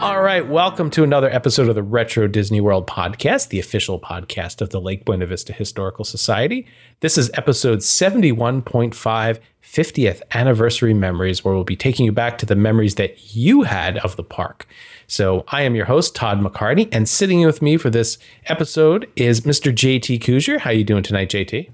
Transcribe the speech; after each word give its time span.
All 0.00 0.22
right, 0.22 0.46
welcome 0.48 0.88
to 0.90 1.02
another 1.04 1.28
episode 1.28 1.68
of 1.68 1.74
the 1.74 1.82
Retro 1.82 2.26
Disney 2.26 2.58
World 2.60 2.86
podcast, 2.86 3.48
the 3.48 3.60
official 3.60 4.00
podcast 4.00 4.62
of 4.62 4.70
the 4.70 4.80
Lake 4.80 5.04
Buena 5.04 5.26
Vista 5.26 5.52
Historical 5.52 6.06
Society. 6.06 6.66
This 7.00 7.18
is 7.18 7.30
episode 7.34 7.80
71.5, 7.80 9.38
50th 9.62 10.22
anniversary 10.32 10.94
memories, 10.94 11.44
where 11.44 11.52
we'll 11.54 11.64
be 11.64 11.76
taking 11.76 12.06
you 12.06 12.12
back 12.12 12.38
to 12.38 12.46
the 12.46 12.56
memories 12.56 12.94
that 12.94 13.36
you 13.36 13.62
had 13.64 13.98
of 13.98 14.16
the 14.16 14.24
park. 14.24 14.66
So 15.06 15.44
I 15.48 15.62
am 15.62 15.74
your 15.74 15.84
host, 15.84 16.14
Todd 16.16 16.40
McCartney, 16.40 16.88
and 16.90 17.06
sitting 17.06 17.44
with 17.44 17.60
me 17.60 17.76
for 17.76 17.90
this 17.90 18.16
episode 18.46 19.06
is 19.16 19.42
Mr. 19.42 19.70
JT 19.70 20.18
Kuzier. 20.20 20.60
How 20.60 20.70
are 20.70 20.74
you 20.74 20.84
doing 20.84 21.02
tonight, 21.02 21.28
JT? 21.28 21.70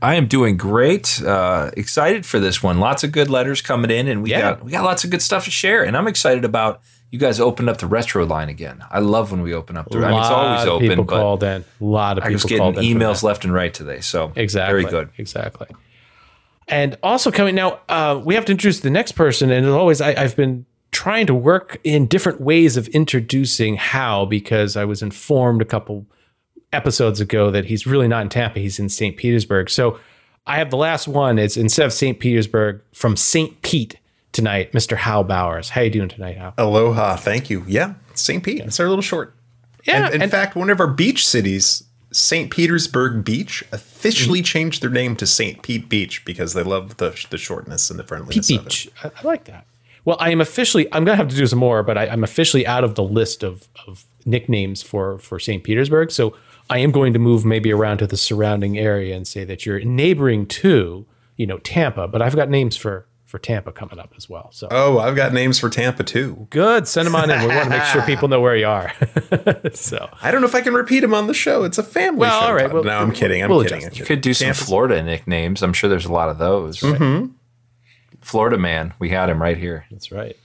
I 0.00 0.14
am 0.14 0.28
doing 0.28 0.56
great. 0.56 1.20
Uh, 1.20 1.72
excited 1.76 2.24
for 2.24 2.38
this 2.38 2.62
one. 2.62 2.78
Lots 2.78 3.02
of 3.02 3.10
good 3.10 3.28
letters 3.28 3.60
coming 3.60 3.90
in, 3.90 4.06
and 4.06 4.22
we 4.22 4.30
Yeah. 4.30 4.40
got 4.40 4.64
we 4.64 4.70
got 4.70 4.84
lots 4.84 5.02
of 5.04 5.10
good 5.10 5.20
stuff 5.20 5.44
to 5.46 5.50
share. 5.50 5.82
And 5.82 5.96
I'm 5.96 6.06
excited 6.08 6.44
about 6.44 6.80
you 7.10 7.18
guys 7.18 7.40
opened 7.40 7.68
up 7.68 7.78
the 7.78 7.86
retro 7.86 8.24
line 8.24 8.48
again. 8.48 8.84
I 8.90 9.00
love 9.00 9.30
when 9.32 9.42
we 9.42 9.52
open 9.52 9.76
up 9.76 9.88
the. 9.90 9.98
I 9.98 10.10
mean, 10.10 10.18
it's 10.20 10.28
always 10.28 10.66
open, 10.66 10.88
People 10.88 11.04
but 11.04 11.16
called 11.20 11.42
in. 11.42 11.62
A 11.62 11.84
lot 11.84 12.18
of 12.18 12.24
I 12.24 12.28
people 12.28 12.34
was 12.34 12.44
getting 12.44 12.58
called 12.58 12.78
in. 12.78 12.98
for 12.98 13.04
emails 13.04 13.22
left 13.22 13.44
and 13.44 13.52
right 13.52 13.72
today. 13.74 14.00
So 14.00 14.32
Exactly. 14.36 14.82
very 14.82 14.90
good. 14.90 15.10
Exactly. 15.18 15.66
And 16.68 16.96
also 17.02 17.30
coming 17.32 17.56
now, 17.56 17.80
uh, 17.88 18.20
we 18.24 18.36
have 18.36 18.44
to 18.44 18.52
introduce 18.52 18.80
the 18.80 18.90
next 18.90 19.12
person. 19.12 19.50
And 19.50 19.66
as 19.66 19.72
always, 19.72 20.00
I, 20.00 20.14
I've 20.14 20.36
been 20.36 20.66
trying 20.92 21.26
to 21.26 21.34
work 21.34 21.78
in 21.82 22.06
different 22.06 22.40
ways 22.40 22.76
of 22.76 22.86
introducing 22.88 23.74
how 23.76 24.24
because 24.24 24.76
I 24.76 24.84
was 24.84 25.02
informed 25.02 25.62
a 25.62 25.64
couple 25.64 26.06
episodes 26.72 27.20
ago 27.20 27.50
that 27.50 27.64
he's 27.64 27.86
really 27.86 28.06
not 28.06 28.22
in 28.22 28.28
Tampa. 28.28 28.60
He's 28.60 28.78
in 28.78 28.88
St. 28.88 29.16
Petersburg. 29.16 29.68
So 29.68 29.98
I 30.46 30.58
have 30.58 30.70
the 30.70 30.76
last 30.76 31.08
one. 31.08 31.38
It's 31.40 31.56
instead 31.56 31.86
of 31.86 31.92
St. 31.92 32.20
Petersburg 32.20 32.82
from 32.92 33.16
St. 33.16 33.60
Pete 33.62 33.96
tonight, 34.32 34.72
Mr. 34.72 34.96
Hal 34.96 35.24
Bowers. 35.24 35.70
How 35.70 35.80
you 35.82 35.90
doing 35.90 36.08
tonight, 36.08 36.36
Hal? 36.36 36.54
Aloha, 36.58 37.16
thank 37.16 37.50
you. 37.50 37.64
Yeah, 37.66 37.94
St. 38.14 38.42
Pete. 38.42 38.60
It's 38.60 38.80
our 38.80 38.88
little 38.88 39.02
short. 39.02 39.34
Yeah, 39.86 40.06
And 40.06 40.14
in 40.16 40.22
and- 40.22 40.30
fact, 40.30 40.56
one 40.56 40.70
of 40.70 40.78
our 40.80 40.86
beach 40.86 41.26
cities, 41.26 41.84
St. 42.12 42.50
Petersburg 42.50 43.24
Beach, 43.24 43.62
Mm-hmm. 43.66 43.74
officially 43.74 44.42
changed 44.42 44.82
their 44.82 44.90
name 44.90 45.14
to 45.16 45.26
St. 45.26 45.62
Pete 45.62 45.88
Beach 45.88 46.24
because 46.24 46.54
they 46.54 46.62
love 46.62 46.96
the 46.96 47.10
the 47.30 47.36
shortness 47.38 47.90
and 47.90 47.98
the 47.98 48.04
friendliness 48.04 48.48
Pete 48.48 48.58
of 48.60 48.66
it. 48.66 48.68
Beach. 48.70 48.88
I, 49.04 49.08
I 49.08 49.22
like 49.26 49.44
that. 49.44 49.66
Well, 50.06 50.16
I 50.18 50.30
am 50.30 50.40
officially. 50.40 50.88
I'm 50.92 51.04
gonna 51.04 51.16
have 51.16 51.28
to 51.28 51.36
do 51.36 51.46
some 51.46 51.58
more, 51.58 51.82
but 51.82 51.98
I, 51.98 52.06
I'm 52.06 52.24
officially 52.24 52.66
out 52.66 52.82
of 52.84 52.94
the 52.94 53.02
list 53.02 53.42
of 53.42 53.68
of 53.86 54.04
nicknames 54.24 54.82
for 54.82 55.18
for 55.18 55.38
St. 55.38 55.62
Petersburg. 55.62 56.10
So 56.10 56.34
I 56.70 56.78
am 56.78 56.90
going 56.92 57.12
to 57.12 57.18
move 57.18 57.44
maybe 57.44 57.70
around 57.72 57.98
to 57.98 58.06
the 58.06 58.16
surrounding 58.16 58.78
area 58.78 59.14
and 59.14 59.26
say 59.28 59.44
that 59.44 59.66
you're 59.66 59.80
neighboring 59.80 60.46
to, 60.46 61.04
you 61.36 61.46
know, 61.46 61.58
Tampa. 61.58 62.08
But 62.08 62.22
I've 62.22 62.34
got 62.36 62.48
names 62.48 62.76
for 62.76 63.06
for 63.30 63.38
Tampa 63.38 63.70
coming 63.72 63.98
up 63.98 64.12
as 64.16 64.28
well. 64.28 64.50
So 64.52 64.66
Oh, 64.70 64.98
I've 64.98 65.14
got 65.14 65.32
names 65.32 65.58
for 65.58 65.70
Tampa 65.70 66.02
too. 66.04 66.46
good. 66.50 66.88
Send 66.88 67.06
them 67.06 67.14
on 67.14 67.30
in. 67.30 67.40
We 67.40 67.46
want 67.46 67.64
to 67.64 67.70
make 67.70 67.84
sure 67.84 68.02
people 68.06 68.28
know 68.28 68.40
where 68.40 68.56
you 68.56 68.66
are. 68.66 68.92
so 69.72 70.10
I 70.20 70.30
don't 70.30 70.40
know 70.40 70.46
if 70.48 70.54
I 70.54 70.60
can 70.60 70.74
repeat 70.74 71.00
them 71.00 71.14
on 71.14 71.26
the 71.28 71.34
show. 71.34 71.62
It's 71.64 71.78
a 71.78 71.82
family 71.82 72.20
Well, 72.20 72.40
show. 72.40 72.46
all 72.48 72.54
right, 72.54 72.64
Todd. 72.64 72.72
well, 72.74 72.84
no, 72.84 72.98
I'm 72.98 73.12
kidding. 73.12 73.42
I'm 73.42 73.48
we'll 73.50 73.62
kidding. 73.62 73.78
adjust. 73.84 73.98
You 73.98 74.04
could 74.04 74.20
do 74.20 74.34
some 74.34 74.46
Tampa's- 74.46 74.66
Florida 74.66 75.02
nicknames. 75.02 75.62
I'm 75.62 75.72
sure 75.72 75.88
there's 75.88 76.06
a 76.06 76.12
lot 76.12 76.28
of 76.28 76.38
those. 76.38 76.80
Mm-hmm. 76.80 77.32
Florida 78.20 78.58
man, 78.58 78.92
we 78.98 79.08
had 79.10 79.30
him 79.30 79.40
right 79.40 79.56
here. 79.56 79.86
that's 79.90 80.12
right. 80.12 80.36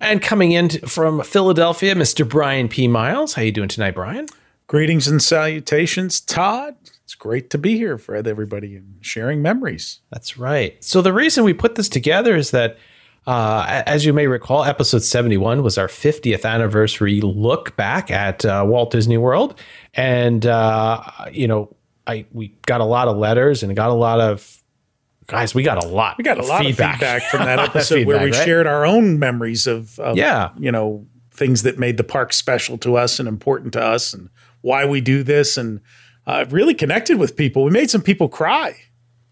And 0.00 0.20
coming 0.22 0.52
in 0.52 0.68
from 0.70 1.22
Philadelphia, 1.22 1.94
Mr. 1.94 2.28
Brian 2.28 2.68
P. 2.68 2.88
Miles. 2.88 3.34
How 3.34 3.42
you 3.42 3.52
doing 3.52 3.68
tonight, 3.68 3.94
Brian? 3.94 4.26
Greetings 4.66 5.06
and 5.08 5.22
salutations, 5.22 6.20
Todd. 6.20 6.74
It's 7.10 7.16
great 7.16 7.50
to 7.50 7.58
be 7.58 7.76
here 7.76 7.98
for 7.98 8.14
everybody 8.14 8.76
and 8.76 8.94
sharing 9.00 9.42
memories. 9.42 9.98
That's 10.12 10.38
right. 10.38 10.76
So 10.78 11.02
the 11.02 11.12
reason 11.12 11.42
we 11.42 11.52
put 11.52 11.74
this 11.74 11.88
together 11.88 12.36
is 12.36 12.52
that, 12.52 12.78
uh, 13.26 13.82
as 13.84 14.04
you 14.04 14.12
may 14.12 14.28
recall, 14.28 14.62
episode 14.62 15.02
seventy-one 15.02 15.64
was 15.64 15.76
our 15.76 15.88
fiftieth 15.88 16.44
anniversary 16.44 17.20
look 17.20 17.74
back 17.74 18.12
at 18.12 18.44
uh, 18.44 18.64
Walt 18.64 18.92
Disney 18.92 19.18
World, 19.18 19.58
and 19.92 20.46
uh, 20.46 21.02
you 21.32 21.48
know, 21.48 21.74
I 22.06 22.26
we 22.30 22.54
got 22.66 22.80
a 22.80 22.84
lot 22.84 23.08
of 23.08 23.16
letters 23.16 23.64
and 23.64 23.74
got 23.74 23.90
a 23.90 23.94
lot 23.94 24.20
of 24.20 24.62
guys. 25.26 25.52
We 25.52 25.64
got 25.64 25.82
a 25.84 25.88
lot. 25.88 26.16
We 26.16 26.22
got 26.22 26.38
a 26.38 26.46
lot 26.46 26.60
of 26.60 26.66
feedback 26.68 27.24
from 27.24 27.40
that 27.44 27.58
A 27.58 27.62
lot 27.62 27.70
of 27.70 27.74
episode 27.74 28.06
where 28.06 28.18
we 28.22 28.26
right? 28.30 28.34
shared 28.44 28.68
our 28.68 28.86
own 28.86 29.18
memories 29.18 29.66
of, 29.66 29.98
of, 29.98 30.16
Yeah. 30.16 30.50
you 30.60 30.70
know, 30.70 31.08
things 31.32 31.64
that 31.64 31.76
made 31.76 31.96
the 31.96 32.04
park 32.04 32.32
special 32.32 32.78
to 32.78 32.96
us 32.96 33.18
and 33.18 33.26
important 33.28 33.72
to 33.72 33.82
us 33.82 34.14
and 34.14 34.28
why 34.60 34.84
we 34.84 35.00
do 35.00 35.24
this 35.24 35.56
and 35.56 35.80
uh, 36.30 36.44
really 36.50 36.74
connected 36.74 37.18
with 37.18 37.36
people. 37.36 37.64
We 37.64 37.72
made 37.72 37.90
some 37.90 38.02
people 38.02 38.28
cry. 38.28 38.76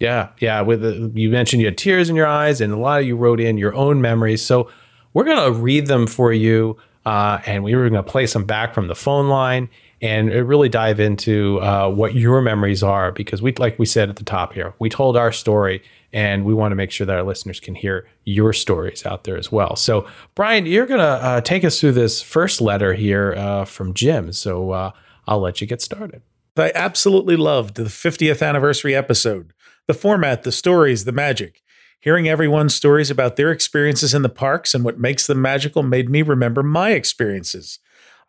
Yeah, 0.00 0.30
yeah. 0.40 0.60
With 0.62 0.82
the, 0.82 1.12
you 1.14 1.30
mentioned 1.30 1.60
you 1.60 1.68
had 1.68 1.78
tears 1.78 2.10
in 2.10 2.16
your 2.16 2.26
eyes, 2.26 2.60
and 2.60 2.72
a 2.72 2.76
lot 2.76 3.00
of 3.00 3.06
you 3.06 3.16
wrote 3.16 3.40
in 3.40 3.56
your 3.56 3.72
own 3.74 4.00
memories. 4.00 4.44
So 4.44 4.68
we're 5.14 5.24
gonna 5.24 5.52
read 5.52 5.86
them 5.86 6.08
for 6.08 6.32
you, 6.32 6.76
uh, 7.06 7.38
and 7.46 7.62
we 7.62 7.76
were 7.76 7.88
gonna 7.88 8.02
play 8.02 8.26
some 8.26 8.44
back 8.44 8.74
from 8.74 8.88
the 8.88 8.96
phone 8.96 9.28
line 9.28 9.68
and 10.02 10.32
really 10.48 10.68
dive 10.68 10.98
into 10.98 11.60
uh, 11.60 11.88
what 11.88 12.14
your 12.14 12.40
memories 12.40 12.82
are 12.82 13.10
because 13.12 13.42
we, 13.42 13.52
like 13.54 13.78
we 13.78 13.86
said 13.86 14.08
at 14.08 14.16
the 14.16 14.24
top 14.24 14.52
here, 14.52 14.74
we 14.78 14.88
told 14.88 15.16
our 15.16 15.32
story, 15.32 15.82
and 16.12 16.44
we 16.44 16.52
want 16.52 16.72
to 16.72 16.76
make 16.76 16.90
sure 16.90 17.06
that 17.06 17.16
our 17.16 17.24
listeners 17.24 17.60
can 17.60 17.76
hear 17.76 18.08
your 18.24 18.52
stories 18.52 19.06
out 19.06 19.22
there 19.22 19.36
as 19.36 19.52
well. 19.52 19.76
So 19.76 20.04
Brian, 20.34 20.66
you're 20.66 20.86
gonna 20.86 21.02
uh, 21.02 21.40
take 21.42 21.64
us 21.64 21.78
through 21.78 21.92
this 21.92 22.22
first 22.22 22.60
letter 22.60 22.94
here 22.94 23.34
uh, 23.36 23.64
from 23.66 23.94
Jim. 23.94 24.32
So 24.32 24.72
uh, 24.72 24.90
I'll 25.28 25.40
let 25.40 25.60
you 25.60 25.66
get 25.68 25.80
started. 25.80 26.22
I 26.58 26.72
absolutely 26.74 27.36
loved 27.36 27.74
the 27.76 27.84
50th 27.84 28.46
anniversary 28.46 28.94
episode. 28.94 29.52
The 29.86 29.94
format, 29.94 30.42
the 30.42 30.52
stories, 30.52 31.04
the 31.04 31.12
magic. 31.12 31.62
Hearing 32.00 32.28
everyone's 32.28 32.74
stories 32.74 33.10
about 33.10 33.36
their 33.36 33.50
experiences 33.50 34.14
in 34.14 34.22
the 34.22 34.28
parks 34.28 34.74
and 34.74 34.84
what 34.84 34.98
makes 34.98 35.26
them 35.26 35.42
magical 35.42 35.82
made 35.82 36.08
me 36.08 36.22
remember 36.22 36.62
my 36.62 36.90
experiences. 36.90 37.80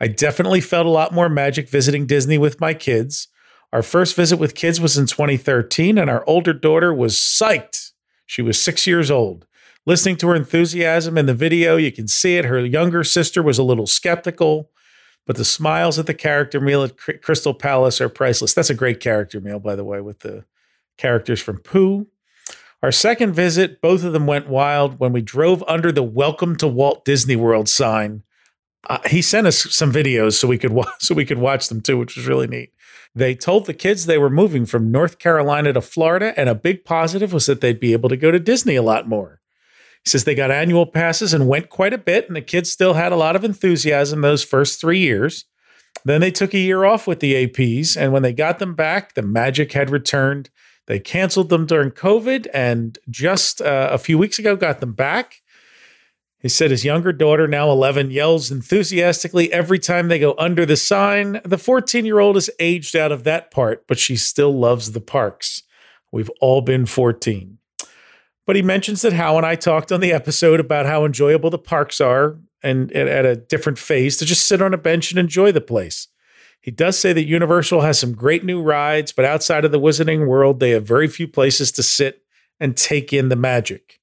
I 0.01 0.07
definitely 0.07 0.61
felt 0.61 0.87
a 0.87 0.89
lot 0.89 1.13
more 1.13 1.29
magic 1.29 1.69
visiting 1.69 2.05
Disney 2.07 2.37
with 2.37 2.61
my 2.61 2.73
kids. 2.73 3.27
Our 3.71 3.83
first 3.83 4.15
visit 4.15 4.37
with 4.37 4.55
kids 4.55 4.81
was 4.81 4.97
in 4.97 5.05
2013, 5.05 5.97
and 5.97 6.09
our 6.09 6.23
older 6.25 6.53
daughter 6.53 6.93
was 6.93 7.15
psyched. 7.15 7.91
She 8.25 8.41
was 8.41 8.59
six 8.59 8.87
years 8.87 9.11
old. 9.11 9.45
Listening 9.85 10.17
to 10.17 10.27
her 10.29 10.35
enthusiasm 10.35 11.17
in 11.17 11.25
the 11.25 11.33
video, 11.33 11.75
you 11.77 11.91
can 11.91 12.07
see 12.07 12.37
it. 12.37 12.45
Her 12.45 12.65
younger 12.65 13.03
sister 13.03 13.43
was 13.43 13.57
a 13.57 13.63
little 13.63 13.87
skeptical, 13.87 14.71
but 15.29 15.37
the 15.37 15.45
smiles 15.45 15.99
at 15.99 16.07
the 16.07 16.13
character 16.15 16.59
meal 16.59 16.81
at 16.81 16.97
Crystal 17.21 17.53
Palace 17.53 18.01
are 18.01 18.09
priceless. 18.09 18.55
That's 18.55 18.71
a 18.71 18.73
great 18.73 18.99
character 18.99 19.39
meal, 19.39 19.59
by 19.59 19.75
the 19.75 19.83
way, 19.83 20.01
with 20.01 20.21
the 20.21 20.43
characters 20.97 21.39
from 21.39 21.59
Pooh. 21.59 22.07
Our 22.81 22.91
second 22.91 23.33
visit, 23.33 23.79
both 23.79 24.03
of 24.03 24.11
them 24.11 24.25
went 24.25 24.49
wild 24.49 24.99
when 24.99 25.13
we 25.13 25.21
drove 25.21 25.63
under 25.67 25.91
the 25.91 26.01
"Welcome 26.01 26.55
to 26.55 26.67
Walt 26.67 27.05
Disney 27.05 27.35
World" 27.35 27.69
sign. 27.69 28.23
Uh, 28.89 28.97
he 29.05 29.21
sent 29.21 29.45
us 29.45 29.71
some 29.71 29.93
videos 29.93 30.33
so 30.33 30.47
we 30.47 30.57
could 30.57 30.73
wa- 30.73 30.91
so 30.99 31.13
we 31.13 31.25
could 31.25 31.37
watch 31.37 31.67
them 31.67 31.81
too, 31.81 31.99
which 31.99 32.15
was 32.15 32.25
really 32.25 32.47
neat. 32.47 32.73
They 33.13 33.35
told 33.35 33.67
the 33.67 33.75
kids 33.75 34.07
they 34.07 34.17
were 34.17 34.31
moving 34.31 34.65
from 34.65 34.91
North 34.91 35.19
Carolina 35.19 35.73
to 35.73 35.81
Florida, 35.81 36.33
and 36.37 36.49
a 36.49 36.55
big 36.55 36.85
positive 36.85 37.33
was 37.33 37.45
that 37.45 37.61
they'd 37.61 37.79
be 37.79 37.93
able 37.93 38.09
to 38.09 38.17
go 38.17 38.31
to 38.31 38.39
Disney 38.39 38.75
a 38.75 38.81
lot 38.81 39.07
more. 39.07 39.38
He 40.05 40.09
says 40.09 40.23
they 40.23 40.35
got 40.35 40.51
annual 40.51 40.85
passes 40.85 41.33
and 41.33 41.47
went 41.47 41.69
quite 41.69 41.93
a 41.93 41.97
bit, 41.97 42.27
and 42.27 42.35
the 42.35 42.41
kids 42.41 42.71
still 42.71 42.93
had 42.93 43.11
a 43.11 43.17
lot 43.17 43.35
of 43.35 43.43
enthusiasm 43.43 44.21
those 44.21 44.43
first 44.43 44.79
three 44.79 44.99
years. 44.99 45.45
Then 46.05 46.21
they 46.21 46.31
took 46.31 46.53
a 46.53 46.59
year 46.59 46.85
off 46.85 47.07
with 47.07 47.19
the 47.19 47.47
APs, 47.47 47.97
and 47.97 48.13
when 48.13 48.23
they 48.23 48.33
got 48.33 48.59
them 48.59 48.75
back, 48.75 49.13
the 49.13 49.21
magic 49.21 49.73
had 49.73 49.89
returned. 49.89 50.49
They 50.87 50.99
canceled 50.99 51.49
them 51.49 51.65
during 51.65 51.91
COVID, 51.91 52.47
and 52.53 52.97
just 53.09 53.61
uh, 53.61 53.89
a 53.91 53.97
few 53.97 54.17
weeks 54.17 54.39
ago 54.39 54.55
got 54.55 54.79
them 54.79 54.93
back. 54.93 55.41
He 56.39 56.49
said 56.49 56.71
his 56.71 56.85
younger 56.85 57.11
daughter, 57.11 57.47
now 57.47 57.69
11, 57.69 58.11
yells 58.11 58.49
enthusiastically 58.49 59.51
every 59.51 59.77
time 59.77 60.07
they 60.07 60.19
go 60.19 60.35
under 60.37 60.65
the 60.65 60.77
sign. 60.77 61.41
The 61.43 61.57
14 61.57 62.05
year 62.05 62.19
old 62.19 62.37
is 62.37 62.49
aged 62.59 62.95
out 62.95 63.11
of 63.11 63.25
that 63.25 63.51
part, 63.51 63.85
but 63.87 63.99
she 63.99 64.15
still 64.15 64.57
loves 64.57 64.93
the 64.93 65.01
parks. 65.01 65.63
We've 66.11 66.31
all 66.39 66.61
been 66.61 66.85
14. 66.85 67.58
But 68.49 68.55
he 68.55 68.63
mentions 68.63 69.03
that 69.03 69.13
Hal 69.13 69.37
and 69.37 69.45
I 69.45 69.53
talked 69.53 69.91
on 69.91 69.99
the 69.99 70.11
episode 70.11 70.59
about 70.59 70.87
how 70.87 71.05
enjoyable 71.05 71.51
the 71.51 71.59
parks 71.59 72.01
are 72.01 72.39
and, 72.63 72.91
and 72.93 73.07
at 73.07 73.23
a 73.23 73.35
different 73.35 73.77
phase 73.77 74.17
to 74.17 74.25
just 74.25 74.47
sit 74.47 74.59
on 74.59 74.73
a 74.73 74.77
bench 74.77 75.11
and 75.11 75.19
enjoy 75.19 75.51
the 75.51 75.61
place. 75.61 76.07
He 76.59 76.71
does 76.71 76.97
say 76.97 77.13
that 77.13 77.27
Universal 77.27 77.81
has 77.81 77.99
some 77.99 78.13
great 78.13 78.43
new 78.43 78.59
rides, 78.59 79.11
but 79.11 79.23
outside 79.23 79.65
of 79.65 79.71
the 79.71 79.79
Wizarding 79.79 80.25
World, 80.25 80.59
they 80.59 80.71
have 80.71 80.83
very 80.83 81.07
few 81.07 81.27
places 81.27 81.71
to 81.73 81.83
sit 81.83 82.23
and 82.59 82.75
take 82.75 83.13
in 83.13 83.29
the 83.29 83.35
magic. 83.35 83.99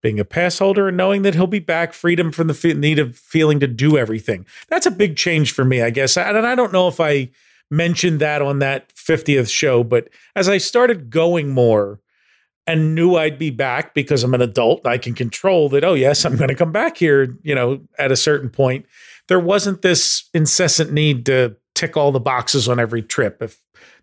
Being 0.00 0.18
a 0.18 0.24
pass 0.24 0.58
holder 0.58 0.88
and 0.88 0.96
knowing 0.96 1.20
that 1.20 1.34
he'll 1.34 1.46
be 1.46 1.58
back, 1.58 1.92
freedom 1.92 2.32
from 2.32 2.46
the 2.46 2.74
need 2.74 2.98
of 2.98 3.14
feeling 3.14 3.60
to 3.60 3.66
do 3.66 3.98
everything. 3.98 4.46
That's 4.68 4.86
a 4.86 4.90
big 4.90 5.18
change 5.18 5.52
for 5.52 5.66
me, 5.66 5.82
I 5.82 5.90
guess. 5.90 6.16
And 6.16 6.46
I 6.46 6.54
don't 6.54 6.72
know 6.72 6.88
if 6.88 6.98
I 6.98 7.28
mentioned 7.70 8.20
that 8.20 8.40
on 8.40 8.58
that 8.60 8.88
50th 8.94 9.50
show, 9.50 9.84
but 9.84 10.08
as 10.34 10.48
I 10.48 10.56
started 10.56 11.10
going 11.10 11.50
more 11.50 12.00
and 12.66 12.94
knew 12.94 13.16
I'd 13.16 13.38
be 13.38 13.50
back 13.50 13.94
because 13.94 14.22
I'm 14.22 14.34
an 14.34 14.42
adult, 14.42 14.82
and 14.84 14.92
I 14.92 14.98
can 14.98 15.14
control 15.14 15.68
that, 15.70 15.84
oh, 15.84 15.94
yes, 15.94 16.24
I'm 16.24 16.36
going 16.36 16.48
to 16.48 16.54
come 16.54 16.72
back 16.72 16.96
here, 16.96 17.36
you 17.42 17.54
know, 17.54 17.80
at 17.98 18.12
a 18.12 18.16
certain 18.16 18.50
point. 18.50 18.86
There 19.28 19.40
wasn't 19.40 19.82
this 19.82 20.28
incessant 20.32 20.92
need 20.92 21.26
to 21.26 21.56
tick 21.74 21.96
all 21.96 22.12
the 22.12 22.20
boxes 22.20 22.68
on 22.68 22.78
every 22.78 23.02
trip. 23.02 23.42
If 23.42 23.58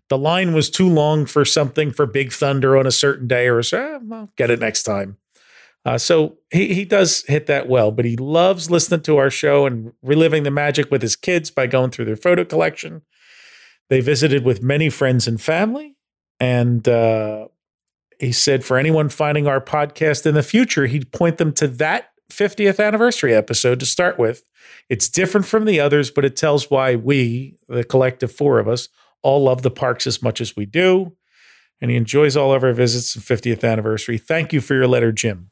the 0.08 0.18
line 0.18 0.52
was 0.52 0.68
too 0.68 0.88
long 0.88 1.24
for 1.24 1.44
something 1.44 1.92
for 1.92 2.04
Big 2.04 2.32
Thunder 2.32 2.76
on 2.76 2.86
a 2.86 2.90
certain 2.90 3.26
day, 3.26 3.48
or 3.48 3.62
so, 3.62 3.78
eh, 3.78 3.98
well, 4.02 4.28
get 4.36 4.50
it 4.50 4.60
next 4.60 4.82
time. 4.82 5.16
Uh, 5.84 5.96
so 5.96 6.36
he 6.50 6.74
he 6.74 6.84
does 6.84 7.24
hit 7.26 7.46
that 7.46 7.68
well, 7.68 7.90
but 7.90 8.04
he 8.04 8.16
loves 8.16 8.70
listening 8.70 9.00
to 9.00 9.16
our 9.16 9.30
show 9.30 9.64
and 9.64 9.92
reliving 10.02 10.42
the 10.42 10.50
magic 10.50 10.90
with 10.90 11.00
his 11.00 11.16
kids 11.16 11.50
by 11.50 11.66
going 11.66 11.90
through 11.90 12.04
their 12.04 12.16
photo 12.16 12.44
collection. 12.44 13.02
They 13.88 14.00
visited 14.00 14.44
with 14.44 14.62
many 14.62 14.90
friends 14.90 15.26
and 15.26 15.40
family, 15.40 15.96
and 16.38 16.86
uh, 16.86 17.48
he 18.20 18.32
said 18.32 18.64
for 18.64 18.76
anyone 18.76 19.08
finding 19.08 19.46
our 19.46 19.60
podcast 19.60 20.26
in 20.26 20.34
the 20.34 20.42
future, 20.42 20.86
he'd 20.86 21.10
point 21.12 21.38
them 21.38 21.52
to 21.54 21.66
that 21.68 22.10
50th 22.30 22.84
anniversary 22.84 23.34
episode 23.34 23.80
to 23.80 23.86
start 23.86 24.18
with. 24.18 24.44
It's 24.88 25.08
different 25.08 25.46
from 25.46 25.64
the 25.64 25.80
others, 25.80 26.10
but 26.10 26.24
it 26.24 26.36
tells 26.36 26.70
why 26.70 26.96
we, 26.96 27.56
the 27.68 27.84
collective 27.84 28.30
four 28.30 28.58
of 28.58 28.68
us, 28.68 28.88
all 29.22 29.44
love 29.44 29.62
the 29.62 29.70
parks 29.70 30.06
as 30.06 30.22
much 30.22 30.40
as 30.40 30.54
we 30.56 30.66
do. 30.66 31.16
And 31.80 31.90
he 31.90 31.96
enjoys 31.96 32.36
all 32.36 32.52
of 32.52 32.62
our 32.62 32.72
visits 32.72 33.14
and 33.14 33.24
50th 33.24 33.64
anniversary. 33.64 34.18
Thank 34.18 34.52
you 34.52 34.60
for 34.60 34.74
your 34.74 34.86
letter, 34.86 35.12
Jim. 35.12 35.48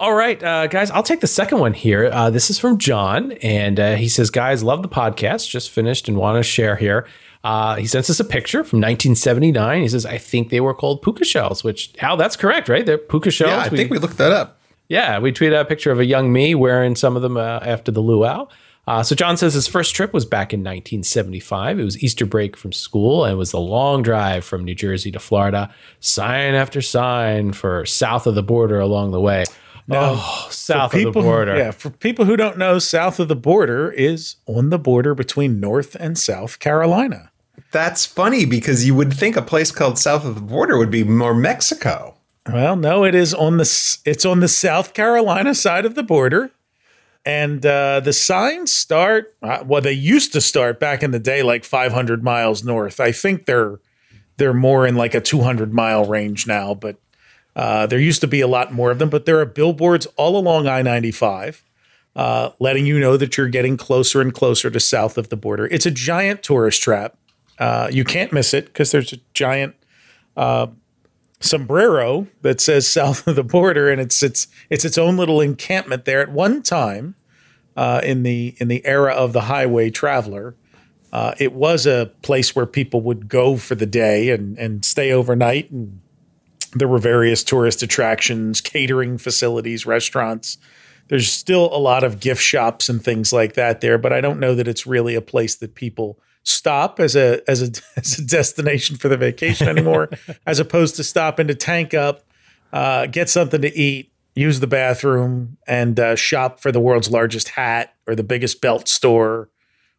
All 0.00 0.14
right, 0.14 0.40
uh, 0.42 0.68
guys, 0.68 0.92
I'll 0.92 1.02
take 1.02 1.20
the 1.20 1.26
second 1.26 1.58
one 1.58 1.74
here. 1.74 2.08
Uh, 2.12 2.30
this 2.30 2.50
is 2.50 2.58
from 2.58 2.78
John, 2.78 3.32
and 3.42 3.80
uh, 3.80 3.96
he 3.96 4.08
says, 4.08 4.30
Guys, 4.30 4.62
love 4.62 4.82
the 4.82 4.88
podcast, 4.88 5.48
just 5.48 5.70
finished 5.70 6.08
and 6.08 6.16
want 6.16 6.36
to 6.36 6.44
share 6.44 6.76
here. 6.76 7.04
Uh, 7.44 7.76
he 7.76 7.86
sends 7.86 8.10
us 8.10 8.20
a 8.20 8.24
picture 8.24 8.64
from 8.64 8.78
1979. 8.80 9.82
He 9.82 9.88
says, 9.88 10.04
I 10.04 10.18
think 10.18 10.50
they 10.50 10.60
were 10.60 10.74
called 10.74 11.02
puka 11.02 11.24
shells, 11.24 11.62
which, 11.62 11.92
Hal, 11.98 12.16
that's 12.16 12.36
correct, 12.36 12.68
right? 12.68 12.84
They're 12.84 12.98
puka 12.98 13.30
shells. 13.30 13.50
Yeah, 13.50 13.60
I 13.60 13.68
think 13.68 13.90
we 13.90 13.98
looked 13.98 14.18
that 14.18 14.32
up. 14.32 14.58
Yeah, 14.88 15.18
we 15.18 15.32
tweeted 15.32 15.60
a 15.60 15.64
picture 15.64 15.92
of 15.92 16.00
a 16.00 16.04
young 16.04 16.32
me 16.32 16.54
wearing 16.54 16.96
some 16.96 17.14
of 17.14 17.22
them 17.22 17.36
uh, 17.36 17.60
after 17.62 17.92
the 17.92 18.00
luau. 18.00 18.48
Uh, 18.88 19.02
so 19.02 19.14
John 19.14 19.36
says 19.36 19.52
his 19.52 19.68
first 19.68 19.94
trip 19.94 20.14
was 20.14 20.24
back 20.24 20.54
in 20.54 20.60
1975. 20.60 21.78
It 21.78 21.84
was 21.84 22.02
Easter 22.02 22.24
break 22.24 22.56
from 22.56 22.72
school 22.72 23.24
and 23.24 23.34
it 23.34 23.36
was 23.36 23.52
a 23.52 23.58
long 23.58 24.02
drive 24.02 24.46
from 24.46 24.64
New 24.64 24.74
Jersey 24.74 25.10
to 25.12 25.18
Florida. 25.18 25.70
Sign 26.00 26.54
after 26.54 26.80
sign 26.80 27.52
for 27.52 27.84
south 27.84 28.26
of 28.26 28.34
the 28.34 28.42
border 28.42 28.80
along 28.80 29.10
the 29.10 29.20
way. 29.20 29.44
Oh, 29.96 30.48
south 30.50 30.94
of 30.94 31.02
the 31.02 31.10
border. 31.10 31.56
Yeah, 31.56 31.70
for 31.70 31.90
people 31.90 32.24
who 32.24 32.36
don't 32.36 32.58
know, 32.58 32.78
south 32.78 33.18
of 33.18 33.28
the 33.28 33.36
border 33.36 33.90
is 33.90 34.36
on 34.46 34.70
the 34.70 34.78
border 34.78 35.14
between 35.14 35.60
North 35.60 35.96
and 35.98 36.18
South 36.18 36.58
Carolina. 36.58 37.30
That's 37.70 38.06
funny 38.06 38.44
because 38.44 38.86
you 38.86 38.94
would 38.94 39.12
think 39.12 39.36
a 39.36 39.42
place 39.42 39.70
called 39.70 39.98
south 39.98 40.24
of 40.24 40.34
the 40.34 40.40
border 40.40 40.78
would 40.78 40.90
be 40.90 41.04
more 41.04 41.34
Mexico. 41.34 42.16
Well, 42.50 42.76
no, 42.76 43.04
it 43.04 43.14
is 43.14 43.34
on 43.34 43.58
the 43.58 43.98
it's 44.04 44.24
on 44.24 44.40
the 44.40 44.48
South 44.48 44.94
Carolina 44.94 45.54
side 45.54 45.84
of 45.84 45.94
the 45.94 46.02
border, 46.02 46.50
and 47.24 47.64
uh, 47.64 48.00
the 48.00 48.12
signs 48.12 48.72
start. 48.72 49.36
Uh, 49.42 49.62
well, 49.66 49.82
they 49.82 49.92
used 49.92 50.32
to 50.32 50.40
start 50.40 50.80
back 50.80 51.02
in 51.02 51.10
the 51.10 51.18
day, 51.18 51.42
like 51.42 51.64
500 51.64 52.22
miles 52.24 52.64
north. 52.64 53.00
I 53.00 53.12
think 53.12 53.44
they're 53.44 53.80
they're 54.38 54.54
more 54.54 54.86
in 54.86 54.94
like 54.94 55.14
a 55.14 55.20
200 55.20 55.74
mile 55.74 56.04
range 56.04 56.46
now, 56.46 56.72
but 56.74 56.96
uh, 57.58 57.86
there 57.86 57.98
used 57.98 58.20
to 58.20 58.28
be 58.28 58.40
a 58.40 58.46
lot 58.46 58.72
more 58.72 58.92
of 58.92 59.00
them. 59.00 59.10
But 59.10 59.26
there 59.26 59.40
are 59.40 59.44
billboards 59.44 60.06
all 60.16 60.38
along 60.38 60.68
I-95. 60.68 61.62
Uh, 62.14 62.50
letting 62.58 62.86
you 62.86 62.98
know 62.98 63.16
that 63.16 63.36
you're 63.36 63.48
getting 63.48 63.76
closer 63.76 64.20
and 64.20 64.32
closer 64.32 64.70
to 64.70 64.80
south 64.80 65.18
of 65.18 65.28
the 65.28 65.36
border. 65.36 65.66
It's 65.66 65.86
a 65.86 65.90
giant 65.90 66.42
tourist 66.42 66.82
trap. 66.82 67.16
Uh, 67.58 67.88
you 67.92 68.04
can't 68.04 68.32
miss 68.32 68.54
it 68.54 68.66
because 68.66 68.90
there's 68.90 69.12
a 69.12 69.18
giant 69.34 69.74
sombrero 71.40 72.26
that 72.42 72.60
says 72.60 72.86
south 72.90 73.26
of 73.26 73.36
the 73.36 73.44
border 73.44 73.90
and 73.90 74.00
it's 74.00 74.22
it's 74.22 74.48
it's 74.70 74.84
its 74.84 74.98
own 74.98 75.16
little 75.16 75.40
encampment 75.40 76.04
there 76.04 76.20
at 76.20 76.30
one 76.30 76.62
time 76.62 77.14
uh, 77.76 78.00
in 78.02 78.22
the 78.22 78.54
in 78.58 78.68
the 78.68 78.84
era 78.84 79.12
of 79.12 79.32
the 79.32 79.42
highway 79.42 79.90
traveler 79.90 80.54
uh, 81.12 81.34
it 81.38 81.52
was 81.52 81.86
a 81.86 82.10
place 82.22 82.54
where 82.54 82.66
people 82.66 83.00
would 83.00 83.28
go 83.28 83.56
for 83.56 83.74
the 83.74 83.86
day 83.86 84.30
and 84.30 84.58
and 84.58 84.84
stay 84.84 85.12
overnight 85.12 85.70
and 85.70 86.00
there 86.74 86.88
were 86.88 86.98
various 86.98 87.42
tourist 87.44 87.82
attractions 87.82 88.60
catering 88.60 89.18
facilities 89.18 89.86
restaurants 89.86 90.58
there's 91.08 91.30
still 91.30 91.74
a 91.74 91.78
lot 91.78 92.04
of 92.04 92.20
gift 92.20 92.42
shops 92.42 92.88
and 92.88 93.02
things 93.02 93.32
like 93.32 93.54
that 93.54 93.80
there 93.80 93.98
but 93.98 94.12
i 94.12 94.20
don't 94.20 94.40
know 94.40 94.54
that 94.54 94.68
it's 94.68 94.86
really 94.86 95.14
a 95.14 95.20
place 95.20 95.56
that 95.56 95.74
people 95.74 96.18
stop 96.48 96.98
as 96.98 97.14
a 97.14 97.40
as 97.48 97.62
a 97.62 97.70
as 97.96 98.18
a 98.18 98.24
destination 98.24 98.96
for 98.96 99.08
the 99.08 99.16
vacation 99.16 99.68
anymore, 99.76 100.08
as 100.46 100.58
opposed 100.58 100.96
to 100.96 101.04
stopping 101.04 101.46
to 101.46 101.54
tank 101.54 101.94
up, 101.94 102.24
uh, 102.72 103.06
get 103.06 103.28
something 103.28 103.62
to 103.62 103.76
eat, 103.76 104.12
use 104.34 104.60
the 104.60 104.66
bathroom, 104.66 105.58
and 105.66 106.00
uh, 106.00 106.16
shop 106.16 106.60
for 106.60 106.72
the 106.72 106.80
world's 106.80 107.10
largest 107.10 107.50
hat 107.50 107.94
or 108.06 108.14
the 108.14 108.24
biggest 108.24 108.60
belt 108.60 108.88
store 108.88 109.50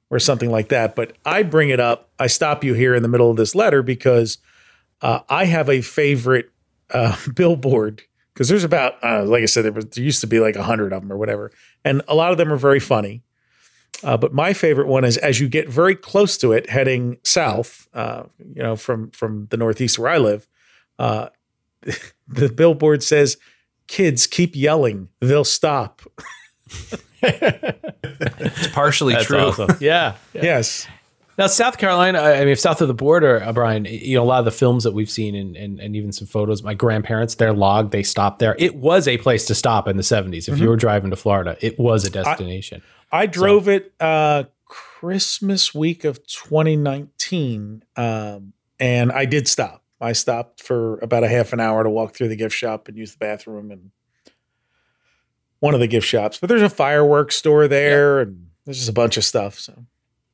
or 0.10 0.19
something 0.19 0.50
like 0.50 0.69
that. 0.69 0.95
But 0.95 1.16
I 1.25 1.44
bring 1.44 1.69
it 1.69 1.80
up. 1.80 2.10
I 2.18 2.27
stop 2.27 2.63
you 2.63 2.74
here 2.74 2.95
in 2.95 3.04
the 3.04 3.10
middle 3.10 3.30
of 3.30 3.38
this 3.38 3.54
letter 3.54 3.83
because 3.83 4.39
uh, 5.01 5.19
I 5.30 5.45
have 5.45 5.69
a 5.69 5.81
favorite 5.81 6.50
uh, 6.92 7.16
billboard 7.36 8.04
because 8.34 8.48
there's 8.48 8.64
about, 8.64 9.04
uh, 9.04 9.24
like 9.26 9.44
I 9.44 9.48
said, 9.48 9.66
there, 9.66 9.72
was, 9.72 9.86
there 9.86 10.04
used 10.04 10.22
to 10.22 10.28
be 10.28 10.40
like 10.40 10.56
a 10.56 10.64
hundred 10.64 10.94
of 10.94 11.02
them 11.02 11.12
or 11.12 11.18
whatever, 11.18 11.52
and 11.84 12.02
a 12.08 12.16
lot 12.16 12.32
of 12.32 12.38
them 12.38 12.52
are 12.52 12.58
very 12.58 12.80
funny. 12.80 13.22
Uh, 14.02 14.16
but 14.16 14.34
my 14.34 14.54
favorite 14.54 14.88
one 14.88 15.04
is 15.04 15.18
as 15.18 15.42
you 15.42 15.50
get 15.50 15.68
very 15.68 15.96
close 15.96 16.38
to 16.38 16.54
it, 16.54 16.70
heading 16.70 17.18
south, 17.24 17.88
uh, 17.94 18.24
you 18.38 18.64
know, 18.64 18.76
from 18.76 19.12
from 19.12 19.48
the 19.50 19.58
northeast 19.58 20.00
where 20.00 20.10
I 20.10 20.18
live, 20.18 20.48
uh, 20.98 21.30
the 22.28 22.50
billboard 22.50 23.04
says, 23.04 23.38
"Kids 23.88 24.26
keep 24.26 24.56
yelling, 24.56 25.10
they'll 25.19 25.44
stop." 25.44 26.02
It's 27.22 28.68
partially 28.68 29.14
That's 29.14 29.26
true. 29.26 29.40
awesome. 29.40 29.76
Yeah. 29.81 30.16
Yes, 30.34 30.88
Now, 31.40 31.48
South 31.48 31.78
Carolina, 31.78 32.19
I 32.19 32.42
I 32.42 32.46
mean, 32.46 32.58
south 32.58 32.81
of 32.81 32.90
the 32.90 32.94
border, 32.94 33.42
uh, 33.42 33.54
Brian, 33.54 33.86
you 33.86 34.18
know, 34.18 34.24
a 34.24 34.26
lot 34.26 34.40
of 34.40 34.46
the 34.46 34.52
films 34.52 34.84
that 34.84 34.92
we've 34.92 35.10
seen 35.10 35.36
and, 35.36 35.56
and, 35.56 35.80
and 35.80 35.96
even 35.96 36.12
some 36.12 36.28
photos, 36.28 36.64
my 36.64 36.74
grandparents, 36.74 37.36
their 37.36 37.54
log, 37.54 37.92
they 37.92 38.04
stopped 38.04 38.40
there. 38.40 38.58
It 38.60 38.76
was 38.76 39.08
a 39.08 39.18
place 39.19 39.46
to 39.46 39.56
stop 39.56 39.88
in 39.88 39.96
the 39.96 40.04
70s. 40.04 40.50
If 40.50 40.60
you 40.60 40.68
were 40.68 40.76
driving 40.76 41.12
to 41.12 41.16
Florida, 41.16 41.56
it 41.62 41.80
was 41.80 42.04
a 42.04 42.10
destination. 42.10 42.81
I 43.10 43.26
drove 43.26 43.69
it 43.69 43.94
uh, 44.02 44.44
Christmas 44.66 45.74
week 45.74 46.04
of 46.04 46.28
2019, 46.28 47.86
um, 47.96 48.52
and 48.78 49.10
I 49.10 49.24
did 49.24 49.48
stop. 49.48 49.86
I 50.02 50.12
stopped 50.12 50.62
for 50.62 51.00
about 51.00 51.24
a 51.24 51.30
half 51.30 51.54
an 51.54 51.62
hour 51.62 51.86
to 51.86 51.90
walk 51.90 52.16
through 52.16 52.28
the 52.28 52.36
gift 52.36 52.54
shop 52.54 52.90
and 52.90 52.98
use 52.98 53.14
the 53.14 53.18
bathroom 53.18 53.72
and 53.72 53.92
one 55.60 55.74
of 55.74 55.80
the 55.80 55.88
gift 55.88 56.06
shops. 56.06 56.38
But 56.38 56.50
there's 56.50 56.62
a 56.62 56.69
fireworks 56.69 57.38
store 57.38 57.69
there, 57.69 58.19
and 58.19 58.48
there's 58.66 58.80
just 58.80 58.90
a 58.90 58.94
bunch 58.94 59.16
of 59.16 59.24
stuff. 59.24 59.58
So 59.58 59.86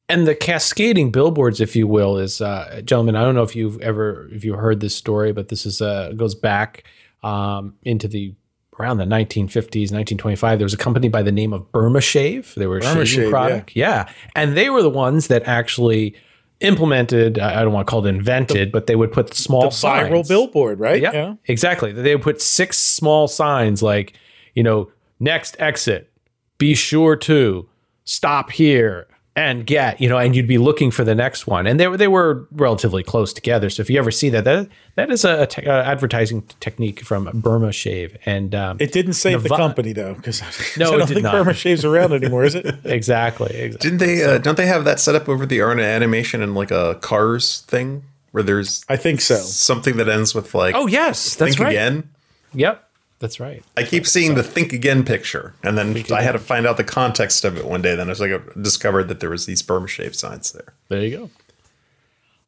and 0.08 0.28
the 0.28 0.36
cascading 0.36 1.12
billboards, 1.12 1.60
if 1.60 1.76
you 1.76 1.88
will, 1.88 2.18
is 2.18 2.42
uh, 2.42 2.82
gentlemen. 2.86 3.16
I 3.16 3.24
don't 3.24 3.36
know 3.36 3.44
if 3.44 3.56
you've 3.56 3.80
ever 3.82 4.30
if 4.32 4.44
you 4.44 4.54
heard 4.54 4.80
this 4.80 4.96
story, 4.96 5.32
but 5.32 5.50
this 5.50 5.66
is 5.66 5.82
uh, 5.82 6.14
goes 6.16 6.36
back 6.36 6.84
um, 7.24 7.76
into 7.84 8.08
the 8.08 8.34
around 8.80 8.98
the 8.98 9.06
1950s, 9.06 9.92
1925. 9.92 10.60
There 10.60 10.66
was 10.66 10.74
a 10.74 10.78
company 10.78 11.08
by 11.08 11.24
the 11.24 11.32
name 11.32 11.54
of 11.54 11.72
Burma 11.72 12.02
Shave. 12.02 12.54
They 12.56 12.68
were 12.68 12.78
a 12.78 12.82
Burma 12.82 13.06
shaving 13.06 13.26
Shave, 13.26 13.32
product, 13.32 13.76
yeah. 13.76 14.10
and 14.36 14.56
they 14.56 14.70
were 14.70 14.82
the 14.82 14.90
ones 14.90 15.28
that 15.28 15.44
actually 15.44 16.16
implemented. 16.60 17.40
I 17.40 17.64
don't 17.64 17.74
want 17.74 17.88
to 17.88 17.92
call 17.92 18.06
it 18.06 18.10
invented, 18.10 18.72
but 18.72 18.86
they 18.86 18.96
would 18.96 19.12
put 19.12 19.34
small 19.34 19.64
the 19.64 19.68
viral 19.70 20.28
billboard, 20.28 20.80
right? 20.80 21.02
Yeah, 21.02 21.36
exactly. 21.46 21.92
They 21.92 22.16
would 22.16 22.24
put 22.24 22.42
six 22.42 22.78
small 22.78 23.28
signs 23.28 23.82
like, 23.82 24.14
you 24.54 24.62
know, 24.62 24.92
next 25.20 25.56
exit, 25.58 26.12
be 26.58 26.76
sure 26.76 27.16
to 27.16 27.68
stop 28.04 28.52
here 28.52 29.08
and 29.38 29.65
get, 29.65 30.00
you 30.00 30.08
know, 30.08 30.18
and 30.18 30.34
you'd 30.34 30.48
be 30.48 30.58
looking 30.58 30.92
for 30.92 31.04
the 31.04 31.13
next 31.13 31.46
one. 31.46 31.68
And 31.68 31.77
they 31.80 31.88
were 31.89 31.98
they 31.98 32.08
were 32.08 32.48
relatively 32.51 33.04
close 33.04 33.34
together. 33.34 33.70
So 33.70 33.82
if 33.82 33.89
you 33.89 34.00
ever 34.00 34.10
see 34.12 34.30
that, 34.30 34.46
that 34.46 34.70
that 34.96 35.12
is 35.12 35.25
a, 35.25 35.46
te- 35.46 35.65
uh, 35.65 35.84
advertising 35.84 36.44
technique 36.62 37.01
from 37.01 37.30
Burma 37.42 37.74
Shave. 37.74 38.18
And 38.25 38.56
um, 38.56 38.77
It 38.80 38.94
didn't 38.94 39.13
save 39.13 39.44
the 39.44 39.50
company 39.50 39.92
though, 39.92 40.13
because 40.13 40.42
No, 40.77 40.92
I 40.92 40.96
it 40.96 40.98
don't 41.00 41.08
did 41.08 41.13
think 41.15 41.24
not. 41.24 41.34
Burma 41.34 41.54
Shave's 41.54 41.84
around 41.84 42.13
anymore, 42.13 42.46
is 42.46 42.56
it? 42.56 42.65
exactly, 42.86 43.54
exactly. 43.56 43.89
Didn't 43.89 44.00
they? 44.08 44.24
Uh, 44.24 44.38
don't 44.38 44.56
they 44.56 44.68
have 44.68 44.86
that 44.86 45.00
set 45.01 45.15
up 45.15 45.27
over 45.27 45.46
the 45.46 45.60
Art 45.62 45.80
of 45.80 45.86
Animation 45.86 46.42
and 46.42 46.56
like 46.56 46.72
a 46.72 46.96
Cars 47.01 47.62
thing 47.68 48.04
where 48.32 48.44
there's 48.44 48.86
I 48.88 48.96
think 48.96 49.20
so. 49.22 49.36
something 49.36 49.98
that 49.98 50.08
ends 50.08 50.34
with 50.34 50.56
like 50.56 50.75
Oh 50.75 50.88
yes, 50.88 51.36
that's 51.36 51.56
think 51.56 51.60
right. 51.65 51.72
again? 51.72 52.10
Yep. 52.54 52.82
That's 53.20 53.40
right. 53.40 53.64
I 53.78 53.84
keep 53.84 54.06
seeing 54.06 54.36
the 54.36 54.44
think 54.44 54.74
again 54.74 55.06
picture, 55.06 55.54
and 55.64 55.78
then 55.78 56.04
I 56.12 56.22
had 56.22 56.34
to 56.34 56.40
find 56.40 56.68
out 56.68 56.78
the 56.78 56.84
context 56.84 57.46
of 57.46 57.58
it 57.58 57.66
one 57.66 57.82
day. 57.82 57.96
Then 57.96 58.08
I 58.08 58.12
was 58.12 58.20
like, 58.20 58.32
I 58.32 58.40
discovered 58.62 59.06
that 59.06 59.22
there 59.22 59.30
was 59.30 59.46
these 59.46 59.62
Burma 59.62 59.88
Shave 59.88 60.16
signs 60.16 60.52
there. 60.52 60.74
There 60.90 61.02
you 61.02 61.18
go. 61.18 61.30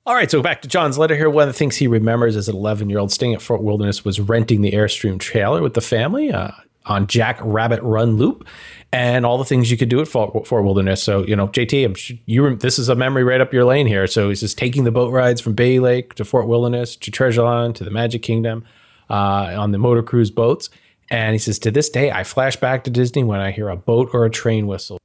All 0.05 0.15
right, 0.15 0.29
so 0.31 0.41
back 0.41 0.61
to 0.61 0.67
John's 0.67 0.97
letter 0.97 1.15
here. 1.15 1.29
One 1.29 1.47
of 1.47 1.53
the 1.53 1.57
things 1.57 1.77
he 1.77 1.87
remembers 1.87 2.35
as 2.35 2.47
an 2.47 2.55
11 2.55 2.89
year 2.89 2.99
old 2.99 3.11
staying 3.11 3.33
at 3.33 3.41
Fort 3.41 3.61
Wilderness 3.61 4.05
was 4.05 4.19
renting 4.19 4.61
the 4.61 4.71
Airstream 4.71 5.19
trailer 5.19 5.61
with 5.61 5.73
the 5.73 5.81
family 5.81 6.31
uh, 6.31 6.51
on 6.85 7.07
Jack 7.07 7.39
Rabbit 7.41 7.81
Run 7.83 8.15
Loop 8.15 8.47
and 8.93 9.25
all 9.25 9.37
the 9.37 9.43
things 9.45 9.69
you 9.69 9.77
could 9.77 9.89
do 9.89 9.99
at 9.99 10.07
Fort, 10.07 10.47
Fort 10.47 10.63
Wilderness. 10.63 11.03
So, 11.03 11.25
you 11.25 11.35
know, 11.35 11.49
JT, 11.49 12.21
you 12.25 12.43
rem- 12.43 12.59
this 12.59 12.79
is 12.79 12.87
a 12.87 12.95
memory 12.95 13.25
right 13.25 13.41
up 13.41 13.51
your 13.53 13.65
lane 13.65 13.85
here. 13.85 14.07
So 14.07 14.29
he's 14.29 14.39
just 14.39 14.57
taking 14.57 14.85
the 14.85 14.91
boat 14.91 15.11
rides 15.11 15.41
from 15.41 15.53
Bay 15.53 15.79
Lake 15.79 16.13
to 16.15 16.23
Fort 16.23 16.47
Wilderness 16.47 16.95
to 16.97 17.11
Treasure 17.11 17.45
Island 17.45 17.75
to 17.77 17.83
the 17.83 17.91
Magic 17.91 18.21
Kingdom 18.21 18.63
uh, 19.09 19.55
on 19.57 19.71
the 19.71 19.77
motor 19.77 20.03
cruise 20.03 20.31
boats. 20.31 20.69
And 21.09 21.33
he 21.33 21.39
says, 21.39 21.57
to 21.59 21.71
this 21.71 21.89
day, 21.89 22.11
I 22.11 22.23
flash 22.23 22.57
back 22.57 22.83
to 22.83 22.89
Disney 22.91 23.23
when 23.23 23.39
I 23.39 23.51
hear 23.51 23.69
a 23.69 23.77
boat 23.77 24.09
or 24.13 24.25
a 24.25 24.29
train 24.29 24.67
whistle. 24.67 24.97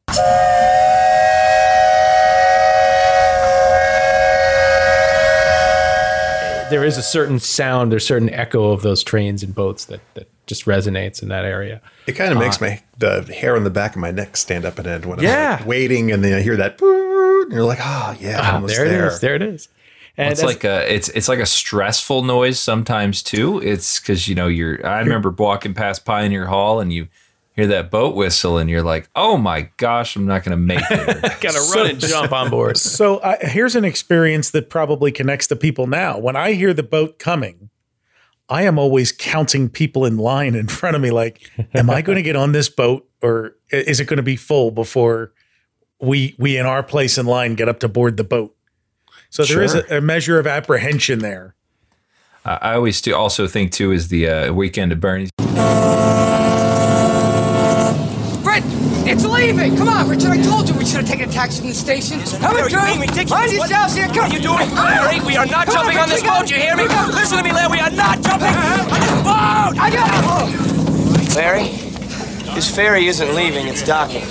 there 6.70 6.84
is 6.84 6.96
a 6.96 7.02
certain 7.02 7.38
sound, 7.38 7.92
there's 7.92 8.02
a 8.04 8.06
certain 8.06 8.30
echo 8.30 8.70
of 8.72 8.80
those 8.80 9.02
trains 9.02 9.42
and 9.42 9.54
boats 9.54 9.84
that, 9.86 10.00
that 10.14 10.26
just 10.46 10.64
resonates 10.64 11.20
in 11.22 11.28
that 11.28 11.44
area. 11.44 11.82
It 12.06 12.12
kind 12.12 12.32
of 12.32 12.38
makes 12.38 12.62
my 12.62 12.80
the 12.96 13.22
hair 13.24 13.56
on 13.56 13.64
the 13.64 13.70
back 13.70 13.90
of 13.94 13.98
my 14.00 14.10
neck 14.10 14.38
stand 14.38 14.64
up 14.64 14.78
and 14.78 14.86
end 14.88 15.04
when 15.04 15.20
Yeah. 15.20 15.52
I'm 15.54 15.58
like 15.58 15.68
waiting, 15.68 16.10
and 16.10 16.24
then 16.24 16.32
I 16.32 16.40
hear 16.40 16.56
that, 16.56 16.80
and 16.80 17.52
you're 17.52 17.64
like, 17.64 17.78
oh 17.82 18.16
yeah, 18.18 18.38
Ah, 18.40 18.54
almost 18.54 18.74
there, 18.74 18.88
there. 18.88 19.04
it 19.04 19.12
is. 19.12 19.20
There 19.20 19.34
it 19.34 19.42
is. 19.42 19.68
And 20.16 20.30
it's 20.30 20.42
like 20.42 20.64
a 20.64 20.92
it's 20.92 21.08
it's 21.10 21.28
like 21.28 21.38
a 21.38 21.46
stressful 21.46 22.22
noise 22.22 22.58
sometimes 22.58 23.22
too. 23.22 23.60
It's 23.60 23.98
because 23.98 24.28
you 24.28 24.34
know 24.34 24.46
you're. 24.46 24.84
I 24.86 25.00
remember 25.00 25.30
walking 25.30 25.72
past 25.72 26.04
Pioneer 26.04 26.46
Hall 26.46 26.80
and 26.80 26.92
you 26.92 27.08
hear 27.54 27.66
that 27.68 27.90
boat 27.90 28.14
whistle 28.14 28.58
and 28.58 28.68
you're 28.68 28.82
like, 28.82 29.08
oh 29.14 29.36
my 29.36 29.70
gosh, 29.76 30.16
I'm 30.16 30.26
not 30.26 30.44
going 30.44 30.56
to 30.56 30.62
make 30.62 30.84
it. 30.90 31.22
gotta 31.40 31.60
run 31.74 31.90
and 31.90 32.00
jump 32.00 32.32
on 32.32 32.50
board. 32.50 32.76
So 32.92 33.18
uh, 33.18 33.36
here's 33.40 33.74
an 33.74 33.84
experience 33.84 34.50
that 34.50 34.68
probably 34.68 35.12
connects 35.12 35.46
to 35.48 35.56
people 35.56 35.86
now. 35.86 36.18
When 36.18 36.36
I 36.36 36.52
hear 36.52 36.74
the 36.74 36.82
boat 36.82 37.18
coming, 37.18 37.70
I 38.48 38.62
am 38.62 38.78
always 38.78 39.12
counting 39.12 39.68
people 39.68 40.04
in 40.04 40.18
line 40.18 40.54
in 40.54 40.68
front 40.68 40.96
of 40.96 41.02
me. 41.02 41.10
Like, 41.10 41.50
am 41.74 41.88
I 41.88 42.02
going 42.02 42.16
to 42.16 42.22
get 42.22 42.36
on 42.36 42.52
this 42.52 42.68
boat, 42.68 43.08
or 43.22 43.56
is 43.70 43.98
it 44.00 44.06
going 44.06 44.18
to 44.18 44.22
be 44.22 44.36
full 44.36 44.70
before 44.70 45.32
we 46.00 46.34
we 46.38 46.56
in 46.58 46.66
our 46.66 46.82
place 46.82 47.16
in 47.18 47.26
line 47.26 47.54
get 47.54 47.68
up 47.68 47.80
to 47.80 47.88
board 47.88 48.16
the 48.16 48.24
boat? 48.24 48.54
So 49.32 49.44
there 49.44 49.62
is 49.62 49.72
Sure. 49.72 49.82
a, 49.88 49.96
a 49.96 50.00
measure 50.02 50.38
of 50.38 50.46
apprehension 50.46 51.20
there. 51.20 51.54
I 52.44 52.58
I 52.60 52.74
always 52.74 53.00
do 53.00 53.14
also 53.16 53.46
think 53.48 53.72
too 53.72 53.90
is 53.90 54.08
the 54.08 54.28
uh, 54.28 54.52
weekend 54.52 54.92
at 54.92 55.00
Bernie's. 55.00 55.30
Brett, 58.44 58.62
it's 59.08 59.24
leaving. 59.24 59.74
Come 59.78 59.88
on, 59.88 60.06
Richard. 60.06 60.32
I 60.32 60.42
told 60.42 60.68
you 60.68 60.74
we 60.74 60.84
should 60.84 61.00
have 61.00 61.06
taken 61.08 61.30
a 61.30 61.32
taxi 61.32 61.60
from 61.60 61.68
the 61.70 61.74
station. 61.74 62.20
Come 62.40 62.56
on, 62.56 62.60
Are 62.60 62.68
you 62.68 62.80
being 62.84 63.00
ridiculous? 63.00 63.30
Mind 63.30 63.52
yourselves 63.52 63.94
here. 63.94 64.06
Come 64.08 64.16
What 64.16 64.32
are 64.32 64.36
you 64.36 64.42
doing? 64.42 64.68
Larry, 64.74 65.20
we 65.24 65.36
are 65.38 65.46
not 65.46 65.64
Come 65.66 65.76
jumping 65.76 65.96
on 65.98 66.08
this 66.10 66.22
boat, 66.22 66.50
you 66.50 66.56
hear 66.56 66.76
me? 66.76 66.84
Listen 67.16 67.38
to 67.38 67.44
me, 67.44 67.52
Larry, 67.52 67.70
we 67.72 67.80
are 67.80 67.90
not 67.90 68.20
jumping 68.20 68.48
on 68.52 69.00
this 69.00 69.12
boat! 69.24 69.74
I 69.80 69.88
got 69.92 70.10
it. 70.12 71.36
Larry, 71.36 71.68
this 72.54 72.68
ferry 72.74 73.06
isn't 73.06 73.34
leaving, 73.34 73.66
it's 73.68 73.82
docking. 73.82 74.24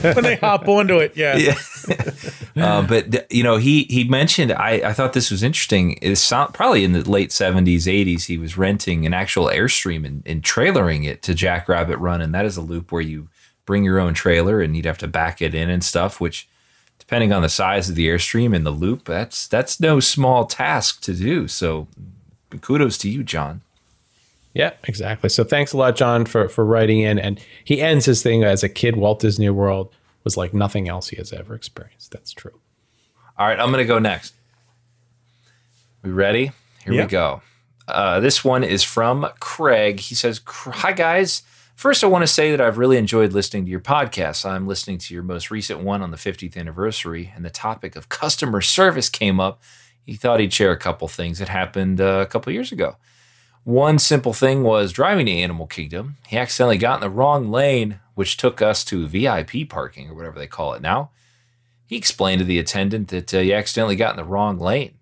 When 0.00 0.22
they 0.24 0.36
hop 0.36 0.66
onto 0.68 0.98
it, 0.98 1.12
yeah. 1.14 1.36
Yeah. 1.46 1.54
Uh, 2.56 2.82
but 2.82 3.30
you 3.30 3.42
know, 3.42 3.56
he 3.56 3.84
he 3.84 4.04
mentioned 4.04 4.52
I, 4.52 4.80
I 4.84 4.92
thought 4.92 5.12
this 5.12 5.30
was 5.30 5.42
interesting. 5.42 5.98
It's 6.00 6.28
probably 6.28 6.84
in 6.84 6.92
the 6.92 7.08
late 7.08 7.32
seventies, 7.32 7.86
eighties. 7.86 8.26
He 8.26 8.38
was 8.38 8.56
renting 8.56 9.04
an 9.04 9.12
actual 9.12 9.46
airstream 9.46 10.06
and, 10.06 10.22
and 10.26 10.42
trailering 10.42 11.06
it 11.06 11.22
to 11.22 11.34
Jackrabbit 11.34 11.98
Run, 11.98 12.20
and 12.20 12.34
that 12.34 12.46
is 12.46 12.56
a 12.56 12.62
loop 12.62 12.92
where 12.92 13.02
you 13.02 13.28
bring 13.66 13.84
your 13.84 13.98
own 13.98 14.14
trailer 14.14 14.60
and 14.60 14.76
you'd 14.76 14.86
have 14.86 14.98
to 14.98 15.08
back 15.08 15.42
it 15.42 15.54
in 15.54 15.68
and 15.68 15.84
stuff. 15.84 16.20
Which, 16.20 16.48
depending 16.98 17.32
on 17.32 17.42
the 17.42 17.48
size 17.48 17.88
of 17.88 17.94
the 17.94 18.08
airstream 18.08 18.54
and 18.56 18.64
the 18.64 18.70
loop, 18.70 19.04
that's 19.04 19.46
that's 19.46 19.78
no 19.78 20.00
small 20.00 20.46
task 20.46 21.02
to 21.02 21.14
do. 21.14 21.48
So, 21.48 21.88
kudos 22.62 22.96
to 22.98 23.10
you, 23.10 23.22
John. 23.22 23.60
Yeah, 24.54 24.72
exactly. 24.84 25.28
So 25.28 25.44
thanks 25.44 25.74
a 25.74 25.76
lot, 25.76 25.96
John, 25.96 26.24
for 26.24 26.48
for 26.48 26.64
writing 26.64 27.00
in. 27.00 27.18
And 27.18 27.38
he 27.62 27.82
ends 27.82 28.06
his 28.06 28.22
thing 28.22 28.42
as 28.42 28.62
a 28.62 28.70
kid. 28.70 28.96
Walt 28.96 29.20
Disney 29.20 29.50
World 29.50 29.92
was 30.26 30.36
like 30.36 30.52
nothing 30.52 30.88
else 30.88 31.08
he 31.10 31.16
has 31.16 31.32
ever 31.32 31.54
experienced. 31.54 32.10
That's 32.10 32.32
true. 32.32 32.58
All 33.38 33.46
right, 33.46 33.60
I'm 33.60 33.70
going 33.70 33.78
to 33.82 33.86
go 33.86 34.00
next. 34.00 34.34
We 36.02 36.10
ready? 36.10 36.50
Here 36.84 36.92
Yeah. 36.94 37.02
we 37.04 37.08
go. 37.08 37.42
Uh, 37.86 38.18
this 38.18 38.44
one 38.44 38.64
is 38.64 38.82
from 38.82 39.28
Craig. 39.38 40.00
He 40.00 40.16
says, 40.16 40.40
Hi, 40.46 40.92
guys. 40.92 41.42
First, 41.76 42.02
I 42.02 42.08
want 42.08 42.22
to 42.22 42.26
say 42.26 42.50
that 42.50 42.60
I've 42.60 42.76
really 42.76 42.96
enjoyed 42.96 43.32
listening 43.34 43.66
to 43.66 43.70
your 43.70 43.78
podcast. 43.80 44.44
I'm 44.44 44.66
listening 44.66 44.98
to 44.98 45.14
your 45.14 45.22
most 45.22 45.50
recent 45.52 45.78
one 45.80 46.02
on 46.02 46.10
the 46.10 46.16
50th 46.16 46.56
anniversary, 46.56 47.32
and 47.36 47.44
the 47.44 47.50
topic 47.50 47.94
of 47.94 48.08
customer 48.08 48.60
service 48.62 49.08
came 49.08 49.38
up. 49.38 49.62
He 50.04 50.14
thought 50.16 50.40
he'd 50.40 50.52
share 50.52 50.72
a 50.72 50.76
couple 50.76 51.06
things 51.06 51.38
that 51.38 51.48
happened 51.48 52.00
uh, 52.00 52.18
a 52.20 52.26
couple 52.26 52.52
years 52.52 52.72
ago. 52.72 52.96
One 53.62 54.00
simple 54.00 54.32
thing 54.32 54.64
was 54.64 54.90
driving 54.90 55.26
to 55.26 55.32
Animal 55.32 55.66
Kingdom. 55.68 56.16
He 56.26 56.36
accidentally 56.36 56.78
got 56.78 56.96
in 56.96 57.00
the 57.02 57.10
wrong 57.10 57.50
lane, 57.50 58.00
which 58.16 58.38
took 58.38 58.60
us 58.62 58.82
to 58.82 59.06
VIP 59.06 59.68
parking 59.68 60.08
or 60.08 60.14
whatever 60.14 60.38
they 60.38 60.46
call 60.46 60.72
it 60.72 60.80
now. 60.80 61.10
He 61.86 61.96
explained 61.96 62.40
to 62.40 62.44
the 62.46 62.58
attendant 62.58 63.08
that 63.08 63.32
uh, 63.32 63.40
he 63.40 63.52
accidentally 63.52 63.94
got 63.94 64.12
in 64.12 64.16
the 64.16 64.24
wrong 64.24 64.58
lane, 64.58 64.94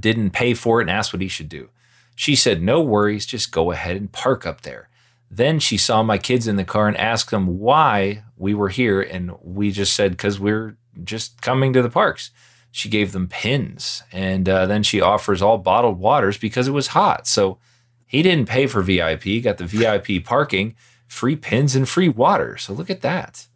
didn't 0.00 0.30
pay 0.30 0.54
for 0.54 0.80
it, 0.80 0.84
and 0.84 0.90
asked 0.90 1.12
what 1.12 1.22
he 1.22 1.28
should 1.28 1.50
do. 1.50 1.68
She 2.16 2.34
said, 2.34 2.62
No 2.62 2.80
worries, 2.80 3.26
just 3.26 3.52
go 3.52 3.70
ahead 3.70 3.96
and 3.96 4.10
park 4.10 4.46
up 4.46 4.62
there. 4.62 4.88
Then 5.30 5.60
she 5.60 5.76
saw 5.76 6.02
my 6.02 6.16
kids 6.16 6.48
in 6.48 6.56
the 6.56 6.64
car 6.64 6.88
and 6.88 6.96
asked 6.96 7.30
them 7.30 7.58
why 7.58 8.24
we 8.38 8.54
were 8.54 8.70
here. 8.70 9.00
And 9.02 9.32
we 9.42 9.70
just 9.70 9.92
said, 9.92 10.12
Because 10.12 10.40
we're 10.40 10.78
just 11.04 11.42
coming 11.42 11.74
to 11.74 11.82
the 11.82 11.90
parks. 11.90 12.30
She 12.70 12.88
gave 12.88 13.12
them 13.12 13.28
pins. 13.28 14.02
And 14.10 14.48
uh, 14.48 14.64
then 14.66 14.82
she 14.82 15.02
offers 15.02 15.42
all 15.42 15.58
bottled 15.58 15.98
waters 15.98 16.38
because 16.38 16.66
it 16.66 16.72
was 16.72 16.88
hot. 16.88 17.26
So 17.26 17.58
he 18.06 18.22
didn't 18.22 18.48
pay 18.48 18.66
for 18.66 18.80
VIP, 18.80 19.42
got 19.42 19.58
the 19.58 19.66
VIP 19.66 20.24
parking, 20.24 20.74
free 21.08 21.34
pins, 21.34 21.74
and 21.74 21.88
free 21.88 22.08
water. 22.08 22.56
So 22.56 22.72
look 22.72 22.90
at 22.90 23.00
that. 23.00 23.48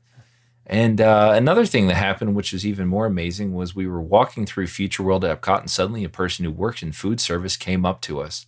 And 0.67 1.01
uh, 1.01 1.33
another 1.35 1.67
thing 1.67 1.87
that 1.89 1.95
happened, 1.97 2.35
which 2.35 2.53
was 2.53 2.65
even 2.65 2.89
more 2.89 3.07
amazing, 3.07 3.53
was 3.53 3.75
we 3.75 3.87
were 3.87 4.01
walking 4.01 4.47
through 4.47 4.69
Future 4.69 5.03
World 5.03 5.25
at 5.25 5.41
Epcot, 5.41 5.61
and 5.61 5.71
suddenly 5.71 6.03
a 6.03 6.09
person 6.09 6.45
who 6.45 6.51
worked 6.51 6.83
in 6.83 6.93
food 6.93 7.21
service 7.21 7.57
came 7.57 7.85
up 7.85 8.01
to 8.03 8.21
us. 8.21 8.47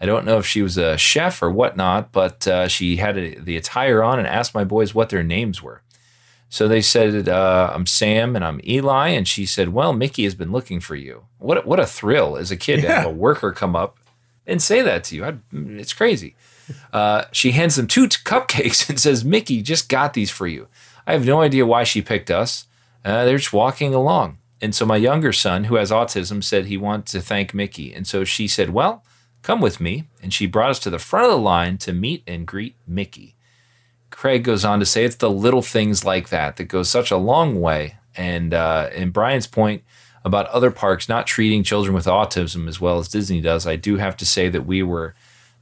I 0.00 0.06
don't 0.06 0.26
know 0.26 0.38
if 0.38 0.46
she 0.46 0.62
was 0.62 0.76
a 0.76 0.98
chef 0.98 1.42
or 1.42 1.50
whatnot, 1.50 2.12
but 2.12 2.46
uh, 2.48 2.68
she 2.68 2.96
had 2.96 3.16
a, 3.16 3.38
the 3.38 3.56
attire 3.56 4.02
on 4.02 4.18
and 4.18 4.26
asked 4.26 4.54
my 4.54 4.64
boys 4.64 4.94
what 4.94 5.10
their 5.10 5.22
names 5.22 5.62
were. 5.62 5.82
So 6.48 6.68
they 6.68 6.82
said, 6.82 7.28
uh, 7.28 7.70
"I'm 7.74 7.86
Sam 7.86 8.36
and 8.36 8.44
I'm 8.44 8.60
Eli," 8.66 9.08
and 9.08 9.26
she 9.26 9.46
said, 9.46 9.70
"Well, 9.70 9.92
Mickey 9.92 10.24
has 10.24 10.34
been 10.34 10.52
looking 10.52 10.80
for 10.80 10.94
you." 10.94 11.24
What 11.38 11.66
what 11.66 11.80
a 11.80 11.86
thrill 11.86 12.36
as 12.36 12.50
a 12.50 12.56
kid 12.56 12.82
to 12.82 12.88
have 12.88 13.06
a 13.06 13.10
worker 13.10 13.52
come 13.52 13.74
up 13.74 13.98
and 14.46 14.62
say 14.62 14.82
that 14.82 15.04
to 15.04 15.16
you. 15.16 15.24
I, 15.24 15.34
it's 15.52 15.92
crazy. 15.92 16.36
Uh, 16.92 17.24
she 17.32 17.52
hands 17.52 17.76
them 17.76 17.86
two 17.86 18.06
t- 18.06 18.18
cupcakes 18.24 18.88
and 18.88 18.98
says, 18.98 19.24
"Mickey 19.24 19.62
just 19.62 19.88
got 19.88 20.14
these 20.14 20.30
for 20.30 20.46
you." 20.46 20.68
I 21.06 21.12
have 21.12 21.26
no 21.26 21.40
idea 21.40 21.66
why 21.66 21.84
she 21.84 22.02
picked 22.02 22.30
us. 22.30 22.66
Uh, 23.04 23.24
they're 23.24 23.38
just 23.38 23.52
walking 23.52 23.92
along. 23.94 24.38
And 24.60 24.74
so 24.74 24.86
my 24.86 24.96
younger 24.96 25.32
son, 25.32 25.64
who 25.64 25.74
has 25.74 25.90
autism, 25.90 26.42
said 26.42 26.66
he 26.66 26.78
wants 26.78 27.12
to 27.12 27.20
thank 27.20 27.52
Mickey. 27.52 27.92
And 27.92 28.06
so 28.06 28.24
she 28.24 28.48
said, 28.48 28.70
Well, 28.70 29.04
come 29.42 29.60
with 29.60 29.80
me. 29.80 30.04
And 30.22 30.32
she 30.32 30.46
brought 30.46 30.70
us 30.70 30.78
to 30.80 30.90
the 30.90 30.98
front 30.98 31.26
of 31.26 31.32
the 31.32 31.38
line 31.38 31.76
to 31.78 31.92
meet 31.92 32.22
and 32.26 32.46
greet 32.46 32.74
Mickey. 32.86 33.36
Craig 34.10 34.44
goes 34.44 34.64
on 34.64 34.78
to 34.78 34.86
say 34.86 35.04
it's 35.04 35.16
the 35.16 35.30
little 35.30 35.60
things 35.60 36.04
like 36.04 36.28
that 36.30 36.56
that 36.56 36.64
go 36.64 36.82
such 36.82 37.10
a 37.10 37.16
long 37.16 37.60
way. 37.60 37.96
And 38.16 38.54
uh, 38.54 38.88
and 38.94 39.12
Brian's 39.12 39.48
point 39.48 39.82
about 40.24 40.46
other 40.46 40.70
parks 40.70 41.08
not 41.08 41.26
treating 41.26 41.62
children 41.62 41.94
with 41.94 42.06
autism 42.06 42.66
as 42.68 42.80
well 42.80 42.98
as 42.98 43.08
Disney 43.08 43.40
does, 43.40 43.66
I 43.66 43.76
do 43.76 43.96
have 43.96 44.16
to 44.18 44.24
say 44.24 44.48
that 44.48 44.64
we 44.64 44.82
were 44.82 45.14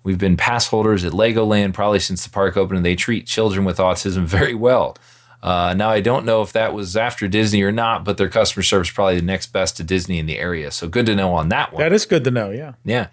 we've 0.02 0.18
been 0.18 0.36
pass 0.36 0.66
holders 0.68 1.04
at 1.04 1.12
Legoland 1.12 1.74
probably 1.74 2.00
since 2.00 2.24
the 2.24 2.30
park 2.30 2.56
opened, 2.56 2.78
and 2.78 2.86
they 2.86 2.96
treat 2.96 3.26
children 3.26 3.64
with 3.64 3.78
autism 3.78 4.24
very 4.24 4.54
well. 4.54 4.96
Uh, 5.42 5.74
now 5.74 5.90
I 5.90 6.00
don't 6.00 6.24
know 6.24 6.42
if 6.42 6.52
that 6.52 6.72
was 6.72 6.96
after 6.96 7.26
Disney 7.26 7.62
or 7.62 7.72
not, 7.72 8.04
but 8.04 8.16
their 8.16 8.28
customer 8.28 8.62
service 8.62 8.88
is 8.88 8.94
probably 8.94 9.16
the 9.16 9.22
next 9.22 9.48
best 9.52 9.76
to 9.78 9.84
Disney 9.84 10.18
in 10.18 10.26
the 10.26 10.38
area. 10.38 10.70
So 10.70 10.86
good 10.88 11.06
to 11.06 11.16
know 11.16 11.34
on 11.34 11.48
that 11.48 11.72
one. 11.72 11.82
That 11.82 11.92
is 11.92 12.06
good 12.06 12.22
to 12.24 12.30
know. 12.30 12.50
Yeah. 12.50 12.74
Yeah. 12.84 13.08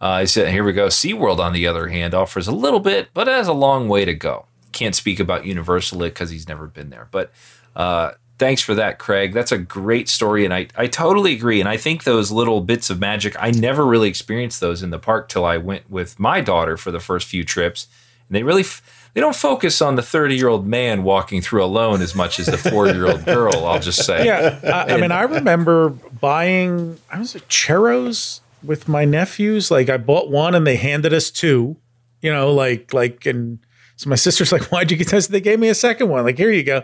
Uh, 0.00 0.08
I 0.08 0.24
said, 0.24 0.50
here 0.50 0.64
we 0.64 0.72
go. 0.72 0.88
SeaWorld, 0.88 1.38
on 1.38 1.52
the 1.52 1.66
other 1.66 1.88
hand, 1.88 2.14
offers 2.14 2.48
a 2.48 2.52
little 2.52 2.80
bit, 2.80 3.08
but 3.14 3.26
has 3.26 3.48
a 3.48 3.52
long 3.52 3.88
way 3.88 4.04
to 4.04 4.14
go. 4.14 4.46
Can't 4.72 4.94
speak 4.94 5.20
about 5.20 5.46
Universal 5.46 5.98
because 5.98 6.30
he's 6.30 6.48
never 6.48 6.66
been 6.66 6.90
there. 6.90 7.08
But 7.10 7.32
uh, 7.76 8.12
thanks 8.38 8.62
for 8.62 8.74
that, 8.74 8.98
Craig. 8.98 9.32
That's 9.32 9.52
a 9.52 9.58
great 9.58 10.08
story. 10.08 10.44
And 10.44 10.52
I, 10.52 10.68
I 10.76 10.86
totally 10.86 11.32
agree. 11.32 11.60
And 11.60 11.68
I 11.68 11.76
think 11.76 12.04
those 12.04 12.30
little 12.30 12.60
bits 12.60 12.90
of 12.90 13.00
magic, 13.00 13.34
I 13.38 13.50
never 13.50 13.84
really 13.84 14.08
experienced 14.08 14.60
those 14.60 14.82
in 14.82 14.90
the 14.90 14.98
park 14.98 15.28
till 15.28 15.44
I 15.44 15.56
went 15.56 15.90
with 15.90 16.18
my 16.18 16.40
daughter 16.40 16.76
for 16.76 16.90
the 16.90 17.00
first 17.00 17.26
few 17.28 17.44
trips. 17.44 17.86
And 18.28 18.36
they 18.36 18.42
really, 18.42 18.62
f- 18.62 19.10
they 19.14 19.20
don't 19.20 19.36
focus 19.36 19.80
on 19.80 19.96
the 19.96 20.02
30 20.02 20.36
year 20.36 20.48
old 20.48 20.66
man 20.66 21.02
walking 21.02 21.40
through 21.40 21.64
alone 21.64 22.02
as 22.02 22.14
much 22.14 22.38
as 22.38 22.46
the 22.46 22.58
four 22.58 22.88
year 22.88 23.06
old 23.06 23.24
girl, 23.26 23.66
I'll 23.66 23.80
just 23.80 24.04
say. 24.04 24.24
Yeah. 24.26 24.60
I, 24.64 24.94
I 24.94 25.00
mean, 25.00 25.12
I 25.12 25.22
remember 25.22 25.90
buying, 25.90 26.98
I 27.10 27.18
was 27.18 27.36
at 27.36 27.48
Cheros 27.48 28.40
with 28.62 28.88
my 28.88 29.04
nephews. 29.04 29.70
Like, 29.70 29.88
I 29.88 29.96
bought 29.96 30.30
one 30.30 30.54
and 30.54 30.66
they 30.66 30.76
handed 30.76 31.12
us 31.12 31.30
two 31.30 31.76
you 32.24 32.32
know, 32.32 32.54
like 32.54 32.94
like 32.94 33.26
and 33.26 33.58
so 33.96 34.08
my 34.08 34.16
sister's 34.16 34.50
like, 34.50 34.72
"Why'd 34.72 34.90
you 34.90 34.96
get 34.96 35.08
this?" 35.08 35.26
They 35.26 35.42
gave 35.42 35.60
me 35.60 35.68
a 35.68 35.74
second 35.74 36.08
one. 36.08 36.24
Like, 36.24 36.38
here 36.38 36.50
you 36.50 36.62
go. 36.62 36.82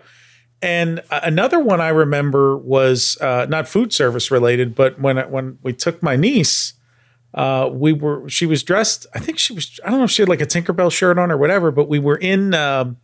And 0.63 1.03
another 1.11 1.59
one 1.59 1.81
I 1.81 1.89
remember 1.89 2.57
was 2.57 3.17
uh, 3.21 3.47
not 3.49 3.67
food 3.69 3.93
service 3.93 4.31
related, 4.31 4.75
but 4.75 5.01
when 5.01 5.17
when 5.31 5.59
we 5.63 5.73
took 5.73 6.03
my 6.03 6.17
niece, 6.17 6.75
uh, 7.33 7.71
we 7.73 7.93
were 7.95 8.29
she 8.29 8.45
was 8.45 8.63
dressed. 8.63 9.07
I 9.15 9.21
think 9.21 9.39
she 9.39 9.53
was. 9.55 9.81
I 9.85 9.89
don't 9.91 9.99
know 10.01 10.05
if 10.05 10.11
she 10.11 10.21
had 10.23 10.29
like 10.29 10.43
a 10.43 10.47
Tinkerbell 10.47 10.93
shirt 10.93 11.19
on 11.19 11.31
or 11.31 11.39
whatever. 11.39 11.71
But 11.71 11.89
we 11.89 11.99
were 11.99 12.17
in 12.17 12.53
um 12.55 12.99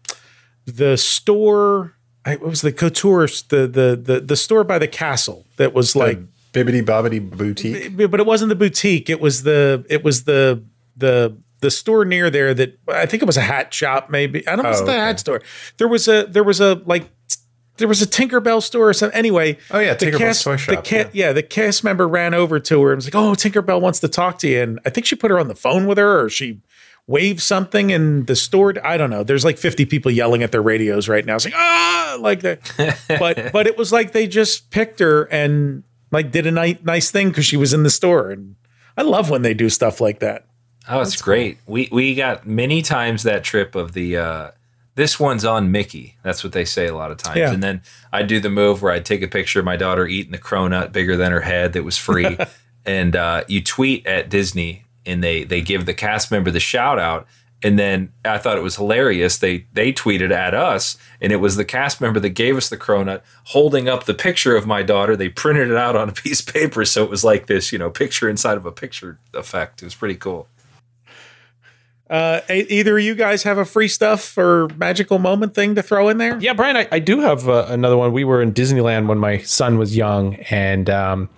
the 0.66 0.96
store. 0.96 1.94
I- 2.26 2.32
It 2.32 2.40
was 2.42 2.60
the 2.60 2.72
couture, 2.72 3.26
the 3.48 3.66
the 3.66 4.00
the 4.02 4.20
the 4.20 4.36
store 4.36 4.64
by 4.64 4.78
the 4.78 4.88
castle 4.88 5.46
that 5.56 5.72
was 5.72 5.96
like 5.96 6.18
Like 6.18 6.26
Bibbidi 6.52 6.82
Bobbidi 6.84 7.20
Boutique. 7.20 7.96
but 8.10 8.20
it 8.20 8.26
wasn't 8.26 8.48
the 8.50 8.54
boutique. 8.56 9.08
It 9.08 9.20
was 9.20 9.44
the 9.44 9.84
it 9.88 10.04
was 10.04 10.24
the 10.24 10.62
the 10.96 11.36
the 11.60 11.70
store 11.70 12.04
near 12.04 12.28
there 12.28 12.52
that 12.52 12.78
I 12.88 13.06
think 13.06 13.22
it 13.22 13.26
was 13.26 13.36
a 13.38 13.42
hat 13.42 13.72
shop. 13.72 14.10
Maybe 14.10 14.46
I 14.46 14.56
don't 14.56 14.64
know. 14.64 14.68
It 14.68 14.72
was 14.72 14.80
Oh, 14.82 14.86
the 14.86 14.92
okay. 14.92 15.00
hat 15.00 15.20
store. 15.20 15.40
There 15.78 15.88
was 15.88 16.06
a 16.08 16.26
there 16.26 16.44
was 16.44 16.60
a 16.60 16.82
like 16.84 17.08
there 17.78 17.88
was 17.88 18.02
a 18.02 18.06
Tinkerbell 18.06 18.62
store 18.62 18.88
or 18.88 18.92
something. 18.94 19.16
Anyway, 19.16 19.58
Oh, 19.70 19.78
yeah, 19.78 19.94
the 19.94 20.06
Tinkerbell's 20.06 20.18
cast, 20.18 20.44
toy 20.44 20.52
the 20.52 20.58
shop, 20.58 20.84
ca- 20.86 21.10
yeah. 21.12 21.32
the 21.32 21.42
cast 21.42 21.84
member 21.84 22.06
ran 22.08 22.34
over 22.34 22.58
to 22.60 22.82
her 22.82 22.92
and 22.92 22.98
was 22.98 23.06
like, 23.06 23.14
"Oh, 23.14 23.32
Tinkerbell 23.32 23.80
wants 23.80 24.00
to 24.00 24.08
talk 24.08 24.38
to 24.40 24.48
you." 24.48 24.60
And 24.62 24.80
I 24.86 24.90
think 24.90 25.06
she 25.06 25.14
put 25.16 25.30
her 25.30 25.38
on 25.38 25.48
the 25.48 25.54
phone 25.54 25.86
with 25.86 25.98
her, 25.98 26.24
or 26.24 26.28
she 26.30 26.60
waved 27.06 27.40
something 27.40 27.90
in 27.90 28.24
the 28.24 28.34
store. 28.36 28.74
I 28.84 28.96
don't 28.96 29.10
know. 29.10 29.22
There's 29.22 29.44
like 29.44 29.58
50 29.58 29.84
people 29.86 30.10
yelling 30.10 30.42
at 30.42 30.50
their 30.52 30.62
radios 30.62 31.08
right 31.08 31.24
now, 31.24 31.36
it's 31.36 31.44
like 31.44 31.54
ah, 31.56 32.16
like 32.20 32.40
that. 32.40 33.04
but 33.20 33.52
but 33.52 33.66
it 33.66 33.76
was 33.78 33.92
like 33.92 34.12
they 34.12 34.26
just 34.26 34.70
picked 34.70 34.98
her 35.00 35.24
and 35.24 35.84
like 36.10 36.30
did 36.32 36.46
a 36.46 36.50
nice 36.50 36.76
nice 36.82 37.10
thing 37.10 37.28
because 37.28 37.46
she 37.46 37.56
was 37.56 37.72
in 37.72 37.82
the 37.82 37.90
store. 37.90 38.30
And 38.30 38.56
I 38.96 39.02
love 39.02 39.30
when 39.30 39.42
they 39.42 39.54
do 39.54 39.68
stuff 39.68 40.00
like 40.00 40.18
that. 40.20 40.46
Oh, 40.88 41.00
it's 41.00 41.20
great. 41.20 41.58
We 41.66 41.88
we 41.92 42.14
got 42.14 42.46
many 42.46 42.80
times 42.82 43.22
that 43.24 43.44
trip 43.44 43.74
of 43.74 43.92
the 43.92 44.16
uh 44.16 44.50
this 44.96 45.20
one's 45.20 45.44
on 45.44 45.70
Mickey. 45.70 46.16
That's 46.22 46.42
what 46.42 46.52
they 46.52 46.64
say 46.64 46.86
a 46.86 46.94
lot 46.94 47.12
of 47.12 47.18
times. 47.18 47.36
Yeah. 47.36 47.52
And 47.52 47.62
then 47.62 47.82
I 48.12 48.22
do 48.22 48.40
the 48.40 48.50
move 48.50 48.82
where 48.82 48.92
I 48.92 48.98
take 48.98 49.22
a 49.22 49.28
picture 49.28 49.60
of 49.60 49.64
my 49.64 49.76
daughter 49.76 50.06
eating 50.06 50.32
the 50.32 50.38
cronut 50.38 50.90
bigger 50.90 51.16
than 51.16 51.32
her 51.32 51.42
head 51.42 51.74
that 51.74 51.84
was 51.84 51.98
free. 51.98 52.36
and 52.86 53.14
uh, 53.14 53.44
you 53.46 53.62
tweet 53.62 54.06
at 54.06 54.30
Disney 54.30 54.86
and 55.04 55.22
they 55.22 55.44
they 55.44 55.60
give 55.60 55.86
the 55.86 55.94
cast 55.94 56.32
member 56.32 56.50
the 56.50 56.60
shout 56.60 56.98
out. 56.98 57.26
And 57.62 57.78
then 57.78 58.12
I 58.24 58.38
thought 58.38 58.56
it 58.56 58.62
was 58.62 58.76
hilarious. 58.76 59.38
They 59.38 59.66
they 59.72 59.92
tweeted 59.92 60.30
at 60.30 60.54
us, 60.54 60.96
and 61.20 61.32
it 61.32 61.36
was 61.36 61.56
the 61.56 61.64
cast 61.64 62.00
member 62.00 62.20
that 62.20 62.30
gave 62.30 62.56
us 62.56 62.68
the 62.68 62.76
cronut 62.76 63.22
holding 63.44 63.88
up 63.88 64.04
the 64.04 64.14
picture 64.14 64.56
of 64.56 64.66
my 64.66 64.82
daughter. 64.82 65.16
They 65.16 65.28
printed 65.30 65.70
it 65.70 65.76
out 65.76 65.96
on 65.96 66.08
a 66.08 66.12
piece 66.12 66.40
of 66.40 66.52
paper, 66.52 66.84
so 66.84 67.02
it 67.04 67.10
was 67.10 67.24
like 67.24 67.46
this, 67.46 67.72
you 67.72 67.78
know, 67.78 67.90
picture 67.90 68.28
inside 68.28 68.56
of 68.56 68.66
a 68.66 68.72
picture 68.72 69.18
effect. 69.34 69.82
It 69.82 69.86
was 69.86 69.94
pretty 69.94 70.16
cool. 70.16 70.48
Uh, 72.08 72.40
either 72.48 72.98
you 72.98 73.14
guys 73.16 73.42
have 73.42 73.58
a 73.58 73.64
free 73.64 73.88
stuff 73.88 74.38
or 74.38 74.68
magical 74.76 75.18
moment 75.18 75.54
thing 75.54 75.74
to 75.74 75.82
throw 75.82 76.08
in 76.08 76.18
there? 76.18 76.38
Yeah, 76.38 76.52
Brian, 76.52 76.76
I, 76.76 76.86
I 76.92 76.98
do 77.00 77.20
have 77.20 77.48
uh, 77.48 77.66
another 77.68 77.96
one. 77.96 78.12
We 78.12 78.22
were 78.22 78.40
in 78.40 78.52
Disneyland 78.52 79.08
when 79.08 79.18
my 79.18 79.38
son 79.38 79.76
was 79.76 79.96
young, 79.96 80.36
and 80.50 80.88
um, 80.88 81.28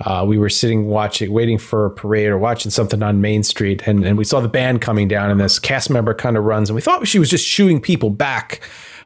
uh, 0.00 0.24
we 0.26 0.36
were 0.36 0.48
sitting 0.48 0.86
watching, 0.86 1.32
waiting 1.32 1.58
for 1.58 1.86
a 1.86 1.90
parade 1.90 2.28
or 2.28 2.38
watching 2.38 2.70
something 2.72 3.02
on 3.02 3.20
Main 3.20 3.44
Street, 3.44 3.86
and, 3.86 4.04
and 4.04 4.18
we 4.18 4.24
saw 4.24 4.40
the 4.40 4.48
band 4.48 4.80
coming 4.80 5.06
down, 5.06 5.30
and 5.30 5.40
this 5.40 5.60
cast 5.60 5.90
member 5.90 6.12
kind 6.12 6.36
of 6.36 6.44
runs, 6.44 6.70
and 6.70 6.74
we 6.74 6.82
thought 6.82 7.06
she 7.06 7.20
was 7.20 7.30
just 7.30 7.46
shooing 7.46 7.80
people 7.80 8.10
back, 8.10 8.60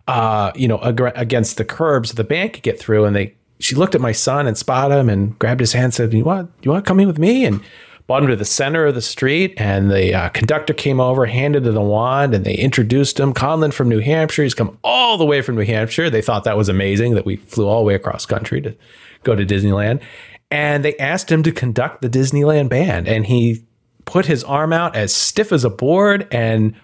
uh, 0.09 0.53
you 0.55 0.69
know, 0.69 0.79
ag- 0.83 1.13
against 1.17 1.59
the 1.59 1.65
curb 1.65 2.07
so 2.07 2.15
the 2.15 2.25
band 2.25 2.55
could 2.55 2.63
get 2.63 2.79
through, 2.81 3.05
and 3.05 3.15
they 3.15 3.35
she 3.61 3.75
looked 3.75 3.95
at 3.95 4.01
my 4.01 4.13
son 4.13 4.47
and 4.47 4.59
spotted 4.59 4.95
him 4.95 5.09
and 5.09 5.39
grabbed 5.39 5.61
his 5.61 5.73
hand, 5.73 5.85
and 5.85 5.95
said, 5.95 6.13
"You 6.15 6.25
want 6.25 6.51
you 6.63 6.71
want 6.71 6.85
to 6.85 6.89
come 6.89 6.99
in 7.01 7.07
with 7.07 7.19
me?" 7.19 7.45
and 7.45 7.61
brought 8.07 8.23
him 8.23 8.29
to 8.29 8.37
the 8.37 8.45
center 8.45 8.87
of 8.87 8.95
the 8.95 9.03
street, 9.03 9.55
and 9.57 9.91
the 9.91 10.15
uh, 10.15 10.29
conductor 10.31 10.75
came 10.75 11.01
over, 11.01 11.27
handed 11.27 11.67
him 11.67 11.75
the 11.75 11.81
wand, 11.81 12.35
and 12.35 12.45
they 12.45 12.55
introduced 12.55 13.19
him. 13.19 13.33
Conlon 13.33 13.73
from 13.73 13.89
New 13.89 14.01
Hampshire. 14.01 14.43
He's 14.43 14.55
come 14.55 14.79
all 14.85 15.17
the 15.17 15.25
way 15.25 15.41
from 15.41 15.57
New 15.57 15.65
Hampshire. 15.65 16.11
They 16.11 16.23
thought 16.23 16.45
that 16.45 16.57
was 16.57 16.69
amazing 16.69 17.15
that 17.15 17.25
we 17.25 17.37
flew 17.37 17.67
all 17.67 17.81
the 17.81 17.87
way 17.87 17.95
across 17.95 18.27
country 18.27 18.61
to 18.61 18.77
go 19.23 19.35
to 19.35 19.47
Disneyland. 19.47 20.03
And 20.51 20.85
they 20.85 20.97
asked 20.99 21.33
him 21.33 21.43
to 21.45 21.53
conduct 21.53 22.03
the 22.03 22.11
Disneyland 22.11 22.69
band, 22.69 23.09
and 23.09 23.27
he 23.27 23.65
put 24.05 24.27
his 24.27 24.45
arm 24.45 24.73
out 24.73 24.95
as 24.95 25.15
stiff 25.15 25.51
as 25.51 25.65
a 25.65 25.71
board 25.71 26.29
and 26.31 26.75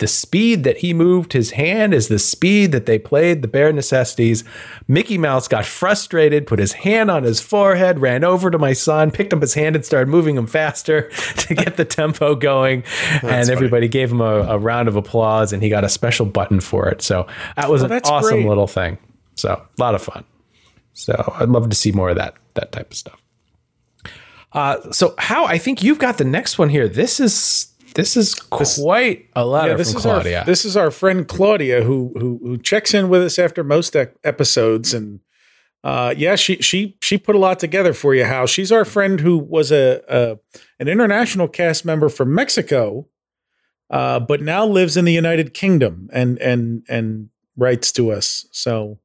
the 0.00 0.06
speed 0.06 0.64
that 0.64 0.78
he 0.78 0.92
moved 0.92 1.32
his 1.32 1.52
hand 1.52 1.94
is 1.94 2.08
the 2.08 2.18
speed 2.18 2.72
that 2.72 2.86
they 2.86 2.98
played 2.98 3.42
the 3.42 3.48
bare 3.48 3.72
necessities. 3.72 4.42
Mickey 4.88 5.18
Mouse 5.18 5.46
got 5.46 5.64
frustrated, 5.64 6.46
put 6.46 6.58
his 6.58 6.72
hand 6.72 7.10
on 7.10 7.22
his 7.22 7.40
forehead, 7.40 8.00
ran 8.00 8.24
over 8.24 8.50
to 8.50 8.58
my 8.58 8.72
son, 8.72 9.10
picked 9.10 9.32
up 9.32 9.40
his 9.40 9.54
hand 9.54 9.76
and 9.76 9.84
started 9.84 10.08
moving 10.08 10.36
him 10.36 10.46
faster 10.46 11.02
to 11.36 11.54
get 11.54 11.76
the 11.76 11.84
tempo 11.84 12.34
going. 12.34 12.82
and 13.22 13.48
everybody 13.50 13.88
gave 13.88 14.10
him 14.10 14.20
a, 14.20 14.40
a 14.40 14.58
round 14.58 14.88
of 14.88 14.96
applause 14.96 15.52
and 15.52 15.62
he 15.62 15.68
got 15.68 15.84
a 15.84 15.88
special 15.88 16.26
button 16.26 16.60
for 16.60 16.88
it. 16.88 17.02
So 17.02 17.26
that 17.56 17.70
was 17.70 17.82
an 17.82 17.92
awesome 17.92 18.38
great. 18.38 18.48
little 18.48 18.66
thing. 18.66 18.98
So 19.36 19.50
a 19.50 19.80
lot 19.80 19.94
of 19.94 20.02
fun. 20.02 20.24
So 20.94 21.32
I'd 21.36 21.48
love 21.48 21.68
to 21.68 21.76
see 21.76 21.92
more 21.92 22.10
of 22.10 22.16
that 22.16 22.34
that 22.54 22.72
type 22.72 22.90
of 22.90 22.96
stuff. 22.96 23.22
Uh, 24.52 24.90
so 24.90 25.14
how 25.18 25.44
I 25.44 25.58
think 25.58 25.82
you've 25.82 25.98
got 25.98 26.18
the 26.18 26.24
next 26.24 26.58
one 26.58 26.68
here. 26.68 26.88
This 26.88 27.20
is 27.20 27.69
this 27.94 28.16
is 28.16 28.34
quite 28.34 29.26
a 29.34 29.44
letter 29.46 29.70
Yeah, 29.70 29.76
this 29.76 29.90
from 29.92 29.98
is 29.98 30.02
Claudia. 30.02 30.38
our 30.40 30.44
this 30.44 30.64
is 30.64 30.76
our 30.76 30.90
friend 30.90 31.26
Claudia 31.26 31.82
who 31.82 32.12
who 32.18 32.40
who 32.42 32.58
checks 32.58 32.94
in 32.94 33.08
with 33.08 33.22
us 33.22 33.38
after 33.38 33.62
most 33.64 33.94
ec- 33.96 34.14
episodes 34.24 34.94
and 34.94 35.20
uh 35.84 36.14
yeah 36.16 36.36
she 36.36 36.56
she 36.56 36.96
she 37.00 37.16
put 37.18 37.34
a 37.34 37.38
lot 37.38 37.58
together 37.58 37.92
for 37.94 38.14
you 38.14 38.24
Hal. 38.24 38.46
She's 38.46 38.70
our 38.72 38.84
friend 38.84 39.20
who 39.20 39.38
was 39.38 39.72
a, 39.72 40.02
a 40.08 40.38
an 40.78 40.88
international 40.88 41.48
cast 41.48 41.84
member 41.84 42.08
from 42.08 42.34
Mexico 42.34 43.08
uh 43.90 44.20
but 44.20 44.40
now 44.42 44.66
lives 44.66 44.96
in 44.96 45.04
the 45.04 45.12
United 45.12 45.54
Kingdom 45.54 46.08
and 46.12 46.38
and 46.38 46.82
and 46.88 47.28
writes 47.56 47.92
to 47.92 48.10
us. 48.12 48.46
So 48.52 48.98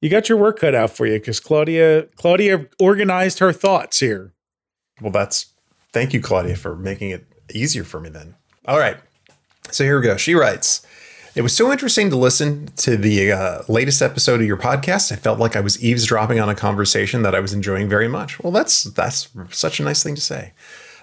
you 0.00 0.08
got 0.08 0.28
your 0.28 0.38
work 0.38 0.58
cut 0.60 0.74
out 0.74 0.90
for 0.90 1.06
you 1.06 1.18
cuz 1.20 1.40
Claudia 1.40 2.04
Claudia 2.16 2.66
organized 2.78 3.38
her 3.40 3.52
thoughts 3.52 4.00
here. 4.00 4.32
Well, 5.00 5.10
that's 5.12 5.46
thank 5.92 6.12
you, 6.12 6.20
Claudia, 6.20 6.56
for 6.56 6.76
making 6.76 7.10
it 7.10 7.24
easier 7.54 7.84
for 7.84 8.00
me 8.00 8.08
then. 8.08 8.34
All 8.66 8.78
right. 8.78 8.96
So 9.70 9.84
here 9.84 9.98
we 9.98 10.06
go. 10.06 10.16
She 10.16 10.34
writes, 10.34 10.86
it 11.34 11.42
was 11.42 11.56
so 11.56 11.70
interesting 11.70 12.10
to 12.10 12.16
listen 12.16 12.66
to 12.78 12.96
the 12.96 13.30
uh, 13.30 13.62
latest 13.68 14.02
episode 14.02 14.40
of 14.40 14.46
your 14.46 14.56
podcast. 14.56 15.12
I 15.12 15.16
felt 15.16 15.38
like 15.38 15.54
I 15.54 15.60
was 15.60 15.82
eavesdropping 15.82 16.40
on 16.40 16.48
a 16.48 16.54
conversation 16.56 17.22
that 17.22 17.34
I 17.34 17.40
was 17.40 17.52
enjoying 17.52 17.88
very 17.88 18.08
much. 18.08 18.40
Well, 18.40 18.52
that's 18.52 18.82
that's 18.82 19.28
such 19.50 19.78
a 19.78 19.84
nice 19.84 20.02
thing 20.02 20.16
to 20.16 20.20
say. 20.20 20.52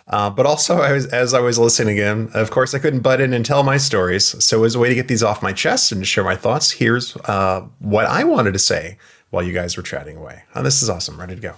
Uh, 0.10 0.30
but 0.30 0.46
also, 0.46 0.78
I 0.78 0.94
was, 0.94 1.06
as 1.08 1.34
I 1.34 1.40
was 1.40 1.60
listening 1.60 1.98
again, 1.98 2.30
of 2.34 2.50
course, 2.50 2.74
I 2.74 2.80
couldn't 2.80 3.02
butt 3.02 3.20
in 3.20 3.34
and 3.34 3.46
tell 3.46 3.64
my 3.64 3.78
stories. 3.78 4.42
So, 4.44 4.64
as 4.64 4.76
a 4.76 4.80
way 4.80 4.90
to 4.90 4.96
get 4.96 5.08
these 5.08 5.24
off 5.24 5.42
my 5.44 5.52
chest 5.52 5.92
and 5.92 6.02
to 6.02 6.06
share 6.06 6.24
my 6.24 6.36
thoughts, 6.36 6.72
here's 6.72 7.16
uh, 7.26 7.66
what 7.80 8.06
I 8.06 8.24
wanted 8.24 8.54
to 8.54 8.60
say 8.60 8.98
while 9.32 9.44
you 9.44 9.54
guys 9.54 9.76
were 9.76 9.84
chatting 9.84 10.16
away. 10.16 10.44
Oh, 10.56 10.64
this 10.64 10.82
is 10.82 10.90
awesome. 10.90 11.20
Ready 11.20 11.36
to 11.36 11.42
go. 11.42 11.54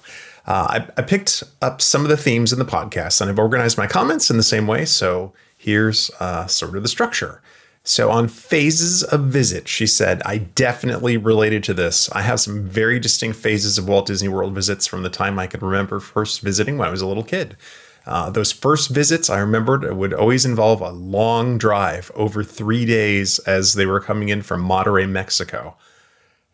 Uh, 0.45 0.82
I, 0.82 0.88
I 0.97 1.02
picked 1.04 1.43
up 1.62 1.82
some 1.82 2.04
of 2.04 2.10
the 2.10 2.17
themes 2.17 2.52
in 2.52 2.60
the 2.60 2.65
podcast 2.65 3.21
and 3.21 3.30
I've 3.30 3.39
organized 3.39 3.78
my 3.78 3.88
comments 3.88 4.30
in 4.30 4.38
the 4.38 4.43
same 4.43 4.67
way. 4.67 4.86
So, 4.86 5.34
here's 5.58 6.10
uh, 6.19 6.47
sort 6.47 6.75
of 6.75 6.84
the 6.84 6.89
structure. 6.89 7.41
So, 7.84 8.12
on 8.12 8.28
phases 8.28 9.04
of 9.04 9.25
visit, 9.25 9.67
she 9.67 9.88
said, 9.88 10.21
I 10.25 10.38
definitely 10.38 11.17
related 11.17 11.63
to 11.65 11.73
this. 11.73 12.12
I 12.12 12.21
have 12.21 12.39
some 12.39 12.67
very 12.67 12.99
distinct 12.99 13.38
phases 13.38 13.78
of 13.78 13.88
Walt 13.88 14.06
Disney 14.06 14.28
World 14.28 14.54
visits 14.54 14.86
from 14.86 15.04
the 15.04 15.10
time 15.10 15.39
I 15.39 15.47
can 15.47 15.62
remember 15.62 15.99
first 15.99 16.41
visiting 16.41 16.78
when 16.78 16.88
I 16.88 16.91
was 16.91 17.02
a 17.02 17.08
little 17.08 17.23
kid. 17.23 17.58
Uh, 18.06 18.30
those 18.30 18.52
first 18.52 18.89
visits, 18.89 19.30
I 19.30 19.39
remembered, 19.39 19.91
would 19.93 20.13
always 20.13 20.45
involve 20.45 20.82
a 20.82 20.89
long 20.89 21.58
drive 21.58 22.12
over 22.15 22.43
three 22.43 22.86
days 22.86 23.39
as 23.39 23.73
they 23.73 23.86
were 23.86 23.99
coming 23.99 24.30
in 24.30 24.41
from 24.41 24.67
Monterrey, 24.67 25.08
Mexico. 25.08 25.75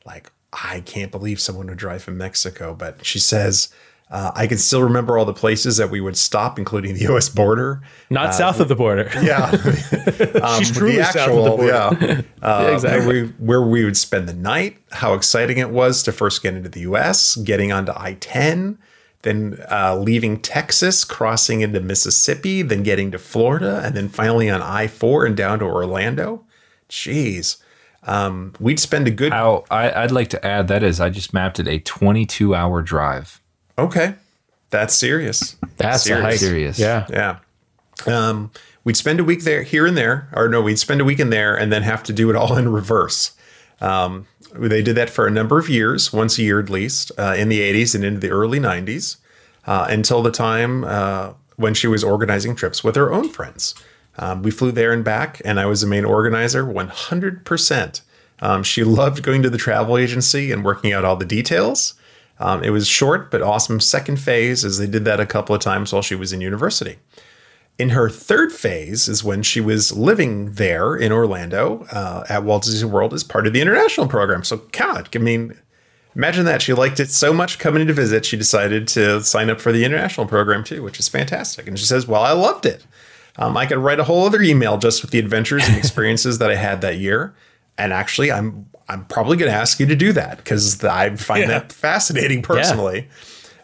Like, 0.06 0.32
I 0.64 0.82
can't 0.82 1.12
believe 1.12 1.40
someone 1.40 1.68
would 1.68 1.78
drive 1.78 2.04
from 2.04 2.18
Mexico. 2.18 2.74
But 2.74 3.06
she 3.06 3.20
says, 3.20 3.70
uh, 4.12 4.32
I 4.36 4.46
can 4.46 4.60
still 4.60 4.84
remember 4.84 5.18
all 5.18 5.26
the 5.26 5.34
places 5.34 5.78
that 5.78 5.90
we 5.90 6.00
would 6.00 6.16
stop, 6.16 6.60
including 6.60 6.94
the 6.94 7.02
U.S. 7.02 7.28
border. 7.28 7.82
Not 8.10 8.36
south 8.36 8.60
of 8.60 8.68
the 8.68 8.76
border. 8.76 9.10
Yeah, 9.22 9.50
um, 10.44 10.60
She's 10.60 10.72
truly 10.72 10.98
the 10.98 11.06
south 11.06 11.30
of 11.32 11.44
the 11.44 11.50
border. 11.50 11.66
yeah, 11.66 12.22
uh, 12.48 12.72
exactly. 12.74 13.08
Where 13.08 13.24
we, 13.24 13.30
where 13.40 13.62
we 13.64 13.84
would 13.84 13.98
spend 13.98 14.30
the 14.30 14.34
night. 14.34 14.78
How 14.92 15.14
exciting 15.16 15.58
it 15.58 15.72
was 15.72 16.04
to 16.04 16.12
first 16.12 16.44
get 16.44 16.54
into 16.54 16.70
the 16.70 16.82
U.S., 16.82 17.36
getting 17.38 17.72
onto 17.72 17.92
I-10, 17.96 18.78
then 19.24 19.58
uh, 19.72 19.98
leaving 19.98 20.40
Texas, 20.40 21.04
crossing 21.04 21.62
into 21.62 21.80
Mississippi, 21.82 22.62
then 22.62 22.84
getting 22.84 23.10
to 23.12 23.18
Florida, 23.18 23.82
and 23.84 23.96
then 23.96 24.08
finally 24.08 24.52
on 24.52 24.62
I-4 24.62 25.26
and 25.26 25.36
down 25.36 25.60
to 25.60 25.66
Orlando. 25.66 26.46
Jeez, 26.90 27.58
um, 28.06 28.54
we'd 28.60 28.80
spend 28.80 29.08
a 29.08 29.12
good. 29.12 29.32
How 29.32 29.66
I, 29.70 29.92
I'd 30.04 30.12
like 30.12 30.30
to 30.30 30.46
add 30.46 30.68
that 30.68 30.84
is 30.84 31.00
I 31.00 31.10
just 31.10 31.34
mapped 31.34 31.60
it 31.60 31.68
a 31.68 31.80
22 31.80 32.56
hour 32.56 32.82
drive. 32.82 33.42
Okay, 33.78 34.16
that's 34.70 34.96
serious. 34.96 35.56
That's 35.78 36.04
serious. 36.04 36.40
Serious. 36.40 36.80
Yeah. 36.80 37.08
Yeah. 37.10 37.40
Um, 38.08 38.52
we'd 38.84 38.98
spend 38.98 39.20
a 39.20 39.24
week 39.24 39.44
there, 39.44 39.64
here 39.64 39.86
and 39.86 39.98
there, 39.98 40.30
or 40.34 40.48
no, 40.48 40.62
we'd 40.62 40.80
spend 40.80 41.02
a 41.02 41.06
week 41.06 41.20
in 41.20 41.30
there 41.30 41.58
and 41.58 41.72
then 41.72 41.82
have 41.84 42.04
to 42.04 42.14
do 42.14 42.30
it 42.30 42.36
all 42.36 42.58
in 42.58 42.70
reverse. 42.70 43.32
Um, 43.82 44.28
they 44.54 44.82
did 44.82 44.96
that 44.96 45.10
for 45.10 45.28
a 45.28 45.32
number 45.32 45.60
of 45.60 45.68
years, 45.68 46.14
once 46.14 46.38
a 46.38 46.44
year 46.44 46.60
at 46.60 46.70
least, 46.70 47.12
uh, 47.18 47.36
in 47.38 47.50
the 47.50 47.60
80s 47.60 47.96
and 47.96 48.04
into 48.04 48.20
the 48.20 48.30
early 48.30 48.60
90s, 48.60 49.18
uh, 49.66 49.88
until 49.90 50.22
the 50.22 50.32
time 50.32 50.84
uh, 50.84 51.34
when 51.58 51.74
she 51.74 51.88
was 51.88 52.04
organizing 52.04 52.56
trips 52.56 52.84
with 52.84 52.96
her 52.96 53.12
own 53.12 53.30
friends. 53.30 53.76
Um, 54.18 54.44
we 54.44 54.52
flew 54.52 54.72
there 54.72 54.94
and 54.94 55.04
back, 55.04 55.42
and 55.44 55.60
I 55.60 55.66
was 55.66 55.82
the 55.82 55.88
main 55.88 56.06
organizer 56.06 56.64
100%. 56.64 58.02
Um, 58.40 58.64
she 58.64 58.84
loved 58.84 59.24
going 59.24 59.44
to 59.44 59.50
the 59.50 59.58
travel 59.58 59.98
agency 59.98 60.52
and 60.52 60.64
working 60.64 60.94
out 60.94 61.06
all 61.06 61.16
the 61.16 61.26
details. 61.26 61.94
Um, 62.40 62.64
it 62.64 62.70
was 62.70 62.88
short 62.88 63.32
but 63.32 63.42
awesome 63.42 63.80
second 63.80 64.18
phase, 64.18 64.66
as 64.66 64.78
they 64.78 64.88
did 64.88 65.06
that 65.06 65.20
a 65.20 65.26
couple 65.26 65.56
of 65.56 65.62
times 65.62 65.94
while 65.94 66.02
she 66.02 66.16
was 66.16 66.34
in 66.34 66.42
university. 66.42 66.98
In 67.78 67.90
her 67.90 68.10
third 68.10 68.54
phase 68.54 69.10
is 69.10 69.24
when 69.24 69.44
she 69.44 69.60
was 69.60 69.96
living 69.96 70.52
there 70.54 70.96
in 70.96 71.12
Orlando 71.12 71.86
uh, 71.92 72.26
at 72.30 72.44
Walt 72.44 72.64
Disney 72.64 72.90
World 72.90 73.14
as 73.14 73.24
part 73.24 73.48
of 73.48 73.54
the 73.54 73.62
international 73.62 74.08
program. 74.08 74.46
So, 74.46 74.62
God, 74.72 75.10
I 75.14 75.18
mean, 75.20 75.58
imagine 76.16 76.46
that. 76.46 76.62
She 76.62 76.74
liked 76.74 77.02
it 77.02 77.10
so 77.10 77.34
much 77.34 77.60
coming 77.60 77.86
to 77.86 77.94
visit, 77.94 78.26
she 78.26 78.38
decided 78.38 78.88
to 78.90 79.22
sign 79.22 79.50
up 79.50 79.60
for 79.60 79.74
the 79.74 79.84
international 79.84 80.26
program 80.26 80.64
too, 80.64 80.84
which 80.84 81.00
is 81.00 81.10
fantastic. 81.10 81.68
And 81.68 81.78
she 81.78 81.86
says, 81.86 82.08
Well, 82.08 82.24
I 82.24 82.32
loved 82.32 82.66
it. 82.66 82.86
Um, 83.38 83.58
I 83.58 83.66
could 83.66 83.78
write 83.80 84.00
a 84.00 84.04
whole 84.06 84.26
other 84.26 84.42
email 84.42 84.78
just 84.78 85.02
with 85.02 85.12
the 85.12 85.20
adventures 85.20 85.68
and 85.68 85.78
experiences 85.78 86.38
that 86.40 86.50
I 86.50 86.56
had 86.56 86.82
that 86.82 86.98
year. 86.98 87.36
And 87.78 87.92
actually, 87.92 88.32
I'm 88.32 88.66
I'm 88.88 89.04
probably 89.06 89.36
going 89.38 89.52
to 89.52 89.58
ask 89.58 89.80
you 89.80 89.86
to 89.88 89.96
do 89.96 90.14
that 90.14 90.38
because 90.38 90.84
I 90.84 91.16
find 91.16 91.42
Yeah. 91.42 91.48
that 91.48 91.72
fascinating 91.72 92.42
personally. 92.42 93.08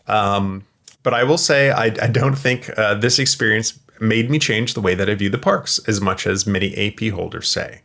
Um, 0.08 0.66
but 1.04 1.14
I 1.14 1.24
will 1.24 1.38
say 1.38 1.72
I, 1.72 1.86
I 1.86 2.08
don't 2.08 2.36
think 2.38 2.70
uh, 2.78 2.96
this 2.96 3.20
experience 3.20 3.80
made 4.00 4.30
me 4.30 4.40
change 4.40 4.74
the 4.74 4.82
way 4.82 4.96
that 4.96 5.10
I 5.10 5.16
view 5.16 5.30
the 5.30 5.38
parks 5.38 5.80
as 5.88 6.02
much 6.02 6.26
as 6.28 6.46
many 6.48 6.76
AP 6.76 7.14
holders 7.14 7.50
say. 7.50 7.82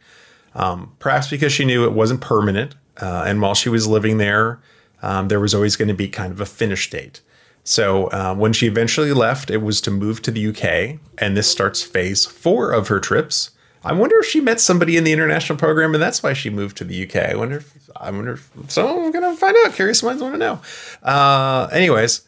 Um, 0.54 0.94
perhaps 0.98 1.28
because 1.28 1.52
she 1.52 1.64
knew 1.66 1.84
it 1.84 1.92
wasn't 1.92 2.22
permanent, 2.22 2.74
uh, 3.00 3.24
and 3.26 3.42
while 3.42 3.54
she 3.54 3.68
was 3.68 3.86
living 3.86 4.16
there, 4.16 4.58
um, 5.02 5.28
there 5.28 5.38
was 5.38 5.54
always 5.54 5.76
going 5.76 5.88
to 5.88 5.94
be 5.94 6.08
kind 6.08 6.32
of 6.32 6.40
a 6.40 6.46
finish 6.46 6.88
date. 6.88 7.20
So 7.66 8.06
uh, 8.06 8.32
when 8.36 8.52
she 8.52 8.68
eventually 8.68 9.12
left, 9.12 9.50
it 9.50 9.56
was 9.56 9.80
to 9.82 9.90
move 9.90 10.22
to 10.22 10.30
the 10.30 10.46
UK, 10.46 11.00
and 11.18 11.36
this 11.36 11.50
starts 11.50 11.82
phase 11.82 12.24
four 12.24 12.70
of 12.70 12.86
her 12.86 13.00
trips. 13.00 13.50
I 13.82 13.92
wonder 13.92 14.16
if 14.20 14.26
she 14.26 14.40
met 14.40 14.60
somebody 14.60 14.96
in 14.96 15.02
the 15.02 15.12
international 15.12 15.58
program, 15.58 15.92
and 15.92 16.00
that's 16.00 16.22
why 16.22 16.32
she 16.32 16.48
moved 16.48 16.76
to 16.76 16.84
the 16.84 17.04
UK. 17.04 17.16
I 17.16 17.34
wonder. 17.34 17.56
If, 17.56 17.90
I 17.96 18.12
wonder. 18.12 18.34
If, 18.34 18.70
so 18.70 19.04
I'm 19.04 19.10
gonna 19.10 19.34
find 19.34 19.56
out. 19.64 19.74
Curious 19.74 20.00
minds 20.04 20.22
want 20.22 20.34
to 20.34 20.38
know. 20.38 20.60
Uh, 21.02 21.68
anyways, 21.72 22.22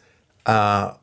uh, 0.45 0.95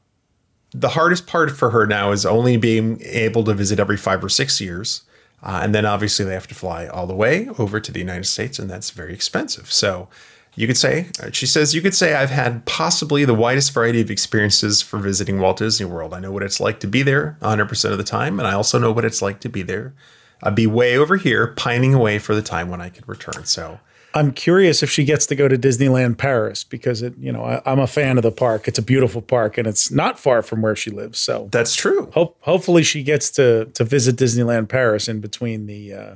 the 0.73 0.91
hardest 0.91 1.27
part 1.27 1.51
for 1.51 1.71
her 1.71 1.87
now 1.87 2.13
is 2.13 2.27
only 2.27 2.59
being 2.59 3.01
able 3.05 3.43
to 3.45 3.55
visit 3.55 3.81
every 3.81 3.97
five 3.97 4.23
or 4.23 4.29
six 4.29 4.61
years. 4.61 5.03
Uh, 5.43 5.61
and 5.63 5.75
then 5.75 5.87
obviously 5.87 6.27
they 6.27 6.35
have 6.35 6.49
to 6.49 6.55
fly 6.55 6.87
all 6.87 7.07
the 7.07 7.15
way 7.15 7.49
over 7.59 7.81
to 7.81 7.91
the 7.91 8.01
United 8.01 8.25
States, 8.25 8.59
and 8.59 8.69
that's 8.69 8.91
very 8.91 9.15
expensive. 9.15 9.73
So 9.73 10.09
you 10.57 10.67
could 10.67 10.77
say, 10.77 11.11
uh, 11.23 11.31
she 11.33 11.47
says, 11.47 11.75
you 11.75 11.83
could 11.83 11.95
say 11.95 12.15
I've 12.15 12.31
had 12.31 12.65
possibly 12.65 13.25
the 13.25 13.35
widest 13.35 13.73
variety 13.73 14.01
of 14.01 14.11
experiences 14.11 14.83
for 14.83 14.99
visiting 14.99 15.39
Walt 15.39 15.59
Disney 15.59 15.87
World. 15.87 16.15
I 16.15 16.19
know 16.19 16.33
what 16.33 16.43
it's 16.43 16.59
like 16.59 16.81
to 16.81 16.87
be 16.87 17.03
there 17.03 17.37
100% 17.43 17.93
of 17.93 17.99
the 17.99 18.05
time, 18.05 18.41
and 18.41 18.49
I 18.49 18.55
also 18.55 18.79
know 18.79 18.91
what 18.91 19.05
it's 19.05 19.23
like 19.23 19.41
to 19.41 19.49
be 19.49 19.63
there, 19.63 19.95
I'd 20.43 20.55
be 20.55 20.67
way 20.67 20.97
over 20.97 21.17
here, 21.17 21.49
pining 21.49 21.95
away 21.95 22.19
for 22.19 22.35
the 22.35 22.43
time 22.43 22.69
when 22.69 22.81
I 22.81 22.89
could 22.89 23.09
return. 23.09 23.45
So 23.45 23.81
I'm 24.15 24.33
curious 24.33 24.83
if 24.83 24.91
she 24.91 25.05
gets 25.05 25.27
to 25.27 25.35
go 25.35 25.47
to 25.47 25.59
Disneyland 25.59 26.17
Paris 26.17 26.65
because 26.65 27.03
it, 27.03 27.15
you 27.19 27.31
know, 27.31 27.45
I, 27.45 27.63
I'm 27.67 27.79
a 27.79 27.87
fan 27.87 28.17
of 28.17 28.23
the 28.23 28.33
park. 28.33 28.67
It's 28.67 28.79
a 28.79 28.83
beautiful 28.83 29.21
park 29.21 29.59
and 29.59 29.67
it's 29.67 29.91
not 29.91 30.19
far 30.19 30.43
from 30.43 30.63
where 30.63 30.77
she 30.77 30.91
lives. 30.91 31.19
So 31.19 31.49
that's 31.53 31.75
true. 31.75 32.11
Hope 32.13 32.37
hopefully 32.41 32.83
she 32.83 33.03
gets 33.03 33.31
to 33.33 33.67
to 33.67 33.85
visit 33.85 34.17
Disneyland 34.17 34.69
Paris 34.69 35.07
in 35.07 35.21
between 35.21 35.67
the 35.67 35.93
uh, 35.93 36.15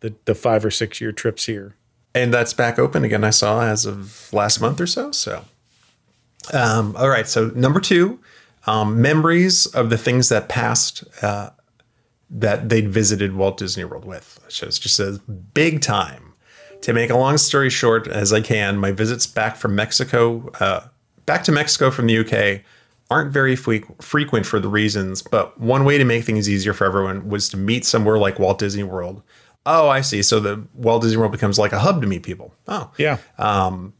the 0.00 0.14
the 0.24 0.34
five 0.34 0.64
or 0.64 0.70
six 0.70 1.00
year 1.00 1.12
trips 1.12 1.44
here. 1.46 1.76
And 2.16 2.32
that's 2.32 2.54
back 2.54 2.78
open 2.78 3.04
again. 3.04 3.24
I 3.24 3.30
saw 3.30 3.62
as 3.62 3.84
of 3.84 4.32
last 4.32 4.60
month 4.60 4.80
or 4.80 4.86
so. 4.86 5.12
So, 5.12 5.44
um, 6.52 6.96
all 6.96 7.08
right. 7.08 7.28
So 7.28 7.48
number 7.54 7.78
two, 7.78 8.18
um, 8.66 9.00
memories 9.02 9.66
of 9.66 9.90
the 9.90 9.98
things 9.98 10.30
that 10.30 10.48
passed 10.48 11.04
uh, 11.22 11.50
that 12.30 12.68
they'd 12.68 12.88
visited 12.88 13.36
Walt 13.36 13.58
Disney 13.58 13.84
World 13.84 14.04
with. 14.04 14.40
So 14.48 14.66
it 14.66 14.70
just 14.70 14.96
says 14.96 15.18
big 15.18 15.82
time. 15.82 16.32
To 16.82 16.92
make 16.92 17.10
a 17.10 17.16
long 17.16 17.38
story 17.38 17.70
short, 17.70 18.06
as 18.06 18.32
I 18.32 18.40
can, 18.40 18.78
my 18.78 18.92
visits 18.92 19.26
back 19.26 19.56
from 19.56 19.74
Mexico, 19.74 20.50
uh, 20.60 20.86
back 21.24 21.42
to 21.44 21.52
Mexico 21.52 21.90
from 21.90 22.06
the 22.06 22.18
UK, 22.18 22.62
aren't 23.10 23.32
very 23.32 23.56
fre- 23.56 23.86
frequent 24.00 24.46
for 24.46 24.60
the 24.60 24.68
reasons. 24.68 25.22
But 25.22 25.58
one 25.58 25.84
way 25.84 25.98
to 25.98 26.04
make 26.04 26.24
things 26.24 26.48
easier 26.48 26.72
for 26.72 26.86
everyone 26.86 27.28
was 27.28 27.48
to 27.50 27.56
meet 27.56 27.84
somewhere 27.84 28.18
like 28.18 28.38
Walt 28.38 28.58
Disney 28.58 28.82
World. 28.82 29.22
Oh, 29.66 29.88
I 29.88 30.00
see. 30.00 30.22
So 30.22 30.40
the 30.40 30.62
Walt 30.74 31.02
Disney 31.02 31.18
World 31.18 31.32
becomes 31.32 31.58
like 31.58 31.72
a 31.72 31.78
hub 31.80 32.00
to 32.00 32.06
meet 32.06 32.22
people. 32.22 32.54
Oh, 32.68 32.90
Yeah. 32.96 33.18
um, 33.38 33.92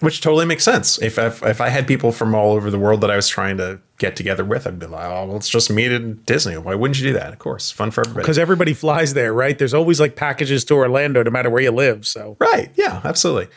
which 0.00 0.20
totally 0.20 0.44
makes 0.44 0.62
sense. 0.62 1.00
If, 1.00 1.16
if 1.18 1.42
if 1.42 1.58
I 1.62 1.70
had 1.70 1.86
people 1.86 2.12
from 2.12 2.34
all 2.34 2.52
over 2.52 2.70
the 2.70 2.78
world 2.78 3.00
that 3.00 3.10
I 3.10 3.16
was 3.16 3.28
trying 3.28 3.56
to 3.56 3.80
get 3.96 4.14
together 4.14 4.44
with, 4.44 4.66
I'd 4.66 4.78
be 4.78 4.84
like, 4.84 5.06
oh, 5.10 5.24
let's 5.24 5.48
just 5.48 5.70
meet 5.70 5.90
in 5.90 6.16
Disney. 6.26 6.58
Why 6.58 6.74
wouldn't 6.74 6.98
you 7.00 7.06
do 7.06 7.12
that? 7.14 7.32
Of 7.32 7.38
course, 7.38 7.70
fun 7.70 7.90
for 7.90 8.02
everybody. 8.02 8.22
Because 8.24 8.36
everybody 8.36 8.74
flies 8.74 9.14
there, 9.14 9.32
right? 9.32 9.58
There's 9.58 9.72
always 9.72 9.98
like 9.98 10.14
packages 10.14 10.66
to 10.66 10.74
Orlando, 10.74 11.22
no 11.22 11.30
matter 11.30 11.48
where 11.48 11.62
you 11.62 11.70
live. 11.70 12.06
So 12.06 12.36
Right. 12.38 12.70
Yeah, 12.74 13.00
absolutely. 13.04 13.48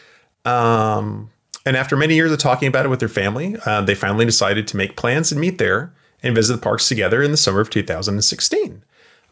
Um, 0.46 1.30
and 1.66 1.76
after 1.76 1.98
many 1.98 2.16
years 2.16 2.32
of 2.32 2.40
talking 2.40 2.70
about 2.70 2.86
it 2.86 2.90
with 2.90 3.00
their 3.00 3.10
family, 3.10 3.58
uh, 3.66 3.82
they 3.82 3.96
finally 3.96 4.24
decided 4.26 4.66
to 4.70 4.78
make 4.78 4.96
plans 4.96 5.34
and 5.34 5.42
meet 5.42 5.58
there 5.58 5.94
and 6.24 6.34
visit 6.34 6.54
the 6.54 6.62
parks 6.62 6.88
together 6.88 7.22
in 7.22 7.32
the 7.32 7.38
summer 7.38 7.60
of 7.60 7.70
2016. 7.70 8.82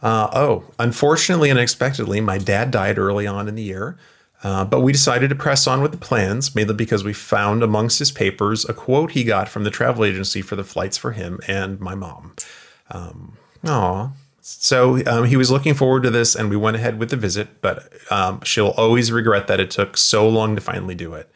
Uh, 0.01 0.29
oh, 0.33 0.63
unfortunately 0.79 1.49
unexpectedly, 1.49 2.21
my 2.21 2.37
dad 2.37 2.71
died 2.71 2.97
early 2.97 3.25
on 3.25 3.47
in 3.47 3.55
the 3.55 3.63
year. 3.63 3.97
Uh, 4.43 4.63
but 4.63 4.81
we 4.81 4.91
decided 4.91 5.29
to 5.29 5.35
press 5.35 5.65
on 5.65 5.81
with 5.81 5.91
the 5.91 5.97
plans, 5.97 6.53
mainly 6.53 6.75
because 6.75 7.03
we 7.03 7.11
found 7.11 7.63
amongst 7.63 7.97
his 7.97 8.11
papers 8.11 8.65
a 8.65 8.73
quote 8.73 9.11
he 9.11 9.23
got 9.23 9.49
from 9.49 9.63
the 9.63 9.71
travel 9.71 10.05
agency 10.05 10.43
for 10.43 10.55
the 10.55 10.63
flights 10.63 10.95
for 10.95 11.11
him 11.13 11.39
and 11.47 11.79
my 11.79 11.95
mom. 11.95 12.35
Um. 12.91 13.37
So 14.41 15.05
um, 15.07 15.25
he 15.25 15.35
was 15.35 15.51
looking 15.51 15.73
forward 15.73 16.03
to 16.03 16.09
this, 16.09 16.35
and 16.35 16.49
we 16.49 16.55
went 16.55 16.77
ahead 16.77 16.99
with 16.99 17.09
the 17.09 17.17
visit. 17.17 17.61
But 17.61 17.91
um, 18.11 18.41
she'll 18.43 18.75
always 18.77 19.11
regret 19.11 19.47
that 19.47 19.59
it 19.59 19.71
took 19.71 19.97
so 19.97 20.29
long 20.29 20.55
to 20.55 20.61
finally 20.61 20.95
do 20.95 21.15
it. 21.15 21.29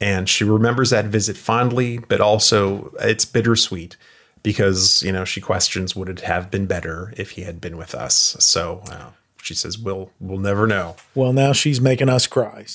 And 0.00 0.28
she 0.28 0.44
remembers 0.44 0.90
that 0.90 1.06
visit 1.06 1.36
fondly, 1.36 1.98
but 1.98 2.20
also 2.20 2.94
it's 3.00 3.24
bittersweet 3.24 3.96
because 4.44 5.02
you 5.02 5.10
know 5.10 5.24
she 5.24 5.40
questions 5.40 5.96
would 5.96 6.08
it 6.08 6.20
have 6.20 6.52
been 6.52 6.66
better 6.66 7.12
if 7.16 7.30
he 7.30 7.42
had 7.42 7.60
been 7.60 7.76
with 7.76 7.96
us. 7.96 8.36
So 8.38 8.82
uh, 8.88 9.10
she 9.42 9.54
says 9.54 9.76
we'll 9.76 10.12
we'll 10.20 10.38
never 10.38 10.68
know. 10.68 10.94
well, 11.16 11.32
now 11.32 11.52
she's 11.52 11.80
making 11.80 12.08
us 12.08 12.28
cry. 12.28 12.66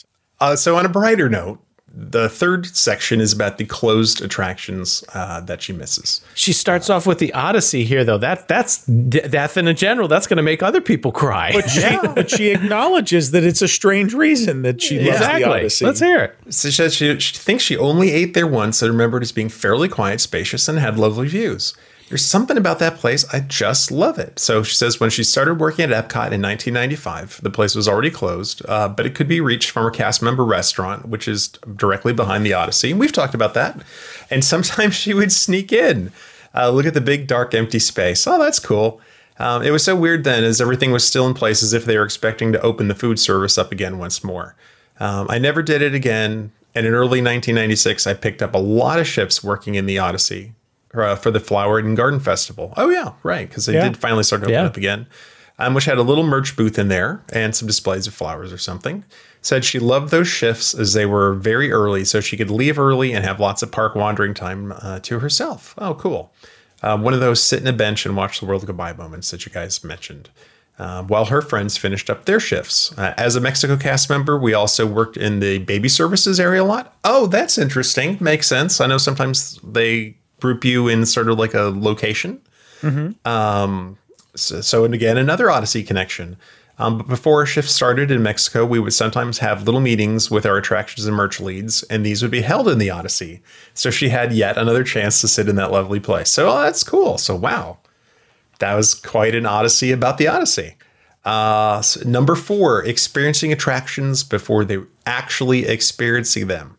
Uh, 0.41 0.58
so 0.58 0.75
on 0.75 0.86
a 0.86 0.89
brighter 0.89 1.29
note, 1.29 1.62
the 1.93 2.30
third 2.30 2.65
section 2.67 3.19
is 3.19 3.34
about 3.34 3.58
the 3.58 3.65
closed 3.65 4.21
attractions 4.21 5.04
uh, 5.13 5.41
that 5.41 5.62
she 5.62 5.73
misses. 5.73 6.21
She 6.36 6.54
starts 6.54 6.89
off 6.89 7.08
with 7.08 7.19
the 7.19 7.34
Odyssey 7.34 7.84
here, 7.84 8.04
though. 8.04 8.17
That 8.17 8.47
that's 8.47 8.86
d- 8.86 9.21
death 9.21 9.58
in 9.58 9.67
a 9.67 9.73
general. 9.73 10.08
That's 10.08 10.28
going 10.28 10.38
to 10.38 10.43
make 10.43 10.62
other 10.62 10.82
people 10.82 11.12
cry. 11.12 11.52
But 11.54 11.69
she, 11.69 11.97
but 12.15 12.30
she 12.30 12.49
acknowledges 12.49 13.32
that 13.32 13.43
it's 13.43 13.62
a 13.62 13.67
strange 13.67 14.13
reason 14.13 14.62
that 14.62 14.82
she 14.82 14.99
loves 14.99 15.19
the 15.19 15.43
Odyssey. 15.43 15.86
Let's 15.86 15.99
hear 15.99 16.19
it. 16.19 16.54
So 16.54 16.69
she 16.69 16.75
says 16.75 16.95
she, 16.95 17.19
she 17.19 17.36
thinks 17.36 17.63
she 17.63 17.78
only 17.78 18.12
ate 18.12 18.34
there 18.34 18.47
once 18.47 18.82
and 18.82 18.91
remembered 18.91 19.23
as 19.23 19.32
being 19.32 19.49
fairly 19.49 19.89
quiet, 19.89 20.21
spacious, 20.21 20.67
and 20.67 20.80
had 20.80 20.97
lovely 20.97 21.28
views. 21.28 21.73
There's 22.10 22.26
something 22.26 22.58
about 22.58 22.80
that 22.80 22.98
place. 22.98 23.24
I 23.32 23.39
just 23.39 23.91
love 23.91 24.17
it. 24.17 24.39
So 24.39 24.63
she 24.63 24.76
says 24.76 25.00
when 25.00 25.12
she 25.12 25.24
started 25.24 25.60
working 25.60 25.86
at 25.86 25.91
Epcot 25.91 26.32
in 26.32 26.41
1995, 26.41 27.39
the 27.43 27.52
place 27.52 27.76
was 27.76 27.88
already 27.88 28.10
closed, 28.10 28.63
uh, 28.67 28.89
but 28.89 29.06
it 29.06 29.13
could 29.13 29.28
be 29.28 29.39
reached 29.39 29.69
from 29.69 29.84
her 29.84 29.91
cast 29.91 30.24
member 30.24 30.43
restaurant, 30.43 31.08
which 31.08 31.28
is 31.28 31.50
directly 31.76 32.12
behind 32.12 32.43
the 32.43 32.54
Odyssey. 32.54 32.95
We've 32.95 33.12
talked 33.12 33.36
about 33.36 33.54
that. 33.54 33.80
And 34.32 34.43
sometimes 34.43 34.95
she 34.95 35.13
would 35.13 35.32
sneak 35.32 35.72
in, 35.72 36.12
uh, 36.56 36.72
look 36.72 36.88
at 36.88 36.95
the 36.95 37.02
big, 37.02 37.28
dark, 37.28 37.54
empty 37.54 37.80
space. 37.80 38.26
Oh, 38.26 38.39
that's 38.39 38.60
cool. 38.60 39.00
Um, 39.38 39.62
it 39.62 39.69
was 39.69 39.84
so 39.84 39.95
weird 39.95 40.24
then, 40.24 40.43
as 40.43 40.60
everything 40.60 40.91
was 40.91 41.06
still 41.06 41.28
in 41.28 41.36
place, 41.36 41.62
as 41.62 41.74
if 41.74 41.86
they 41.86 41.98
were 41.98 42.04
expecting 42.04 42.52
to 42.54 42.62
open 42.62 42.88
the 42.88 42.95
food 42.95 43.19
service 43.19 43.58
up 43.58 43.72
again 43.72 44.00
once 44.00 44.24
more. 44.24 44.56
Um, 45.00 45.28
I 45.30 45.38
never 45.38 45.62
did 45.62 45.84
it 45.84 45.93
again. 45.93 46.52
And 46.74 46.88
in 46.88 46.93
early 46.93 47.22
1996, 47.22 48.08
I 48.08 48.15
picked 48.15 48.41
up 48.41 48.56
a 48.56 48.60
lot 48.60 49.00
of 49.00 49.08
ships 49.08 49.43
working 49.43 49.76
in 49.76 49.86
the 49.86 50.00
Odyssey 50.00 50.54
uh, 50.93 51.15
for 51.15 51.32
the 51.32 51.39
Flower 51.39 51.80
and 51.80 51.95
Garden 51.95 52.19
Festival. 52.19 52.73
Oh, 52.78 52.89
yeah, 52.89 53.13
right. 53.23 53.47
Because 53.47 53.65
they 53.65 53.73
Yeah. 53.73 53.84
did 53.89 53.97
finally 53.97 54.23
start 54.23 54.41
to 54.41 54.45
open 54.47 54.54
Yeah. 54.56 54.65
up 54.65 54.78
again, 54.78 55.08
um, 55.60 55.73
which 55.73 55.86
had 55.86 55.97
a 55.97 56.02
little 56.04 56.23
merch 56.23 56.56
booth 56.56 56.80
in 56.80 56.88
there 56.88 57.21
and 57.32 57.56
some 57.56 57.67
displays 57.67 58.08
of 58.08 58.13
flowers 58.13 58.52
or 58.54 58.58
something. 58.58 59.04
Said 59.41 59.63
she 59.63 59.80
loved 59.80 60.12
those 60.12 60.28
shifts 60.28 60.73
as 60.73 60.93
they 60.93 61.06
were 61.06 61.34
very 61.34 61.71
early, 61.71 62.04
so 62.04 62.19
she 62.19 62.36
could 62.36 62.52
leave 62.52 62.78
early 62.78 63.13
and 63.13 63.23
have 63.23 63.39
lots 63.39 63.62
of 63.63 63.71
park 63.71 63.95
wandering 63.95 64.34
time 64.34 64.73
uh, 64.82 64.99
to 64.99 65.19
herself. 65.19 65.73
Oh, 65.78 65.93
cool. 65.93 66.34
Uh, 66.84 66.97
one 66.97 67.13
of 67.13 67.19
those 67.19 67.41
sit 67.41 67.62
in 67.62 67.67
a 67.67 67.73
bench 67.73 68.06
and 68.06 68.15
watch 68.17 68.39
the 68.39 68.45
world 68.45 68.65
go 68.65 68.73
by 68.73 68.91
moments 68.93 69.32
that 69.32 69.45
you 69.45 69.52
guys 69.52 69.84
mentioned. 69.84 70.30
Uh, 70.78 71.04
while 71.04 71.25
her 71.25 71.41
friends 71.41 71.75
finished 71.75 72.10
up 72.10 72.23
their 72.23 72.39
shifts. 72.39 72.97
Uh, 72.97 73.13
as 73.17 73.36
a 73.36 73.41
Mexico 73.41 73.75
cast 73.75 74.10
member, 74.10 74.38
we 74.38 74.54
also 74.54 74.86
worked 74.86 75.17
in 75.17 75.41
the 75.41 75.58
baby 75.58 75.89
services 75.89 76.39
area 76.39 76.63
a 76.63 76.63
lot. 76.63 76.95
Oh, 77.04 77.25
that's 77.28 77.58
interesting. 77.58 78.15
Makes 78.21 78.47
sense. 78.47 78.80
I 78.80 78.88
know 78.88 78.97
sometimes 78.97 79.60
they 79.62 80.15
group 80.39 80.65
you 80.65 80.88
in 80.88 81.06
sort 81.06 81.30
of 81.30 81.38
like 81.38 81.54
a 81.54 81.63
location. 81.63 82.41
Um, 83.25 83.97
so, 84.36 84.62
so, 84.62 84.86
and 84.86 84.93
again, 84.93 85.17
another 85.17 85.49
Odyssey 85.49 85.84
connection. 85.84 86.38
Um, 86.78 86.97
but 86.99 87.08
before 87.08 87.41
our 87.41 87.45
shift 87.45 87.69
started 87.69 88.10
in 88.10 88.23
Mexico, 88.23 88.65
we 88.65 88.80
would 88.80 88.93
sometimes 88.93 89.39
have 89.39 89.65
little 89.65 89.82
meetings 89.82 90.32
with 90.32 90.45
our 90.45 90.56
attractions 90.56 91.06
and 91.06 91.15
merch 91.15 91.41
leads, 91.41 91.84
and 91.84 92.06
these 92.06 92.21
would 92.21 92.32
be 92.32 92.41
held 92.41 92.69
in 92.69 92.78
the 92.78 92.89
Odyssey. 92.89 93.41
So 93.73 93.89
she 93.89 94.08
had 94.10 94.32
yet 94.32 94.58
another 94.58 94.86
chance 94.86 95.19
to 95.19 95.28
sit 95.28 95.49
in 95.49 95.58
that 95.58 95.71
lovely 95.71 95.99
place. 95.99 96.30
So 96.30 96.49
oh, 96.49 96.62
that's 96.62 96.84
cool. 96.84 97.17
So 97.17 97.36
wow. 97.36 97.80
that 98.60 98.75
was 98.75 98.93
quite 98.93 99.36
an 99.36 99.45
odyssey 99.45 99.91
about 99.91 100.17
the 100.17 100.28
Odyssey. 100.28 100.75
Uh, 101.25 101.80
s- 101.80 102.04
number 102.06 102.36
four, 102.36 102.84
experiencing 102.86 103.52
attractions 103.52 104.23
before 104.23 104.63
they 104.63 104.78
actually 105.06 105.65
experiencing 105.65 106.47
them. 106.47 106.78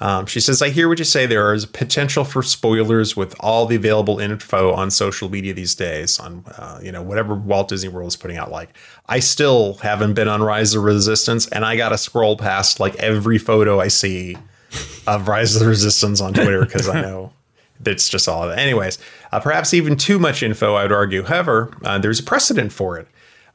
Um, 0.00 0.24
she 0.24 0.40
says, 0.40 0.62
I 0.62 0.70
hear 0.70 0.88
what 0.88 0.98
you 0.98 1.04
say. 1.04 1.26
There 1.26 1.52
is 1.52 1.66
potential 1.66 2.24
for 2.24 2.42
spoilers 2.42 3.16
with 3.16 3.34
all 3.38 3.66
the 3.66 3.76
available 3.76 4.18
info 4.18 4.72
on 4.72 4.90
social 4.90 5.28
media 5.28 5.52
these 5.52 5.74
days, 5.74 6.18
on 6.18 6.42
uh, 6.56 6.80
you 6.82 6.90
know 6.90 7.02
whatever 7.02 7.34
Walt 7.34 7.68
Disney 7.68 7.90
World 7.90 8.08
is 8.08 8.16
putting 8.16 8.38
out. 8.38 8.50
Like, 8.50 8.70
I 9.06 9.20
still 9.20 9.74
haven't 9.74 10.14
been 10.14 10.28
on 10.28 10.42
Rise 10.42 10.74
of 10.74 10.84
Resistance, 10.84 11.46
and 11.48 11.64
I 11.64 11.76
got 11.76 11.90
to 11.90 11.98
scroll 11.98 12.36
past 12.36 12.80
like 12.80 12.96
every 12.96 13.38
photo 13.38 13.78
I 13.78 13.88
see 13.88 14.36
of 15.06 15.28
Rise 15.28 15.54
of 15.54 15.60
the 15.60 15.68
Resistance 15.68 16.20
on 16.20 16.32
Twitter 16.32 16.64
because 16.64 16.88
I 16.88 17.02
know 17.02 17.32
that's 17.80 18.08
just 18.08 18.28
all 18.28 18.44
of 18.44 18.50
it. 18.50 18.58
Anyways, 18.58 18.98
uh, 19.32 19.40
perhaps 19.40 19.74
even 19.74 19.96
too 19.96 20.18
much 20.18 20.42
info, 20.42 20.74
I 20.74 20.82
would 20.82 20.92
argue. 20.92 21.24
However, 21.24 21.76
uh, 21.84 21.98
there's 21.98 22.20
a 22.20 22.22
precedent 22.22 22.72
for 22.72 22.98
it. 22.98 23.08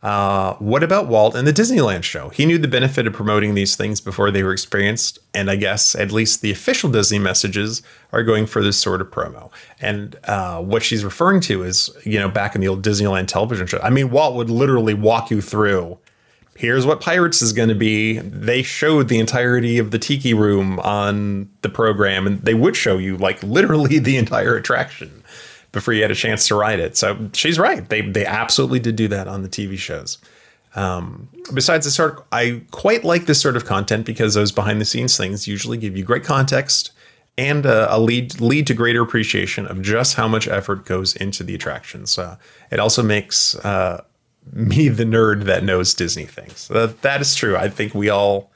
Uh, 0.06 0.54
what 0.58 0.84
about 0.84 1.08
Walt 1.08 1.34
and 1.34 1.48
the 1.48 1.52
Disneyland 1.52 2.04
show? 2.04 2.30
He 2.30 2.46
knew 2.46 2.60
the 2.60 2.68
benefit 2.68 3.08
of 3.08 3.14
promoting 3.14 3.56
these 3.56 3.76
things 3.76 4.00
before 4.00 4.30
they 4.30 4.44
were 4.44 4.54
experienced, 4.54 5.18
and 5.34 5.50
I 5.50 5.56
guess 5.56 5.96
at 5.96 6.12
least 6.12 6.42
the 6.42 6.52
official 6.52 6.92
Disney 6.92 7.18
messages 7.18 7.82
are 8.12 8.22
going 8.22 8.46
for 8.46 8.62
this 8.62 8.78
sort 8.78 9.02
of 9.02 9.10
promo. 9.10 9.50
And 9.82 10.16
uh, 10.26 10.62
what 10.62 10.84
she's 10.84 11.04
referring 11.04 11.42
to 11.42 11.64
is, 11.64 11.90
you 12.04 12.20
know, 12.20 12.30
back 12.30 12.54
in 12.54 12.62
the 12.62 12.68
old 12.68 12.84
Disneyland 12.84 13.26
television 13.26 13.66
show. 13.66 13.80
I 13.80 13.90
mean, 13.90 14.12
Walt 14.12 14.36
would 14.36 14.52
literally 14.52 14.94
walk 14.94 15.32
you 15.32 15.42
through. 15.42 15.98
Here's 16.56 16.86
what 16.86 17.02
Pirates 17.02 17.42
is 17.42 17.52
going 17.52 17.70
to 17.70 17.76
be. 17.76 18.20
They 18.20 18.62
showed 18.62 19.08
the 19.08 19.18
entirety 19.18 19.80
of 19.80 19.90
the 19.90 19.98
Tiki 19.98 20.36
Room 20.36 20.80
on 20.82 21.50
the 21.64 21.70
program, 21.70 22.28
and 22.28 22.44
they 22.44 22.54
would 22.54 22.76
show 22.76 23.00
you 23.00 23.18
like 23.18 23.42
literally 23.42 23.98
the 24.00 24.18
entire 24.18 24.56
attraction 24.56 25.24
before 25.76 25.94
you 25.94 26.02
had 26.02 26.10
a 26.10 26.16
chance 26.16 26.48
to 26.48 26.56
ride 26.56 26.80
it. 26.80 26.96
So 26.96 27.30
she's 27.34 27.60
right. 27.60 27.88
They 27.88 28.02
they 28.02 28.26
absolutely 28.26 28.80
did 28.80 28.96
do 28.96 29.10
that 29.10 29.28
on 29.28 29.44
the 29.44 29.50
TV 29.50 29.78
shows. 29.78 30.18
Um, 30.74 31.28
besides 31.54 31.86
this 31.86 31.96
sort, 31.96 32.26
I 32.32 32.64
quite 32.72 33.04
like 33.04 33.26
this 33.26 33.42
sort 33.42 33.58
of 33.58 33.66
content 33.66 34.06
because 34.06 34.34
those 34.34 34.52
behind 34.52 34.80
the 34.80 34.86
scenes 34.86 35.18
things 35.18 35.48
usually 35.48 35.78
give 35.78 35.96
you 35.96 36.04
great 36.04 36.24
context 36.24 36.92
and 37.38 37.66
a 37.66 37.98
lead 37.98 38.40
lead 38.40 38.66
to 38.68 38.74
greater 38.74 39.02
appreciation 39.02 39.68
of 39.68 39.82
just 39.82 40.16
how 40.16 40.28
much 40.28 40.48
effort 40.48 40.86
goes 40.86 41.14
into 41.14 41.44
the 41.44 41.54
attractions. 41.54 42.18
Uh, 42.18 42.38
it 42.72 42.80
also 42.80 43.04
makes 43.04 43.56
uh, 43.56 44.02
me 44.54 44.88
the 44.88 45.04
nerd 45.04 45.44
that 45.44 45.64
knows 45.64 45.94
Disney 45.94 46.26
things. 46.26 46.72
Uh, 46.72 46.94
that 47.02 47.20
is 47.20 47.36
true. 47.36 47.58
I 47.58 47.68
think 47.68 47.94
we 47.94 48.10
all 48.10 48.50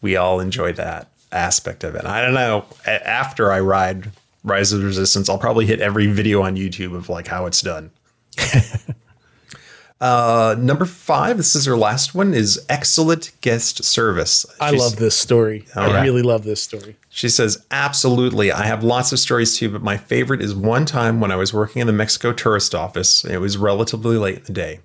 we 0.00 0.16
all 0.16 0.40
enjoy 0.40 0.72
that 0.72 1.08
aspect 1.30 1.84
of 1.84 1.94
it. 1.94 2.04
I 2.04 2.20
don't 2.20 2.34
know. 2.34 2.64
After 2.84 3.52
I 3.52 3.60
ride 3.60 4.10
Rise 4.44 4.72
of 4.72 4.80
the 4.80 4.86
Resistance, 4.86 5.28
I'll 5.28 5.38
probably 5.38 5.66
hit 5.66 5.80
every 5.80 6.06
video 6.06 6.42
on 6.42 6.56
YouTube 6.56 6.94
of 6.94 7.08
like 7.08 7.26
how 7.26 7.46
it's 7.46 7.60
done. 7.60 7.90
uh, 10.00 10.54
number 10.58 10.84
five, 10.84 11.36
this 11.36 11.56
is 11.56 11.64
her 11.66 11.76
last 11.76 12.14
one, 12.14 12.34
is 12.34 12.64
excellent 12.68 13.32
guest 13.40 13.84
service. 13.84 14.46
I 14.60 14.70
love 14.70 14.96
this 14.96 15.16
story. 15.16 15.66
I 15.74 15.86
right. 15.86 16.02
really 16.02 16.22
love 16.22 16.44
this 16.44 16.62
story. 16.62 16.96
She 17.08 17.28
says, 17.28 17.64
Absolutely. 17.70 18.52
I 18.52 18.64
have 18.64 18.84
lots 18.84 19.12
of 19.12 19.18
stories 19.18 19.56
too, 19.56 19.70
but 19.70 19.82
my 19.82 19.96
favorite 19.96 20.40
is 20.40 20.54
one 20.54 20.86
time 20.86 21.20
when 21.20 21.32
I 21.32 21.36
was 21.36 21.52
working 21.52 21.80
in 21.80 21.86
the 21.86 21.92
Mexico 21.92 22.32
tourist 22.32 22.74
office. 22.74 23.24
It 23.24 23.38
was 23.38 23.58
relatively 23.58 24.16
late 24.16 24.38
in 24.38 24.44
the 24.44 24.52
day. 24.52 24.80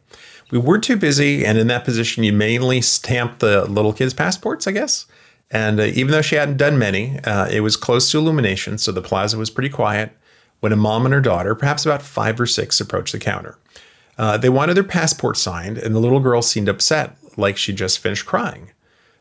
We 0.52 0.60
were 0.60 0.78
too 0.78 0.98
busy, 0.98 1.46
and 1.46 1.58
in 1.58 1.68
that 1.68 1.84
position, 1.84 2.24
you 2.24 2.32
mainly 2.32 2.82
stamp 2.82 3.39
the 3.39 3.66
little 3.66 3.94
kids' 3.94 4.13
passports, 4.13 4.68
I 4.68 4.72
guess. 4.72 5.08
And 5.54 5.80
uh, 5.80 5.84
even 5.84 6.12
though 6.12 6.24
she 6.24 6.36
hadn't 6.36 6.58
done 6.58 6.80
many, 6.80 7.20
uh, 7.24 7.48
it 7.48 7.62
was 7.62 7.78
close 7.78 8.12
to 8.12 8.18
illumination, 8.18 8.80
so 8.80 8.92
the 8.92 9.04
plaza 9.04 9.38
was 9.38 9.52
pretty 9.52 9.70
quiet 9.70 10.12
when 10.60 10.74
a 10.74 10.76
mom 10.76 11.06
and 11.06 11.13
her 11.13 11.22
daughter, 11.22 11.54
perhaps 11.54 11.86
about 11.86 12.02
five 12.02 12.42
or 12.42 12.48
six, 12.48 12.82
approached 12.82 13.12
the 13.12 13.20
counter. 13.20 13.58
Uh, 14.18 14.36
they 14.38 14.50
wanted 14.50 14.74
their 14.74 14.84
passport 14.84 15.38
signed, 15.38 15.78
and 15.78 15.94
the 15.94 16.00
little 16.00 16.20
girl 16.20 16.42
seemed 16.42 16.68
upset, 16.68 17.16
like 17.38 17.56
she 17.56 17.72
just 17.72 18.00
finished 18.00 18.26
crying. 18.26 18.72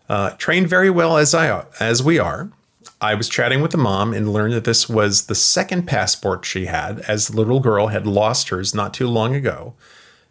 Uh, 0.09 0.31
trained 0.31 0.69
very 0.69 0.91
well 0.91 1.19
as 1.19 1.35
I 1.35 1.65
as 1.79 2.03
we 2.03 2.19
are, 2.19 2.51
I 3.01 3.15
was 3.15 3.29
chatting 3.29 3.61
with 3.61 3.73
the 3.73 3.79
mom 3.79 4.15
and 4.15 4.33
learned 4.33 4.55
that 4.55 4.65
this 4.65 4.89
was 4.89 5.27
the 5.27 5.35
second 5.35 5.87
passport 5.87 6.45
she 6.45 6.67
had, 6.67 7.01
as 7.01 7.29
the 7.29 7.37
little 7.37 7.61
girl 7.61 7.89
had 7.89 8.07
lost 8.07 8.49
hers 8.49 8.75
not 8.75 8.95
too 8.95 9.09
long 9.09 9.35
ago. 9.35 9.75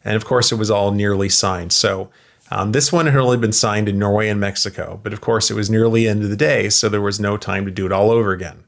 And 0.03 0.15
of 0.15 0.25
course, 0.25 0.51
it 0.51 0.55
was 0.55 0.71
all 0.71 0.91
nearly 0.91 1.29
signed. 1.29 1.73
So 1.73 2.09
um, 2.51 2.73
this 2.73 2.91
one 2.91 3.07
had 3.07 3.15
only 3.15 3.37
been 3.37 3.53
signed 3.53 3.89
in 3.89 3.97
Norway 3.97 4.27
and 4.27 4.39
Mexico, 4.39 4.99
but 5.01 5.13
of 5.13 5.21
course, 5.21 5.49
it 5.49 5.55
was 5.55 5.69
nearly 5.69 6.07
end 6.07 6.23
of 6.23 6.29
the 6.29 6.35
day, 6.35 6.69
so 6.69 6.89
there 6.89 7.01
was 7.01 7.19
no 7.19 7.37
time 7.37 7.65
to 7.65 7.71
do 7.71 7.85
it 7.85 7.91
all 7.91 8.11
over 8.11 8.31
again. 8.31 8.63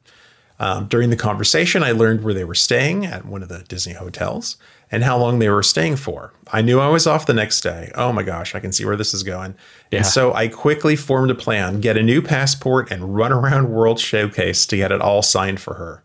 Um, 0.59 0.87
during 0.87 1.09
the 1.09 1.17
conversation, 1.17 1.83
I 1.83 1.91
learned 1.91 2.23
where 2.23 2.33
they 2.33 2.45
were 2.45 2.55
staying 2.55 3.05
at 3.05 3.25
one 3.25 3.43
of 3.43 3.49
the 3.49 3.59
Disney 3.63 3.93
hotels 3.93 4.55
and 4.89 5.03
how 5.03 5.17
long 5.17 5.39
they 5.39 5.49
were 5.49 5.63
staying 5.63 5.97
for. 5.97 6.31
I 6.53 6.61
knew 6.61 6.79
I 6.79 6.87
was 6.87 7.05
off 7.05 7.25
the 7.25 7.33
next 7.33 7.61
day. 7.61 7.91
Oh 7.95 8.13
my 8.13 8.23
gosh, 8.23 8.55
I 8.55 8.59
can 8.59 8.71
see 8.71 8.85
where 8.85 8.95
this 8.95 9.13
is 9.13 9.23
going. 9.23 9.55
And 9.91 10.05
so 10.05 10.33
I 10.33 10.47
quickly 10.47 10.95
formed 10.95 11.31
a 11.31 11.35
plan, 11.35 11.81
get 11.81 11.97
a 11.97 12.03
new 12.03 12.21
passport, 12.21 12.91
and 12.91 13.15
run 13.15 13.33
around 13.33 13.71
World 13.71 13.99
Showcase 13.99 14.65
to 14.67 14.77
get 14.77 14.91
it 14.91 15.01
all 15.01 15.21
signed 15.21 15.59
for 15.59 15.73
her. 15.73 16.03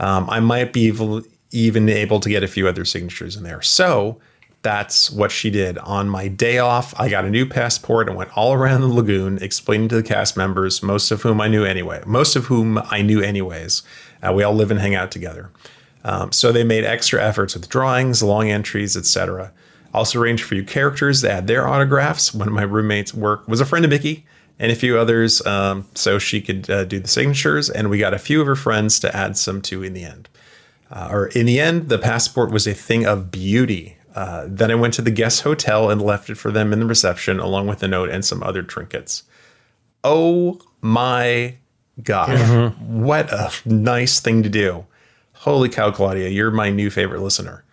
Um, 0.00 0.28
I 0.28 0.40
might 0.40 0.72
be 0.72 0.92
even 1.52 1.88
able 1.88 2.18
to 2.20 2.28
get 2.28 2.42
a 2.42 2.48
few 2.48 2.66
other 2.66 2.84
signatures 2.84 3.36
in 3.36 3.44
there. 3.44 3.62
So 3.62 4.18
that's 4.62 5.10
what 5.10 5.30
she 5.32 5.50
did. 5.50 5.78
On 5.78 6.08
my 6.08 6.28
day 6.28 6.58
off, 6.58 6.94
I 6.98 7.08
got 7.08 7.24
a 7.24 7.30
new 7.30 7.46
passport 7.46 8.08
and 8.08 8.16
went 8.16 8.36
all 8.36 8.52
around 8.52 8.80
the 8.80 8.88
lagoon 8.88 9.38
explaining 9.42 9.88
to 9.88 9.96
the 9.96 10.02
cast 10.02 10.36
members, 10.36 10.82
most 10.82 11.10
of 11.10 11.22
whom 11.22 11.40
I 11.40 11.48
knew 11.48 11.64
anyway, 11.64 12.02
most 12.06 12.36
of 12.36 12.46
whom 12.46 12.78
I 12.90 13.02
knew 13.02 13.20
anyways. 13.20 13.82
Uh, 14.22 14.32
we 14.32 14.44
all 14.44 14.54
live 14.54 14.70
and 14.70 14.80
hang 14.80 14.94
out 14.94 15.10
together. 15.10 15.50
Um, 16.04 16.32
so 16.32 16.52
they 16.52 16.64
made 16.64 16.84
extra 16.84 17.22
efforts 17.22 17.54
with 17.54 17.68
drawings, 17.68 18.22
long 18.22 18.50
entries, 18.50 18.96
etc. 18.96 19.52
Also 19.92 20.20
arranged 20.20 20.44
for 20.44 20.54
you 20.54 20.64
characters 20.64 21.22
to 21.22 21.30
add 21.30 21.46
their 21.46 21.68
autographs. 21.68 22.32
One 22.32 22.48
of 22.48 22.54
my 22.54 22.62
roommates' 22.62 23.12
work 23.12 23.46
was 23.48 23.60
a 23.60 23.66
friend 23.66 23.84
of 23.84 23.90
Mickey 23.90 24.24
and 24.58 24.70
a 24.70 24.76
few 24.76 24.98
others, 24.98 25.44
um, 25.46 25.86
so 25.94 26.18
she 26.18 26.40
could 26.40 26.70
uh, 26.70 26.84
do 26.84 27.00
the 27.00 27.08
signatures. 27.08 27.68
And 27.68 27.90
we 27.90 27.98
got 27.98 28.14
a 28.14 28.18
few 28.18 28.40
of 28.40 28.46
her 28.46 28.56
friends 28.56 29.00
to 29.00 29.14
add 29.14 29.36
some 29.36 29.60
to 29.62 29.82
in 29.82 29.92
the 29.92 30.04
end. 30.04 30.28
Uh, 30.90 31.08
or 31.10 31.26
in 31.28 31.46
the 31.46 31.58
end, 31.58 31.88
the 31.88 31.98
passport 31.98 32.50
was 32.50 32.66
a 32.66 32.74
thing 32.74 33.06
of 33.06 33.30
beauty. 33.30 33.96
Uh, 34.14 34.44
then 34.48 34.70
I 34.70 34.74
went 34.74 34.94
to 34.94 35.02
the 35.02 35.10
guest 35.10 35.42
hotel 35.42 35.90
and 35.90 36.00
left 36.00 36.28
it 36.30 36.36
for 36.36 36.50
them 36.50 36.72
in 36.72 36.80
the 36.80 36.86
reception, 36.86 37.38
along 37.38 37.66
with 37.66 37.82
a 37.82 37.88
note 37.88 38.10
and 38.10 38.24
some 38.24 38.42
other 38.42 38.62
trinkets. 38.62 39.24
Oh 40.04 40.60
my 40.80 41.56
gosh, 42.02 42.72
what 42.78 43.32
a 43.32 43.50
nice 43.64 44.20
thing 44.20 44.42
to 44.42 44.48
do! 44.48 44.86
Holy 45.32 45.68
cow, 45.68 45.90
Claudia, 45.90 46.28
you're 46.28 46.50
my 46.50 46.70
new 46.70 46.90
favorite 46.90 47.20
listener. 47.20 47.64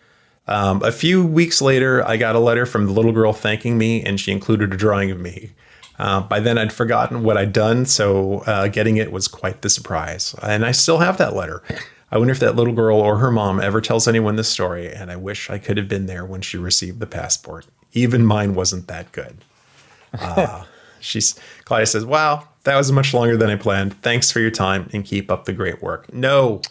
Um, 0.47 0.81
a 0.83 0.91
few 0.91 1.23
weeks 1.25 1.61
later, 1.61 2.03
I 2.07 2.17
got 2.17 2.35
a 2.35 2.39
letter 2.39 2.65
from 2.65 2.87
the 2.87 2.91
little 2.91 3.11
girl 3.11 3.33
thanking 3.33 3.77
me, 3.77 4.03
and 4.03 4.19
she 4.19 4.31
included 4.31 4.73
a 4.73 4.77
drawing 4.77 5.11
of 5.11 5.19
me. 5.19 5.51
Uh, 5.99 6.21
by 6.21 6.39
then, 6.39 6.57
I'd 6.57 6.73
forgotten 6.73 7.23
what 7.23 7.37
I'd 7.37 7.53
done, 7.53 7.85
so 7.85 8.39
uh, 8.47 8.67
getting 8.69 8.97
it 8.97 9.11
was 9.11 9.27
quite 9.27 9.61
the 9.61 9.69
surprise. 9.69 10.33
And 10.41 10.65
I 10.65 10.71
still 10.71 10.99
have 10.99 11.17
that 11.17 11.35
letter. 11.35 11.61
I 12.11 12.17
wonder 12.17 12.31
if 12.31 12.39
that 12.39 12.55
little 12.55 12.73
girl 12.73 12.97
or 12.99 13.17
her 13.17 13.31
mom 13.31 13.59
ever 13.59 13.81
tells 13.81 14.07
anyone 14.07 14.35
this 14.35 14.49
story, 14.49 14.91
and 14.91 15.11
I 15.11 15.15
wish 15.15 15.49
I 15.49 15.57
could 15.59 15.77
have 15.77 15.87
been 15.87 16.07
there 16.07 16.25
when 16.25 16.41
she 16.41 16.57
received 16.57 16.99
the 16.99 17.05
passport. 17.07 17.67
Even 17.93 18.25
mine 18.25 18.55
wasn't 18.55 18.87
that 18.87 19.11
good. 19.11 19.37
Uh, 20.19 20.63
she's 20.99 21.39
Claudia 21.65 21.85
says, 21.85 22.03
"Wow, 22.03 22.47
that 22.63 22.75
was 22.75 22.91
much 22.91 23.13
longer 23.13 23.37
than 23.37 23.51
I 23.51 23.55
planned. 23.55 24.01
Thanks 24.01 24.31
for 24.31 24.39
your 24.39 24.49
time 24.49 24.89
and 24.91 25.05
keep 25.05 25.29
up 25.29 25.45
the 25.45 25.53
great 25.53 25.83
work." 25.83 26.11
No, 26.11 26.61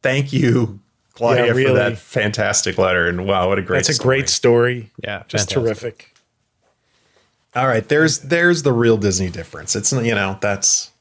thank 0.00 0.32
you, 0.32 0.78
Claudia, 1.14 1.46
Yeah, 1.46 1.66
for 1.68 1.72
that 1.74 1.98
fantastic 1.98 2.78
letter. 2.78 3.08
And 3.08 3.26
wow, 3.26 3.48
what 3.48 3.58
a 3.58 3.62
great! 3.62 3.84
That's 3.84 3.98
a 3.98 4.00
great 4.00 4.28
story. 4.28 4.92
Yeah, 5.02 5.24
Just 5.26 5.50
fantastic. 5.52 5.62
terrific. 5.82 6.14
All 7.56 7.66
right, 7.66 7.88
there's 7.88 8.20
there's 8.20 8.62
the 8.62 8.72
real 8.72 8.96
Disney 8.96 9.28
difference. 9.28 9.74
It's 9.74 9.92
you 9.92 10.14
know 10.14 10.38
that's 10.40 10.92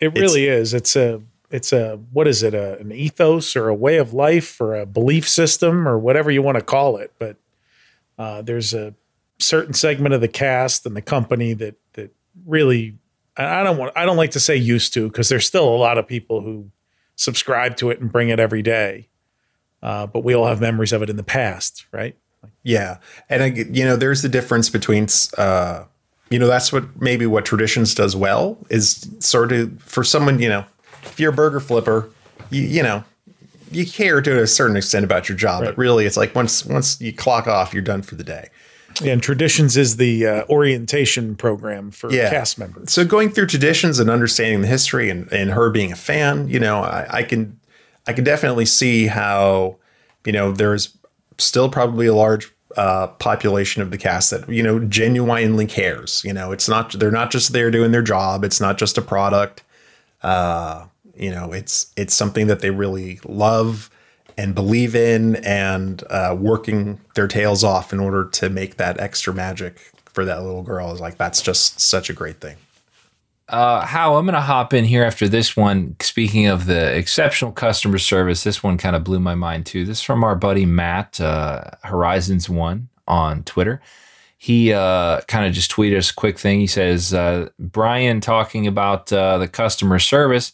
It 0.00 0.14
really 0.14 0.46
is. 0.48 0.74
It's 0.74 0.96
a 0.96 1.20
it's 1.50 1.72
a 1.72 1.96
what 2.12 2.26
is 2.26 2.42
it? 2.42 2.54
A, 2.54 2.78
an 2.78 2.92
ethos 2.92 3.56
or 3.56 3.68
a 3.68 3.74
way 3.74 3.98
of 3.98 4.12
life 4.12 4.60
or 4.60 4.74
a 4.74 4.86
belief 4.86 5.28
system 5.28 5.86
or 5.86 5.98
whatever 5.98 6.30
you 6.30 6.42
want 6.42 6.56
to 6.56 6.64
call 6.64 6.96
it. 6.96 7.12
But 7.18 7.36
uh, 8.18 8.42
there's 8.42 8.74
a 8.74 8.94
certain 9.38 9.74
segment 9.74 10.14
of 10.14 10.20
the 10.20 10.28
cast 10.28 10.86
and 10.86 10.96
the 10.96 11.02
company 11.02 11.52
that 11.54 11.76
that 11.94 12.14
really 12.46 12.96
I 13.36 13.62
don't 13.62 13.76
want 13.76 13.92
I 13.96 14.04
don't 14.04 14.16
like 14.16 14.32
to 14.32 14.40
say 14.40 14.56
used 14.56 14.94
to 14.94 15.08
because 15.08 15.28
there's 15.28 15.46
still 15.46 15.68
a 15.68 15.76
lot 15.76 15.98
of 15.98 16.06
people 16.06 16.40
who 16.40 16.70
subscribe 17.16 17.76
to 17.76 17.90
it 17.90 18.00
and 18.00 18.10
bring 18.10 18.28
it 18.28 18.38
every 18.38 18.62
day. 18.62 19.08
Uh, 19.82 20.06
but 20.06 20.24
we 20.24 20.34
all 20.34 20.46
have 20.46 20.60
memories 20.60 20.92
of 20.92 21.02
it 21.02 21.10
in 21.10 21.16
the 21.16 21.22
past, 21.22 21.86
right? 21.92 22.16
Yeah, 22.62 22.98
and 23.28 23.42
I, 23.42 23.46
you 23.46 23.84
know, 23.84 23.96
there's 23.96 24.22
the 24.22 24.28
difference 24.28 24.70
between, 24.70 25.06
uh, 25.38 25.84
you 26.30 26.38
know, 26.38 26.46
that's 26.46 26.72
what 26.72 27.00
maybe 27.00 27.26
what 27.26 27.44
traditions 27.44 27.94
does 27.94 28.16
well 28.16 28.58
is 28.70 29.08
sort 29.20 29.52
of 29.52 29.80
for 29.82 30.02
someone, 30.02 30.40
you 30.40 30.48
know, 30.48 30.64
if 31.16 31.20
you're 31.20 31.32
a 31.32 31.34
burger 31.34 31.60
flipper, 31.60 32.10
you, 32.50 32.60
you 32.60 32.82
know, 32.82 33.02
you 33.70 33.86
care 33.86 34.20
to 34.20 34.42
a 34.42 34.46
certain 34.46 34.76
extent 34.76 35.02
about 35.02 35.30
your 35.30 35.38
job, 35.38 35.64
but 35.64 35.78
really, 35.78 36.04
it's 36.04 36.18
like 36.18 36.34
once 36.34 36.66
once 36.66 37.00
you 37.00 37.10
clock 37.10 37.46
off, 37.46 37.72
you're 37.72 37.82
done 37.82 38.02
for 38.02 38.16
the 38.16 38.22
day. 38.22 38.50
And 39.02 39.22
traditions 39.22 39.78
is 39.78 39.96
the 39.96 40.26
uh, 40.26 40.44
orientation 40.50 41.34
program 41.36 41.90
for 41.90 42.12
Yeah. 42.12 42.28
cast 42.28 42.58
members. 42.58 42.92
So 42.92 43.02
going 43.06 43.30
through 43.30 43.46
traditions 43.46 43.98
and 43.98 44.10
understanding 44.10 44.60
the 44.60 44.66
history 44.68 45.08
and, 45.08 45.30
and 45.32 45.52
her 45.52 45.70
being 45.70 45.90
a 45.90 45.96
fan, 45.96 46.48
you 46.48 46.60
know, 46.60 46.80
I, 46.82 47.06
I 47.10 47.22
can 47.22 47.58
I 48.06 48.12
can 48.12 48.22
definitely 48.22 48.66
see 48.66 49.06
how, 49.06 49.76
you 50.26 50.32
know, 50.32 50.52
there's 50.52 50.96
still 51.38 51.70
probably 51.70 52.06
a 52.06 52.14
large 52.14 52.52
uh, 52.76 53.06
population 53.06 53.80
of 53.80 53.90
the 53.90 53.96
cast 53.96 54.30
that 54.32 54.46
you 54.50 54.62
know 54.62 54.80
genuinely 54.80 55.66
cares. 55.66 56.22
You 56.26 56.34
know, 56.34 56.52
it's 56.52 56.68
not 56.68 56.92
they're 56.92 57.10
not 57.10 57.30
just 57.30 57.54
there 57.54 57.70
doing 57.70 57.90
their 57.90 58.02
job. 58.02 58.44
It's 58.44 58.60
not 58.60 58.76
just 58.76 58.98
a 58.98 59.02
product. 59.02 59.62
Uh, 60.22 60.86
you 61.16 61.30
know, 61.30 61.52
it's 61.52 61.92
it's 61.96 62.14
something 62.14 62.46
that 62.46 62.60
they 62.60 62.70
really 62.70 63.20
love 63.24 63.90
and 64.38 64.54
believe 64.54 64.94
in, 64.94 65.36
and 65.36 66.02
uh, 66.10 66.36
working 66.38 67.00
their 67.14 67.28
tails 67.28 67.64
off 67.64 67.92
in 67.92 68.00
order 68.00 68.24
to 68.24 68.50
make 68.50 68.76
that 68.76 69.00
extra 69.00 69.32
magic 69.32 69.78
for 70.06 70.24
that 70.24 70.42
little 70.42 70.62
girl 70.62 70.92
is 70.92 71.00
like 71.00 71.18
that's 71.18 71.42
just 71.42 71.80
such 71.80 72.08
a 72.10 72.12
great 72.12 72.40
thing. 72.40 72.56
Uh, 73.48 73.86
Hal 73.86 74.16
I'm 74.16 74.26
going 74.26 74.34
to 74.34 74.40
hop 74.40 74.74
in 74.74 74.84
here 74.84 75.04
after 75.04 75.28
this 75.28 75.56
one. 75.56 75.94
Speaking 76.00 76.46
of 76.46 76.66
the 76.66 76.96
exceptional 76.96 77.52
customer 77.52 77.98
service, 77.98 78.42
this 78.42 78.62
one 78.62 78.76
kind 78.76 78.96
of 78.96 79.04
blew 79.04 79.20
my 79.20 79.36
mind 79.36 79.66
too. 79.66 79.84
This 79.84 79.98
is 79.98 80.02
from 80.02 80.24
our 80.24 80.34
buddy 80.34 80.66
Matt 80.66 81.20
uh, 81.20 81.62
Horizons 81.84 82.48
One 82.48 82.88
on 83.06 83.44
Twitter. 83.44 83.80
He 84.38 84.72
uh, 84.72 85.20
kind 85.22 85.46
of 85.46 85.52
just 85.52 85.70
tweeted 85.70 85.96
us 85.96 86.10
a 86.10 86.14
quick 86.14 86.38
thing. 86.38 86.60
He 86.60 86.66
says 86.66 87.14
uh, 87.14 87.48
Brian 87.58 88.20
talking 88.20 88.66
about 88.66 89.12
uh, 89.12 89.38
the 89.38 89.48
customer 89.48 89.98
service 89.98 90.52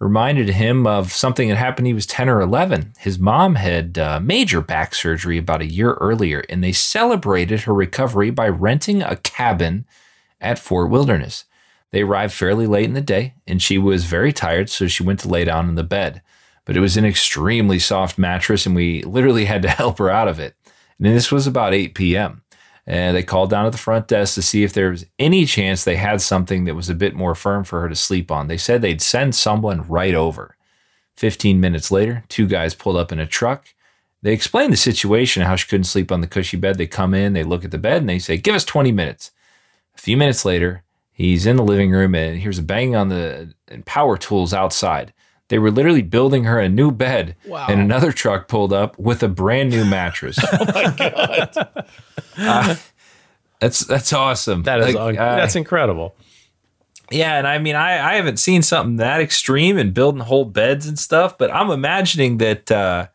reminded 0.00 0.50
him 0.50 0.86
of 0.86 1.12
something 1.12 1.48
that 1.48 1.56
happened. 1.56 1.86
He 1.86 1.94
was 1.94 2.06
10 2.06 2.28
or 2.28 2.40
11. 2.40 2.94
His 2.98 3.18
mom 3.18 3.54
had 3.54 3.98
uh, 3.98 4.20
major 4.20 4.60
back 4.60 4.94
surgery 4.94 5.38
about 5.38 5.62
a 5.62 5.72
year 5.72 5.94
earlier, 5.94 6.44
and 6.48 6.62
they 6.62 6.72
celebrated 6.72 7.62
her 7.62 7.74
recovery 7.74 8.30
by 8.30 8.48
renting 8.48 9.02
a 9.02 9.16
cabin 9.16 9.86
at 10.40 10.58
Fort 10.58 10.90
Wilderness. 10.90 11.44
They 11.90 12.02
arrived 12.02 12.32
fairly 12.32 12.66
late 12.66 12.86
in 12.86 12.94
the 12.94 13.00
day, 13.00 13.34
and 13.46 13.62
she 13.62 13.78
was 13.78 14.04
very 14.04 14.32
tired, 14.32 14.68
so 14.68 14.88
she 14.88 15.04
went 15.04 15.20
to 15.20 15.28
lay 15.28 15.44
down 15.44 15.68
in 15.68 15.74
the 15.76 15.84
bed. 15.84 16.22
But 16.64 16.76
it 16.76 16.80
was 16.80 16.96
an 16.96 17.04
extremely 17.04 17.78
soft 17.78 18.18
mattress, 18.18 18.66
and 18.66 18.74
we 18.74 19.02
literally 19.02 19.44
had 19.44 19.62
to 19.62 19.68
help 19.70 19.98
her 19.98 20.10
out 20.10 20.28
of 20.28 20.40
it. 20.40 20.56
And 20.98 21.06
this 21.06 21.32
was 21.32 21.46
about 21.46 21.74
8 21.74 21.94
p.m. 21.94 22.42
And 22.86 23.16
they 23.16 23.22
called 23.22 23.50
down 23.50 23.64
at 23.64 23.72
the 23.72 23.78
front 23.78 24.08
desk 24.08 24.34
to 24.34 24.42
see 24.42 24.62
if 24.62 24.72
there 24.74 24.90
was 24.90 25.06
any 25.18 25.46
chance 25.46 25.84
they 25.84 25.96
had 25.96 26.20
something 26.20 26.64
that 26.64 26.74
was 26.74 26.90
a 26.90 26.94
bit 26.94 27.14
more 27.14 27.34
firm 27.34 27.64
for 27.64 27.80
her 27.80 27.88
to 27.88 27.94
sleep 27.94 28.30
on. 28.30 28.46
They 28.46 28.58
said 28.58 28.82
they'd 28.82 29.00
send 29.00 29.34
someone 29.34 29.88
right 29.88 30.14
over. 30.14 30.56
15 31.16 31.60
minutes 31.60 31.90
later, 31.90 32.24
two 32.28 32.46
guys 32.46 32.74
pulled 32.74 32.96
up 32.96 33.10
in 33.10 33.18
a 33.18 33.26
truck. 33.26 33.68
They 34.22 34.32
explained 34.32 34.72
the 34.72 34.78
situation, 34.78 35.42
how 35.42 35.56
she 35.56 35.68
couldn't 35.68 35.84
sleep 35.84 36.10
on 36.10 36.20
the 36.20 36.26
cushy 36.26 36.56
bed. 36.56 36.76
They 36.76 36.86
come 36.86 37.14
in, 37.14 37.34
they 37.34 37.44
look 37.44 37.64
at 37.64 37.70
the 37.70 37.78
bed, 37.78 37.98
and 37.98 38.08
they 38.08 38.18
say, 38.18 38.36
Give 38.36 38.54
us 38.54 38.64
20 38.64 38.90
minutes. 38.90 39.30
A 39.96 40.00
few 40.00 40.16
minutes 40.16 40.44
later, 40.44 40.82
he's 41.12 41.46
in 41.46 41.56
the 41.56 41.62
living 41.62 41.90
room 41.90 42.14
and 42.14 42.38
hears 42.38 42.58
a 42.58 42.62
banging 42.62 42.96
on 42.96 43.08
the 43.08 43.54
power 43.84 44.16
tools 44.16 44.52
outside. 44.52 45.12
They 45.48 45.58
were 45.58 45.70
literally 45.70 46.02
building 46.02 46.44
her 46.44 46.58
a 46.58 46.68
new 46.68 46.90
bed, 46.90 47.36
Wow. 47.46 47.66
and 47.68 47.80
another 47.80 48.12
truck 48.12 48.48
pulled 48.48 48.72
up 48.72 48.98
with 48.98 49.22
a 49.22 49.28
brand 49.28 49.70
new 49.70 49.84
mattress. 49.84 50.38
Oh 50.52 50.64
my 50.74 50.94
god. 50.96 51.68
Uh, 52.36 52.76
that's 53.60 53.80
that's 53.86 54.12
awesome. 54.12 54.62
That 54.64 54.80
is 54.80 54.94
Like, 54.94 54.96
un- 54.96 55.18
uh, 55.18 55.36
that's 55.36 55.54
incredible. 55.56 56.16
yeah, 57.10 57.36
and 57.38 57.46
I 57.46 57.58
mean, 57.58 57.76
I, 57.76 58.12
I 58.12 58.14
haven't 58.14 58.38
seen 58.38 58.62
something 58.62 58.96
that 58.96 59.20
extreme 59.20 59.76
in 59.78 59.92
building 59.92 60.22
whole 60.22 60.44
beds 60.44 60.86
and 60.86 60.98
stuff, 60.98 61.36
but 61.38 61.54
I'm 61.54 61.70
imagining 61.70 62.38
that 62.38 62.72
uh, 62.72 63.06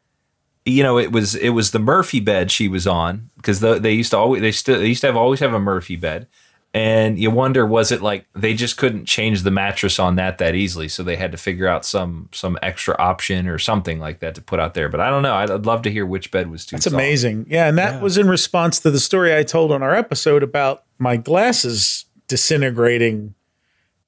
you 0.65 0.83
know 0.83 0.97
it 0.99 1.11
was 1.11 1.35
it 1.35 1.49
was 1.49 1.71
the 1.71 1.79
Murphy 1.79 2.19
bed 2.19 2.51
she 2.51 2.67
was 2.67 2.85
on 2.87 3.29
because 3.37 3.59
the, 3.59 3.79
they 3.79 3.93
used 3.93 4.11
to 4.11 4.17
always 4.17 4.41
they 4.41 4.51
still 4.51 4.79
they 4.79 4.87
used 4.87 5.01
to 5.01 5.07
have 5.07 5.17
always 5.17 5.39
have 5.39 5.53
a 5.53 5.59
Murphy 5.59 5.95
bed, 5.95 6.27
and 6.73 7.17
you 7.17 7.31
wonder 7.31 7.65
was 7.65 7.91
it 7.91 8.01
like 8.01 8.27
they 8.35 8.53
just 8.53 8.77
couldn't 8.77 9.05
change 9.05 9.41
the 9.41 9.49
mattress 9.51 9.97
on 9.97 10.15
that 10.15 10.37
that 10.37 10.53
easily, 10.53 10.87
so 10.87 11.01
they 11.01 11.15
had 11.15 11.31
to 11.31 11.37
figure 11.37 11.67
out 11.67 11.83
some 11.83 12.29
some 12.31 12.59
extra 12.61 12.95
option 12.99 13.47
or 13.47 13.57
something 13.57 13.99
like 13.99 14.19
that 14.19 14.35
to 14.35 14.41
put 14.41 14.59
out 14.59 14.75
there. 14.75 14.87
But 14.87 14.99
I 14.99 15.09
don't 15.09 15.23
know. 15.23 15.33
I'd, 15.33 15.49
I'd 15.49 15.65
love 15.65 15.81
to 15.83 15.91
hear 15.91 16.05
which 16.05 16.29
bed 16.29 16.49
was 16.49 16.65
too. 16.65 16.75
That's 16.75 16.85
soft. 16.85 16.93
amazing. 16.93 17.47
Yeah, 17.49 17.67
and 17.67 17.77
that 17.77 18.01
was 18.01 18.17
in 18.17 18.27
response 18.27 18.79
to 18.81 18.91
the 18.91 18.99
story 18.99 19.35
I 19.35 19.43
told 19.43 19.71
on 19.71 19.81
our 19.81 19.95
episode 19.95 20.43
about 20.43 20.83
my 20.99 21.17
glasses 21.17 22.05
disintegrating. 22.27 23.35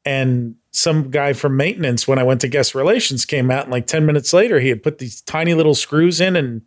And 0.04 0.56
some 0.72 1.12
guy 1.12 1.34
from 1.34 1.58
maintenance, 1.58 2.08
when 2.08 2.18
I 2.18 2.24
went 2.24 2.42
to 2.42 2.48
guest 2.48 2.74
relations, 2.74 3.26
came 3.26 3.52
out 3.52 3.64
and 3.64 3.72
like 3.72 3.86
10 3.86 4.06
minutes 4.06 4.34
later, 4.34 4.60
he 4.60 4.70
had 4.70 4.82
put 4.82 4.98
these 4.98 5.22
tiny 5.22 5.54
little 5.54 5.76
screws 5.76 6.20
in 6.20 6.36
and 6.36 6.62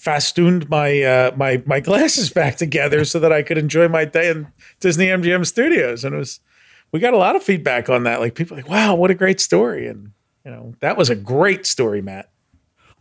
festooned 0.00 0.68
my 0.68 1.02
uh, 1.02 1.32
my 1.36 1.62
my 1.66 1.80
glasses 1.80 2.30
back 2.30 2.56
together 2.56 3.04
so 3.04 3.18
that 3.18 3.32
I 3.32 3.42
could 3.42 3.58
enjoy 3.58 3.88
my 3.88 4.04
day 4.04 4.30
in 4.30 4.48
Disney 4.80 5.06
MGM 5.06 5.46
studios. 5.46 6.04
And 6.04 6.14
it 6.14 6.18
was 6.18 6.40
we 6.92 7.00
got 7.00 7.14
a 7.14 7.18
lot 7.18 7.36
of 7.36 7.42
feedback 7.42 7.88
on 7.88 8.04
that. 8.04 8.20
Like 8.20 8.34
people 8.34 8.56
like, 8.56 8.68
wow, 8.68 8.94
what 8.94 9.10
a 9.10 9.14
great 9.14 9.40
story. 9.40 9.86
And 9.86 10.12
you 10.44 10.50
know, 10.50 10.74
that 10.80 10.96
was 10.96 11.10
a 11.10 11.14
great 11.14 11.66
story, 11.66 12.00
Matt. 12.00 12.30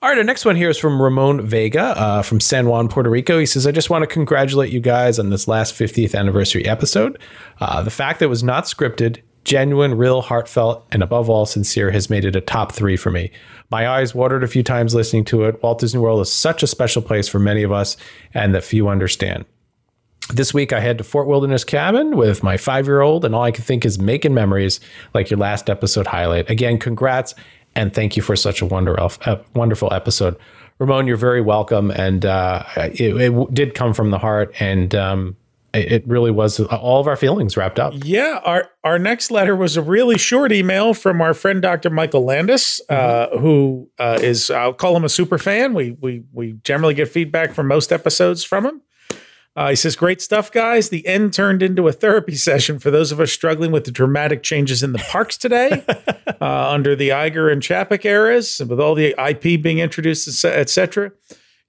All 0.01 0.07
right, 0.07 0.17
our 0.17 0.23
next 0.23 0.45
one 0.45 0.55
here 0.55 0.69
is 0.69 0.77
from 0.77 1.01
Ramon 1.01 1.45
Vega 1.45 1.83
uh, 1.83 2.21
from 2.21 2.39
San 2.39 2.67
Juan, 2.67 2.87
Puerto 2.87 3.09
Rico. 3.09 3.37
He 3.37 3.45
says, 3.45 3.67
I 3.67 3.73
just 3.73 3.89
want 3.89 4.03
to 4.03 4.07
congratulate 4.07 4.71
you 4.71 4.79
guys 4.79 5.19
on 5.19 5.29
this 5.29 5.45
last 5.45 5.73
50th 5.73 6.17
anniversary 6.17 6.65
episode. 6.65 7.19
Uh, 7.59 7.83
the 7.83 7.91
fact 7.91 8.19
that 8.19 8.25
it 8.25 8.29
was 8.29 8.41
not 8.41 8.63
scripted, 8.63 9.21
genuine, 9.43 9.97
real, 9.97 10.21
heartfelt, 10.21 10.85
and 10.91 11.01
above 11.01 11.29
all, 11.29 11.45
sincere 11.45 11.91
has 11.91 12.09
made 12.09 12.25
it 12.25 12.35
a 12.35 12.41
top 12.41 12.71
three 12.71 12.97
for 12.97 13.11
me. 13.11 13.31
My 13.71 13.87
eyes 13.87 14.15
watered 14.15 14.43
a 14.43 14.47
few 14.47 14.63
times 14.63 14.95
listening 14.95 15.25
to 15.25 15.43
it. 15.43 15.61
Walt 15.61 15.79
Disney 15.79 15.99
World 15.99 16.21
is 16.21 16.31
such 16.31 16.63
a 16.63 16.67
special 16.67 17.01
place 17.01 17.27
for 17.27 17.39
many 17.39 17.63
of 17.63 17.71
us 17.71 17.97
and 18.33 18.53
that 18.55 18.63
few 18.63 18.87
understand. 18.87 19.45
This 20.31 20.53
week, 20.53 20.71
I 20.73 20.79
head 20.79 20.99
to 20.99 21.03
Fort 21.03 21.27
Wilderness 21.27 21.63
Cabin 21.63 22.15
with 22.15 22.43
my 22.43 22.55
five 22.57 22.85
year 22.85 23.01
old, 23.01 23.25
and 23.25 23.33
all 23.33 23.43
I 23.43 23.51
can 23.51 23.63
think 23.63 23.83
is 23.83 23.97
making 23.97 24.33
memories 24.33 24.79
like 25.13 25.31
your 25.31 25.39
last 25.39 25.69
episode 25.69 26.05
highlight. 26.05 26.49
Again, 26.49 26.77
congrats 26.77 27.33
and 27.75 27.93
thank 27.93 28.15
you 28.15 28.21
for 28.21 28.35
such 28.35 28.61
a 28.61 28.65
uh, 28.65 29.43
wonderful 29.55 29.93
episode. 29.93 30.37
Ramon, 30.79 31.07
you're 31.07 31.17
very 31.17 31.41
welcome. 31.41 31.91
And 31.91 32.25
uh, 32.25 32.63
it, 32.75 33.15
it 33.19 33.53
did 33.53 33.73
come 33.73 33.93
from 33.93 34.11
the 34.11 34.17
heart, 34.17 34.53
and 34.59 34.93
um, 34.95 35.35
it, 35.73 36.07
really 36.07 36.31
was 36.31 36.59
all 36.59 36.99
of 36.99 37.07
our 37.07 37.15
feelings 37.15 37.55
wrapped 37.55 37.79
up. 37.79 37.93
Yeah, 37.95 38.39
our 38.43 38.69
our 38.83 38.99
next 38.99 39.31
letter 39.31 39.55
was 39.55 39.77
a 39.77 39.81
really 39.81 40.17
short 40.17 40.51
email 40.51 40.93
from 40.93 41.21
our 41.21 41.33
friend 41.33 41.61
Dr. 41.61 41.89
Michael 41.89 42.25
Landis, 42.25 42.81
uh, 42.89 43.37
who 43.37 43.89
uh, 43.99 44.19
is 44.21 44.49
I'll 44.49 44.73
call 44.73 44.95
him 44.95 45.03
a 45.03 45.09
super 45.09 45.37
fan. 45.37 45.73
We 45.73 45.95
we 45.99 46.23
we 46.31 46.53
generally 46.63 46.93
get 46.93 47.09
feedback 47.09 47.53
from 47.53 47.67
most 47.67 47.91
episodes 47.91 48.43
from 48.43 48.65
him. 48.65 48.81
Uh, 49.55 49.69
he 49.69 49.75
says, 49.75 49.95
"Great 49.95 50.21
stuff, 50.21 50.51
guys. 50.51 50.89
The 50.89 51.05
end 51.05 51.33
turned 51.33 51.61
into 51.61 51.87
a 51.87 51.91
therapy 51.91 52.35
session 52.35 52.79
for 52.79 52.91
those 52.91 53.11
of 53.11 53.19
us 53.19 53.31
struggling 53.31 53.71
with 53.71 53.83
the 53.83 53.91
dramatic 53.91 54.43
changes 54.43 54.83
in 54.83 54.93
the 54.93 54.99
parks 54.99 55.37
today, 55.37 55.83
uh, 56.41 56.69
under 56.71 56.95
the 56.95 57.09
Iger 57.09 57.51
and 57.51 57.61
Chapek 57.61 58.05
eras, 58.05 58.59
and 58.59 58.69
with 58.69 58.79
all 58.79 58.95
the 58.95 59.15
IP 59.17 59.61
being 59.61 59.79
introduced, 59.79 60.45
etc." 60.45 61.11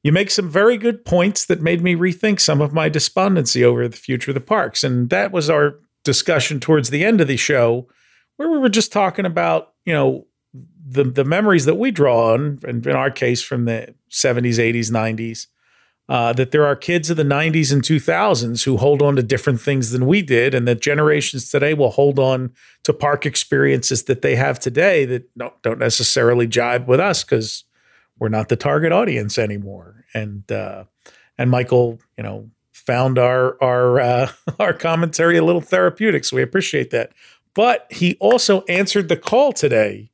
You 0.03 0.13
make 0.13 0.31
some 0.31 0.49
very 0.49 0.79
good 0.79 1.05
points 1.05 1.45
that 1.47 1.61
made 1.61 1.83
me 1.83 1.95
rethink 1.95 2.41
some 2.41 2.61
of 2.61 2.73
my 2.73 2.89
despondency 2.89 3.65
over 3.65 3.87
the 3.87 3.97
future 3.97 4.31
of 4.31 4.35
the 4.35 4.41
parks. 4.41 4.83
And 4.83 5.11
that 5.11 5.31
was 5.31 5.51
our 5.51 5.79
discussion 6.05 6.59
towards 6.61 6.91
the 6.91 7.05
end 7.05 7.21
of 7.21 7.29
the 7.29 7.37
show, 7.37 7.87
where 8.37 8.49
we 8.49 8.59
were 8.59 8.71
just 8.71 8.93
talking 8.93 9.27
about, 9.27 9.75
you 9.85 9.93
know, 9.93 10.27
the, 10.87 11.05
the 11.05 11.25
memories 11.25 11.67
that 11.67 11.77
we 11.77 11.91
draw 11.91 12.33
on, 12.33 12.59
and 12.67 12.87
in 12.87 12.97
our 12.97 13.11
case 13.11 13.43
from 13.43 13.67
the 13.67 13.95
70s, 14.11 14.57
80s, 14.57 14.91
90s, 14.91 15.47
uh, 16.09 16.33
that 16.33 16.51
there 16.51 16.67
are 16.67 16.75
kids 16.75 17.09
of 17.09 17.17
the 17.17 17.23
90s 17.23 17.73
and 17.73 17.83
2000s 17.83 18.65
who 18.65 18.77
hold 18.79 19.01
on 19.01 19.15
to 19.15 19.23
different 19.23 19.61
things 19.61 19.93
than 19.93 20.07
we 20.07 20.23
did, 20.23 20.55
and 20.55 20.67
that 20.67 20.81
generations 20.81 21.49
today 21.49 21.73
will 21.73 21.91
hold 21.91 22.19
on 22.19 22.53
to 22.83 22.93
park 22.93 23.25
experiences 23.25 24.05
that 24.05 24.23
they 24.23 24.35
have 24.35 24.59
today 24.59 25.05
that 25.05 25.31
don't, 25.39 25.63
don't 25.63 25.79
necessarily 25.79 26.49
jibe 26.49 26.89
with 26.89 26.99
us 26.99 27.23
because 27.23 27.65
we're 28.19 28.29
not 28.29 28.49
the 28.49 28.57
target 28.57 28.91
audience 28.91 29.39
anymore. 29.39 29.90
And 30.15 30.51
uh, 30.51 30.85
and 31.39 31.51
Michael, 31.51 31.99
you 32.17 32.25
know, 32.25 32.51
found 32.73 33.19
our 33.19 33.57
our 33.63 34.01
uh, 34.01 34.33
our 34.59 34.73
commentary 34.73 35.37
a 35.37 35.45
little 35.45 35.61
therapeutic, 35.61 36.25
so 36.25 36.37
we 36.37 36.43
appreciate 36.43 36.91
that. 36.91 37.13
But 37.55 37.87
he 37.91 38.17
also 38.21 38.63
answered 38.63 39.09
the 39.09 39.17
call 39.17 39.53
today 39.53 40.11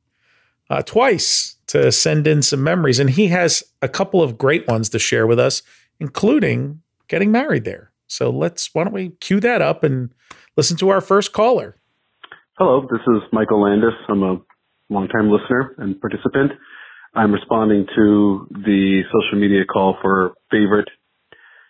uh, 0.69 0.81
twice 0.81 1.55
to 1.67 1.91
send 1.91 2.27
in 2.27 2.41
some 2.41 2.63
memories, 2.63 2.99
and 2.99 3.09
he 3.09 3.27
has 3.27 3.63
a 3.81 3.89
couple 3.89 4.21
of 4.21 4.37
great 4.37 4.67
ones 4.67 4.89
to 4.89 4.99
share 4.99 5.27
with 5.27 5.39
us, 5.39 5.61
including 5.99 6.81
getting 7.07 7.31
married 7.31 7.63
there. 7.63 7.91
So 8.07 8.29
let's 8.29 8.73
why 8.73 8.83
don't 8.83 8.93
we 8.93 9.09
cue 9.19 9.39
that 9.41 9.61
up 9.61 9.83
and 9.83 10.11
listen 10.55 10.77
to 10.77 10.89
our 10.89 11.01
first 11.01 11.33
caller. 11.33 11.75
Hello, 12.57 12.81
this 12.89 13.01
is 13.07 13.21
Michael 13.31 13.61
Landis. 13.61 13.93
I'm 14.09 14.23
a 14.23 14.41
longtime 14.89 15.29
listener 15.29 15.75
and 15.77 15.99
participant. 15.99 16.53
I'm 17.17 17.33
responding 17.33 17.87
to 17.95 18.47
the 18.51 19.01
social 19.07 19.41
media 19.41 19.65
call 19.65 19.97
for 20.03 20.35
favorite 20.51 20.87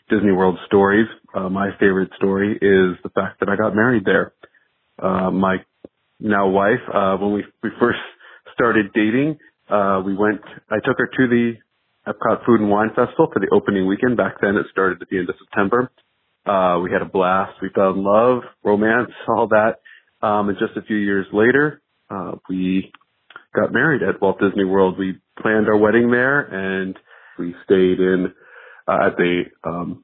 Disney 0.10 0.34
World 0.34 0.60
stories. 0.66 1.08
Uh, 1.34 1.48
my 1.48 1.70
favorite 1.80 2.10
story 2.18 2.52
is 2.52 2.98
the 3.02 3.10
fact 3.16 3.40
that 3.40 3.48
I 3.48 3.56
got 3.56 3.74
married 3.74 4.04
there. 4.04 4.34
Uh, 5.02 5.32
my 5.32 5.56
now 6.20 6.50
wife, 6.50 6.84
uh, 6.94 7.16
when 7.16 7.32
we, 7.32 7.46
we 7.64 7.70
first 7.80 8.00
started 8.54 8.88
dating, 8.94 9.38
uh, 9.70 10.02
we 10.06 10.16
went, 10.16 10.42
I 10.70 10.80
took 10.84 10.98
her 10.98 11.08
to 11.08 11.28
the 11.30 11.54
Epcot 12.06 12.46
Food 12.46 12.60
and 12.60 12.70
Wine 12.70 12.90
Festival 12.90 13.30
for 13.32 13.40
the 13.40 13.48
opening 13.54 13.88
weekend. 13.88 14.18
Back 14.18 14.42
then 14.42 14.58
it 14.58 14.66
started 14.70 15.02
at 15.02 15.08
the 15.10 15.18
end 15.18 15.30
of 15.30 15.36
September. 15.40 15.90
Uh, 16.46 16.82
we 16.84 16.92
had 16.92 17.02
a 17.02 17.10
blast. 17.10 17.54
We 17.62 17.70
fell 17.74 17.92
in 17.92 18.04
love, 18.04 18.42
romance, 18.66 19.12
all 19.30 19.48
that. 19.48 19.76
Um, 20.22 20.50
and 20.50 20.58
just 20.58 20.76
a 20.76 20.82
few 20.82 20.98
years 20.98 21.26
later, 21.32 21.82
uh, 22.10 22.34
we 22.50 22.92
got 23.58 23.74
married 23.74 24.04
at 24.04 24.22
Walt 24.22 24.40
Disney 24.40 24.64
World. 24.64 24.98
We 24.98 25.20
planned 25.42 25.68
our 25.68 25.78
wedding 25.78 26.12
there 26.12 26.42
and 26.42 26.98
we 27.40 27.56
stayed 27.66 28.00
in 28.00 28.34
uh, 28.88 29.08
at 29.08 29.18
the 29.18 29.44
um, 29.64 30.04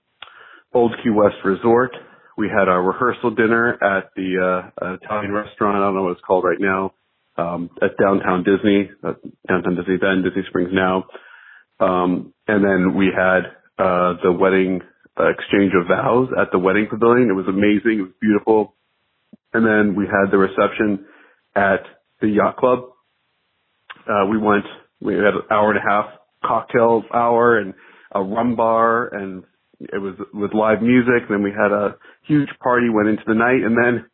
Old 0.74 0.96
Key 1.04 1.12
West 1.12 1.36
Resort. 1.46 1.92
We 2.36 2.50
had 2.50 2.68
our 2.68 2.82
rehearsal 2.82 3.32
dinner 3.32 3.74
at 3.74 4.10
the 4.16 4.72
uh, 4.82 4.96
Italian 4.96 5.32
restaurant. 5.32 5.78
I 5.78 5.82
don't 5.82 5.96
know 5.96 6.04
what 6.04 6.14
it's 6.14 6.26
called 6.26 6.44
right 6.44 6.60
now. 6.60 6.94
Um, 7.36 7.70
at 7.82 7.98
downtown 7.98 8.44
Disney, 8.44 8.90
uh, 9.04 9.14
downtown 9.48 9.76
Disney 9.76 9.98
then, 10.02 10.24
Disney 10.24 10.44
Springs 10.50 10.70
now. 10.72 11.06
Um, 11.80 12.34
and 12.48 12.64
then 12.64 12.96
we 12.96 13.10
had 13.16 13.54
uh, 13.78 14.14
the 14.24 14.32
wedding 14.32 14.82
uh, 15.20 15.30
exchange 15.30 15.74
of 15.80 15.88
vows 15.88 16.30
at 16.40 16.52
the 16.52 16.60
wedding 16.60 16.88
pavilion. 16.90 17.30
It 17.30 17.34
was 17.34 17.48
amazing. 17.48 18.00
It 18.00 18.04
was 18.04 18.18
beautiful. 18.20 18.76
And 19.54 19.66
then 19.66 19.96
we 19.96 20.06
had 20.06 20.32
the 20.32 20.38
reception 20.38 21.06
at 21.56 21.82
the 22.22 22.28
yacht 22.28 22.58
club. 22.58 22.93
Uh, 24.08 24.26
we 24.30 24.38
went, 24.38 24.66
we 25.02 25.14
had 25.14 25.34
an 25.34 25.42
hour 25.52 25.72
and 25.72 25.80
a 25.80 25.90
half 25.90 26.06
cocktail 26.46 27.04
hour 27.14 27.60
and 27.60 27.74
a 28.14 28.22
rum 28.22 28.56
bar 28.56 29.08
and 29.14 29.44
it 29.80 29.98
was 29.98 30.16
with 30.34 30.54
live 30.54 30.82
music. 30.82 31.28
Then 31.30 31.44
we 31.44 31.52
had 31.52 31.72
a 31.72 31.96
huge 32.28 32.50
party, 32.62 32.88
went 32.90 33.10
into 33.10 33.24
the 33.28 33.34
night. 33.34 33.64
And 33.64 33.78
then, 33.78 34.06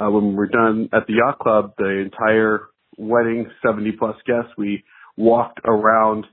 uh, 0.00 0.10
when 0.10 0.28
we 0.28 0.34
were 0.34 0.46
done 0.46 0.88
at 0.92 1.06
the 1.06 1.14
yacht 1.14 1.38
club, 1.40 1.72
the 1.78 1.88
entire 1.88 2.68
wedding, 2.96 3.50
70 3.66 3.92
plus 3.92 4.16
guests, 4.26 4.52
we 4.56 4.84
walked 5.16 5.60
around 5.64 6.24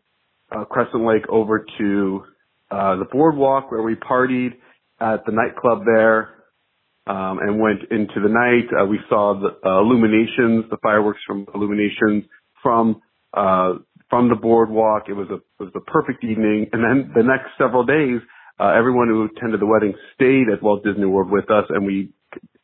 uh, 0.55 0.65
Crescent 0.65 1.05
Lake 1.05 1.27
over 1.29 1.65
to 1.79 2.23
uh, 2.69 2.97
the 2.97 3.05
boardwalk 3.11 3.71
where 3.71 3.81
we 3.81 3.95
partied 3.95 4.53
at 4.99 5.25
the 5.25 5.31
nightclub 5.31 5.83
there 5.85 6.35
um, 7.07 7.39
and 7.39 7.59
went 7.59 7.79
into 7.91 8.19
the 8.21 8.29
night. 8.29 8.67
Uh, 8.79 8.85
we 8.85 8.99
saw 9.09 9.39
the 9.39 9.67
uh, 9.67 9.81
illuminations, 9.81 10.65
the 10.69 10.77
fireworks 10.81 11.19
from 11.25 11.45
illuminations 11.53 12.25
from 12.65 13.01
uh, 13.37 13.77
from 14.09 14.29
the 14.29 14.35
boardwalk. 14.35 15.03
It 15.07 15.13
was 15.13 15.29
a 15.29 15.35
it 15.35 15.69
was 15.69 15.73
a 15.75 15.85
perfect 15.85 16.23
evening. 16.23 16.65
And 16.73 16.81
then 16.81 17.11
the 17.13 17.21
next 17.21 17.53
several 17.61 17.85
days, 17.85 18.25
uh, 18.59 18.73
everyone 18.73 19.07
who 19.07 19.29
attended 19.29 19.61
the 19.61 19.69
wedding 19.69 19.93
stayed 20.15 20.49
at 20.49 20.63
Walt 20.63 20.83
Disney 20.83 21.05
World 21.05 21.29
with 21.29 21.51
us, 21.51 21.65
and 21.69 21.85
we 21.85 22.09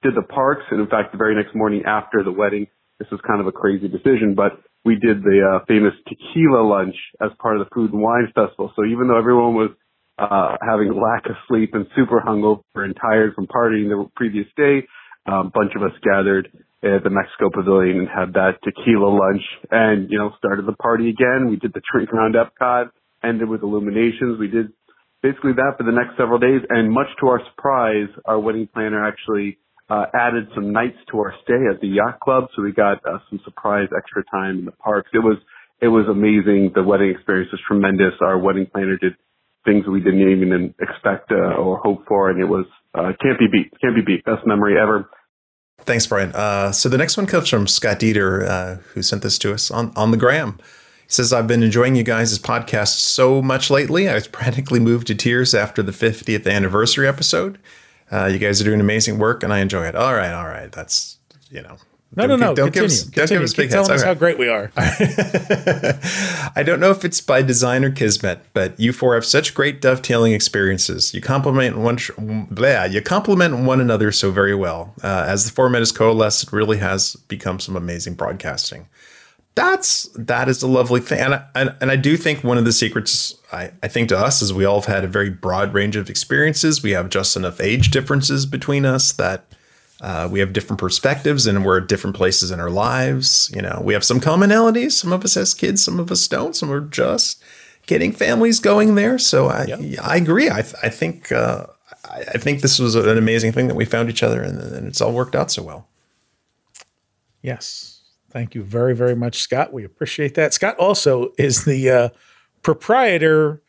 did 0.02 0.16
the 0.16 0.26
parks. 0.26 0.64
And 0.72 0.82
in 0.82 0.88
fact, 0.88 1.12
the 1.12 1.20
very 1.20 1.36
next 1.36 1.56
morning 1.56 1.84
after 1.86 2.24
the 2.24 2.32
wedding, 2.32 2.66
this 2.98 3.08
was 3.12 3.22
kind 3.28 3.40
of 3.40 3.46
a 3.46 3.52
crazy 3.52 3.88
decision, 3.88 4.34
but 4.34 4.58
we 4.84 4.96
did 4.96 5.22
the 5.22 5.38
uh, 5.46 5.66
famous 5.68 5.94
tequila 6.10 6.66
lunch 6.66 6.96
as 7.22 7.30
part 7.38 7.62
of 7.62 7.68
the 7.68 7.70
Food 7.76 7.94
and 7.94 8.02
Wine 8.02 8.26
Festival. 8.34 8.74
So 8.76 8.84
even 8.86 9.08
though 9.08 9.20
everyone 9.20 9.54
was 9.54 9.70
uh, 10.18 10.58
having 10.66 10.90
lack 10.98 11.26
of 11.30 11.38
sleep 11.48 11.76
and 11.76 11.86
super 11.96 12.20
hungover 12.26 12.82
and 12.82 12.96
tired 12.98 13.36
from 13.36 13.46
partying 13.46 13.90
the 13.90 14.10
previous 14.16 14.48
day, 14.58 14.82
a 15.28 15.32
um, 15.32 15.52
bunch 15.54 15.74
of 15.76 15.84
us 15.84 15.94
gathered 16.04 16.50
at 16.84 17.04
the 17.04 17.10
Mexico 17.10 17.50
Pavilion 17.54 18.00
and 18.00 18.10
had 18.10 18.34
that 18.34 18.58
tequila 18.64 19.10
lunch 19.10 19.44
and, 19.70 20.10
you 20.10 20.18
know, 20.18 20.32
started 20.38 20.66
the 20.66 20.74
party 20.74 21.10
again. 21.10 21.48
We 21.50 21.58
did 21.58 21.74
the 21.74 21.82
drink 21.92 22.12
around 22.12 22.36
Epcot, 22.36 22.90
ended 23.24 23.48
with 23.48 23.62
illuminations. 23.62 24.40
We 24.40 24.48
did 24.48 24.74
basically 25.22 25.54
that 25.54 25.78
for 25.78 25.84
the 25.84 25.92
next 25.92 26.18
several 26.18 26.40
days. 26.40 26.62
And 26.70 26.92
much 26.92 27.08
to 27.22 27.28
our 27.28 27.42
surprise, 27.52 28.10
our 28.26 28.40
wedding 28.40 28.68
planner 28.74 29.06
actually 29.06 29.60
uh, 29.90 30.06
added 30.14 30.48
some 30.56 30.72
nights 30.72 30.98
to 31.12 31.20
our 31.20 31.34
stay 31.44 31.62
at 31.70 31.82
the 31.82 31.88
yacht 31.88 32.20
club. 32.20 32.46
So 32.56 32.64
we 32.64 32.72
got 32.72 32.98
uh, 33.06 33.20
some 33.30 33.40
surprise 33.46 33.90
extra 33.96 34.24
time 34.32 34.60
in 34.60 34.66
the 34.66 34.72
parks. 34.72 35.10
It 35.14 35.20
was, 35.20 35.38
it 35.82 35.90
was 35.90 36.06
amazing. 36.10 36.72
The 36.74 36.84
wedding 36.84 37.12
experience 37.12 37.52
was 37.52 37.62
tremendous. 37.68 38.14
Our 38.22 38.40
wedding 38.40 38.66
planner 38.72 38.98
did 38.98 39.14
things 39.66 39.86
we 39.88 40.00
didn't 40.02 40.22
even 40.22 40.74
expect 40.82 41.32
uh, 41.32 41.62
or 41.62 41.78
hope 41.78 42.06
for, 42.08 42.32
and 42.32 42.42
it 42.42 42.46
was 42.46 42.66
uh, 42.96 43.14
can't 43.22 43.38
be 43.38 43.46
beat. 43.52 43.72
Can't 43.82 43.96
be 43.96 44.02
beat. 44.02 44.26
Best 44.26 44.46
memory 44.46 44.76
ever. 44.82 45.10
Thanks, 45.86 46.06
Brian. 46.06 46.32
Uh, 46.34 46.72
so 46.72 46.90
the 46.90 46.98
next 46.98 47.18
one 47.18 47.26
comes 47.26 47.50
from 47.50 47.68
Scott 47.68 48.00
Dieter, 48.00 48.48
uh, 48.48 48.76
who 48.94 49.02
sent 49.02 49.24
this 49.24 49.38
to 49.40 49.54
us 49.54 49.72
on, 49.72 49.92
on 49.96 50.12
the 50.12 50.18
gram. 50.18 50.60
He 50.60 51.14
says, 51.14 51.34
I've 51.34 51.48
been 51.48 51.64
enjoying 51.64 51.96
you 51.96 52.04
guys' 52.04 52.38
podcast 52.40 53.00
so 53.00 53.42
much 53.42 53.70
lately. 53.70 54.08
I 54.08 54.14
was 54.14 54.28
practically 54.40 54.80
moved 54.80 55.08
to 55.08 55.16
tears 55.16 55.54
after 55.54 55.82
the 55.82 55.92
50th 55.92 56.50
anniversary 56.50 57.08
episode. 57.08 57.58
Uh, 58.12 58.26
you 58.26 58.40
guys 58.40 58.62
are 58.62 58.66
doing 58.66 58.80
amazing 58.80 59.18
work, 59.20 59.42
and 59.42 59.52
I 59.54 59.60
enjoy 59.60 59.86
it. 59.86 59.96
All 59.96 60.14
right, 60.14 60.32
all 60.34 60.46
right. 60.48 60.72
That's, 60.72 61.18
you 61.50 61.62
know, 61.62 61.78
no, 62.16 62.26
no, 62.26 62.36
no. 62.36 62.54
Don't 62.54 62.72
continue. 62.72 62.72
Give 62.72 62.84
us, 62.84 63.04
continue. 63.04 63.28
Don't 63.28 63.30
give 63.30 63.44
us 63.44 63.54
big 63.54 63.70
Keep 63.70 63.72
telling 63.72 63.92
us 63.92 64.04
how 64.04 64.14
great 64.14 64.38
we 64.38 64.50
are. 64.50 64.72
I 66.56 66.64
don't 66.66 66.82
know 66.82 66.92
if 66.92 67.06
it's 67.06 67.22
by 67.22 67.42
design 67.42 67.86
or 67.86 67.92
kismet, 67.92 68.42
but 68.54 68.78
you 68.78 68.92
four 68.92 69.16
have 69.16 69.26
such 69.26 69.54
great 69.54 69.80
dovetailing 69.80 70.34
experiences. 70.34 71.14
You 71.14 71.22
complement 71.22 71.78
one, 71.78 71.98
blah, 72.52 72.84
you 72.84 73.02
complement 73.02 73.60
one 73.60 73.80
another 73.80 74.12
so 74.12 74.30
very 74.30 74.54
well. 74.54 74.94
Uh, 75.02 75.24
as 75.26 75.46
the 75.46 75.52
format 75.52 75.80
has 75.80 75.94
coalesced, 75.94 76.44
it 76.44 76.52
really 76.52 76.80
has 76.80 77.16
become 77.28 77.60
some 77.60 77.78
amazing 77.78 78.16
broadcasting. 78.16 78.88
That's 79.56 80.10
that 80.16 80.48
is 80.48 80.64
a 80.64 80.68
lovely 80.68 81.02
thing, 81.02 81.20
and 81.20 81.36
I, 81.36 81.46
and, 81.56 81.76
and 81.82 81.92
I 81.92 81.98
do 81.98 82.16
think 82.16 82.42
one 82.42 82.58
of 82.58 82.64
the 82.64 82.72
secrets 82.72 83.36
I, 83.52 83.72
I 83.84 83.90
think 83.90 84.08
to 84.10 84.18
us 84.18 84.42
is 84.42 84.54
we 84.54 84.64
all 84.64 84.80
have 84.80 84.94
had 84.94 85.04
a 85.04 85.08
very 85.08 85.30
broad 85.30 85.74
range 85.74 85.98
of 85.98 86.10
experiences. 86.10 86.82
We 86.82 86.92
have 86.92 87.10
just 87.10 87.36
enough 87.36 87.60
age 87.60 87.92
differences 87.92 88.46
between 88.46 88.86
us 88.86 89.12
that 89.14 89.46
uh, 90.02 90.28
we 90.30 90.40
have 90.40 90.52
different 90.52 90.80
perspectives 90.80 91.46
and 91.46 91.64
we're 91.64 91.80
at 91.80 91.88
different 91.88 92.16
places 92.16 92.50
in 92.52 92.60
our 92.60 92.72
lives. 92.72 93.52
You 93.56 93.62
know, 93.62 93.80
we 93.84 93.94
have 93.94 94.04
some 94.04 94.20
commonalities. 94.20 94.94
Some 94.94 95.14
of 95.14 95.24
us 95.24 95.36
has 95.36 95.54
kids, 95.54 95.84
some 95.84 96.00
of 96.00 96.12
us 96.12 96.28
don't. 96.28 96.56
Some 96.56 96.72
are 96.72 96.82
just 96.82 97.42
getting 97.86 98.12
families 98.12 98.60
going 98.60 98.96
there. 98.96 99.18
So 99.18 99.48
I. 99.48 99.68
I 100.02 100.18
agree. 100.18 100.50
I, 100.50 100.60
I 100.60 100.90
think 100.90 101.32
uh, 101.32 101.68
I 102.10 102.38
think 102.38 102.62
this 102.62 102.80
was 102.80 102.96
an 102.96 103.18
amazing 103.18 103.52
thing 103.52 103.68
that 103.68 103.76
we 103.76 103.86
found 103.86 104.10
each 104.10 104.24
other 104.24 104.42
and, 104.42 104.58
and 104.60 104.88
it's 104.88 105.02
all 105.02 105.14
worked 105.14 105.36
out 105.36 105.52
so 105.52 105.62
well. 105.62 105.88
Yes. 107.42 108.02
Thank 108.32 108.56
you 108.56 108.64
very, 108.64 108.96
very 108.96 109.16
much, 109.16 109.40
Scott. 109.40 109.74
We 109.74 109.84
appreciate 109.84 110.36
that. 110.36 110.54
Scott 110.54 110.78
also 110.78 111.34
is 111.38 111.66
the 111.66 111.90
uh, 111.90 112.10
proprietor 112.64 113.62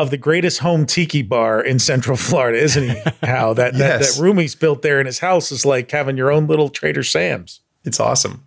of 0.00 0.10
the 0.10 0.16
greatest 0.16 0.60
home 0.60 0.86
tiki 0.86 1.22
bar 1.22 1.60
in 1.60 1.78
Central 1.78 2.16
Florida, 2.16 2.58
isn't 2.58 2.88
he? 2.88 3.02
How 3.22 3.52
that, 3.54 3.74
yes. 3.74 3.78
that 3.78 4.16
that 4.16 4.22
room 4.22 4.38
he's 4.38 4.54
built 4.54 4.82
there 4.82 5.00
in 5.00 5.06
his 5.06 5.18
house 5.18 5.52
is 5.52 5.64
like 5.64 5.90
having 5.90 6.16
your 6.16 6.30
own 6.30 6.46
little 6.46 6.68
Trader 6.68 7.02
Sam's. 7.02 7.60
It's 7.84 8.00
awesome. 8.00 8.44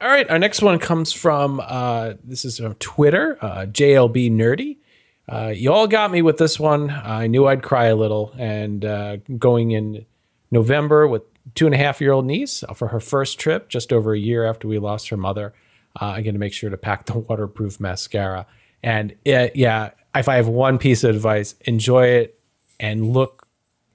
All 0.00 0.08
right, 0.08 0.28
our 0.28 0.38
next 0.38 0.60
one 0.60 0.78
comes 0.78 1.12
from 1.12 1.60
uh, 1.64 2.14
this 2.22 2.44
is 2.44 2.58
from 2.58 2.74
Twitter, 2.74 3.38
uh, 3.40 3.66
JLB 3.66 4.30
Nerdy. 4.30 4.78
Uh, 5.26 5.48
you 5.54 5.72
all 5.72 5.86
got 5.86 6.10
me 6.10 6.20
with 6.20 6.36
this 6.36 6.60
one. 6.60 6.90
I 6.90 7.26
knew 7.26 7.46
I'd 7.46 7.62
cry 7.62 7.86
a 7.86 7.96
little, 7.96 8.34
and 8.36 8.84
uh, 8.84 9.16
going 9.38 9.70
in 9.70 10.04
November 10.50 11.08
with 11.08 11.22
two 11.54 11.66
and 11.66 11.74
a 11.74 11.78
half 11.78 12.00
year 12.00 12.12
old 12.12 12.26
niece 12.26 12.62
for 12.74 12.88
her 12.88 13.00
first 13.00 13.38
trip, 13.38 13.68
just 13.68 13.92
over 13.92 14.12
a 14.12 14.18
year 14.18 14.44
after 14.44 14.68
we 14.68 14.78
lost 14.78 15.08
her 15.08 15.16
mother. 15.16 15.54
Uh, 16.00 16.06
I'm 16.06 16.22
going 16.22 16.34
to 16.34 16.40
make 16.40 16.52
sure 16.52 16.70
to 16.70 16.76
pack 16.76 17.06
the 17.06 17.18
waterproof 17.18 17.80
mascara. 17.80 18.46
And 18.82 19.14
it, 19.24 19.56
yeah, 19.56 19.92
if 20.14 20.28
I 20.28 20.36
have 20.36 20.48
one 20.48 20.78
piece 20.78 21.04
of 21.04 21.14
advice, 21.14 21.54
enjoy 21.62 22.06
it 22.06 22.40
and 22.78 23.12
look 23.12 23.46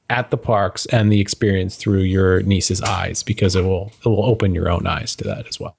at 0.10 0.32
the 0.32 0.38
parks 0.38 0.86
and 0.88 1.12
the 1.12 1.22
experience 1.22 1.76
through 1.76 2.02
your 2.02 2.42
niece's 2.42 2.82
eyes 2.82 3.22
because 3.24 3.56
it 3.56 3.64
will 3.64 3.92
it 4.04 4.10
will 4.10 4.26
open 4.26 4.56
your 4.56 4.70
own 4.70 4.88
eyes 4.88 5.16
to 5.18 5.24
that 5.24 5.48
as 5.48 5.60
well. 5.60 5.78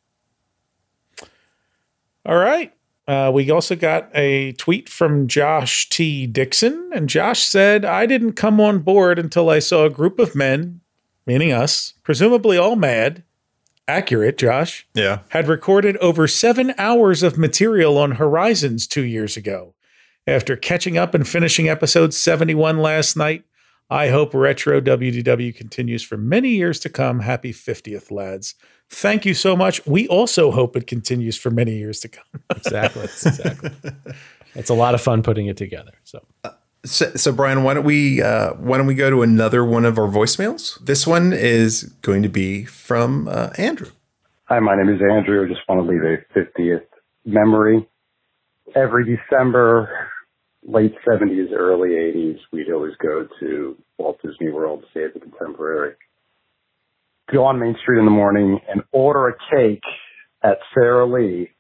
All 2.25 2.37
right. 2.37 2.73
Uh, 3.09 3.31
we 3.35 3.51
also 3.51 3.75
got 3.75 4.09
a 4.15 4.53
tweet 4.53 4.89
from 4.89 5.27
Josh 5.27 5.89
T. 5.89 6.29
Dixon, 6.29 6.91
and 6.95 7.09
Josh 7.09 7.41
said, 7.41 7.85
I 7.85 8.07
didn't 8.07 8.35
come 8.35 8.61
on 8.61 8.81
board 8.81 9.19
until 9.19 9.51
I 9.51 9.59
saw 9.59 9.85
a 9.85 9.91
group 9.91 10.21
of 10.21 10.37
men, 10.37 10.81
meaning 11.27 11.51
us, 11.51 11.95
presumably 12.05 12.57
all 12.57 12.77
mad, 12.77 13.25
accurate, 13.89 14.39
Josh. 14.39 14.87
Yeah. 14.95 15.21
Had 15.31 15.49
recorded 15.49 15.97
over 15.97 16.29
seven 16.29 16.73
hours 16.79 17.25
of 17.25 17.37
material 17.37 17.99
on 17.99 18.13
Horizons 18.13 18.87
two 18.87 19.05
years 19.05 19.37
ago. 19.37 19.75
After 20.27 20.57
catching 20.57 20.99
up 20.99 21.15
and 21.15 21.27
finishing 21.27 21.69
episode 21.69 22.13
71 22.13 22.79
last 22.79 23.17
night, 23.17 23.45
I 23.89 24.09
hope 24.09 24.35
Retro 24.35 24.81
WDW 24.81 25.55
continues 25.55 26.03
for 26.03 26.17
many 26.17 26.51
years 26.51 26.79
to 26.81 26.89
come. 26.89 27.21
Happy 27.21 27.53
50th, 27.53 28.11
lads. 28.11 28.55
Thank 28.89 29.25
you 29.25 29.35
so 29.35 29.57
much. 29.57 29.85
We 29.87 30.07
also 30.09 30.51
hope 30.51 30.77
it 30.77 30.87
continues 30.87 31.37
for 31.37 31.51
many 31.51 31.77
years 31.77 32.01
to 32.01 32.09
come. 32.09 32.25
exactly. 32.51 33.03
Exactly. 33.03 33.71
it's 34.55 34.71
a 34.71 34.75
lot 34.75 34.95
of 34.95 35.01
fun 35.01 35.23
putting 35.23 35.47
it 35.47 35.57
together. 35.57 35.93
So. 36.05 36.25
Uh, 36.45 36.51
so, 36.85 37.11
so, 37.15 37.31
Brian, 37.31 37.63
why 37.63 37.75
don't 37.75 37.85
we 37.85 38.23
uh, 38.23 38.55
why 38.55 38.79
don't 38.79 38.87
we 38.87 38.95
go 38.95 39.11
to 39.11 39.21
another 39.21 39.65
one 39.65 39.85
of 39.85 39.99
our 39.99 40.09
voicemails? 40.09 40.83
This 40.83 41.07
one 41.07 41.35
is 41.35 41.83
going 42.01 42.23
to 42.23 42.31
be 42.31 42.65
from 42.65 43.29
uh, 43.29 43.51
Andrew. 43.59 43.91
Hi, 44.45 44.61
my 44.61 44.77
name 44.77 44.89
is 44.89 45.01
Andrew. 45.03 45.45
I 45.45 45.49
just 45.49 45.61
want 45.69 45.87
to 45.87 45.93
leave 45.93 46.03
a 46.03 46.39
50th 46.39 46.87
memory. 47.27 47.87
Every 48.77 49.05
December, 49.05 50.09
late 50.67 50.95
70s, 51.09 51.53
early 51.53 51.91
80s, 51.91 52.39
we'd 52.53 52.71
always 52.73 52.95
go 53.03 53.27
to 53.41 53.77
Walt 53.99 54.19
Disney 54.23 54.51
World, 54.51 54.85
stay 54.91 55.05
at 55.05 55.15
the 55.15 55.21
Contemporary, 55.21 55.95
go 57.33 57.45
on 57.45 57.59
Main 57.59 57.77
Street 57.83 57.99
in 57.99 58.05
the 58.05 58.11
morning 58.11 58.61
and 58.69 58.83
order 58.93 59.29
a 59.29 59.35
cake 59.51 59.83
at 60.43 60.59
Sara 60.73 61.07
Lee 61.07 61.51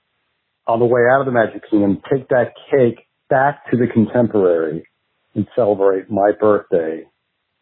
on 0.66 0.78
the 0.78 0.84
way 0.84 1.00
out 1.12 1.20
of 1.20 1.26
the 1.26 1.32
Magic 1.32 1.62
Kingdom, 1.68 2.00
take 2.12 2.28
that 2.28 2.52
cake 2.70 3.06
back 3.28 3.68
to 3.70 3.76
the 3.76 3.86
Contemporary 3.92 4.86
and 5.34 5.46
celebrate 5.56 6.10
my 6.10 6.30
birthday 6.38 7.04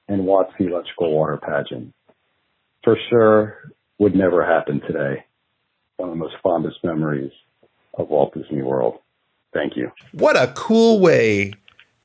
and 0.09 0.27
watch 0.27 0.49
the 0.59 0.67
electrical 0.67 1.13
water 1.15 1.39
pageant. 1.39 1.95
For 2.85 2.97
sure, 3.11 3.73
would 3.99 4.15
never 4.15 4.45
happen 4.45 4.81
today. 4.81 5.25
One 5.97 6.11
of 6.11 6.15
the 6.15 6.21
most 6.21 6.35
fondest 6.43 6.79
memories 6.85 7.33
of 7.95 8.09
Walt 8.09 8.35
Disney 8.35 8.63
World. 8.63 8.99
Thank 9.53 9.77
you. 9.77 9.93
What 10.13 10.37
a 10.37 10.53
cool 10.55 11.01
way 11.01 11.55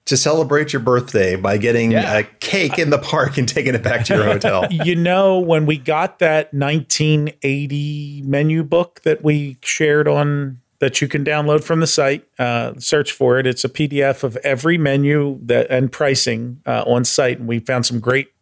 to 0.05 0.17
celebrate 0.17 0.73
your 0.73 0.81
birthday 0.81 1.35
by 1.35 1.57
getting 1.57 1.95
a 1.95 2.23
cake 2.39 2.77
in 2.77 2.89
the 2.89 2.97
park 2.97 3.37
and 3.37 3.47
taking 3.47 3.73
it 3.73 3.83
back 3.83 4.05
to 4.05 4.15
your 4.15 4.25
hotel. 4.25 4.65
you 4.71 4.95
know, 4.95 5.39
when 5.39 5.65
we 5.65 5.77
got 5.77 6.19
that 6.19 6.53
1980 6.53 8.23
menu 8.25 8.63
book 8.63 9.01
that 9.03 9.23
we 9.23 9.57
shared 9.61 10.07
on 10.07 10.59
that 10.79 11.01
you 11.01 11.07
can 11.07 11.23
download 11.23 11.63
from 11.63 11.79
the 11.79 11.87
site, 11.87 12.27
uh, 12.37 12.73
search 12.77 13.13
for 13.13 13.39
it. 13.39 13.47
It's 13.47 13.63
a 13.63 13.69
PDF 13.69 14.21
of 14.23 14.35
every 14.37 14.77
menu 14.77 15.39
that 15.43 15.67
and 15.69 15.89
pricing 15.89 16.61
uh, 16.65 16.83
on 16.85 17.05
site, 17.05 17.39
and 17.39 17.47
we 17.47 17.59
found 17.59 17.85
some 17.85 18.01
great 18.01 18.33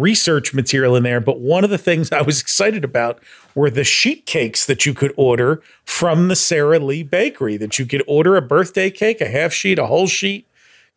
research 0.00 0.54
material 0.54 0.96
in 0.96 1.02
there. 1.02 1.20
But 1.20 1.40
one 1.40 1.64
of 1.64 1.70
the 1.70 1.78
things 1.78 2.10
I 2.12 2.22
was 2.22 2.40
excited 2.40 2.84
about 2.84 3.20
were 3.54 3.70
the 3.70 3.84
sheet 3.84 4.26
cakes 4.26 4.66
that 4.66 4.86
you 4.86 4.94
could 4.94 5.12
order 5.16 5.62
from 5.84 6.28
the 6.28 6.36
Sara 6.36 6.78
Lee 6.78 7.02
Bakery. 7.02 7.56
That 7.56 7.78
you 7.78 7.86
could 7.86 8.02
order 8.06 8.36
a 8.36 8.42
birthday 8.42 8.90
cake, 8.90 9.20
a 9.20 9.28
half 9.28 9.52
sheet, 9.52 9.78
a 9.78 9.86
whole 9.86 10.06
sheet, 10.06 10.46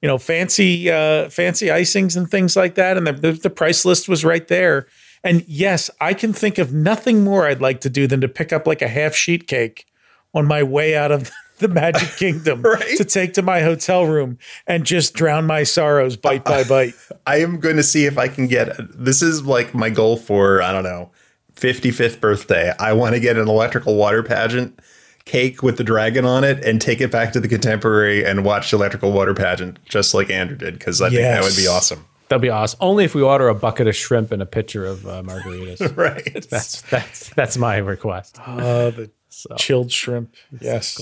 you 0.01 0.07
know, 0.07 0.17
fancy 0.17 0.89
uh, 0.89 1.29
fancy 1.29 1.67
icings 1.67 2.15
and 2.15 2.29
things 2.29 2.55
like 2.55 2.75
that. 2.75 2.97
And 2.97 3.05
the, 3.07 3.13
the, 3.13 3.31
the 3.33 3.49
price 3.49 3.85
list 3.85 4.07
was 4.07 4.25
right 4.25 4.47
there. 4.47 4.87
And 5.23 5.45
yes, 5.47 5.89
I 6.01 6.13
can 6.13 6.33
think 6.33 6.57
of 6.57 6.73
nothing 6.73 7.23
more 7.23 7.47
I'd 7.47 7.61
like 7.61 7.79
to 7.81 7.89
do 7.89 8.07
than 8.07 8.21
to 8.21 8.27
pick 8.27 8.51
up 8.51 8.67
like 8.67 8.81
a 8.81 8.89
half 8.89 9.15
sheet 9.15 9.47
cake 9.47 9.85
on 10.33 10.45
my 10.45 10.63
way 10.63 10.97
out 10.97 11.11
of 11.11 11.31
the 11.63 11.69
Magic 11.69 12.09
Kingdom 12.17 12.61
to 12.97 13.05
take 13.05 13.33
to 13.33 13.41
my 13.41 13.61
hotel 13.61 14.05
room 14.05 14.37
and 14.67 14.85
just 14.85 15.13
drown 15.15 15.47
my 15.47 15.63
sorrows 15.63 16.15
bite 16.15 16.43
by 16.43 16.63
bite. 16.63 16.93
I 17.27 17.37
am 17.37 17.59
going 17.59 17.77
to 17.77 17.83
see 17.83 18.05
if 18.05 18.17
I 18.17 18.27
can 18.27 18.47
get 18.47 18.75
this 18.79 19.21
is 19.21 19.43
like 19.43 19.73
my 19.73 19.89
goal 19.89 20.17
for 20.17 20.61
I 20.61 20.71
don't 20.71 20.83
know 20.83 21.11
55th 21.55 22.19
birthday. 22.19 22.73
I 22.79 22.93
want 22.93 23.15
to 23.15 23.19
get 23.19 23.37
an 23.37 23.47
electrical 23.47 23.95
water 23.95 24.21
pageant 24.21 24.79
cake 25.25 25.63
with 25.63 25.77
the 25.77 25.83
dragon 25.83 26.25
on 26.25 26.43
it 26.43 26.63
and 26.65 26.81
take 26.81 26.99
it 26.99 27.09
back 27.09 27.31
to 27.31 27.39
the 27.39 27.47
contemporary 27.47 28.25
and 28.25 28.43
watch 28.43 28.71
the 28.71 28.77
electrical 28.77 29.13
water 29.13 29.33
pageant 29.33 29.79
just 29.85 30.13
like 30.13 30.29
Andrew 30.29 30.57
did 30.57 30.77
because 30.77 31.01
I 31.01 31.09
think 31.09 31.21
that 31.21 31.43
would 31.43 31.55
be 31.55 31.67
awesome. 31.67 32.05
That'd 32.27 32.41
be 32.41 32.49
awesome. 32.49 32.79
Only 32.81 33.05
if 33.05 33.15
we 33.15 33.21
order 33.21 33.47
a 33.47 33.55
bucket 33.55 33.87
of 33.87 33.95
shrimp 33.95 34.31
and 34.31 34.41
a 34.41 34.45
pitcher 34.45 34.85
of 34.85 35.07
uh, 35.07 35.21
margaritas. 35.23 35.95
right. 35.97 36.45
That's 36.49 36.81
that's 36.81 37.29
that's 37.29 37.57
my 37.57 37.77
request. 37.77 38.39
Uh, 38.45 38.89
the 38.89 39.11
chilled 39.57 39.91
shrimp. 39.91 40.33
Yes. 40.59 40.99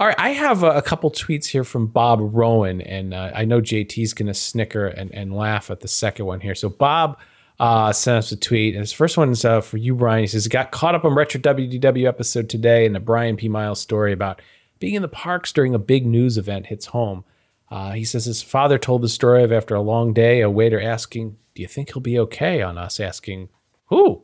All 0.00 0.06
right, 0.06 0.18
I 0.18 0.30
have 0.30 0.62
a, 0.62 0.70
a 0.70 0.82
couple 0.82 1.10
tweets 1.10 1.44
here 1.44 1.62
from 1.62 1.86
Bob 1.86 2.20
Rowan, 2.22 2.80
and 2.80 3.12
uh, 3.12 3.32
I 3.34 3.44
know 3.44 3.60
JT's 3.60 4.14
going 4.14 4.28
to 4.28 4.34
snicker 4.34 4.86
and, 4.86 5.14
and 5.14 5.36
laugh 5.36 5.70
at 5.70 5.80
the 5.80 5.88
second 5.88 6.24
one 6.24 6.40
here. 6.40 6.54
So 6.54 6.70
Bob 6.70 7.18
uh, 7.58 7.92
sent 7.92 8.16
us 8.16 8.32
a 8.32 8.36
tweet, 8.38 8.74
and 8.74 8.80
his 8.80 8.94
first 8.94 9.18
one's 9.18 9.44
uh, 9.44 9.60
for 9.60 9.76
you, 9.76 9.94
Brian. 9.94 10.22
He 10.22 10.26
says, 10.26 10.48
"Got 10.48 10.70
caught 10.70 10.94
up 10.94 11.04
on 11.04 11.14
retro 11.14 11.38
WDW 11.38 12.08
episode 12.08 12.48
today, 12.48 12.86
and 12.86 12.94
the 12.94 13.00
Brian 13.00 13.36
P. 13.36 13.50
Miles 13.50 13.78
story 13.78 14.14
about 14.14 14.40
being 14.78 14.94
in 14.94 15.02
the 15.02 15.08
parks 15.08 15.52
during 15.52 15.74
a 15.74 15.78
big 15.78 16.06
news 16.06 16.38
event 16.38 16.68
hits 16.68 16.86
home." 16.86 17.22
Uh, 17.70 17.92
he 17.92 18.04
says 18.06 18.24
his 18.24 18.40
father 18.40 18.78
told 18.78 19.02
the 19.02 19.08
story 19.08 19.42
of 19.42 19.52
after 19.52 19.74
a 19.74 19.82
long 19.82 20.14
day, 20.14 20.40
a 20.40 20.48
waiter 20.48 20.80
asking, 20.80 21.36
"Do 21.54 21.60
you 21.60 21.68
think 21.68 21.92
he'll 21.92 22.00
be 22.00 22.18
okay?" 22.20 22.62
On 22.62 22.78
us 22.78 23.00
asking, 23.00 23.50
"Who?" 23.88 24.22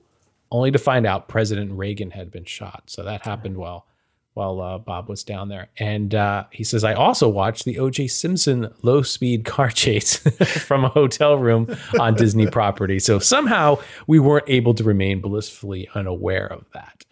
Only 0.51 0.71
to 0.71 0.79
find 0.79 1.07
out 1.07 1.29
President 1.29 1.73
Reagan 1.73 2.13
had 2.13 2.31
been 2.31 2.47
shot. 2.47 2.85
So 2.87 3.03
that 3.03 3.27
happened 3.27 3.59
while 3.59 3.87
while 4.37 4.61
uh, 4.61 4.77
Bob 4.77 5.09
was 5.09 5.25
down 5.25 5.49
there. 5.49 5.69
And 5.79 6.15
uh, 6.15 6.45
he 6.51 6.63
says, 6.63 6.85
I 6.85 6.93
also 6.93 7.27
watched 7.27 7.65
the 7.65 7.79
O.J. 7.79 8.09
Simpson 8.09 8.71
low 8.83 9.01
speed 9.01 9.47
car 9.47 9.71
chase 9.71 10.19
from 10.67 10.85
a 10.85 10.91
hotel 10.91 11.39
room 11.39 11.75
on 11.99 12.15
Disney 12.15 12.47
property. 12.47 12.99
So 12.99 13.19
somehow 13.19 13.79
we 14.07 14.19
weren't 14.19 14.45
able 14.47 14.75
to 14.75 14.85
remain 14.85 15.23
blissfully 15.23 15.89
unaware 15.95 16.53
of 16.53 16.67
that. 16.75 17.05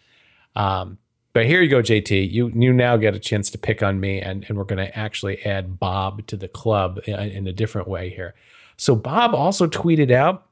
Um, 0.55 0.99
but 1.33 1.47
here 1.47 1.63
you 1.63 1.69
go, 1.69 1.81
JT. 1.81 2.31
You 2.31 2.49
you 2.55 2.71
now 2.71 2.95
get 2.95 3.15
a 3.15 3.19
chance 3.19 3.49
to 3.49 3.57
pick 3.57 3.83
on 3.83 3.99
me, 3.99 4.21
and, 4.21 4.45
and 4.47 4.57
we're 4.57 4.63
going 4.63 4.85
to 4.85 4.97
actually 4.97 5.43
add 5.43 5.77
Bob 5.79 6.25
to 6.27 6.37
the 6.37 6.47
club 6.47 7.01
in, 7.07 7.15
in 7.15 7.47
a 7.47 7.51
different 7.51 7.89
way 7.89 8.09
here. 8.09 8.35
So 8.77 8.95
Bob 8.95 9.33
also 9.33 9.67
tweeted 9.67 10.11
out, 10.11 10.45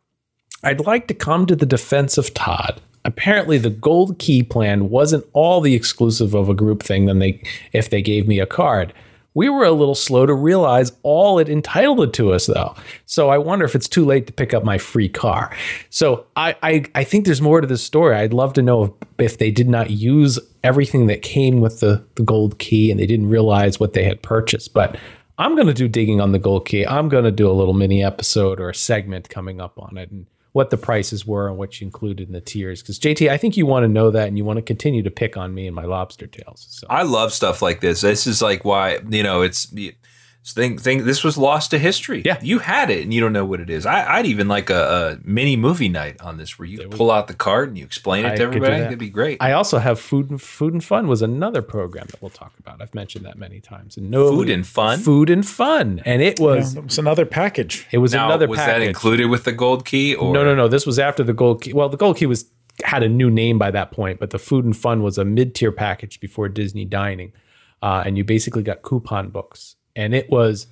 I'd 0.63 0.81
like 0.81 1.07
to 1.07 1.13
come 1.13 1.45
to 1.45 1.55
the 1.55 1.65
defense 1.65 2.17
of 2.17 2.33
Todd. 2.33 2.81
Apparently, 3.05 3.57
the 3.57 3.69
gold 3.69 4.17
key 4.19 4.43
plan 4.43 4.89
wasn't 4.89 5.25
all 5.33 5.61
the 5.61 5.75
exclusive 5.75 6.33
of 6.33 6.49
a 6.49 6.53
group 6.53 6.81
thing 6.81 7.05
than 7.05 7.19
they 7.19 7.43
if 7.71 7.89
they 7.89 8.01
gave 8.01 8.27
me 8.27 8.39
a 8.39 8.45
card. 8.45 8.93
We 9.35 9.49
were 9.49 9.65
a 9.65 9.71
little 9.71 9.95
slow 9.95 10.27
to 10.27 10.33
realize 10.33 10.91
all 11.01 11.39
it 11.39 11.49
entitled 11.49 12.01
it 12.01 12.13
to 12.13 12.33
us, 12.33 12.45
though. 12.45 12.75
So 13.07 13.29
I 13.29 13.39
wonder 13.39 13.65
if 13.65 13.73
it's 13.73 13.87
too 13.87 14.05
late 14.05 14.27
to 14.27 14.33
pick 14.33 14.53
up 14.53 14.63
my 14.63 14.77
free 14.77 15.09
car. 15.09 15.55
So 15.89 16.27
I 16.35 16.55
I, 16.61 16.85
I 16.95 17.03
think 17.03 17.25
there's 17.25 17.41
more 17.41 17.59
to 17.59 17.67
this 17.67 17.83
story. 17.83 18.15
I'd 18.15 18.33
love 18.33 18.53
to 18.53 18.61
know 18.61 18.83
if, 18.83 18.91
if 19.17 19.37
they 19.39 19.49
did 19.49 19.67
not 19.67 19.89
use 19.89 20.39
everything 20.63 21.07
that 21.07 21.23
came 21.23 21.61
with 21.61 21.79
the, 21.79 22.05
the 22.15 22.23
gold 22.23 22.59
key 22.59 22.91
and 22.91 22.99
they 22.99 23.07
didn't 23.07 23.29
realize 23.29 23.79
what 23.79 23.93
they 23.93 24.03
had 24.03 24.21
purchased. 24.21 24.73
But 24.73 24.97
I'm 25.37 25.55
going 25.55 25.67
to 25.67 25.73
do 25.73 25.87
digging 25.87 26.21
on 26.21 26.31
the 26.31 26.39
gold 26.39 26.67
key. 26.67 26.85
I'm 26.85 27.09
going 27.09 27.23
to 27.23 27.31
do 27.31 27.49
a 27.49 27.53
little 27.53 27.73
mini 27.73 28.03
episode 28.03 28.59
or 28.59 28.69
a 28.69 28.75
segment 28.75 29.29
coming 29.29 29.59
up 29.59 29.79
on 29.79 29.97
it 29.97 30.11
and 30.11 30.27
what 30.53 30.69
the 30.69 30.77
prices 30.77 31.25
were 31.25 31.47
and 31.47 31.57
what 31.57 31.81
you 31.81 31.85
included 31.85 32.27
in 32.27 32.33
the 32.33 32.41
tiers. 32.41 32.81
Because 32.81 32.99
JT, 32.99 33.29
I 33.29 33.37
think 33.37 33.57
you 33.57 33.65
want 33.65 33.83
to 33.83 33.87
know 33.87 34.11
that 34.11 34.27
and 34.27 34.37
you 34.37 34.45
want 34.45 34.57
to 34.57 34.63
continue 34.63 35.03
to 35.03 35.11
pick 35.11 35.35
on 35.35 35.53
me 35.53 35.67
and 35.67 35.75
my 35.75 35.83
lobster 35.83 36.27
tails. 36.27 36.65
So 36.69 36.87
I 36.89 37.03
love 37.03 37.33
stuff 37.33 37.61
like 37.61 37.81
this. 37.81 38.01
This 38.01 38.25
is 38.25 38.41
like 38.41 38.63
why 38.63 38.99
you 39.09 39.23
know 39.23 39.41
it's. 39.41 39.73
It's 40.43 40.51
Thing, 40.51 40.77
thing, 40.77 41.05
this 41.05 41.23
was 41.23 41.37
lost 41.37 41.71
to 41.71 41.79
history. 41.79 42.21
Yeah, 42.25 42.37
you 42.41 42.59
had 42.59 42.89
it, 42.89 43.01
and 43.01 43.13
you 43.13 43.21
don't 43.21 43.31
know 43.31 43.45
what 43.45 43.61
it 43.61 43.69
is. 43.69 43.85
I, 43.85 44.17
I'd 44.17 44.25
even 44.25 44.49
like 44.49 44.69
a, 44.69 45.17
a 45.23 45.27
mini 45.27 45.55
movie 45.55 45.87
night 45.87 46.19
on 46.21 46.35
this, 46.35 46.59
where 46.59 46.67
you 46.67 46.89
pull 46.89 47.09
out 47.11 47.27
the 47.29 47.33
card 47.33 47.69
and 47.69 47.77
you 47.77 47.85
explain 47.85 48.25
it 48.25 48.27
I 48.27 48.31
to 48.31 48.35
could 48.35 48.39
do 48.39 48.47
everybody. 48.47 48.73
that. 48.73 48.83
That'd 48.83 48.99
be 48.99 49.09
great. 49.09 49.37
I 49.41 49.53
also 49.53 49.77
have 49.79 50.01
food 50.01 50.29
and 50.29 50.41
food 50.41 50.73
and 50.73 50.83
fun 50.83 51.07
was 51.07 51.21
another 51.21 51.61
program 51.61 52.07
that 52.11 52.21
we'll 52.21 52.29
talk 52.29 52.51
about. 52.59 52.81
I've 52.81 52.93
mentioned 52.93 53.25
that 53.25 53.37
many 53.37 53.61
times. 53.61 53.95
And 53.95 54.11
no 54.11 54.29
Food 54.31 54.49
and 54.49 54.67
Fun? 54.67 54.99
food 54.99 55.29
and 55.29 55.47
fun, 55.47 56.01
and 56.03 56.21
it 56.21 56.39
was 56.41 56.73
Yeah, 56.75 56.81
it 56.81 56.85
was 56.87 56.97
another 56.99 57.25
package. 57.25 57.87
it 57.91 57.99
was 57.99 58.11
now, 58.13 58.25
another 58.25 58.47
was 58.49 58.59
package. 58.59 58.81
that 58.81 58.87
included 58.87 59.27
with 59.27 59.45
the 59.45 59.53
gold 59.53 59.85
key? 59.85 60.13
Or 60.13 60.33
No, 60.33 60.43
no, 60.43 60.53
no. 60.53 60.67
This 60.67 60.85
was 60.85 60.99
after 60.99 61.23
the 61.23 61.33
gold 61.33 61.61
key. 61.61 61.71
Well, 61.71 61.87
the 61.87 61.95
gold 61.97 62.17
key 62.17 62.25
was 62.25 62.51
had 62.83 63.01
a 63.01 63.07
new 63.07 63.31
name 63.31 63.57
by 63.57 63.71
that 63.71 63.91
point, 63.91 64.19
but 64.19 64.31
the 64.31 64.39
food 64.39 64.65
and 64.65 64.75
fun 64.75 65.03
was 65.03 65.17
a 65.17 65.23
mid 65.23 65.55
tier 65.55 65.71
package 65.71 66.19
before 66.19 66.49
Disney 66.49 66.83
dining, 66.83 67.31
uh, 67.81 68.03
and 68.05 68.17
you 68.17 68.25
basically 68.25 68.63
got 68.63 68.81
coupon 68.81 69.29
books, 69.29 69.75
and 69.95 70.13
it 70.13 70.29
was 70.29 70.67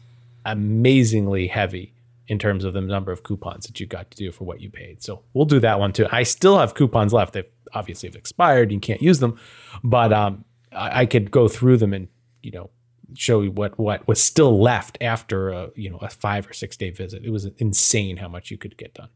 amazingly 0.46 1.48
heavy 1.48 1.94
in 2.28 2.40
terms 2.40 2.64
of 2.64 2.74
the 2.74 2.82
number 2.82 3.12
of 3.12 3.24
coupons 3.24 3.68
that 3.68 3.80
you 3.80 3.86
got 3.86 4.10
to 4.12 4.18
do 4.18 4.32
for 4.32 4.46
what 4.46 4.62
you 4.62 4.70
paid. 4.70 5.04
So 5.04 5.24
we'll 5.34 5.46
do 5.46 5.60
that 5.60 5.80
one 5.80 5.92
too. 5.92 6.08
I 6.12 6.24
still 6.24 6.58
have 6.60 6.76
coupons 6.76 7.14
left. 7.14 7.34
They 7.34 7.44
obviously 7.74 8.08
have 8.08 8.16
expired. 8.16 8.72
You 8.72 8.80
can't 8.80 9.02
use 9.02 9.20
them, 9.20 9.40
but 9.84 10.14
um, 10.14 10.46
I, 10.72 11.02
I 11.02 11.06
could 11.06 11.32
go 11.32 11.48
through 11.48 11.78
them 11.78 11.94
and 11.94 12.08
you 12.42 12.52
know 12.52 12.70
show 13.14 13.42
you 13.42 13.52
what 13.52 13.78
what 13.78 14.08
was 14.08 14.22
still 14.22 14.62
left 14.62 14.98
after 15.02 15.50
a 15.50 15.72
you 15.76 15.90
know 15.90 15.98
a 15.98 16.10
five 16.10 16.50
or 16.50 16.54
six 16.54 16.78
day 16.78 16.90
visit. 16.90 17.24
It 17.26 17.32
was 17.32 17.46
insane 17.58 18.18
how 18.18 18.28
much 18.28 18.52
you 18.52 18.58
could 18.58 18.78
get 18.78 18.94
done. 18.94 19.10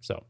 So, 0.00 0.24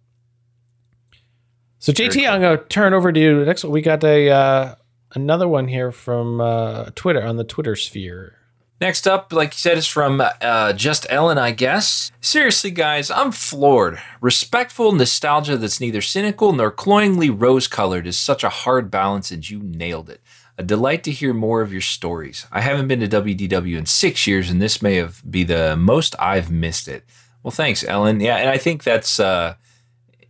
so 1.79 1.93
JT, 1.93 2.29
I'm 2.29 2.41
going 2.41 2.59
to 2.59 2.64
turn 2.64 2.93
over 2.93 3.12
to 3.12 3.21
you. 3.21 3.45
Next, 3.45 3.64
one, 3.64 3.73
we 3.73 3.83
got 3.83 4.03
a 4.05 4.31
uh, 4.31 4.75
another 5.14 5.49
one 5.49 5.68
here 5.68 5.93
from 5.93 6.41
uh, 6.41 6.91
Twitter 6.95 7.23
on 7.23 7.37
the 7.37 7.45
Twitter 7.45 7.77
sphere. 7.77 8.37
Next 8.81 9.07
up, 9.07 9.31
like 9.31 9.53
you 9.53 9.59
said, 9.59 9.76
is 9.76 9.87
from 9.87 10.22
uh, 10.22 10.72
Just 10.72 11.07
Ellen, 11.11 11.37
I 11.37 11.51
guess. 11.51 12.11
Seriously, 12.22 12.70
guys, 12.70 13.11
I'm 13.11 13.31
floored. 13.31 14.01
Respectful 14.22 14.93
nostalgia 14.93 15.59
that's 15.59 15.83
neither 15.83 16.01
cynical 16.01 16.55
nor 16.55 16.70
cloyingly 16.70 17.28
rose 17.28 17.68
colored 17.68 18.07
is 18.07 18.18
such 18.18 18.43
a 18.43 18.49
hard 18.49 18.91
balance, 18.91 19.31
and 19.31 19.49
you 19.49 19.61
nailed 19.62 20.09
it. 20.09 20.22
A 20.57 20.62
delight 20.62 21.05
to 21.05 21.11
hear 21.11 21.35
more 21.35 21.61
of 21.61 21.72
your 21.72 21.83
stories. 21.83 22.47
I 22.51 22.62
haven't 22.62 22.89
been 22.89 23.01
to 23.01 23.09
WDW 23.09 23.76
in 23.76 23.85
six 23.85 24.26
years, 24.26 24.49
and 24.49 24.62
this 24.62 24.81
may 24.81 24.95
have 24.97 25.22
be 25.31 25.45
the 25.45 25.76
most 25.76 26.16
I've 26.18 26.51
missed 26.51 26.89
it. 26.89 27.05
Well, 27.43 27.51
thanks, 27.51 27.85
Ellen. 27.85 28.20
Yeah, 28.20 28.37
and 28.37 28.49
I 28.49 28.57
think 28.57 28.83
that's 28.83 29.20
uh, 29.20 29.57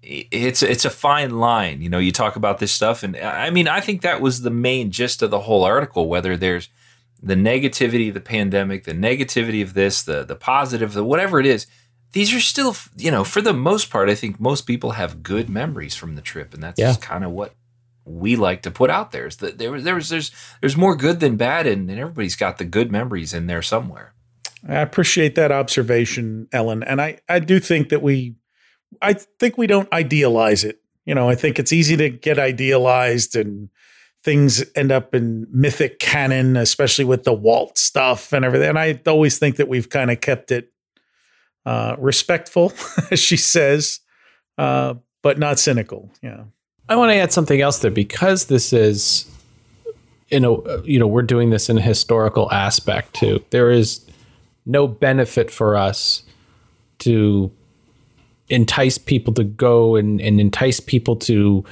it's 0.03 0.62
it's 0.62 0.84
a 0.84 0.90
fine 0.90 1.38
line. 1.38 1.82
You 1.82 1.88
know, 1.88 1.98
you 1.98 2.11
talk 2.11 2.34
about 2.34 2.59
this 2.59 2.72
stuff, 2.72 3.05
and 3.05 3.16
I 3.16 3.51
mean, 3.51 3.68
I 3.68 3.80
think 3.80 4.03
that 4.03 4.20
was 4.20 4.42
the 4.42 4.51
main 4.51 4.90
gist 4.90 5.22
of 5.22 5.30
the 5.30 5.40
whole 5.40 5.62
article. 5.64 6.09
Whether 6.09 6.36
there's 6.36 6.68
the 7.22 7.34
negativity 7.34 8.08
of 8.08 8.14
the 8.14 8.20
pandemic, 8.20 8.84
the 8.84 8.92
negativity 8.94 9.62
of 9.62 9.74
this, 9.74 10.02
the 10.02 10.24
the 10.24 10.36
positive, 10.36 10.92
the 10.94 11.04
whatever 11.04 11.38
it 11.40 11.46
is, 11.46 11.66
these 12.12 12.34
are 12.34 12.40
still, 12.40 12.74
you 12.96 13.10
know, 13.10 13.24
for 13.24 13.40
the 13.42 13.52
most 13.52 13.90
part, 13.90 14.08
I 14.08 14.14
think 14.14 14.40
most 14.40 14.62
people 14.62 14.92
have 14.92 15.22
good 15.22 15.48
memories 15.48 15.94
from 15.94 16.14
the 16.16 16.22
trip, 16.22 16.54
and 16.54 16.62
that's 16.62 16.80
Yeah. 16.80 16.94
kind 17.00 17.24
of 17.24 17.30
what 17.30 17.54
we 18.04 18.34
like 18.36 18.62
to 18.62 18.70
put 18.70 18.90
out 18.90 19.12
there. 19.12 19.26
Is 19.26 19.36
that 19.36 19.58
there 19.58 19.70
was 19.70 19.84
there 19.84 19.94
was 19.94 20.08
there's 20.08 20.30
there's 20.60 20.76
more 20.76 20.96
good 20.96 21.20
than 21.20 21.36
bad, 21.36 21.66
and, 21.66 21.88
and 21.90 21.98
everybody's 22.00 22.36
got 22.36 22.58
the 22.58 22.64
good 22.64 22.90
memories 22.90 23.34
in 23.34 23.46
there 23.46 23.62
somewhere. 23.62 24.14
I 24.68 24.76
appreciate 24.80 25.34
that 25.36 25.52
observation, 25.52 26.46
Ellen. 26.52 26.82
And 26.82 27.00
I, 27.00 27.18
I 27.28 27.38
do 27.38 27.60
think 27.60 27.88
that 27.88 28.02
we, 28.02 28.34
I 29.00 29.14
think 29.14 29.56
we 29.56 29.66
don't 29.66 29.90
idealize 29.90 30.64
it. 30.64 30.82
You 31.06 31.14
know, 31.14 31.30
I 31.30 31.34
think 31.34 31.58
it's 31.58 31.72
easy 31.72 31.96
to 31.96 32.10
get 32.10 32.38
idealized 32.38 33.36
and 33.36 33.70
things 34.22 34.64
end 34.74 34.92
up 34.92 35.14
in 35.14 35.46
mythic 35.50 35.98
canon, 35.98 36.56
especially 36.56 37.04
with 37.04 37.24
the 37.24 37.32
Walt 37.32 37.78
stuff 37.78 38.32
and 38.32 38.44
everything. 38.44 38.68
And 38.68 38.78
I 38.78 39.00
always 39.06 39.38
think 39.38 39.56
that 39.56 39.68
we've 39.68 39.88
kind 39.88 40.10
of 40.10 40.20
kept 40.20 40.50
it 40.50 40.72
uh, 41.64 41.96
respectful, 41.98 42.72
as 43.10 43.18
she 43.18 43.36
says, 43.36 44.00
uh, 44.58 44.94
but 45.22 45.38
not 45.38 45.58
cynical. 45.58 46.10
Yeah. 46.22 46.44
I 46.88 46.96
want 46.96 47.12
to 47.12 47.16
add 47.16 47.32
something 47.32 47.60
else 47.60 47.78
there 47.78 47.90
because 47.90 48.46
this 48.46 48.72
is, 48.72 49.30
you 50.28 50.40
know, 50.40 50.82
you 50.84 50.98
know, 50.98 51.06
we're 51.06 51.22
doing 51.22 51.50
this 51.50 51.68
in 51.68 51.78
a 51.78 51.82
historical 51.82 52.50
aspect 52.50 53.14
too. 53.14 53.44
There 53.50 53.70
is 53.70 54.04
no 54.66 54.86
benefit 54.86 55.50
for 55.50 55.76
us 55.76 56.24
to 57.00 57.50
entice 58.48 58.98
people 58.98 59.32
to 59.34 59.44
go 59.44 59.96
and, 59.96 60.20
and 60.20 60.40
entice 60.40 60.80
people 60.80 61.16
to 61.16 61.64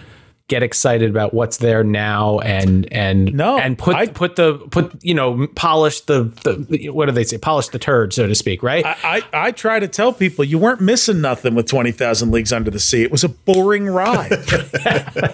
get 0.49 0.62
excited 0.62 1.11
about 1.11 1.34
what's 1.34 1.59
there 1.59 1.84
now 1.84 2.38
and 2.40 2.90
and 2.92 3.34
no 3.34 3.59
and 3.59 3.78
put 3.78 4.14
put 4.14 4.36
the 4.36 4.55
put 4.70 4.92
you 5.05 5.14
know 5.14 5.46
polish 5.55 6.01
the, 6.03 6.24
the 6.42 6.88
what 6.88 7.07
do 7.07 7.12
they 7.12 7.24
say 7.24 7.36
polish 7.36 7.68
the 7.68 7.78
turd 7.78 8.14
so 8.14 8.26
to 8.26 8.34
speak 8.34 8.62
right 8.62 8.84
I, 8.86 8.96
I, 9.05 9.22
I 9.32 9.53
try 9.53 9.78
to 9.78 9.88
tell 9.88 10.12
people 10.12 10.44
you 10.44 10.59
weren't 10.59 10.80
missing 10.80 11.20
nothing 11.20 11.55
with 11.55 11.66
20,000 11.66 12.30
Leagues 12.30 12.53
Under 12.53 12.70
the 12.70 12.78
Sea. 12.78 13.03
It 13.03 13.11
was 13.11 13.24
a 13.24 13.28
boring 13.28 13.86
ride. 13.86 14.30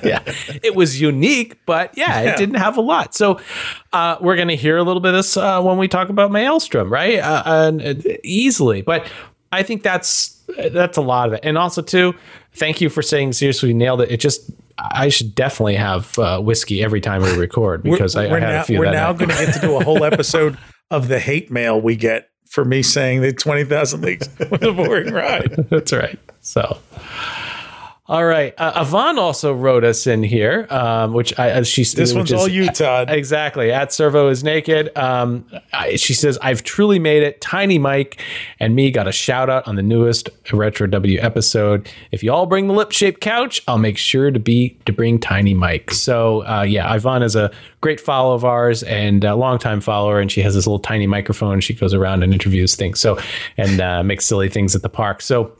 yeah, 0.03 0.23
it 0.63 0.75
was 0.75 1.01
unique, 1.01 1.65
but 1.67 1.97
yeah, 1.97 2.21
it 2.21 2.37
didn't 2.37 2.57
have 2.57 2.77
a 2.77 2.81
lot. 2.81 3.15
So 3.15 3.41
uh, 3.93 4.17
we're 4.21 4.37
going 4.37 4.49
to 4.49 4.57
hear 4.57 4.77
a 4.77 4.83
little 4.83 5.01
bit 5.01 5.11
of 5.11 5.17
this 5.17 5.37
uh, 5.37 5.63
when 5.63 5.79
we 5.79 5.89
talk 5.89 6.09
about 6.09 6.31
Maelstrom, 6.31 6.93
right? 6.93 7.19
Uh, 7.19 7.43
and, 7.47 7.83
uh, 7.83 7.95
easily, 8.23 8.83
but 8.83 9.11
I 9.53 9.63
think 9.63 9.83
that's 9.83 10.43
that's 10.73 10.97
a 10.97 11.03
lot 11.03 11.29
of 11.29 11.35
it. 11.35 11.41
And 11.43 11.57
also, 11.57 11.81
too, 11.81 12.15
thank 12.53 12.81
you 12.81 12.91
for 12.91 13.03
saying 13.03 13.33
seriously 13.33 13.73
nailed 13.73 14.01
it. 14.01 14.11
It 14.11 14.21
just 14.21 14.51
I 14.79 15.09
should 15.09 15.35
definitely 15.35 15.77
have 15.77 16.19
uh, 16.19 16.41
whiskey 16.41 16.83
every 16.83 17.01
time 17.01 17.23
we 17.23 17.37
record 17.37 17.83
because 17.83 18.17
I, 18.17 18.25
I 18.27 18.31
we're 18.31 18.41
had 18.41 18.49
now, 18.51 18.61
a 18.61 18.65
few 18.65 18.79
That 18.79 18.81
we're 18.81 18.93
now 18.93 19.13
going 19.13 19.31
to 19.31 19.37
get 19.37 19.55
to 19.55 19.61
do 19.61 19.77
a 19.77 19.85
whole 19.85 20.05
episode 20.13 20.59
of 20.91 21.09
the 21.09 21.19
hate 21.19 21.51
mail 21.51 21.81
we 21.81 21.97
get 21.97 22.31
for 22.49 22.65
me 22.65 22.83
saying 22.83 23.23
that 23.23 23.39
20,000 23.39 24.01
Leagues 24.03 24.29
was 24.51 24.63
a 24.63 24.73
boring 24.73 25.13
ride. 25.13 25.67
That's 25.71 25.93
right. 25.93 26.19
So, 26.41 26.79
all 28.07 28.27
right. 28.27 28.53
Uh, 28.59 28.83
Yvonne 28.83 29.19
also 29.19 29.55
wrote 29.55 29.83
us 29.83 30.07
in 30.07 30.23
here, 30.23 30.67
um, 30.69 31.15
which 31.15 31.39
I 31.39 31.53
uh, 31.53 31.63
she 31.63 31.85
This 31.85 32.13
one's 32.13 32.33
all 32.33 32.47
you, 32.47 32.67
Todd. 32.69 33.09
Exactly. 33.15 33.73
At 33.73 33.93
Servo 33.93 34.29
is 34.29 34.45
naked. 34.45 34.97
Um, 34.99 35.47
I, 35.73 35.97
she 35.97 36.13
says, 36.13 36.37
"I've 36.43 36.63
truly 36.63 36.99
made 36.99 37.23
it." 37.23 37.41
Tiny 37.41 37.79
Mike 37.79 38.21
and 38.61 38.75
me 38.75 38.91
got 38.91 39.09
a 39.09 39.13
shout 39.13 39.49
out 39.49 39.67
on 39.67 39.77
the 39.77 39.83
newest 39.83 40.29
Retro 40.53 40.87
W 40.87 41.19
episode. 41.21 41.89
If 42.11 42.23
you 42.23 42.31
all 42.31 42.45
bring 42.45 42.67
the 42.67 42.75
lip 42.75 42.93
shaped 42.93 43.23
couch, 43.23 43.63
I'll 43.67 43.79
make 43.79 43.97
sure 43.97 44.31
to 44.31 44.39
be 44.39 44.77
to 44.85 44.93
bring 44.93 45.19
Tiny 45.19 45.55
Mike. 45.55 45.91
So 45.91 46.45
uh, 46.47 46.63
yeah, 46.63 46.95
Yvonne 46.95 47.23
is 47.23 47.35
a 47.35 47.51
great 47.81 48.01
follow 48.01 48.35
of 48.35 48.45
ours 48.45 48.83
and 48.83 49.25
a 49.25 49.35
longtime 49.35 49.81
follower, 49.81 50.21
and 50.21 50.31
she 50.31 50.43
has 50.43 50.55
this 50.55 50.67
little 50.67 50.79
tiny 50.79 51.07
microphone. 51.07 51.61
She 51.61 51.73
goes 51.73 51.95
around 51.95 52.23
and 52.23 52.35
interviews 52.35 52.77
things. 52.77 53.01
So 53.01 53.19
and 53.57 53.81
uh, 53.81 54.03
makes 54.03 54.27
silly 54.27 54.51
things 54.51 54.75
at 54.77 54.83
the 54.83 54.91
park. 54.91 55.23
So. 55.23 55.53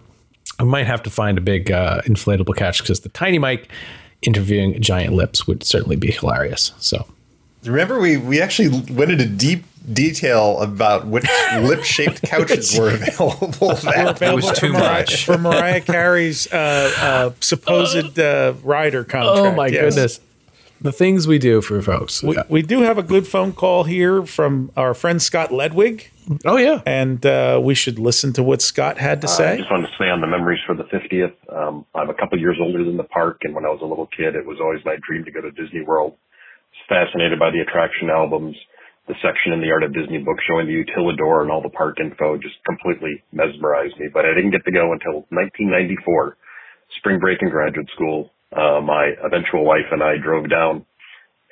I 0.59 0.65
might 0.65 0.87
have 0.87 1.03
to 1.05 1.11
find 1.11 1.39
a 1.39 1.41
big 1.41 1.71
uh, 1.71 2.01
inflatable 2.03 2.57
couch 2.57 2.81
because 2.81 3.01
the 3.01 3.09
tiny 3.09 3.39
mic 3.39 3.69
interviewing 4.23 4.81
giant 4.81 5.13
lips 5.15 5.47
would 5.47 5.65
certainly 5.65 5.97
be 5.97 6.11
hilarious. 6.11 6.73
So 6.79 7.07
Remember, 7.65 7.99
we 7.99 8.17
we 8.17 8.41
actually 8.41 8.69
went 8.93 9.11
into 9.11 9.27
deep 9.27 9.65
detail 9.91 10.61
about 10.61 11.07
which 11.07 11.27
lip 11.61 11.85
shaped 11.85 12.23
couches 12.23 12.79
were 12.79 12.91
available. 12.91 13.69
Were 13.69 13.73
available 14.11 14.55
for 14.55 14.69
Mariah, 14.69 15.07
for 15.07 15.39
Mariah 15.39 15.81
Carey's 15.81 16.51
uh, 16.53 16.93
uh, 16.99 17.31
supposed 17.41 18.19
uh, 18.19 18.55
rider 18.63 19.05
contract. 19.05 19.39
oh 19.39 19.55
my 19.55 19.69
yes. 19.69 19.95
goodness, 19.95 20.21
the 20.85 20.93
things 20.93 21.27
we 21.27 21.39
do 21.39 21.61
for 21.63 21.81
folks. 21.81 22.23
We, 22.23 22.37
we 22.49 22.61
do 22.63 22.83
have 22.83 22.99
a 22.99 23.03
good 23.03 23.27
phone 23.27 23.53
call 23.55 23.85
here 23.85 24.25
from 24.27 24.71
our 24.77 24.93
friend 24.93 25.21
Scott 25.21 25.49
Ledwig. 25.51 26.09
Oh 26.45 26.57
yeah, 26.59 26.83
and 26.87 27.25
uh, 27.25 27.59
we 27.65 27.75
should 27.75 27.99
listen 27.99 28.33
to 28.35 28.43
what 28.43 28.61
Scott 28.63 28.99
had 28.99 29.21
to 29.23 29.27
Uh, 29.27 29.31
I 29.31 29.37
say. 29.37 29.57
just 29.59 29.71
wanted 29.71 29.89
to 29.89 29.97
say 29.99 30.09
on 30.13 30.21
the 30.21 30.27
memories 30.29 30.61
for 30.67 30.75
the 30.77 30.85
50th. 30.85 31.33
Um, 31.53 31.85
I'm 31.95 32.11
a 32.11 32.15
couple 32.15 32.39
years 32.39 32.57
older 32.61 32.85
than 32.85 32.97
the 32.97 33.09
park, 33.09 33.41
and 33.43 33.55
when 33.55 33.65
I 33.65 33.69
was 33.69 33.81
a 33.83 33.87
little 33.89 34.07
kid, 34.15 34.37
it 34.37 34.45
was 34.47 34.59
always 34.61 34.81
my 34.85 34.97
dream 35.09 35.25
to 35.25 35.33
go 35.33 35.41
to 35.41 35.51
Disney 35.51 35.81
World. 35.83 36.13
I 36.17 36.93
was 36.95 37.09
fascinated 37.09 37.39
by 37.39 37.51
the 37.51 37.61
attraction 37.61 38.11
albums, 38.11 38.57
the 39.09 39.15
section 39.25 39.53
in 39.53 39.61
the 39.61 39.71
Art 39.73 39.85
of 39.85 39.93
Disney 39.93 40.19
book 40.19 40.37
showing 40.49 40.67
the 40.69 40.77
Utilidor 40.85 41.43
and 41.43 41.51
all 41.51 41.61
the 41.63 41.73
park 41.73 41.97
info 42.01 42.37
just 42.37 42.57
completely 42.69 43.25
mesmerized 43.33 43.97
me. 43.99 44.09
But 44.13 44.25
I 44.25 44.33
didn't 44.37 44.53
get 44.53 44.65
to 44.65 44.73
go 44.73 44.93
until 44.93 45.25
1994, 45.33 46.37
spring 47.01 47.19
break 47.21 47.41
in 47.41 47.49
graduate 47.49 47.89
school. 47.95 48.33
Uh, 48.55 48.81
my 48.81 49.11
eventual 49.25 49.65
wife 49.65 49.91
and 49.91 50.03
I 50.03 50.15
drove 50.23 50.49
down 50.49 50.87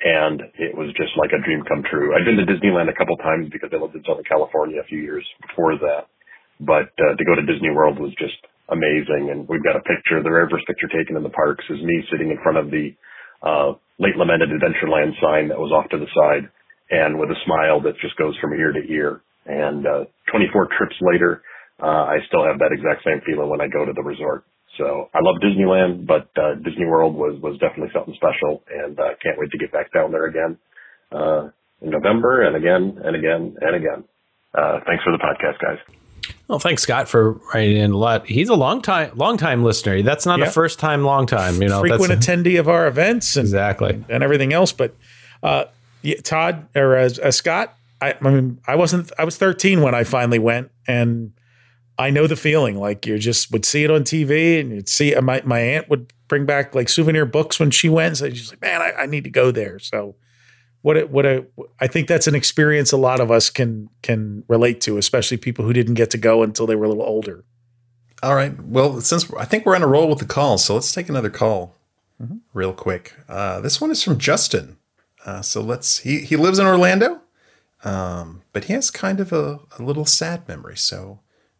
and 0.03 0.43
it 0.59 0.75
was 0.75 0.91
just 0.99 1.15
like 1.15 1.31
a 1.31 1.39
dream 1.39 1.63
come 1.63 1.83
true. 1.87 2.11
I'd 2.11 2.27
been 2.27 2.35
to 2.35 2.43
Disneyland 2.43 2.91
a 2.91 2.97
couple 2.97 3.15
times 3.23 3.47
because 3.47 3.71
I 3.71 3.79
lived 3.79 3.95
in 3.95 4.03
Southern 4.03 4.27
California 4.27 4.83
a 4.83 4.87
few 4.91 4.99
years 4.99 5.23
before 5.47 5.79
that, 5.79 6.11
but 6.59 6.91
uh, 6.99 7.15
to 7.15 7.23
go 7.23 7.39
to 7.39 7.45
Disney 7.47 7.71
World 7.71 7.99
was 7.99 8.11
just 8.19 8.35
amazing. 8.67 9.31
And 9.31 9.47
we've 9.47 9.63
got 9.63 9.79
a 9.79 9.83
picture, 9.87 10.19
the 10.19 10.33
very 10.33 10.51
first 10.51 10.67
picture 10.67 10.91
taken 10.91 11.15
in 11.15 11.23
the 11.23 11.31
parks 11.31 11.63
is 11.71 11.79
me 11.79 12.03
sitting 12.11 12.35
in 12.35 12.37
front 12.43 12.59
of 12.59 12.67
the 12.67 12.91
uh, 13.39 13.79
late 13.95 14.19
lamented 14.19 14.51
Adventureland 14.51 15.15
sign 15.23 15.47
that 15.47 15.59
was 15.59 15.71
off 15.71 15.87
to 15.95 15.99
the 15.99 16.11
side, 16.11 16.51
and 16.91 17.15
with 17.15 17.31
a 17.31 17.39
smile 17.47 17.79
that 17.87 17.95
just 18.03 18.19
goes 18.19 18.35
from 18.43 18.53
ear 18.59 18.75
to 18.75 18.83
ear. 18.91 19.23
And 19.47 19.87
uh, 19.87 20.03
24 20.31 20.67
trips 20.75 20.95
later, 20.99 21.43
uh, 21.79 22.11
I 22.11 22.19
still 22.27 22.43
have 22.43 22.59
that 22.59 22.75
exact 22.75 23.07
same 23.07 23.23
feeling 23.23 23.49
when 23.49 23.59
I 23.63 23.67
go 23.67 23.87
to 23.87 23.91
the 23.95 24.03
resort. 24.03 24.43
So 24.77 25.09
I 25.13 25.19
love 25.21 25.35
Disneyland, 25.41 26.07
but 26.07 26.29
uh, 26.35 26.55
Disney 26.55 26.85
World 26.85 27.15
was 27.15 27.39
was 27.41 27.57
definitely 27.59 27.91
something 27.93 28.15
special, 28.15 28.63
and 28.71 28.99
uh, 28.99 29.09
can't 29.21 29.37
wait 29.37 29.51
to 29.51 29.57
get 29.57 29.71
back 29.71 29.93
down 29.93 30.11
there 30.11 30.25
again 30.25 30.57
uh, 31.11 31.49
in 31.81 31.89
November 31.91 32.41
and 32.41 32.55
again 32.55 32.99
and 33.03 33.15
again 33.15 33.55
and 33.61 33.75
again. 33.75 34.03
Uh, 34.53 34.79
thanks 34.87 35.03
for 35.03 35.11
the 35.11 35.19
podcast, 35.19 35.59
guys. 35.61 35.77
Well, 36.47 36.59
thanks 36.59 36.81
Scott 36.83 37.07
for 37.07 37.33
writing 37.53 37.77
in 37.77 37.91
a 37.91 37.97
lot. 37.97 38.25
He's 38.27 38.49
a 38.49 38.55
long 38.55 38.81
time 38.81 39.11
long 39.15 39.37
time 39.37 39.63
listener. 39.63 40.01
That's 40.01 40.25
not 40.25 40.39
Yeah. 40.39 40.45
a 40.47 40.51
first 40.51 40.79
time 40.79 41.03
long 41.03 41.25
time. 41.27 41.61
You 41.61 41.69
know, 41.69 41.79
frequent 41.81 42.07
that's 42.09 42.25
attendee 42.27 42.59
of 42.59 42.67
our 42.67 42.87
events 42.87 43.35
and, 43.35 43.45
exactly 43.45 44.03
and 44.09 44.23
everything 44.23 44.53
else. 44.53 44.71
But 44.71 44.95
uh, 45.43 45.65
yeah, 46.01 46.15
Todd 46.23 46.67
or 46.75 46.97
uh, 46.97 47.09
uh, 47.23 47.31
Scott, 47.31 47.75
I, 48.01 48.15
I 48.21 48.29
mean, 48.29 48.59
I 48.67 48.75
wasn't. 48.75 49.11
I 49.17 49.23
was 49.23 49.37
13 49.37 49.81
when 49.81 49.93
I 49.93 50.03
finally 50.03 50.39
went, 50.39 50.71
and 50.87 51.33
I 52.07 52.09
know 52.09 52.27
the 52.27 52.35
feeling. 52.35 52.77
Like 52.79 53.05
you 53.05 53.17
just 53.19 53.51
would 53.51 53.65
see 53.65 53.83
it 53.83 53.91
on 53.91 54.03
TV, 54.03 54.59
and 54.59 54.71
you'd 54.71 54.89
see. 54.89 55.15
uh, 55.15 55.21
My 55.21 55.41
my 55.45 55.59
aunt 55.59 55.89
would 55.89 56.11
bring 56.27 56.45
back 56.45 56.75
like 56.75 56.89
souvenir 56.89 57.25
books 57.25 57.59
when 57.59 57.71
she 57.71 57.89
went. 57.89 58.17
So 58.17 58.29
she's 58.29 58.51
like, 58.51 58.61
"Man, 58.61 58.81
I, 58.81 59.03
I 59.03 59.05
need 59.05 59.23
to 59.23 59.29
go 59.29 59.51
there." 59.51 59.79
So. 59.79 60.15
What 60.85 60.97
a, 60.97 61.05
what 61.07 61.25
a 61.25 61.45
I 61.79 61.87
think 61.87 62.09
that's 62.09 62.27
an 62.27 62.35
experience 62.35 62.91
a 62.91 62.97
lot 62.97 63.21
of 63.21 63.31
us 63.31 63.49
can 63.49 63.87
can 64.01 64.43
relate 64.49 64.81
to, 64.81 64.97
especially 64.97 65.37
people 65.37 65.63
who 65.63 65.71
didn't 65.71 65.93
get 65.93 66.09
to 66.11 66.17
go 66.17 66.43
until 66.43 66.67
they 66.67 66.75
were 66.75 66.83
a 66.83 66.89
little 66.89 67.05
older. 67.05 67.45
All 68.21 68.35
right. 68.35 68.53
Well, 68.61 68.99
since 68.99 69.31
I 69.35 69.45
think 69.45 69.65
we're 69.65 69.77
on 69.77 69.83
a 69.83 69.87
roll 69.87 70.09
with 70.09 70.19
the 70.19 70.25
calls, 70.25 70.65
so 70.65 70.73
let's 70.73 70.91
take 70.91 71.07
another 71.07 71.29
call 71.29 71.77
real 72.53 72.73
quick. 72.73 73.13
Uh, 73.29 73.61
this 73.61 73.79
one 73.79 73.91
is 73.91 74.03
from 74.03 74.17
Justin. 74.17 74.75
Uh, 75.25 75.41
so 75.41 75.61
let's. 75.61 75.99
He 75.99 76.19
he 76.19 76.35
lives 76.35 76.59
in 76.59 76.65
Orlando, 76.65 77.21
um, 77.85 78.41
but 78.51 78.65
he 78.65 78.73
has 78.73 78.91
kind 78.91 79.21
of 79.21 79.31
a, 79.31 79.61
a 79.79 79.81
little 79.81 80.05
sad 80.05 80.45
memory. 80.49 80.75
So 80.75 81.19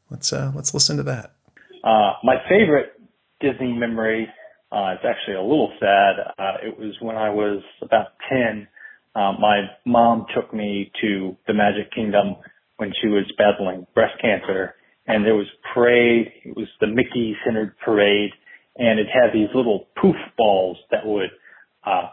let's 0.10 0.32
uh, 0.32 0.52
let's 0.56 0.74
listen 0.74 0.98
to 0.98 1.04
that. 1.04 1.34
Uh, 1.84 2.14
my 2.24 2.36
favorite 2.48 2.94
Disney 3.42 3.74
memory, 3.74 4.28
uh, 4.72 4.96
it's 4.96 5.04
actually 5.06 5.36
a 5.36 5.42
little 5.42 5.72
sad. 5.80 6.16
Uh, 6.40 6.54
it 6.64 6.80
was 6.80 6.96
when 7.02 7.16
I 7.18 7.30
was 7.30 7.62
about 7.82 8.08
10. 8.30 8.68
Uh, 9.16 9.34
my 9.40 9.64
mom 9.86 10.26
took 10.34 10.54
me 10.54 10.92
to 11.02 11.36
the 11.46 11.54
Magic 11.54 11.92
Kingdom 11.94 12.38
when 12.78 12.92
she 13.02 13.08
was 13.08 13.26
battling 13.38 13.86
breast 13.94 14.14
cancer 14.22 14.76
and 15.06 15.26
there 15.26 15.36
was 15.36 15.46
parade. 15.74 16.32
It 16.46 16.56
was 16.56 16.68
the 16.80 16.88
Mickey 16.88 17.36
centered 17.46 17.76
parade 17.84 18.32
and 18.78 19.00
it 19.00 19.08
had 19.14 19.34
these 19.34 19.50
little 19.54 19.88
poof 20.02 20.16
balls 20.38 20.78
that 20.90 21.06
would, 21.06 21.30
uh, 21.86 22.10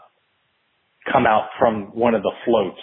come 1.11 1.25
out 1.25 1.47
from 1.57 1.85
one 1.95 2.13
of 2.13 2.21
the 2.21 2.31
floats. 2.45 2.79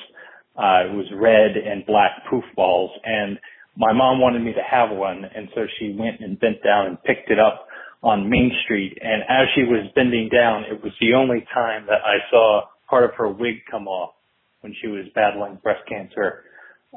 Uh, 0.56 0.90
it 0.90 0.92
was 0.92 1.06
red 1.14 1.56
and 1.56 1.86
black 1.86 2.10
poof 2.28 2.42
balls 2.56 2.90
and 3.04 3.38
my 3.78 3.92
mom 3.92 4.20
wanted 4.20 4.42
me 4.42 4.52
to 4.52 4.62
have 4.68 4.90
one 4.90 5.24
and 5.24 5.48
so 5.54 5.62
she 5.78 5.94
went 5.96 6.20
and 6.20 6.38
bent 6.40 6.62
down 6.64 6.86
and 6.86 7.02
picked 7.04 7.30
it 7.30 7.38
up 7.38 7.68
on 8.02 8.28
Main 8.28 8.50
Street 8.64 8.98
and 9.00 9.22
as 9.22 9.46
she 9.54 9.62
was 9.62 9.86
bending 9.94 10.28
down 10.28 10.64
it 10.64 10.82
was 10.82 10.92
the 11.00 11.14
only 11.14 11.46
time 11.54 11.86
that 11.86 12.02
I 12.04 12.18
saw 12.28 12.62
part 12.90 13.04
of 13.04 13.14
her 13.16 13.28
wig 13.30 13.62
come 13.70 13.86
off 13.86 14.14
when 14.60 14.74
she 14.82 14.88
was 14.88 15.06
battling 15.14 15.58
breast 15.62 15.82
cancer. 15.88 16.42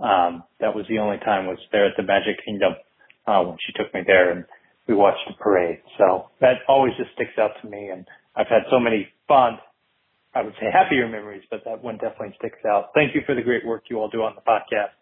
Um, 0.02 0.44
that 0.60 0.74
was 0.74 0.86
the 0.90 0.98
only 0.98 1.18
time 1.20 1.46
was 1.46 1.60
there 1.72 1.86
at 1.86 1.94
the 1.98 2.04
Magic 2.04 2.44
Kingdom 2.44 2.74
uh, 3.28 3.44
when 3.44 3.58
she 3.62 3.74
took 3.74 3.94
me 3.94 4.02
there 4.06 4.32
and 4.32 4.46
we 4.88 4.96
watched 4.96 5.22
the 5.28 5.36
parade. 5.36 5.80
So 6.00 6.30
that 6.42 6.66
always 6.68 6.94
just 6.98 7.12
sticks 7.14 7.38
out 7.38 7.52
to 7.62 7.70
me 7.70 7.90
and 7.94 8.08
I've 8.36 8.48
had 8.48 8.64
so 8.72 8.80
many 8.80 9.08
fond 9.28 9.60
I 10.34 10.42
would 10.42 10.54
say 10.62 10.68
happier 10.72 11.10
memories, 11.10 11.44
but 11.52 11.60
that 11.66 11.84
one 11.84 11.96
definitely 11.96 12.34
sticks 12.40 12.64
out. 12.66 12.92
Thank 12.96 13.14
you 13.14 13.22
for 13.26 13.36
the 13.36 13.42
great 13.42 13.66
work 13.66 13.84
you 13.90 14.00
all 14.00 14.08
do 14.08 14.24
on 14.24 14.34
the 14.34 14.42
podcast 14.42 14.96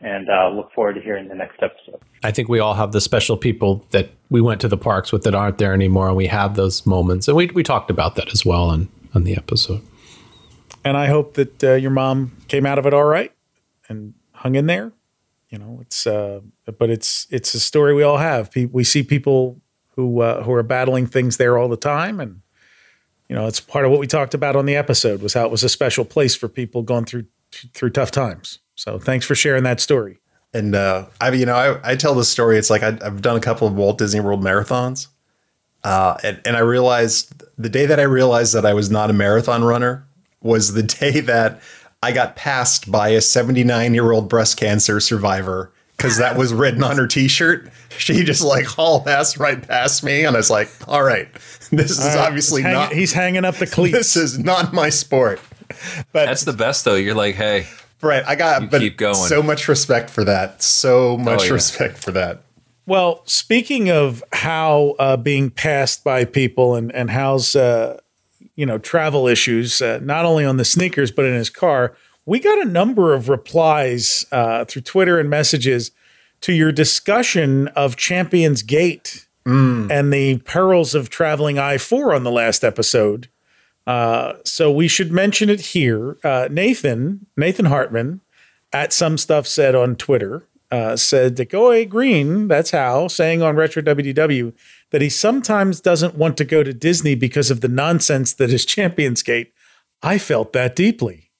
and 0.00 0.28
uh, 0.30 0.48
look 0.50 0.72
forward 0.72 0.94
to 0.94 1.00
hearing 1.00 1.28
the 1.28 1.34
next 1.34 1.62
episode. 1.62 2.00
I 2.22 2.30
think 2.30 2.48
we 2.48 2.58
all 2.58 2.74
have 2.74 2.92
the 2.92 3.00
special 3.00 3.36
people 3.36 3.84
that 3.90 4.10
we 4.30 4.40
went 4.40 4.60
to 4.62 4.68
the 4.68 4.76
parks 4.76 5.12
with 5.12 5.22
that 5.24 5.34
aren't 5.34 5.58
there 5.58 5.74
anymore, 5.74 6.08
and 6.08 6.16
we 6.16 6.26
have 6.28 6.54
those 6.56 6.86
moments. 6.86 7.28
And 7.28 7.36
we, 7.36 7.46
we 7.48 7.62
talked 7.62 7.90
about 7.90 8.14
that 8.16 8.32
as 8.32 8.44
well 8.44 8.64
on, 8.64 8.88
on 9.14 9.24
the 9.24 9.36
episode. 9.36 9.82
and 10.84 10.96
I 10.96 11.06
hope 11.06 11.34
that 11.34 11.62
uh, 11.64 11.72
your 11.74 11.90
mom 11.90 12.36
came 12.48 12.64
out 12.66 12.78
of 12.78 12.86
it 12.86 12.94
all 12.94 13.04
right 13.04 13.32
and 13.88 14.14
hung 14.34 14.54
in 14.54 14.66
there. 14.66 14.92
You 15.50 15.58
know, 15.58 15.78
it's 15.82 16.06
uh, 16.06 16.40
but 16.78 16.90
it's 16.90 17.26
it's 17.30 17.54
a 17.54 17.60
story 17.60 17.92
we 17.92 18.04
all 18.04 18.18
have. 18.18 18.52
Pe- 18.52 18.66
We 18.66 18.84
see 18.84 19.02
people 19.02 19.60
who 19.96 20.20
uh, 20.20 20.44
who 20.44 20.52
are 20.52 20.62
battling 20.62 21.06
things 21.08 21.38
there 21.38 21.58
all 21.58 21.68
the 21.68 21.76
time, 21.76 22.20
and 22.20 22.40
you 23.28 23.34
know, 23.34 23.46
it's 23.48 23.58
part 23.58 23.84
of 23.84 23.90
what 23.90 23.98
we 23.98 24.06
talked 24.06 24.32
about 24.32 24.54
on 24.54 24.66
the 24.66 24.76
episode 24.76 25.20
was 25.22 25.34
how 25.34 25.44
it 25.44 25.50
was 25.50 25.64
a 25.64 25.68
special 25.68 26.04
place 26.04 26.36
for 26.36 26.48
people 26.48 26.82
going 26.84 27.04
through 27.04 27.24
through 27.74 27.90
tough 27.90 28.12
times. 28.12 28.60
So 28.80 28.98
thanks 28.98 29.26
for 29.26 29.34
sharing 29.34 29.62
that 29.64 29.78
story. 29.78 30.20
And 30.54 30.74
uh, 30.74 31.04
I, 31.20 31.30
you 31.32 31.44
know, 31.44 31.54
I, 31.54 31.92
I 31.92 31.96
tell 31.96 32.14
this 32.14 32.30
story. 32.30 32.56
It's 32.56 32.70
like 32.70 32.82
I, 32.82 32.96
I've 33.04 33.20
done 33.20 33.36
a 33.36 33.40
couple 33.40 33.68
of 33.68 33.74
Walt 33.74 33.98
Disney 33.98 34.20
World 34.20 34.42
marathons, 34.42 35.08
uh, 35.84 36.16
and 36.24 36.40
and 36.46 36.56
I 36.56 36.60
realized 36.60 37.44
the 37.58 37.68
day 37.68 37.84
that 37.84 38.00
I 38.00 38.04
realized 38.04 38.54
that 38.54 38.64
I 38.64 38.72
was 38.72 38.90
not 38.90 39.10
a 39.10 39.12
marathon 39.12 39.64
runner 39.64 40.06
was 40.40 40.72
the 40.72 40.82
day 41.00 41.20
that 41.20 41.60
I 42.02 42.12
got 42.12 42.36
passed 42.36 42.90
by 42.90 43.10
a 43.10 43.20
79 43.20 43.92
year 43.92 44.12
old 44.12 44.30
breast 44.30 44.56
cancer 44.56 44.98
survivor 44.98 45.70
because 45.98 46.16
that 46.16 46.38
was 46.38 46.54
written 46.54 46.82
on 46.82 46.96
her 46.96 47.06
T-shirt. 47.06 47.68
She 47.98 48.24
just 48.24 48.42
like 48.42 48.64
hauled 48.64 49.06
ass 49.06 49.36
right 49.38 49.60
past 49.60 50.02
me, 50.02 50.24
and 50.24 50.34
I 50.34 50.38
was 50.38 50.48
like, 50.48 50.70
"All 50.88 51.02
right, 51.02 51.28
this 51.70 51.90
is 51.90 52.00
All 52.00 52.06
right, 52.16 52.26
obviously 52.28 52.62
he's 52.62 52.64
hanging- 52.66 52.80
not. 52.80 52.92
he's 52.92 53.12
hanging 53.12 53.44
up 53.44 53.56
the 53.56 53.66
cleats. 53.66 53.92
This 53.92 54.16
is 54.16 54.38
not 54.38 54.72
my 54.72 54.88
sport." 54.88 55.38
But 56.12 56.24
That's 56.26 56.44
the 56.44 56.54
best 56.54 56.84
though. 56.84 56.96
You're 56.96 57.14
like, 57.14 57.36
hey, 57.36 57.68
right, 58.02 58.24
I 58.26 58.34
got 58.34 58.62
You 58.62 58.68
but 58.68 58.80
keep 58.80 58.96
going. 58.96 59.14
so 59.14 59.42
much 59.42 59.68
respect 59.68 60.10
for 60.10 60.24
that. 60.24 60.62
So 60.62 61.16
much 61.16 61.46
yeah. 61.46 61.52
respect 61.52 61.98
for 61.98 62.10
that. 62.12 62.42
Well, 62.86 63.22
speaking 63.26 63.90
of 63.90 64.24
how 64.32 64.96
uh, 64.98 65.16
being 65.16 65.50
passed 65.50 66.02
by 66.02 66.24
people 66.24 66.74
and 66.74 66.92
and 66.94 67.10
Hal's 67.10 67.54
uh, 67.54 68.00
you 68.56 68.66
know 68.66 68.78
travel 68.78 69.26
issues, 69.28 69.80
uh, 69.80 70.00
not 70.02 70.24
only 70.24 70.44
on 70.44 70.56
the 70.56 70.64
sneakers 70.64 71.10
but 71.10 71.24
in 71.24 71.34
his 71.34 71.50
car, 71.50 71.94
we 72.26 72.38
got 72.38 72.58
a 72.58 72.64
number 72.64 73.14
of 73.14 73.28
replies 73.28 74.24
uh, 74.32 74.64
through 74.64 74.82
Twitter 74.82 75.18
and 75.18 75.30
messages 75.30 75.90
to 76.40 76.52
your 76.52 76.72
discussion 76.72 77.68
of 77.68 77.96
Champions 77.96 78.62
Gate 78.62 79.26
and 79.90 80.12
the 80.12 80.38
perils 80.38 80.94
of 80.94 81.10
traveling 81.10 81.58
I 81.58 81.76
four 81.76 82.14
on 82.14 82.22
the 82.22 82.30
last 82.30 82.62
episode. 82.62 83.28
Uh, 83.86 84.34
so 84.44 84.70
we 84.70 84.88
should 84.88 85.10
mention 85.10 85.48
it 85.48 85.60
here. 85.60 86.16
Uh, 86.22 86.48
Nathan 86.50 87.26
Nathan 87.36 87.66
Hartman 87.66 88.20
at 88.72 88.92
some 88.92 89.18
stuff 89.18 89.46
said 89.46 89.74
on 89.74 89.96
Twitter 89.96 90.44
uh, 90.70 90.96
said 90.96 91.36
that 91.36 91.50
go 91.50 91.66
away 91.66 91.84
green. 91.84 92.48
That's 92.48 92.70
Hal 92.70 93.08
saying 93.08 93.42
on 93.42 93.56
Retro 93.56 93.82
WDW 93.82 94.52
that 94.90 95.02
he 95.02 95.08
sometimes 95.08 95.80
doesn't 95.80 96.14
want 96.14 96.36
to 96.36 96.44
go 96.44 96.62
to 96.62 96.72
Disney 96.72 97.14
because 97.14 97.50
of 97.50 97.60
the 97.60 97.68
nonsense 97.68 98.34
that 98.34 98.50
is 98.50 98.64
Champions 98.64 99.22
Gate. 99.22 99.52
I 100.02 100.18
felt 100.18 100.52
that 100.52 100.76
deeply. 100.76 101.30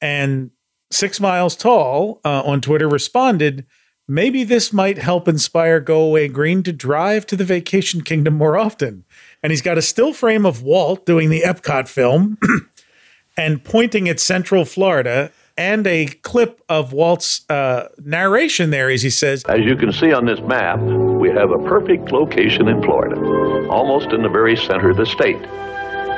And 0.00 0.50
Six 0.90 1.20
Miles 1.20 1.56
Tall 1.56 2.20
uh, 2.24 2.42
on 2.42 2.60
Twitter 2.60 2.88
responded, 2.88 3.66
maybe 4.08 4.42
this 4.44 4.72
might 4.72 4.98
help 4.98 5.28
inspire 5.28 5.78
Go 5.78 6.00
Away 6.00 6.28
Green 6.28 6.62
to 6.64 6.72
drive 6.72 7.26
to 7.26 7.36
the 7.36 7.44
Vacation 7.44 8.02
Kingdom 8.02 8.34
more 8.34 8.56
often. 8.56 9.04
And 9.42 9.52
he's 9.52 9.62
got 9.62 9.78
a 9.78 9.82
still 9.82 10.12
frame 10.12 10.44
of 10.44 10.62
Walt 10.62 11.06
doing 11.06 11.30
the 11.30 11.40
Epcot 11.40 11.88
film 11.88 12.38
and 13.36 13.64
pointing 13.64 14.08
at 14.08 14.20
Central 14.20 14.64
Florida 14.64 15.32
and 15.56 15.86
a 15.86 16.06
clip 16.06 16.60
of 16.68 16.92
Walt's 16.92 17.48
uh, 17.50 17.88
narration 17.98 18.70
there 18.70 18.90
as 18.90 19.02
he 19.02 19.10
says, 19.10 19.44
As 19.44 19.60
you 19.60 19.76
can 19.76 19.92
see 19.92 20.12
on 20.12 20.24
this 20.24 20.40
map, 20.40 20.80
we 20.80 21.28
have 21.30 21.50
a 21.50 21.58
perfect 21.58 22.12
location 22.12 22.68
in 22.68 22.82
Florida, 22.82 23.16
almost 23.68 24.12
in 24.12 24.22
the 24.22 24.28
very 24.28 24.56
center 24.56 24.90
of 24.90 24.96
the 24.96 25.06
state. 25.06 25.40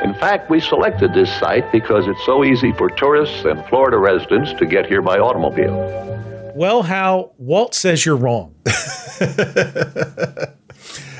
In 0.04 0.14
fact, 0.14 0.50
we 0.50 0.60
selected 0.60 1.14
this 1.14 1.32
site 1.38 1.70
because 1.70 2.08
it's 2.08 2.24
so 2.26 2.44
easy 2.44 2.72
for 2.72 2.90
tourists 2.90 3.44
and 3.44 3.64
Florida 3.66 3.98
residents 3.98 4.52
to 4.54 4.66
get 4.66 4.86
here 4.86 5.00
by 5.00 5.18
automobile. 5.18 6.52
Well, 6.56 6.82
Hal 6.82 7.34
Walt 7.38 7.74
says 7.74 8.04
you're 8.04 8.16
wrong. 8.16 8.54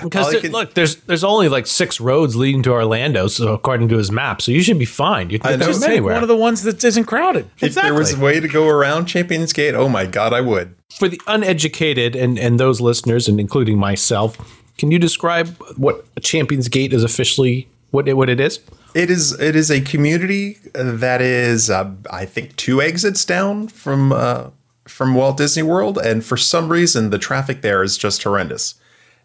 Because 0.02 0.26
All 0.26 0.32
there- 0.32 0.40
can- 0.40 0.52
look, 0.52 0.74
there's 0.74 0.96
there's 0.96 1.24
only 1.24 1.48
like 1.48 1.66
six 1.66 2.00
roads 2.00 2.34
leading 2.36 2.62
to 2.64 2.70
Orlando, 2.72 3.28
so 3.28 3.52
according 3.54 3.88
to 3.90 3.96
his 3.98 4.10
map, 4.10 4.42
so 4.42 4.50
you 4.52 4.62
should 4.62 4.78
be 4.78 4.84
fine. 4.84 5.30
You 5.30 5.38
can 5.38 5.58
know. 5.58 5.66
go 5.66 5.72
Just 5.72 5.82
Pick 5.82 5.90
anywhere. 5.90 6.14
one 6.14 6.22
of 6.22 6.28
the 6.28 6.36
ones 6.36 6.62
that 6.64 6.82
isn't 6.82 7.04
crowded. 7.04 7.48
If 7.60 7.74
there 7.74 7.94
was 7.94 8.14
a 8.14 8.18
way 8.20 8.40
to 8.40 8.48
go 8.48 8.68
around 8.68 9.06
Champions 9.06 9.52
Gate, 9.52 9.74
oh 9.74 9.88
my 9.88 10.06
god, 10.06 10.32
I 10.32 10.40
would. 10.40 10.74
For 10.98 11.08
the 11.08 11.20
uneducated 11.26 12.16
and 12.16 12.38
and 12.38 12.58
those 12.58 12.80
listeners, 12.80 13.28
and 13.28 13.38
including 13.40 13.78
myself, 13.78 14.36
can 14.78 14.90
you 14.90 14.98
describe 14.98 15.56
what 15.76 16.04
Champions 16.22 16.68
Gate 16.68 16.92
is 16.92 17.04
officially? 17.04 17.68
What 17.90 18.08
it, 18.08 18.14
what 18.14 18.28
it 18.30 18.40
is? 18.40 18.58
It 18.94 19.10
is 19.10 19.38
it 19.40 19.54
is 19.54 19.70
a 19.70 19.80
community 19.80 20.58
that 20.74 21.20
is 21.22 21.70
uh, 21.70 21.90
I 22.10 22.24
think 22.24 22.56
two 22.56 22.80
exits 22.82 23.24
down 23.24 23.68
from 23.68 24.12
uh, 24.12 24.50
from 24.88 25.14
Walt 25.14 25.36
Disney 25.38 25.62
World, 25.62 25.98
and 25.98 26.24
for 26.24 26.36
some 26.36 26.68
reason 26.70 27.10
the 27.10 27.18
traffic 27.18 27.62
there 27.62 27.82
is 27.82 27.96
just 27.96 28.22
horrendous. 28.22 28.74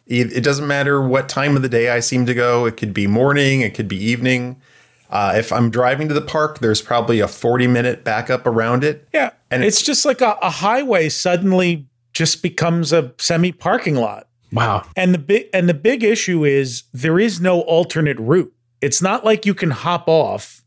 It, 0.07 0.31
it 0.33 0.43
doesn't 0.43 0.67
matter 0.67 1.01
what 1.01 1.29
time 1.29 1.55
of 1.55 1.61
the 1.61 1.69
day 1.69 1.89
I 1.89 1.99
seem 1.99 2.25
to 2.25 2.33
go. 2.33 2.65
It 2.65 2.77
could 2.77 2.93
be 2.93 3.07
morning, 3.07 3.61
it 3.61 3.73
could 3.73 3.87
be 3.87 3.97
evening. 3.97 4.61
Uh, 5.09 5.33
if 5.37 5.53
I'm 5.53 5.69
driving 5.69 6.07
to 6.09 6.13
the 6.13 6.21
park, 6.21 6.59
there's 6.59 6.81
probably 6.81 7.19
a 7.19 7.27
40 7.27 7.67
minute 7.67 8.03
backup 8.03 8.45
around 8.45 8.83
it. 8.83 9.07
Yeah. 9.13 9.31
And 9.49 9.63
it's 9.63 9.81
just 9.81 10.05
like 10.05 10.21
a, 10.21 10.37
a 10.41 10.49
highway 10.49 11.09
suddenly 11.09 11.87
just 12.13 12.41
becomes 12.41 12.91
a 12.91 13.13
semi 13.17 13.51
parking 13.51 13.95
lot. 13.95 14.27
Wow. 14.51 14.85
And 14.95 15.13
the 15.13 15.17
big 15.17 15.47
and 15.53 15.69
the 15.69 15.73
big 15.73 16.03
issue 16.03 16.45
is 16.45 16.83
there 16.93 17.19
is 17.19 17.39
no 17.39 17.61
alternate 17.61 18.17
route. 18.19 18.53
It's 18.81 19.01
not 19.01 19.23
like 19.23 19.45
you 19.45 19.53
can 19.53 19.71
hop 19.71 20.07
off 20.07 20.57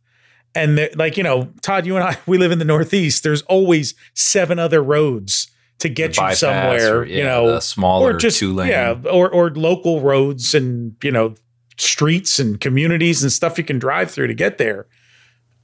and 0.54 0.76
there, 0.76 0.90
like 0.94 1.16
you 1.16 1.22
know, 1.22 1.52
Todd, 1.62 1.86
you 1.86 1.96
and 1.96 2.04
I 2.04 2.18
we 2.26 2.38
live 2.38 2.52
in 2.52 2.58
the 2.58 2.64
Northeast. 2.64 3.22
There's 3.22 3.42
always 3.42 3.94
seven 4.14 4.58
other 4.58 4.82
roads 4.82 5.49
to 5.80 5.88
get 5.88 6.16
you 6.16 6.22
bypass 6.22 6.40
somewhere. 6.40 6.98
or, 6.98 7.04
you 7.06 7.24
know, 7.24 7.58
smaller 7.58 8.10
or 8.10 8.12
just 8.16 8.38
two-lane. 8.38 8.68
yeah, 8.68 8.96
or 9.10 9.28
or 9.30 9.50
local 9.50 10.00
roads 10.00 10.54
and 10.54 10.96
you 11.02 11.10
know 11.10 11.34
streets 11.76 12.38
and 12.38 12.60
communities 12.60 13.22
and 13.22 13.32
stuff 13.32 13.58
you 13.58 13.64
can 13.64 13.78
drive 13.78 14.10
through 14.10 14.26
to 14.28 14.34
get 14.34 14.58
there. 14.58 14.86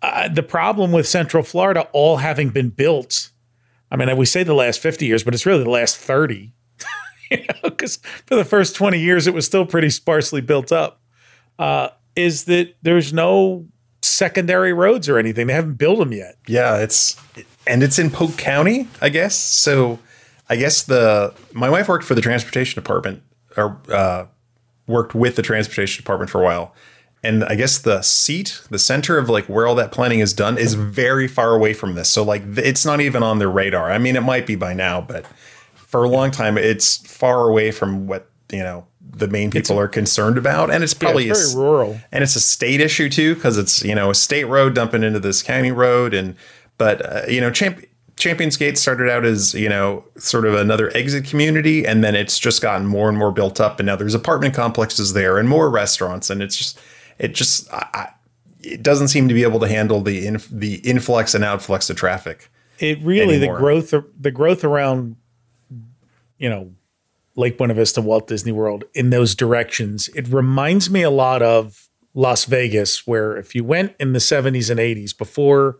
Uh, 0.03 0.29
the 0.29 0.43
problem 0.43 0.93
with 0.93 1.07
Central 1.07 1.43
Florida 1.43 1.89
all 1.93 2.19
having 2.19 2.51
been 2.51 2.71
built, 2.71 3.31
I 3.91 3.97
mean, 3.97 4.15
we 4.17 4.27
say 4.27 4.43
the 4.43 4.55
last 4.55 4.81
50 4.81 5.07
years, 5.07 5.25
but 5.25 5.35
it's 5.35 5.47
really 5.47 5.65
the 5.65 5.71
last 5.71 5.97
30. 5.97 6.53
you 7.31 7.39
know, 7.39 7.45
because 7.71 7.97
for 8.27 8.37
the 8.37 8.45
first 8.45 8.77
20 8.77 8.99
years, 8.99 9.27
it 9.27 9.35
was 9.35 9.47
still 9.47 9.67
pretty 9.67 9.91
sparsely 9.91 10.41
built 10.41 10.71
up. 10.73 11.01
Uh, 11.59 11.89
is 12.15 12.45
that 12.45 12.75
there's 12.83 13.13
no 13.13 13.67
secondary 14.03 14.73
roads 14.73 15.09
or 15.09 15.19
anything. 15.19 15.47
They 15.47 15.53
haven't 15.53 15.75
built 15.75 15.99
them 15.99 16.13
yet. 16.13 16.37
Yeah, 16.47 16.79
it's 16.79 17.17
and 17.67 17.83
it's 17.83 17.99
in 17.99 18.11
Polk 18.11 18.37
County, 18.37 18.89
I 19.01 19.09
guess. 19.09 19.35
So 19.37 19.99
I 20.49 20.57
guess 20.57 20.83
the 20.83 21.35
my 21.53 21.69
wife 21.71 21.89
worked 21.89 22.05
for 22.05 22.15
the 22.15 22.21
transportation 22.21 22.81
department 22.81 23.23
or 23.57 23.79
uh, 23.93 24.27
worked 24.87 25.15
with 25.15 25.37
the 25.37 25.43
transportation 25.43 26.03
department 26.03 26.31
for 26.31 26.41
a 26.41 26.45
while. 26.45 26.75
And 27.23 27.43
I 27.45 27.57
guess 27.57 27.79
the 27.79 28.03
seat, 28.03 28.61
the 28.71 28.79
center 28.79 29.19
of 29.19 29.29
like 29.29 29.47
where 29.47 29.67
all 29.67 29.75
that 29.77 29.91
planning 29.91 30.21
is 30.21 30.33
done 30.33 30.59
is 30.59 30.75
very 30.75 31.27
far 31.27 31.55
away 31.55 31.73
from 31.75 31.95
this. 31.95 32.09
So 32.09 32.23
like 32.23 32.43
it's 32.57 32.85
not 32.85 33.01
even 33.01 33.23
on 33.25 33.39
their 33.41 33.51
radar. 33.51 33.91
I 33.91 33.99
mean, 33.99 34.15
it 34.15 34.21
might 34.23 34.47
be 34.47 34.55
by 34.55 34.75
now, 34.75 35.01
but 35.01 35.27
for 35.75 36.05
a 36.05 36.09
long 36.09 36.31
time 36.31 36.57
it's 36.57 36.99
far 36.99 37.49
away 37.49 37.73
from 37.73 38.07
what, 38.07 38.31
you 38.53 38.61
know, 38.61 38.87
the 39.01 39.27
main 39.27 39.51
people 39.51 39.79
are 39.81 39.89
concerned 39.89 40.37
about. 40.39 40.71
And 40.71 40.85
it's 40.85 40.95
probably 40.95 41.29
it's 41.31 41.39
a 41.41 41.43
s- 41.43 41.53
very 41.55 41.65
rural. 41.65 42.01
and 42.13 42.23
it's 42.23 42.37
a 42.37 42.41
state 42.41 42.81
issue 42.81 43.09
too 43.09 43.35
because 43.35 43.57
it's 43.59 43.83
you 43.83 43.95
know 43.95 44.11
a 44.11 44.15
state 44.15 44.45
road 44.45 44.75
dumping 44.75 45.03
into 45.03 45.19
this 45.19 45.43
county 45.43 45.73
road 45.73 46.13
and 46.15 46.37
but 46.79 47.05
uh, 47.05 47.23
you 47.29 47.41
know 47.41 47.51
Champ- 47.51 47.85
champions 48.17 48.57
gate 48.57 48.79
started 48.79 49.11
out 49.11 49.25
as 49.25 49.55
you 49.55 49.69
know 49.69 50.05
sort 50.17 50.45
of 50.47 50.55
another 50.55 50.91
exit 50.97 51.25
community 51.25 51.87
and 51.87 52.03
then 52.03 52.15
it's 52.15 52.39
just 52.39 52.63
gotten 52.63 52.87
more 52.87 53.09
and 53.09 53.19
more 53.19 53.31
built 53.33 53.61
up 53.61 53.79
and 53.79 53.87
now 53.87 53.95
there's 53.97 54.15
apartment 54.15 54.55
complexes 54.55 55.13
there 55.13 55.39
and 55.39 55.49
more 55.49 55.69
restaurants 55.71 56.31
and 56.31 56.43
it's 56.43 56.57
just 56.57 56.79
it 57.19 57.35
just 57.35 57.71
I, 57.73 58.11
it 58.63 58.83
doesn't 58.83 59.09
seem 59.09 59.29
to 59.29 59.35
be 59.35 59.43
able 59.43 59.61
to 59.61 59.69
handle 59.69 60.01
the 60.01 60.27
inf- 60.27 60.49
the 60.51 60.77
influx 60.77 61.35
and 61.35 61.45
outflux 61.45 61.89
of 61.91 61.97
traffic 61.97 62.49
It 62.79 63.01
really 63.03 63.37
Anymore. 63.37 63.55
the 63.57 63.61
growth 63.61 63.95
the 64.19 64.31
growth 64.31 64.65
around 64.65 65.17
you 66.39 66.49
know 66.49 66.71
Lake 67.39 67.59
Buena 67.59 67.75
Vista, 67.75 68.01
Walt 68.01 68.29
Disney 68.29 68.51
World 68.53 68.85
in 68.95 69.11
those 69.11 69.35
directions. 69.35 70.09
It 70.17 70.27
reminds 70.29 70.89
me 70.89 71.03
a 71.03 71.11
lot 71.11 71.43
of 71.43 71.91
Las 72.15 72.47
Vegas, 72.47 73.07
where 73.07 73.37
if 73.37 73.55
you 73.55 73.63
went 73.63 73.95
in 74.01 74.15
the 74.15 74.21
70s 74.21 74.71
and 74.71 74.81
80s 74.81 75.15
before 75.17 75.77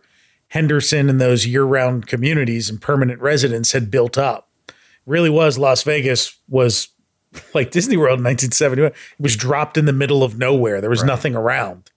Henderson 0.49 1.09
and 1.09 1.19
those 1.19 1.45
year-round 1.45 2.07
communities 2.07 2.69
and 2.69 2.81
permanent 2.81 3.19
residents 3.21 3.73
had 3.73 3.91
built 3.91 4.17
up, 4.17 4.49
it 4.67 4.73
really 5.05 5.29
was 5.29 5.57
Las 5.57 5.83
Vegas 5.83 6.37
was 6.47 6.89
like 7.53 7.71
Disney 7.71 7.97
World 7.97 8.19
in 8.19 8.25
1971. 8.25 8.91
It 8.91 8.95
was 9.19 9.35
dropped 9.35 9.77
in 9.77 9.85
the 9.85 9.93
middle 9.93 10.23
of 10.23 10.37
nowhere. 10.37 10.81
There 10.81 10.89
was 10.89 11.03
nothing 11.03 11.35
around. 11.35 11.91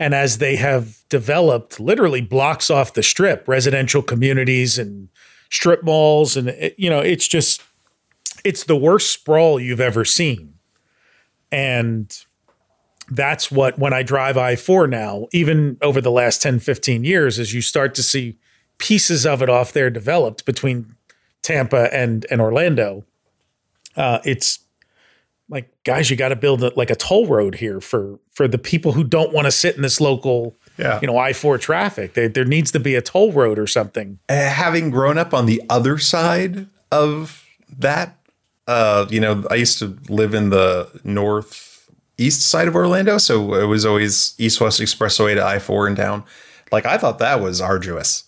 And 0.00 0.14
as 0.14 0.38
they 0.38 0.56
have 0.56 1.04
developed 1.08 1.78
literally 1.78 2.20
blocks 2.20 2.68
off 2.68 2.94
the 2.94 3.02
strip, 3.02 3.46
residential 3.46 4.02
communities 4.02 4.78
and 4.78 5.08
strip 5.50 5.84
malls, 5.84 6.36
and 6.36 6.48
it, 6.48 6.74
you 6.76 6.90
know, 6.90 7.00
it's 7.00 7.28
just 7.28 7.62
it's 8.44 8.64
the 8.64 8.76
worst 8.76 9.10
sprawl 9.10 9.60
you've 9.60 9.80
ever 9.80 10.04
seen. 10.04 10.54
And 11.52 12.12
that's 13.10 13.50
what 13.50 13.78
when 13.78 13.92
I 13.92 14.02
drive 14.02 14.36
I-4 14.36 14.88
now, 14.88 15.26
even 15.32 15.76
over 15.82 16.00
the 16.00 16.10
last 16.10 16.40
10, 16.42 16.58
15 16.60 17.04
years, 17.04 17.38
as 17.38 17.52
you 17.54 17.60
start 17.60 17.94
to 17.96 18.02
see 18.02 18.38
pieces 18.78 19.24
of 19.26 19.42
it 19.42 19.48
off 19.48 19.72
there 19.72 19.90
developed 19.90 20.44
between 20.44 20.94
Tampa 21.42 21.92
and 21.94 22.26
and 22.30 22.40
Orlando, 22.40 23.04
uh, 23.96 24.18
it's 24.24 24.60
like 25.50 25.70
guys, 25.84 26.08
you 26.10 26.16
got 26.16 26.30
to 26.30 26.36
build 26.36 26.62
a, 26.64 26.72
like 26.74 26.88
a 26.90 26.94
toll 26.96 27.26
road 27.26 27.56
here 27.56 27.80
for 27.80 28.18
for 28.32 28.48
the 28.48 28.58
people 28.58 28.92
who 28.92 29.04
don't 29.04 29.32
want 29.32 29.44
to 29.46 29.50
sit 29.52 29.76
in 29.76 29.82
this 29.82 30.00
local, 30.00 30.56
Yeah. 30.78 30.98
you 31.02 31.06
know, 31.06 31.18
I 31.18 31.32
four 31.34 31.58
traffic. 31.58 32.14
There, 32.14 32.28
there 32.28 32.46
needs 32.46 32.72
to 32.72 32.80
be 32.80 32.94
a 32.94 33.02
toll 33.02 33.30
road 33.32 33.58
or 33.58 33.66
something. 33.66 34.18
Uh, 34.28 34.34
having 34.48 34.90
grown 34.90 35.18
up 35.18 35.34
on 35.34 35.44
the 35.46 35.62
other 35.68 35.98
side 35.98 36.66
of 36.90 37.44
that. 37.78 38.16
Uh, 38.66 39.04
you 39.10 39.20
know, 39.20 39.44
I 39.50 39.56
used 39.56 39.78
to 39.80 39.98
live 40.08 40.32
in 40.32 40.48
the 40.48 40.88
northeast 42.18 42.42
side 42.42 42.68
of 42.68 42.74
Orlando, 42.76 43.18
so 43.18 43.54
it 43.54 43.64
was 43.66 43.84
always 43.84 44.34
east 44.38 44.60
west 44.60 44.80
expressway 44.80 45.34
to 45.34 45.44
I 45.44 45.58
four 45.58 45.86
in 45.88 45.96
town. 45.96 46.24
Like 46.72 46.86
I 46.86 46.98
thought 46.98 47.18
that 47.18 47.40
was 47.40 47.60
arduous, 47.60 48.24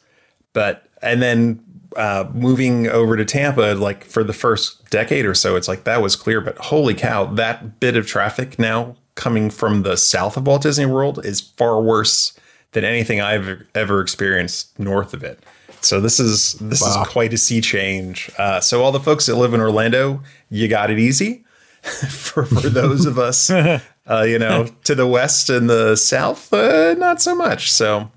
but 0.53 0.89
and 1.03 1.23
then 1.23 1.63
uh, 1.97 2.29
moving 2.35 2.89
over 2.89 3.17
to 3.17 3.25
Tampa, 3.25 3.75
like 3.75 4.05
for 4.05 4.23
the 4.23 4.33
first 4.33 4.91
decade 4.91 5.25
or 5.25 5.35
so, 5.35 5.57
it's 5.57 5.69
like 5.69 5.85
that 5.85 6.03
was 6.03 6.17
clear. 6.17 6.41
But 6.41 6.59
holy 6.59 6.95
cow, 6.95 7.27
that 7.35 7.81
bit 7.81 7.97
of 7.97 8.07
traffic 8.07 8.59
now 8.59 8.97
coming 9.15 9.51
from 9.51 9.83
the 9.83 9.97
south 9.97 10.37
of 10.37 10.47
Walt 10.47 10.63
Disney 10.63 10.87
World 10.87 11.25
is 11.25 11.41
far 11.41 11.81
worse 11.81 12.39
than 12.73 12.85
anything 12.85 13.21
I've 13.21 13.63
ever 13.75 14.01
experienced 14.01 14.79
north 14.79 15.15
of 15.15 15.25
it. 15.25 15.43
So 15.81 16.01
this 16.01 16.21
is 16.21 16.55
this 16.55 16.83
Wow. 16.83 17.03
is 17.03 17.09
quite 17.09 17.33
a 17.33 17.39
sea 17.39 17.61
change. 17.61 18.31
Uh, 18.39 18.61
so 18.61 18.83
all 18.83 18.93
the 18.93 19.01
folks 19.01 19.27
that 19.27 19.37
live 19.37 19.55
in 19.55 19.61
Orlando, 19.61 20.23
you 20.51 20.69
got 20.69 20.91
it 20.91 20.99
easy. 20.99 21.45
for 22.11 22.45
for 22.45 22.69
those 22.69 23.07
of 23.07 23.19
us, 23.19 23.51
uh, 23.51 23.81
you 24.27 24.39
know, 24.39 24.69
to 24.85 24.95
the 24.95 25.07
west 25.07 25.51
and 25.51 25.69
the 25.71 25.97
south, 25.97 26.53
uh, 26.53 26.95
not 26.99 27.23
so 27.23 27.35
much. 27.35 27.71
So 27.71 28.11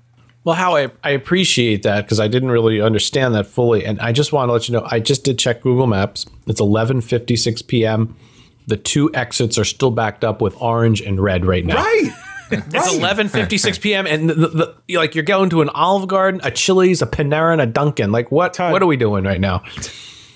Well, 0.44 0.56
Hal 0.56 0.76
I, 0.76 0.88
I 1.04 1.10
appreciate 1.10 1.82
that 1.84 2.04
because 2.04 2.20
I 2.20 2.28
didn't 2.28 2.50
really 2.50 2.80
understand 2.80 3.34
that 3.34 3.46
fully, 3.46 3.84
and 3.84 4.00
I 4.00 4.12
just 4.12 4.32
want 4.32 4.48
to 4.48 4.52
let 4.52 4.68
you 4.68 4.72
know 4.74 4.86
I 4.90 4.98
just 5.00 5.24
did 5.24 5.38
check 5.38 5.62
Google 5.62 5.86
Maps. 5.86 6.26
It's 6.46 6.60
11:56 6.60 7.66
p.m. 7.66 8.16
The 8.66 8.76
two 8.76 9.10
exits 9.14 9.58
are 9.58 9.64
still 9.64 9.90
backed 9.90 10.24
up 10.24 10.40
with 10.40 10.54
orange 10.60 11.00
and 11.00 11.20
red 11.20 11.44
right 11.44 11.64
now. 11.64 11.76
Right. 11.76 12.12
It's 12.52 12.94
11:56 12.94 13.80
p.m. 13.80 14.06
and 14.08 14.28
the, 14.28 14.34
the, 14.34 14.74
the- 14.88 14.96
like 14.96 15.14
you're 15.14 15.24
going 15.24 15.50
to 15.50 15.62
an 15.62 15.68
Olive 15.68 16.08
Garden, 16.08 16.40
a 16.42 16.50
Chili's, 16.50 17.00
a 17.00 17.06
Panera, 17.06 17.52
and 17.52 17.60
a 17.60 17.66
Dunkin'. 17.66 18.10
Like 18.10 18.32
what? 18.32 18.58
What 18.58 18.82
are 18.82 18.86
we 18.86 18.96
doing 18.96 19.22
right 19.24 19.40
now? 19.40 19.62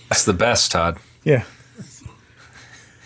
That's 0.09 0.25
the 0.25 0.33
best, 0.33 0.71
Todd. 0.71 0.99
Yeah. 1.25 1.45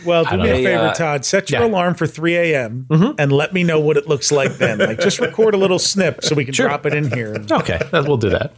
Well, 0.04 0.24
do 0.24 0.36
me 0.36 0.48
a 0.50 0.54
favor, 0.54 0.78
Uh, 0.84 0.94
Todd. 0.94 1.24
Set 1.24 1.50
your 1.50 1.60
yeah. 1.60 1.66
alarm 1.66 1.94
for 1.94 2.06
3 2.06 2.36
a.m. 2.36 2.86
and 3.18 3.32
let 3.32 3.52
me 3.52 3.64
know 3.64 3.80
what 3.80 3.96
it 3.96 4.06
looks 4.08 4.30
like 4.32 4.56
then. 4.58 4.78
Like, 4.88 5.00
just 5.00 5.18
record 5.18 5.54
a 5.54 5.58
little 5.58 5.78
snip 5.78 6.22
so 6.24 6.34
we 6.34 6.44
can 6.44 6.54
drop 6.54 6.86
it 6.86 6.94
in 6.94 7.10
here. 7.10 7.36
Okay, 7.50 7.78
that- 7.90 8.06
we'll 8.06 8.16
do 8.16 8.30
that. 8.30 8.52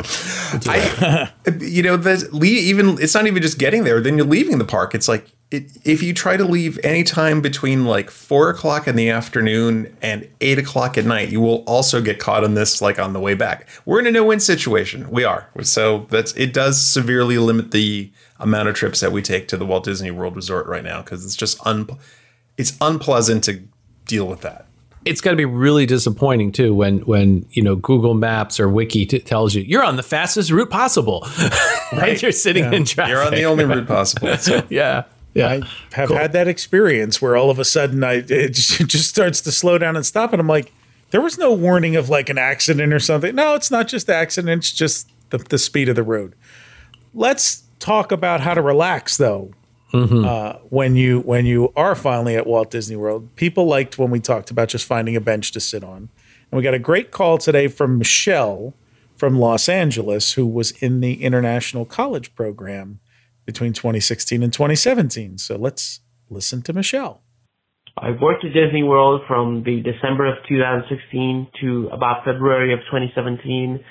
you 1.61 1.83
know 1.83 1.97
the 1.97 2.29
le- 2.33 2.45
even 2.47 2.99
it's 3.01 3.15
not 3.15 3.27
even 3.27 3.43
just 3.43 3.59
getting 3.59 3.85
there 3.85 4.01
then 4.01 4.17
you're 4.17 4.27
leaving 4.27 4.59
the 4.59 4.65
park 4.65 4.95
it's 4.95 5.09
like 5.09 5.31
it, 5.51 5.71
if 5.85 6.03
you 6.03 6.13
try 6.13 6.37
to 6.37 6.45
leave 6.45 6.79
anytime 6.85 7.41
between 7.41 7.85
like 7.85 8.11
four 8.11 8.51
o'clock 8.51 8.87
in 8.87 8.97
the 8.97 9.09
afternoon 9.11 9.95
and 10.03 10.29
eight 10.41 10.59
o'clock 10.59 10.97
at 10.99 11.05
night 11.05 11.29
you 11.31 11.41
will 11.41 11.63
also 11.67 12.01
get 12.03 12.19
caught 12.19 12.45
on 12.45 12.55
this 12.55 12.81
like 12.83 12.99
on 12.99 13.13
the 13.13 13.21
way 13.21 13.35
back 13.35 13.69
we're 13.85 14.01
in 14.01 14.07
a 14.07 14.11
no-win 14.11 14.41
situation 14.41 15.09
we 15.11 15.25
are 15.25 15.49
so 15.63 16.07
that's 16.11 16.33
it 16.35 16.53
does 16.53 16.85
severely 16.85 17.39
limit 17.39 17.71
the 17.71 18.11
amount 18.41 18.69
of 18.69 18.75
trips 18.75 19.01
that 19.01 19.13
we 19.13 19.23
take 19.23 19.47
to 19.49 19.57
the 19.57 19.65
walt 19.67 19.85
disney 19.85 20.11
world 20.11 20.35
resort 20.35 20.67
right 20.67 20.85
now 20.85 21.01
because 21.03 21.25
it's 21.25 21.37
just 21.37 21.65
un 21.67 21.89
it's 22.57 22.77
unpleasant 22.81 23.45
to 23.45 23.63
deal 24.07 24.27
with 24.27 24.41
that 24.41 24.67
It's 25.05 25.21
got 25.21 25.31
to 25.31 25.37
be 25.37 25.45
really 25.47 25.87
disappointing 25.87 26.53
too 26.53 26.75
when 26.75 26.99
when 27.01 27.47
you 27.53 27.63
know 27.63 27.77
Google 27.77 28.15
Maps 28.15 28.59
or 28.61 28.69
Wiki 28.69 29.07
t- 29.07 29.19
tells 29.21 29.55
you 29.55 29.63
you're 29.63 29.85
on 29.85 29.97
the 29.97 30.03
fastest 30.03 30.51
route 30.51 30.69
possible, 30.71 31.27
right? 31.93 32.21
You're 32.21 32.33
sitting 32.33 32.65
Yeah. 32.65 32.73
in 32.77 32.85
traffic. 32.85 33.11
You're 33.13 33.25
on 33.25 33.33
the 33.35 33.45
only 33.45 33.65
route 33.73 33.87
possible. 33.87 34.37
So. 34.37 34.63
yeah. 34.71 35.05
Yeah. 35.33 35.49
I 35.49 35.61
have 35.93 36.11
had 36.11 36.33
that 36.33 36.49
experience 36.49 37.23
where 37.23 37.35
all 37.37 37.51
of 37.51 37.59
a 37.59 37.65
sudden 37.65 38.03
I 38.05 38.15
it 38.29 38.51
just, 38.53 38.81
it 38.81 38.89
just 38.89 39.09
starts 39.09 39.41
to 39.43 39.53
slow 39.53 39.79
down 39.79 39.97
and 39.97 40.05
stop, 40.05 40.33
and 40.35 40.41
I'm 40.41 40.49
like, 40.49 40.73
there 41.13 41.21
was 41.23 41.39
no 41.39 41.53
warning 41.55 41.97
of 41.97 42.09
like 42.11 42.29
an 42.29 42.37
accident 42.39 42.93
or 42.93 43.01
something. 43.01 43.35
No, 43.35 43.55
it's 43.55 43.71
not 43.71 43.87
just 43.89 44.11
accident; 44.11 44.59
it's 44.59 44.73
just 44.73 45.09
the, 45.31 45.39
the 45.39 45.57
speed 45.59 45.89
of 45.89 45.95
the 45.97 46.03
road. 46.03 46.35
Let's 47.15 47.63
talk 47.81 48.13
about 48.13 48.41
how 48.41 48.55
to 48.55 48.63
relax 48.63 49.17
though. 49.17 49.53
Uh, 49.93 50.53
when 50.69 50.95
you 50.95 51.21
when 51.21 51.47
you 51.47 51.73
are 51.75 51.97
finally 51.97 52.37
at 52.37 52.47
Walt 52.47 52.71
Disney 52.71 52.95
World, 52.95 53.35
people 53.35 53.67
liked 53.67 53.99
when 53.99 54.11
we 54.11 54.21
talked 54.21 54.53
about 54.53 54.69
just 54.69 54.87
finding 54.87 55.17
a 55.17 55.21
bench 55.21 55.51
to 55.51 55.59
sit 55.59 55.83
on, 55.83 56.09
and 56.51 56.57
we 56.57 56.63
got 56.63 56.75
a 56.75 56.79
great 56.79 57.11
call 57.11 57.39
today 57.39 57.67
from 57.67 57.99
Michelle 57.99 58.75
from 59.17 59.39
Los 59.39 59.69
Angeles, 59.69 60.33
who 60.33 60.47
was 60.47 60.71
in 60.81 61.01
the 61.01 61.23
international 61.23 61.85
college 61.85 62.35
program 62.35 63.01
between 63.45 63.73
2016 63.73 64.43
and 64.43 64.53
2017. 64.53 65.39
So 65.39 65.57
let's 65.57 66.01
listen 66.31 66.63
to 66.63 66.73
Michelle. 66.73 67.21
I 67.99 68.13
worked 68.13 68.45
at 68.45 68.55
Disney 68.55 68.83
World 68.83 69.23
from 69.27 69.63
the 69.65 69.83
December 69.83 70.27
of 70.27 70.39
2016 70.49 71.49
to 71.61 71.91
about 71.93 72.25
February 72.25 72.73
of 72.73 72.79
2017 72.91 73.85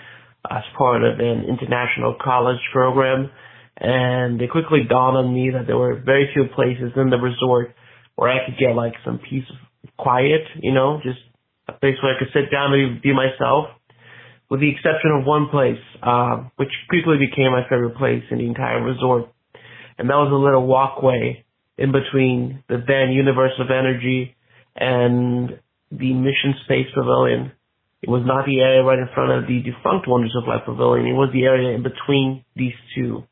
as 0.50 0.64
part 0.78 1.04
of 1.04 1.20
an 1.20 1.44
international 1.44 2.16
college 2.20 2.62
program. 2.72 3.30
And 3.80 4.42
it 4.42 4.52
quickly 4.52 4.82
dawned 4.88 5.18
on 5.18 5.34
me 5.34 5.52
that 5.54 5.68
there 5.68 5.78
were 5.78 5.96
very 5.96 6.30
few 6.34 6.46
places 6.54 6.92
in 6.96 7.10
the 7.10 7.18
resort 7.18 7.74
where 8.16 8.30
I 8.30 8.46
could 8.46 8.58
get 8.60 8.76
like 8.76 8.94
some 9.06 9.20
peace 9.20 9.46
of 9.50 9.90
quiet, 9.98 10.42
you 10.62 10.74
know, 10.74 11.00
just 11.04 11.20
a 11.70 11.74
place 11.74 11.96
where 12.04 12.16
I 12.16 12.20
could 12.20 12.34
sit 12.34 12.52
down 12.52 12.74
and 12.74 13.02
be 13.02 13.14
myself. 13.14 13.68
With 14.50 14.62
the 14.62 14.70
exception 14.72 15.12
of 15.12 15.26
one 15.26 15.48
place, 15.50 15.80
uh, 16.02 16.50
which 16.58 16.74
quickly 16.90 17.18
became 17.20 17.52
my 17.52 17.64
favorite 17.70 17.96
place 17.96 18.24
in 18.32 18.40
the 18.40 18.48
entire 18.48 18.84
resort. 18.84 19.32
And 19.98 20.10
that 20.10 20.16
was 20.16 20.32
a 20.32 20.36
little 20.36 20.66
walkway 20.66 21.46
in 21.78 21.92
between 21.92 22.64
the 22.68 22.84
then 22.86 23.12
Universe 23.12 23.54
of 23.60 23.68
Energy 23.70 24.36
and 24.76 25.60
the 25.92 26.14
Mission 26.14 26.56
Space 26.66 26.88
Pavilion. 26.96 27.52
It 28.02 28.10
was 28.10 28.24
not 28.26 28.46
the 28.46 28.60
area 28.60 28.84
right 28.84 29.00
in 29.00 29.08
front 29.14 29.32
of 29.32 29.48
the 29.48 29.62
defunct 29.62 30.08
Wonders 30.08 30.36
of 30.36 30.48
Life 30.48 30.64
Pavilion. 30.66 31.06
It 31.06 31.14
was 31.14 31.30
the 31.32 31.44
area 31.44 31.76
in 31.76 31.84
between 31.84 32.44
these 32.56 32.76
two. 32.96 33.24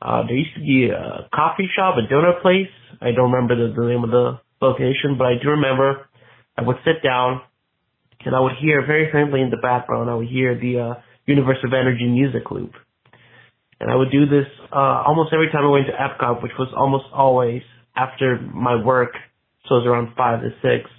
Uh, 0.00 0.22
there 0.26 0.36
used 0.36 0.54
to 0.54 0.60
be 0.60 0.90
a 0.90 1.28
coffee 1.34 1.68
shop, 1.74 1.96
a 1.98 2.12
donut 2.12 2.40
place. 2.42 2.70
I 3.00 3.12
don't 3.12 3.32
remember 3.32 3.56
the, 3.56 3.74
the 3.74 3.86
name 3.88 4.04
of 4.04 4.10
the 4.10 4.38
location, 4.60 5.16
but 5.18 5.26
I 5.26 5.34
do 5.42 5.50
remember 5.50 6.08
I 6.56 6.62
would 6.62 6.76
sit 6.84 7.02
down 7.02 7.42
and 8.24 8.34
I 8.34 8.40
would 8.40 8.56
hear 8.60 8.84
very 8.86 9.10
faintly 9.12 9.40
in 9.40 9.50
the 9.50 9.56
background, 9.56 10.10
I 10.10 10.14
would 10.14 10.28
hear 10.28 10.58
the 10.58 10.80
uh, 10.80 10.94
Universe 11.26 11.58
of 11.64 11.72
Energy 11.72 12.06
music 12.06 12.50
loop. 12.50 12.72
And 13.80 13.90
I 13.90 13.94
would 13.94 14.10
do 14.10 14.26
this 14.26 14.46
uh, 14.72 15.04
almost 15.06 15.32
every 15.32 15.50
time 15.52 15.64
I 15.64 15.68
went 15.68 15.86
to 15.86 15.92
Epcot, 15.92 16.42
which 16.42 16.52
was 16.58 16.68
almost 16.76 17.04
always 17.14 17.62
after 17.94 18.40
my 18.40 18.82
work. 18.82 19.12
So 19.68 19.76
it 19.76 19.78
was 19.78 19.86
around 19.86 20.14
five 20.16 20.40
to 20.40 20.50
six. 20.62 20.90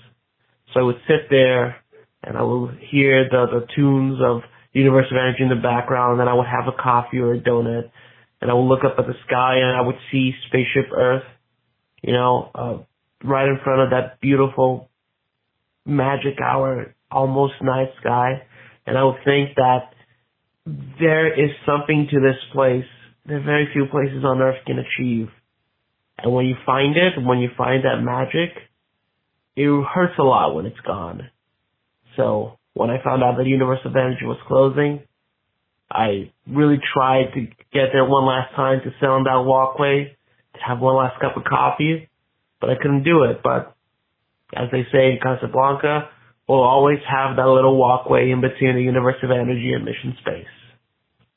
So 0.74 0.80
I 0.80 0.84
would 0.84 1.00
sit 1.08 1.30
there 1.30 1.76
and 2.24 2.38
I 2.38 2.43
would 2.43 2.80
hear 2.89 3.28
the, 3.30 3.45
the 3.52 3.68
tunes 3.76 4.20
of 4.24 4.41
Universe 4.72 5.08
of 5.12 5.18
Energy 5.18 5.43
in 5.43 5.50
the 5.50 5.56
background, 5.56 6.12
and 6.14 6.20
then 6.22 6.28
I 6.28 6.34
would 6.34 6.45
have 6.45 6.68
a 6.68 6.82
coffee 6.82 7.18
or 7.18 7.34
a 7.34 7.39
donut, 7.39 7.89
and 8.42 8.50
I 8.50 8.54
would 8.54 8.68
look 8.68 8.84
up 8.84 8.96
at 8.98 9.06
the 9.06 9.16
sky 9.28 9.58
and 9.58 9.76
I 9.76 9.82
would 9.82 9.98
see 10.12 10.32
Spaceship 10.48 10.92
Earth, 10.96 11.24
you 12.02 12.14
know, 12.14 12.52
uh, 12.56 12.78
right 13.28 13.48
in 13.48 13.60
front 13.64 13.82
of 13.82 13.90
that 13.92 14.22
beautiful 14.22 14.90
magic 15.86 16.40
hour, 16.42 16.96
almost 17.12 17.54
night 17.62 17.90
sky, 18.00 18.44
and 18.86 18.98
I 18.98 19.04
would 19.04 19.24
think 19.26 19.56
that 19.56 19.92
there 21.00 21.34
is 21.34 21.52
something 21.66 22.08
to 22.12 22.20
this 22.20 22.38
place 22.54 22.86
that 23.26 23.44
very 23.44 23.70
few 23.74 23.86
places 23.92 24.24
on 24.24 24.42
earth 24.42 24.64
can 24.66 24.78
achieve. 24.80 25.30
And 26.18 26.34
when 26.34 26.46
you 26.46 26.56
find 26.66 26.96
it, 26.96 27.14
when 27.24 27.40
you 27.40 27.50
find 27.58 27.84
that 27.86 28.02
magic, 28.02 28.56
it 29.56 29.86
hurts 29.94 30.14
a 30.20 30.24
lot 30.24 30.56
when 30.56 30.66
it's 30.66 30.80
gone. 30.86 31.30
So 32.16 32.60
when 32.74 32.90
I 32.90 33.04
found 33.04 33.24
out 33.24 33.38
that 33.38 33.46
Universe 33.46 33.80
of 33.86 33.96
Energy 33.96 34.26
was 34.26 34.38
closing, 34.48 35.02
I 35.92 36.32
really 36.48 36.80
tried 36.94 37.34
to 37.34 37.42
get 37.74 37.90
there 37.94 38.06
one 38.06 38.26
last 38.26 38.54
time 38.56 38.82
to 38.84 38.92
sit 39.00 39.10
on 39.10 39.24
that 39.24 39.44
walkway, 39.46 40.16
to 40.54 40.60
have 40.66 40.80
one 40.80 40.96
last 40.96 41.20
cup 41.20 41.36
of 41.38 41.44
coffee, 41.44 42.10
but 42.62 42.70
I 42.70 42.76
couldn't 42.76 43.04
do 43.04 43.24
it. 43.24 43.42
But 43.44 43.76
as 44.54 44.70
they 44.72 44.86
say 44.92 45.12
in 45.12 45.20
Casablanca, 45.22 46.10
we'll 46.48 46.62
always 46.62 47.00
have 47.10 47.36
that 47.38 47.48
little 47.48 47.78
walkway 47.78 48.32
in 48.32 48.42
between 48.42 48.76
the 48.76 48.84
Universe 48.84 49.18
of 49.24 49.32
Energy 49.32 49.74
and 49.74 49.86
Mission 49.86 50.16
Space. 50.20 50.46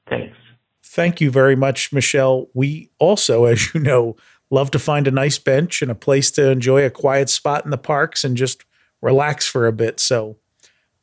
Thanks. 0.08 0.36
Thank 0.82 1.20
you 1.20 1.30
very 1.30 1.56
much, 1.56 1.92
Michelle. 1.92 2.48
We 2.52 2.90
also, 2.98 3.44
as 3.46 3.72
you 3.74 3.80
know, 3.80 4.16
love 4.50 4.70
to 4.72 4.78
find 4.78 5.08
a 5.08 5.10
nice 5.10 5.38
bench 5.38 5.80
and 5.80 5.90
a 5.90 5.94
place 5.94 6.30
to 6.32 6.50
enjoy 6.50 6.84
a 6.84 6.90
quiet 6.90 7.30
spot 7.30 7.64
in 7.64 7.70
the 7.70 7.78
parks 7.78 8.24
and 8.24 8.36
just 8.36 8.64
relax 9.00 9.46
for 9.46 9.66
a 9.66 9.72
bit. 9.72 9.98
So 9.98 10.36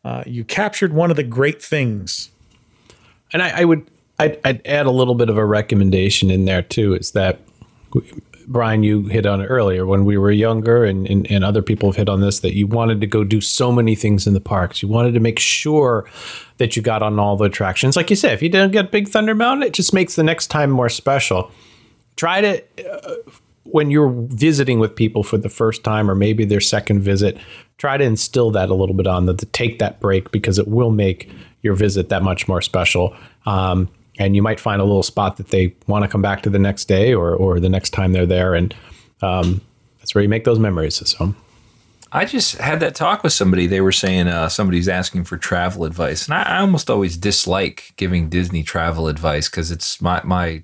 uh, 0.03 0.23
you 0.27 0.43
captured 0.43 0.93
one 0.93 1.09
of 1.09 1.17
the 1.17 1.23
great 1.23 1.61
things. 1.61 2.31
And 3.31 3.41
I, 3.41 3.61
I 3.61 3.65
would 3.65 3.89
I'd, 4.19 4.39
I'd 4.43 4.65
add 4.65 4.85
a 4.85 4.91
little 4.91 5.15
bit 5.15 5.29
of 5.29 5.37
a 5.37 5.45
recommendation 5.45 6.29
in 6.29 6.45
there 6.45 6.61
too. 6.61 6.93
Is 6.93 7.11
that 7.11 7.39
Brian, 8.47 8.81
you 8.81 9.03
hit 9.03 9.27
on 9.27 9.43
earlier 9.45 9.85
when 9.85 10.05
we 10.05 10.17
were 10.17 10.31
younger, 10.31 10.83
and, 10.83 11.07
and 11.07 11.29
and 11.31 11.43
other 11.43 11.61
people 11.61 11.89
have 11.89 11.95
hit 11.95 12.09
on 12.09 12.21
this 12.21 12.39
that 12.39 12.55
you 12.55 12.67
wanted 12.67 12.99
to 13.01 13.07
go 13.07 13.23
do 13.23 13.41
so 13.41 13.71
many 13.71 13.95
things 13.95 14.27
in 14.27 14.33
the 14.33 14.41
parks. 14.41 14.81
You 14.81 14.89
wanted 14.89 15.13
to 15.13 15.19
make 15.19 15.39
sure 15.39 16.09
that 16.57 16.75
you 16.75 16.81
got 16.81 17.01
on 17.03 17.19
all 17.19 17.37
the 17.37 17.45
attractions. 17.45 17.95
Like 17.95 18.09
you 18.09 18.15
said, 18.15 18.33
if 18.33 18.41
you 18.41 18.49
didn't 18.49 18.71
get 18.71 18.91
Big 18.91 19.07
Thunder 19.07 19.35
Mountain, 19.35 19.67
it 19.67 19.73
just 19.73 19.93
makes 19.93 20.15
the 20.15 20.23
next 20.23 20.47
time 20.47 20.71
more 20.71 20.89
special. 20.89 21.51
Try 22.15 22.41
to 22.41 22.63
uh, 22.91 23.15
when 23.63 23.91
you're 23.91 24.09
visiting 24.09 24.79
with 24.79 24.95
people 24.95 25.23
for 25.23 25.37
the 25.37 25.49
first 25.49 25.83
time 25.83 26.09
or 26.09 26.15
maybe 26.15 26.43
their 26.43 26.59
second 26.59 27.01
visit, 27.01 27.37
try 27.77 27.97
to 27.97 28.03
instill 28.03 28.51
that 28.51 28.69
a 28.69 28.73
little 28.73 28.95
bit 28.95 29.07
on 29.07 29.27
them 29.27 29.37
to 29.37 29.45
take 29.45 29.77
that 29.79 29.99
break 29.99 30.31
because 30.31 30.57
it 30.57 30.67
will 30.67 30.89
make 30.89 31.29
your 31.61 31.75
visit 31.75 32.09
that 32.09 32.23
much 32.23 32.47
more 32.47 32.61
special. 32.61 33.15
Um, 33.45 33.89
and 34.17 34.35
you 34.35 34.41
might 34.41 34.59
find 34.59 34.81
a 34.81 34.85
little 34.85 35.03
spot 35.03 35.37
that 35.37 35.47
they 35.47 35.73
want 35.87 36.03
to 36.03 36.09
come 36.09 36.21
back 36.21 36.43
to 36.43 36.49
the 36.49 36.59
next 36.59 36.85
day 36.85 37.13
or 37.13 37.33
or 37.33 37.59
the 37.59 37.69
next 37.69 37.91
time 37.91 38.11
they're 38.11 38.25
there, 38.25 38.53
and 38.53 38.75
um, 39.21 39.61
that's 39.99 40.13
where 40.13 40.21
you 40.21 40.29
make 40.29 40.43
those 40.43 40.59
memories. 40.59 40.95
So. 41.07 41.35
I 42.11 42.25
just 42.25 42.57
had 42.57 42.79
that 42.79 42.95
talk 42.95 43.23
with 43.23 43.33
somebody. 43.33 43.67
They 43.67 43.81
were 43.81 43.91
saying 43.91 44.27
uh, 44.27 44.49
somebody's 44.49 44.89
asking 44.89 45.25
for 45.25 45.37
travel 45.37 45.85
advice, 45.85 46.25
and 46.25 46.33
I, 46.33 46.41
I 46.41 46.59
almost 46.61 46.89
always 46.89 47.17
dislike 47.17 47.93
giving 47.97 48.29
Disney 48.29 48.63
travel 48.63 49.07
advice 49.07 49.47
because 49.47 49.69
it's 49.69 50.01
my 50.01 50.21
my 50.23 50.63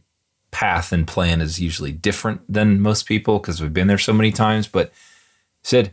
path 0.49 0.91
and 0.91 1.07
plan 1.07 1.41
is 1.41 1.59
usually 1.59 1.91
different 1.91 2.41
than 2.51 2.79
most 2.79 3.05
people 3.05 3.37
because 3.39 3.61
we've 3.61 3.73
been 3.73 3.87
there 3.87 3.99
so 3.99 4.13
many 4.13 4.31
times. 4.31 4.67
But 4.67 4.91
said 5.63 5.91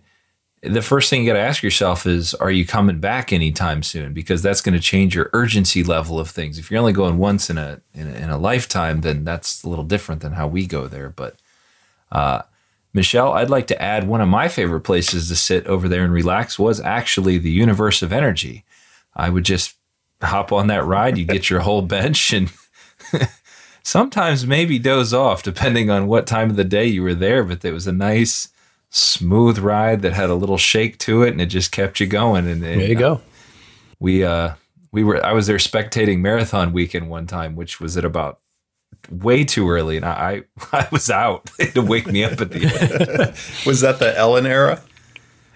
the 0.63 0.83
first 0.83 1.11
thing 1.11 1.23
you 1.23 1.27
got 1.27 1.35
to 1.35 1.41
ask 1.41 1.63
yourself 1.63 2.07
is, 2.07 2.35
are 2.35 2.51
you 2.51 2.65
coming 2.65 3.01
back 3.01 3.33
anytime 3.33 3.83
soon? 3.83 4.13
Because 4.13 4.43
that's 4.43 4.61
going 4.61 4.75
to 4.75 4.81
change 4.81 5.15
your 5.15 5.29
urgency 5.33 5.83
level 5.83 6.21
of 6.21 6.31
things. 6.31 6.57
If 6.57 6.71
you're 6.71 6.79
only 6.79 6.93
going 6.93 7.19
once 7.19 7.51
in 7.51 7.59
a, 7.59 7.81
in 7.93 8.07
a 8.07 8.13
in 8.13 8.31
a 8.31 8.39
lifetime, 8.39 9.01
then 9.01 9.25
that's 9.25 9.65
a 9.65 9.69
little 9.69 9.85
different 9.85 10.21
than 10.23 10.33
how 10.33 10.47
we 10.47 10.67
go 10.67 10.87
there. 10.87 11.09
But 11.09 11.37
uh, 12.13 12.43
Michelle, 12.95 13.33
I'd 13.33 13.51
like 13.51 13.67
to 13.69 13.83
add 13.83 14.07
one 14.07 14.21
of 14.21 14.29
my 14.29 14.49
favorite 14.49 14.83
places 14.83 15.29
to 15.29 15.37
sit 15.37 15.67
over 15.67 15.89
there 15.89 16.05
and 16.05 16.13
relax 16.13 16.59
was 16.59 16.79
actually 16.81 17.39
the 17.39 17.51
Universe 17.51 18.03
of 18.03 18.13
Energy. 18.13 18.65
I 19.17 19.31
would 19.31 19.45
just 19.45 19.75
hop 20.21 20.53
on 20.53 20.69
that 20.69 20.85
ride, 20.85 21.19
you 21.19 21.25
get 21.25 21.51
your 21.51 21.61
whole 21.67 21.83
bench, 21.83 22.33
and 22.33 22.53
sometimes 23.83 24.47
maybe 24.47 24.79
doze 24.79 25.13
off 25.13 25.43
depending 25.43 25.91
on 25.91 26.07
what 26.07 26.27
time 26.27 26.51
of 26.51 26.57
the 26.57 26.65
day 26.65 26.87
you 26.87 27.03
were 27.03 27.15
there. 27.15 27.43
But 27.43 27.65
it 27.65 27.73
was 27.73 27.87
a 27.87 27.93
nice, 27.93 28.49
smooth 28.93 29.59
ride 29.59 30.03
that 30.03 30.13
had 30.13 30.31
a 30.31 30.35
little 30.35 30.59
shake 30.59 30.99
to 30.99 31.23
it, 31.23 31.31
and 31.31 31.41
it 31.41 31.47
just 31.47 31.73
kept 31.73 31.99
you 31.99 32.07
going. 32.07 32.47
And, 32.47 32.63
and 32.63 32.81
there 32.81 32.89
you 32.89 32.95
go. 32.95 33.21
We 33.99 34.23
uh, 34.25 34.55
we 34.93 35.03
were 35.03 35.25
I 35.25 35.33
was 35.33 35.47
there 35.47 35.57
spectating 35.57 36.21
marathon 36.21 36.73
weekend 36.73 37.09
one 37.11 37.27
time, 37.27 37.57
which 37.57 37.81
was 37.81 37.97
at 37.97 38.05
about 38.05 38.39
way 39.11 39.43
too 39.45 39.69
early, 39.71 39.97
and 39.97 40.05
I 40.05 40.43
I 40.73 40.87
was 40.93 41.11
out. 41.11 41.51
To 41.75 41.83
wake 41.83 42.07
me 42.07 42.23
up 42.25 42.41
at 42.41 42.51
the 42.51 42.61
end. 42.61 43.35
was 43.67 43.81
that 43.81 43.99
the 43.99 44.17
Ellen 44.17 44.47
era? 44.47 44.83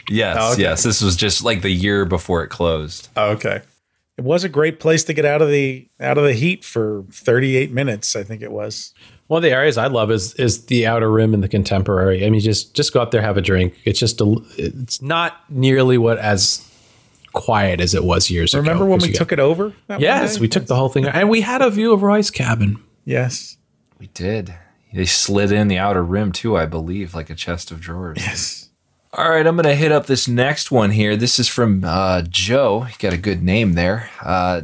Yes, 0.09 0.37
Oh, 0.41 0.53
okay. 0.53 0.63
yes. 0.63 0.85
This 0.85 1.03
was 1.03 1.17
just 1.17 1.43
like 1.45 1.63
the 1.63 1.71
year 1.71 2.05
before 2.05 2.45
it 2.45 2.49
closed. 2.49 3.09
Oh, 3.17 3.31
okay. 3.33 3.63
It 4.19 4.25
was 4.25 4.45
a 4.45 4.49
great 4.49 4.81
place 4.81 5.05
to 5.05 5.13
get 5.13 5.25
out 5.27 5.43
of 5.43 5.51
the 5.51 5.89
out 6.01 6.17
of 6.17 6.25
the 6.25 6.33
heat 6.33 6.65
for 6.65 7.05
38 7.13 7.71
minutes. 7.71 8.17
I 8.17 8.23
think 8.23 8.41
it 8.43 8.51
was. 8.51 8.95
One 9.27 9.39
of 9.39 9.43
the 9.43 9.51
areas 9.51 9.77
I 9.77 9.89
love 9.89 10.11
is 10.11 10.33
is 10.35 10.67
the 10.67 10.87
outer 10.87 11.11
rim 11.11 11.35
and 11.35 11.43
the 11.43 11.49
contemporary. 11.49 12.25
I 12.25 12.31
mean, 12.31 12.41
just 12.41 12.75
just 12.75 12.93
go 12.95 13.01
up 13.03 13.11
there, 13.11 13.21
have 13.21 13.37
a 13.37 13.43
drink. 13.43 13.75
It's 13.85 13.99
just 13.99 14.21
a, 14.23 14.37
it's 14.57 15.03
not 15.03 15.35
nearly 15.51 15.99
what 15.99 16.19
as 16.19 16.67
quiet 17.33 17.81
as 17.81 17.95
it 17.95 18.05
was 18.05 18.31
years 18.31 18.55
ago. 18.55 18.63
Remember 18.63 18.87
when 18.87 19.01
we 19.01 19.13
took 19.13 19.29
got- 19.29 19.39
it 19.39 19.43
over? 19.43 19.75
Yes, 19.99 20.39
we 20.41 20.49
took 20.49 20.67
the 20.67 20.77
whole 20.77 20.89
thing, 20.89 21.05
and 21.07 21.29
we 21.29 21.43
had 21.43 21.61
a 21.61 21.69
view 21.71 21.93
of 21.93 22.03
Roy's 22.03 22.31
cabin. 22.31 22.83
Yes. 23.05 23.57
We 23.99 24.07
did. 24.09 24.55
They 24.95 25.05
slid 25.05 25.53
in 25.53 25.69
the 25.69 25.77
outer 25.79 26.03
rim 26.03 26.33
too, 26.33 26.57
I 26.57 26.65
believe, 26.65 27.15
like 27.15 27.29
a 27.29 27.35
chest 27.35 27.71
of 27.71 27.81
drawers. 27.81 28.17
Yes. 28.19 28.66
All 29.17 29.31
right, 29.31 29.47
I'm 29.47 29.57
going 29.57 29.65
to 29.65 29.75
hit 29.75 29.93
up 29.93 30.05
this 30.05 30.29
next 30.29 30.71
one 30.71 30.91
here. 30.91 31.17
This 31.17 31.39
is 31.39 31.49
from 31.49 31.83
uh, 31.85 32.21
Joe. 32.29 32.81
He 32.81 32.97
got 32.99 33.15
a 33.15 33.19
good 33.19 33.43
name 33.43 33.73
there. 33.73 34.11
Uh, 34.23 34.63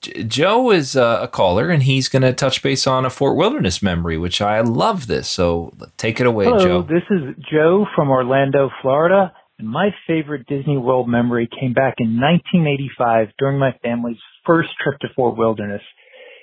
J- 0.00 0.24
Joe 0.24 0.70
is 0.70 0.96
uh, 0.96 1.18
a 1.20 1.28
caller, 1.28 1.68
and 1.68 1.82
he's 1.82 2.08
going 2.08 2.22
to 2.22 2.32
touch 2.32 2.62
base 2.62 2.86
on 2.86 3.04
a 3.04 3.10
Fort 3.10 3.36
Wilderness 3.36 3.82
memory, 3.82 4.16
which 4.16 4.40
I 4.40 4.62
love 4.62 5.06
this. 5.06 5.28
So 5.28 5.74
take 5.98 6.18
it 6.18 6.26
away, 6.26 6.46
Hello, 6.46 6.64
Joe. 6.64 6.82
this 6.82 7.02
is 7.10 7.34
Joe 7.52 7.84
from 7.94 8.08
Orlando, 8.08 8.70
Florida, 8.80 9.34
and 9.58 9.68
my 9.68 9.90
favorite 10.06 10.46
Disney 10.46 10.78
World 10.78 11.06
memory 11.06 11.46
came 11.60 11.74
back 11.74 11.96
in 11.98 12.18
1985 12.18 13.28
during 13.38 13.58
my 13.58 13.72
family's 13.82 14.16
first 14.46 14.70
trip 14.82 14.98
to 15.00 15.08
Fort 15.14 15.36
Wilderness. 15.36 15.82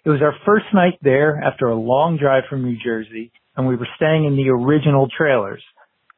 It 0.06 0.10
was 0.12 0.22
our 0.22 0.36
first 0.46 0.66
night 0.76 1.00
there 1.02 1.42
after 1.44 1.66
a 1.70 1.76
long 1.76 2.18
drive 2.18 2.44
from 2.48 2.64
New 2.64 2.78
Jersey, 2.78 3.32
and 3.56 3.68
we 3.68 3.76
were 3.76 3.88
staying 3.96 4.26
in 4.26 4.36
the 4.38 4.50
original 4.50 5.08
trailers. 5.18 5.64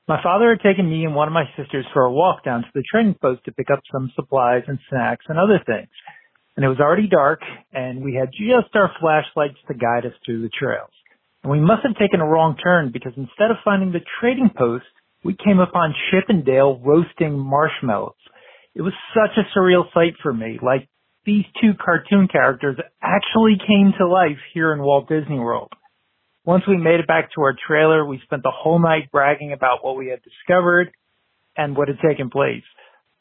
My 0.09 0.17
father 0.23 0.49
had 0.49 0.67
taken 0.67 0.89
me 0.89 1.05
and 1.05 1.13
one 1.13 1.27
of 1.27 1.35
my 1.35 1.45
sisters 1.55 1.85
for 1.93 2.01
a 2.01 2.11
walk 2.11 2.43
down 2.43 2.63
to 2.63 2.67
the 2.73 2.81
trading 2.91 3.13
post 3.21 3.45
to 3.45 3.51
pick 3.51 3.67
up 3.71 3.79
some 3.91 4.11
supplies 4.15 4.63
and 4.65 4.79
snacks 4.89 5.25
and 5.29 5.37
other 5.37 5.61
things. 5.63 5.93
And 6.57 6.65
it 6.65 6.67
was 6.67 6.79
already 6.79 7.07
dark, 7.07 7.41
and 7.71 8.03
we 8.03 8.15
had 8.15 8.31
just 8.31 8.73
our 8.73 8.91
flashlights 8.99 9.59
to 9.67 9.75
guide 9.75 10.07
us 10.07 10.17
through 10.25 10.41
the 10.41 10.49
trails. 10.49 10.89
And 11.43 11.51
we 11.51 11.59
must 11.59 11.83
have 11.85 11.95
taken 11.95 12.21
a 12.21 12.25
wrong 12.25 12.57
turn 12.57 12.89
because 12.91 13.13
instead 13.17 13.51
of 13.51 13.57
finding 13.63 13.91
the 13.91 14.01
trading 14.19 14.49
post, 14.57 14.85
we 15.23 15.37
came 15.45 15.59
upon 15.59 15.93
Chip 16.09 16.25
and 16.27 16.43
Dale 16.43 16.81
roasting 16.83 17.37
marshmallows. 17.37 18.17
It 18.73 18.81
was 18.81 18.93
such 19.13 19.37
a 19.37 19.45
surreal 19.55 19.93
sight 19.93 20.15
for 20.23 20.33
me, 20.33 20.57
like 20.59 20.89
these 21.23 21.45
two 21.61 21.73
cartoon 21.77 22.27
characters 22.27 22.77
actually 22.99 23.57
came 23.59 23.93
to 23.99 24.07
life 24.07 24.41
here 24.55 24.73
in 24.73 24.81
Walt 24.81 25.07
Disney 25.07 25.37
World. 25.37 25.69
Once 26.45 26.63
we 26.67 26.77
made 26.77 26.99
it 26.99 27.07
back 27.07 27.29
to 27.35 27.41
our 27.41 27.55
trailer, 27.67 28.05
we 28.05 28.19
spent 28.23 28.43
the 28.43 28.51
whole 28.53 28.79
night 28.79 29.11
bragging 29.11 29.51
about 29.53 29.83
what 29.83 29.97
we 29.97 30.07
had 30.07 30.19
discovered 30.23 30.91
and 31.57 31.75
what 31.75 31.87
had 31.87 31.97
taken 31.99 32.29
place. 32.29 32.63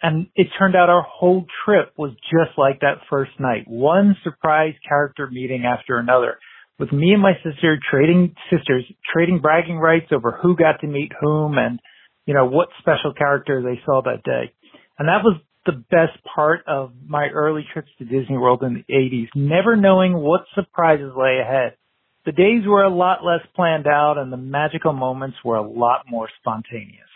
And 0.00 0.28
it 0.36 0.46
turned 0.58 0.76
out 0.76 0.88
our 0.88 1.02
whole 1.02 1.44
trip 1.64 1.92
was 1.96 2.12
just 2.30 2.56
like 2.56 2.80
that 2.80 3.02
first 3.10 3.32
night. 3.40 3.64
One 3.66 4.16
surprise 4.22 4.74
character 4.88 5.28
meeting 5.30 5.64
after 5.64 5.98
another. 5.98 6.38
With 6.78 6.92
me 6.92 7.12
and 7.12 7.20
my 7.20 7.32
sister 7.42 7.76
trading 7.90 8.34
sisters, 8.50 8.84
trading 9.12 9.40
bragging 9.40 9.78
rights 9.78 10.06
over 10.12 10.38
who 10.40 10.56
got 10.56 10.80
to 10.82 10.86
meet 10.86 11.10
whom 11.20 11.58
and, 11.58 11.80
you 12.26 12.34
know, 12.34 12.46
what 12.46 12.68
special 12.78 13.12
character 13.12 13.60
they 13.62 13.80
saw 13.84 14.02
that 14.02 14.22
day. 14.22 14.52
And 14.96 15.08
that 15.08 15.24
was 15.24 15.40
the 15.66 15.72
best 15.72 16.22
part 16.34 16.60
of 16.68 16.92
my 17.04 17.28
early 17.34 17.66
trips 17.72 17.88
to 17.98 18.04
Disney 18.04 18.38
World 18.38 18.62
in 18.62 18.74
the 18.74 18.94
80s, 18.94 19.28
never 19.34 19.74
knowing 19.74 20.14
what 20.14 20.42
surprises 20.54 21.12
lay 21.16 21.40
ahead. 21.42 21.74
The 22.28 22.32
days 22.32 22.66
were 22.66 22.82
a 22.82 22.94
lot 22.94 23.24
less 23.24 23.40
planned 23.56 23.86
out 23.86 24.18
and 24.18 24.30
the 24.30 24.36
magical 24.36 24.92
moments 24.92 25.38
were 25.42 25.56
a 25.56 25.66
lot 25.66 26.04
more 26.10 26.28
spontaneous. 26.38 27.08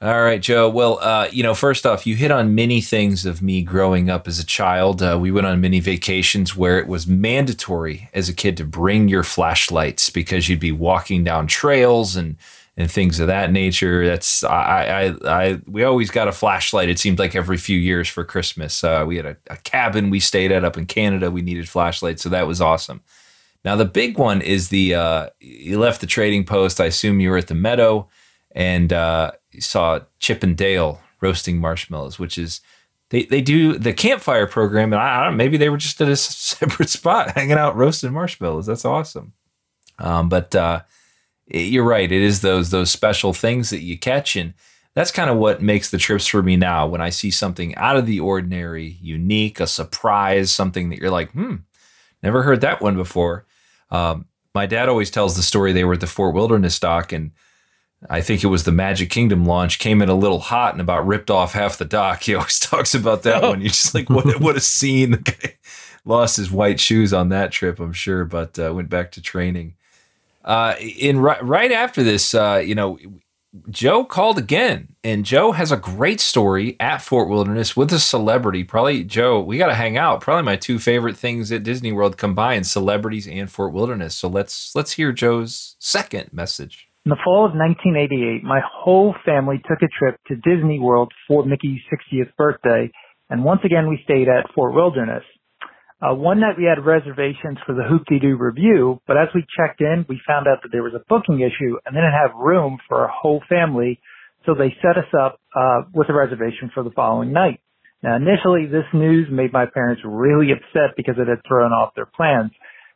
All 0.00 0.20
right, 0.24 0.42
Joe. 0.42 0.68
Well, 0.68 0.98
uh, 1.00 1.28
you 1.30 1.44
know, 1.44 1.54
first 1.54 1.86
off, 1.86 2.08
you 2.08 2.16
hit 2.16 2.32
on 2.32 2.52
many 2.52 2.80
things 2.80 3.24
of 3.24 3.40
me 3.40 3.62
growing 3.62 4.10
up 4.10 4.26
as 4.26 4.40
a 4.40 4.44
child. 4.44 5.00
Uh, 5.00 5.16
we 5.20 5.30
went 5.30 5.46
on 5.46 5.60
many 5.60 5.78
vacations 5.78 6.56
where 6.56 6.80
it 6.80 6.88
was 6.88 7.06
mandatory 7.06 8.10
as 8.12 8.28
a 8.28 8.32
kid 8.32 8.56
to 8.56 8.64
bring 8.64 9.06
your 9.06 9.22
flashlights 9.22 10.10
because 10.10 10.48
you'd 10.48 10.58
be 10.58 10.72
walking 10.72 11.22
down 11.22 11.46
trails 11.46 12.16
and 12.16 12.34
and 12.76 12.90
things 12.90 13.20
of 13.20 13.28
that 13.28 13.52
nature. 13.52 14.04
That's 14.04 14.42
I 14.42 15.12
I, 15.22 15.28
I 15.28 15.60
we 15.68 15.84
always 15.84 16.10
got 16.10 16.26
a 16.26 16.32
flashlight. 16.32 16.88
It 16.88 16.98
seemed 16.98 17.20
like 17.20 17.36
every 17.36 17.58
few 17.58 17.78
years 17.78 18.08
for 18.08 18.24
Christmas. 18.24 18.82
Uh, 18.82 19.04
we 19.06 19.18
had 19.18 19.26
a, 19.26 19.36
a 19.48 19.56
cabin 19.58 20.10
we 20.10 20.18
stayed 20.18 20.50
at 20.50 20.64
up 20.64 20.76
in 20.76 20.86
Canada. 20.86 21.30
We 21.30 21.42
needed 21.42 21.68
flashlights, 21.68 22.24
so 22.24 22.28
that 22.30 22.48
was 22.48 22.60
awesome. 22.60 23.02
Now 23.64 23.76
the 23.76 23.84
big 23.84 24.18
one 24.18 24.42
is 24.42 24.68
the 24.68 24.94
uh, 24.94 25.30
you 25.40 25.78
left 25.78 26.00
the 26.00 26.06
trading 26.06 26.44
post. 26.44 26.80
I 26.80 26.86
assume 26.86 27.20
you 27.20 27.30
were 27.30 27.38
at 27.38 27.46
the 27.46 27.54
meadow 27.54 28.08
and 28.54 28.92
uh, 28.92 29.32
saw 29.58 30.00
Chip 30.18 30.42
and 30.42 30.56
Dale 30.56 31.00
roasting 31.20 31.58
marshmallows, 31.58 32.18
which 32.18 32.36
is 32.36 32.60
they, 33.10 33.24
they 33.24 33.40
do 33.40 33.78
the 33.78 33.92
campfire 33.92 34.46
program, 34.46 34.92
and 34.92 35.00
I, 35.00 35.20
I 35.20 35.24
don't 35.24 35.36
maybe 35.36 35.56
they 35.56 35.68
were 35.68 35.76
just 35.76 36.00
at 36.00 36.08
a 36.08 36.16
separate 36.16 36.88
spot 36.88 37.32
hanging 37.32 37.58
out 37.58 37.76
roasting 37.76 38.12
marshmallows. 38.12 38.66
That's 38.66 38.84
awesome. 38.84 39.32
Um, 39.98 40.28
but 40.28 40.54
uh, 40.54 40.80
you're 41.46 41.84
right. 41.84 42.10
It 42.10 42.22
is 42.22 42.40
those 42.40 42.70
those 42.70 42.90
special 42.90 43.32
things 43.32 43.70
that 43.70 43.82
you 43.82 43.98
catch, 43.98 44.34
and 44.34 44.54
that's 44.94 45.10
kind 45.10 45.30
of 45.30 45.36
what 45.36 45.62
makes 45.62 45.90
the 45.90 45.98
trips 45.98 46.26
for 46.26 46.42
me 46.42 46.56
now. 46.56 46.86
When 46.86 47.00
I 47.00 47.10
see 47.10 47.30
something 47.30 47.74
out 47.76 47.96
of 47.96 48.06
the 48.06 48.18
ordinary, 48.18 48.98
unique, 49.00 49.60
a 49.60 49.66
surprise, 49.66 50.50
something 50.50 50.88
that 50.88 50.98
you're 50.98 51.10
like, 51.10 51.30
hmm, 51.32 51.56
never 52.22 52.42
heard 52.42 52.60
that 52.62 52.80
one 52.80 52.96
before. 52.96 53.44
Um, 53.92 54.26
my 54.54 54.66
dad 54.66 54.88
always 54.88 55.10
tells 55.10 55.36
the 55.36 55.42
story. 55.42 55.72
They 55.72 55.84
were 55.84 55.92
at 55.94 56.00
the 56.00 56.06
Fort 56.06 56.34
Wilderness 56.34 56.80
dock, 56.80 57.12
and 57.12 57.30
I 58.10 58.20
think 58.20 58.42
it 58.42 58.48
was 58.48 58.64
the 58.64 58.72
Magic 58.72 59.10
Kingdom 59.10 59.44
launch. 59.44 59.78
Came 59.78 60.02
in 60.02 60.08
a 60.08 60.14
little 60.14 60.40
hot 60.40 60.72
and 60.74 60.80
about 60.80 61.06
ripped 61.06 61.30
off 61.30 61.52
half 61.52 61.78
the 61.78 61.84
dock. 61.84 62.22
He 62.22 62.34
always 62.34 62.58
talks 62.58 62.94
about 62.94 63.22
that 63.22 63.42
one. 63.42 63.60
You're 63.60 63.68
just 63.68 63.94
like, 63.94 64.10
what? 64.10 64.40
What 64.40 64.56
a 64.56 64.60
scene! 64.60 65.12
The 65.12 65.18
guy 65.18 65.56
lost 66.04 66.38
his 66.38 66.50
white 66.50 66.80
shoes 66.80 67.12
on 67.12 67.28
that 67.28 67.52
trip, 67.52 67.78
I'm 67.78 67.92
sure, 67.92 68.24
but 68.24 68.58
uh, 68.58 68.72
went 68.74 68.88
back 68.90 69.12
to 69.12 69.22
training. 69.22 69.76
Uh, 70.44 70.74
in 70.80 71.20
right, 71.20 71.42
right 71.44 71.70
after 71.70 72.02
this, 72.02 72.34
uh, 72.34 72.60
you 72.64 72.74
know, 72.74 72.98
Joe 73.68 74.04
called 74.04 74.38
again, 74.38 74.94
and 75.04 75.26
Joe 75.26 75.52
has 75.52 75.70
a 75.70 75.76
great 75.76 76.20
story 76.20 76.74
at 76.80 77.02
Fort 77.02 77.28
Wilderness 77.28 77.76
with 77.76 77.92
a 77.92 77.98
celebrity. 77.98 78.64
Probably 78.64 79.04
Joe, 79.04 79.40
we 79.40 79.58
got 79.58 79.66
to 79.66 79.74
hang 79.74 79.98
out. 79.98 80.22
Probably 80.22 80.42
my 80.42 80.56
two 80.56 80.78
favorite 80.78 81.18
things 81.18 81.52
at 81.52 81.62
Disney 81.62 81.92
World 81.92 82.16
combined: 82.16 82.66
celebrities 82.66 83.28
and 83.28 83.50
Fort 83.50 83.74
Wilderness. 83.74 84.14
So 84.14 84.26
let's 84.26 84.74
let's 84.74 84.92
hear 84.92 85.12
Joe's 85.12 85.76
second 85.78 86.32
message. 86.32 86.88
In 87.04 87.10
the 87.10 87.18
fall 87.22 87.44
of 87.44 87.52
1988, 87.52 88.42
my 88.42 88.60
whole 88.64 89.14
family 89.24 89.60
took 89.68 89.82
a 89.82 89.88
trip 89.98 90.18
to 90.28 90.36
Disney 90.36 90.78
World 90.78 91.12
for 91.28 91.44
Mickey's 91.44 91.80
60th 91.92 92.34
birthday, 92.38 92.90
and 93.28 93.44
once 93.44 93.60
again 93.64 93.86
we 93.86 94.00
stayed 94.04 94.28
at 94.28 94.50
Fort 94.54 94.72
Wilderness. 94.72 95.24
Uh, 96.02 96.12
one 96.12 96.40
night 96.40 96.58
we 96.58 96.64
had 96.64 96.84
reservations 96.84 97.58
for 97.64 97.76
the 97.76 97.84
Hoop-Dee-Doo 97.84 98.36
Revue, 98.36 98.98
but 99.06 99.16
as 99.16 99.28
we 99.36 99.46
checked 99.56 99.80
in, 99.80 100.04
we 100.08 100.20
found 100.26 100.48
out 100.48 100.58
that 100.62 100.70
there 100.72 100.82
was 100.82 100.94
a 100.94 101.04
booking 101.08 101.38
issue 101.38 101.78
and 101.86 101.94
they 101.94 102.00
didn't 102.00 102.18
have 102.18 102.34
room 102.34 102.78
for 102.88 103.04
a 103.04 103.12
whole 103.12 103.40
family, 103.48 104.00
so 104.44 104.52
they 104.52 104.74
set 104.82 104.98
us 104.98 105.08
up 105.16 105.38
uh, 105.54 105.82
with 105.94 106.08
a 106.08 106.12
reservation 106.12 106.72
for 106.74 106.82
the 106.82 106.90
following 106.90 107.32
night. 107.32 107.60
Now, 108.02 108.16
initially, 108.16 108.66
this 108.66 108.88
news 108.92 109.28
made 109.30 109.52
my 109.52 109.66
parents 109.72 110.02
really 110.04 110.50
upset 110.50 110.96
because 110.96 111.14
it 111.18 111.28
had 111.28 111.38
thrown 111.46 111.70
off 111.70 111.94
their 111.94 112.06
plans. 112.06 112.50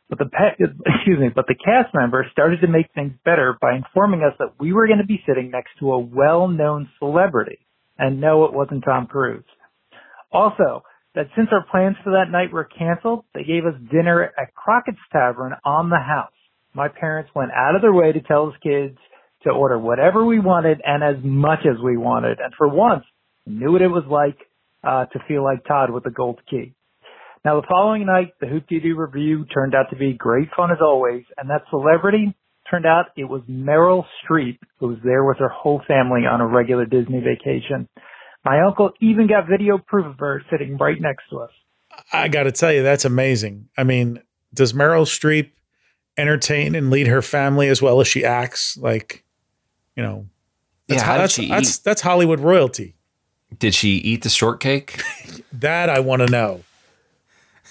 But 0.09 0.19
the 0.19 0.25
pa- 0.25 0.59
excuse 0.59 1.19
me, 1.19 1.29
but 1.33 1.47
the 1.47 1.55
cast 1.55 1.95
member 1.95 2.27
started 2.33 2.59
to 2.59 2.67
make 2.67 2.87
things 2.93 3.13
better 3.23 3.57
by 3.61 3.75
informing 3.75 4.19
us 4.19 4.35
that 4.39 4.59
we 4.59 4.73
were 4.73 4.85
going 4.85 4.99
to 4.99 5.07
be 5.07 5.23
sitting 5.25 5.49
next 5.49 5.71
to 5.79 5.93
a 5.93 5.99
well-known 5.99 6.89
celebrity, 6.99 7.59
and 7.97 8.19
no, 8.19 8.43
it 8.43 8.51
wasn't 8.51 8.83
Tom 8.83 9.07
Cruise. 9.07 9.45
Also, 10.29 10.83
that 11.17 11.29
since 11.35 11.49
our 11.51 11.65
plans 11.71 11.95
for 12.03 12.11
that 12.11 12.31
night 12.31 12.53
were 12.53 12.63
canceled, 12.63 13.25
they 13.33 13.43
gave 13.43 13.65
us 13.65 13.73
dinner 13.91 14.31
at 14.39 14.53
Crockett's 14.53 14.99
Tavern 15.11 15.53
on 15.65 15.89
the 15.89 15.97
house. 15.97 16.31
My 16.75 16.89
parents 16.89 17.31
went 17.33 17.49
out 17.51 17.75
of 17.75 17.81
their 17.81 17.91
way 17.91 18.11
to 18.11 18.21
tell 18.21 18.45
us 18.47 18.53
kids 18.61 18.95
to 19.41 19.49
order 19.49 19.79
whatever 19.79 20.23
we 20.23 20.39
wanted 20.39 20.79
and 20.85 21.03
as 21.03 21.15
much 21.23 21.61
as 21.65 21.81
we 21.83 21.97
wanted, 21.97 22.37
and 22.39 22.53
for 22.55 22.67
once, 22.67 23.03
knew 23.47 23.71
what 23.71 23.81
it 23.81 23.87
was 23.87 24.03
like 24.07 24.37
uh, 24.83 25.05
to 25.05 25.19
feel 25.27 25.43
like 25.43 25.65
Todd 25.65 25.89
with 25.89 26.03
the 26.03 26.11
gold 26.11 26.39
key. 26.47 26.75
Now, 27.43 27.59
the 27.59 27.67
following 27.67 28.05
night, 28.05 28.33
the 28.39 28.47
Hoop 28.47 28.67
Doo 28.67 28.79
Revue 28.95 29.45
turned 29.45 29.73
out 29.73 29.89
to 29.89 29.95
be 29.95 30.13
great 30.13 30.49
fun 30.55 30.69
as 30.69 30.77
always, 30.81 31.23
and 31.35 31.49
that 31.49 31.63
celebrity 31.71 32.35
turned 32.69 32.85
out 32.85 33.05
it 33.15 33.23
was 33.23 33.41
Meryl 33.49 34.03
Streep, 34.21 34.59
who 34.79 34.89
was 34.89 34.97
there 35.03 35.23
with 35.23 35.39
her 35.39 35.49
whole 35.49 35.81
family 35.87 36.27
on 36.29 36.41
a 36.41 36.47
regular 36.47 36.85
Disney 36.85 37.21
vacation. 37.21 37.87
My 38.47 38.61
uncle 38.61 38.91
even 39.01 39.27
got 39.27 39.45
video 39.45 39.77
proof 39.77 40.05
of 40.05 40.19
her 40.19 40.41
sitting 40.49 40.77
right 40.77 41.01
next 41.01 41.23
to 41.31 41.39
us. 41.39 41.51
I 42.13 42.29
got 42.29 42.43
to 42.43 42.53
tell 42.53 42.71
you, 42.71 42.81
that's 42.81 43.03
amazing. 43.03 43.67
I 43.77 43.83
mean, 43.83 44.21
does 44.53 44.71
Meryl 44.71 45.03
Streep 45.05 45.49
entertain 46.17 46.73
and 46.73 46.89
lead 46.89 47.07
her 47.07 47.21
family 47.21 47.67
as 47.67 47.81
well 47.81 47.99
as 47.99 48.07
she 48.07 48.23
acts? 48.23 48.77
Like, 48.77 49.25
you 49.97 50.03
know, 50.03 50.27
that's, 50.87 51.01
Yeah, 51.01 51.05
how 51.05 51.13
did 51.15 51.23
that's, 51.23 51.33
she 51.33 51.49
that's, 51.49 51.77
eat? 51.79 51.83
that's 51.83 51.99
Hollywood 51.99 52.39
royalty. 52.39 52.95
Did 53.59 53.73
she 53.73 53.89
eat 53.97 54.23
the 54.23 54.29
shortcake? 54.29 55.01
That 55.51 55.89
I 55.89 55.99
want 55.99 56.21
to 56.21 56.27
know. 56.27 56.63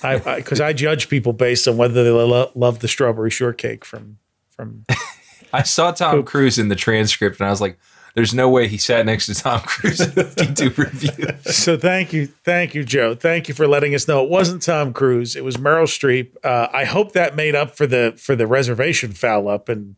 I 0.02 0.18
because 0.18 0.60
I, 0.60 0.72
judge 0.74 1.08
people 1.08 1.32
based 1.32 1.66
on 1.68 1.76
whether 1.78 2.04
they 2.04 2.10
lo- 2.10 2.50
love 2.54 2.80
the 2.80 2.88
strawberry 2.88 3.30
shortcake 3.30 3.84
from 3.84 4.18
from. 4.50 4.84
I 5.52 5.62
saw 5.62 5.92
Tom 5.92 6.24
Cruise 6.24 6.58
in 6.58 6.68
the 6.68 6.74
transcript 6.74 7.38
and 7.40 7.46
I 7.46 7.50
was 7.50 7.60
like, 7.60 7.78
there's 8.16 8.32
no 8.32 8.48
way 8.48 8.66
he 8.66 8.78
sat 8.78 9.04
next 9.04 9.26
to 9.26 9.34
Tom 9.34 9.60
Cruise 9.60 10.00
in 10.00 10.14
the 10.14 10.22
Hoop-Dee-Doo 10.22 10.70
Revue. 10.70 11.26
So 11.52 11.76
thank 11.76 12.12
you, 12.12 12.26
thank 12.44 12.74
you, 12.74 12.82
Joe. 12.82 13.14
Thank 13.14 13.46
you 13.46 13.54
for 13.54 13.68
letting 13.68 13.94
us 13.94 14.08
know 14.08 14.24
it 14.24 14.30
wasn't 14.30 14.62
Tom 14.62 14.92
Cruise. 14.92 15.36
It 15.36 15.44
was 15.44 15.58
Meryl 15.58 15.84
Streep. 15.84 16.34
Uh, 16.42 16.68
I 16.72 16.84
hope 16.84 17.12
that 17.12 17.36
made 17.36 17.54
up 17.54 17.76
for 17.76 17.86
the 17.86 18.14
for 18.16 18.34
the 18.34 18.46
reservation 18.46 19.12
foul 19.12 19.48
up 19.48 19.68
and 19.68 19.96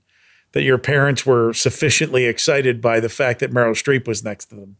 that 0.52 0.62
your 0.62 0.78
parents 0.78 1.24
were 1.24 1.52
sufficiently 1.52 2.26
excited 2.26 2.80
by 2.80 3.00
the 3.00 3.08
fact 3.08 3.40
that 3.40 3.52
Meryl 3.52 3.70
Streep 3.70 4.06
was 4.06 4.24
next 4.24 4.46
to 4.46 4.56
them. 4.56 4.76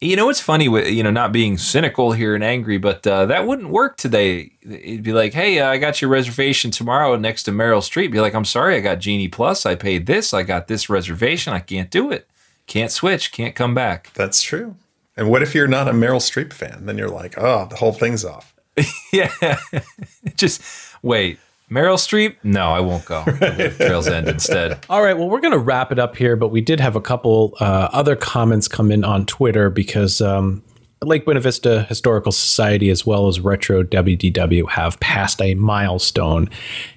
You 0.00 0.16
know, 0.16 0.30
it's 0.30 0.40
funny 0.40 0.68
with 0.68 0.88
you 0.88 1.02
know 1.02 1.10
not 1.10 1.30
being 1.30 1.58
cynical 1.58 2.12
here 2.12 2.34
and 2.34 2.42
angry, 2.42 2.78
but 2.78 3.06
uh, 3.06 3.26
that 3.26 3.46
wouldn't 3.46 3.68
work 3.68 3.96
today. 3.98 4.52
It'd 4.62 5.02
be 5.02 5.12
like, 5.12 5.34
hey, 5.34 5.60
uh, 5.60 5.68
I 5.68 5.78
got 5.78 6.00
your 6.00 6.10
reservation 6.10 6.70
tomorrow 6.70 7.16
next 7.16 7.44
to 7.44 7.52
Meryl 7.52 7.82
Streep. 7.82 8.10
Be 8.10 8.20
like, 8.20 8.34
I'm 8.34 8.46
sorry, 8.46 8.76
I 8.76 8.80
got 8.80 8.98
Genie 8.98 9.28
Plus. 9.28 9.66
I 9.66 9.74
paid 9.74 10.06
this. 10.06 10.32
I 10.32 10.42
got 10.42 10.68
this 10.68 10.88
reservation. 10.88 11.52
I 11.52 11.60
can't 11.60 11.90
do 11.90 12.10
it. 12.10 12.28
Can't 12.66 12.90
switch. 12.90 13.32
Can't 13.32 13.54
come 13.54 13.74
back. 13.74 14.12
That's 14.14 14.42
true. 14.42 14.76
And 15.16 15.30
what 15.30 15.42
if 15.42 15.54
you're 15.54 15.68
not 15.68 15.88
a 15.88 15.92
Meryl 15.92 16.20
Streep 16.20 16.52
fan? 16.52 16.86
Then 16.86 16.96
you're 16.96 17.08
like, 17.08 17.34
oh, 17.36 17.66
the 17.68 17.76
whole 17.76 17.92
thing's 17.92 18.24
off. 18.24 18.54
yeah. 19.12 19.58
Just 20.36 20.62
wait. 21.02 21.38
Meryl 21.70 21.96
Streep? 21.96 22.36
No, 22.42 22.70
I 22.70 22.80
won't 22.80 23.04
go. 23.06 23.24
I'll 23.26 23.36
go 23.38 23.56
to 23.56 23.70
Trails 23.70 24.06
End 24.06 24.28
instead. 24.28 24.78
All 24.90 25.02
right, 25.02 25.16
well, 25.16 25.30
we're 25.30 25.40
going 25.40 25.52
to 25.52 25.58
wrap 25.58 25.90
it 25.90 25.98
up 25.98 26.16
here, 26.16 26.36
but 26.36 26.48
we 26.48 26.60
did 26.60 26.80
have 26.80 26.96
a 26.96 27.00
couple 27.00 27.54
uh, 27.60 27.88
other 27.92 28.14
comments 28.14 28.68
come 28.68 28.90
in 28.90 29.04
on 29.04 29.24
Twitter 29.24 29.70
because 29.70 30.20
um, 30.20 30.62
Lake 31.04 31.24
Buena 31.24 31.40
Vista 31.40 31.84
Historical 31.88 32.32
Society 32.32 32.90
as 32.90 33.04
well 33.04 33.28
as 33.28 33.40
Retro 33.40 33.82
WDW 33.82 34.68
have 34.70 34.98
passed 35.00 35.40
a 35.42 35.54
milestone. 35.54 36.48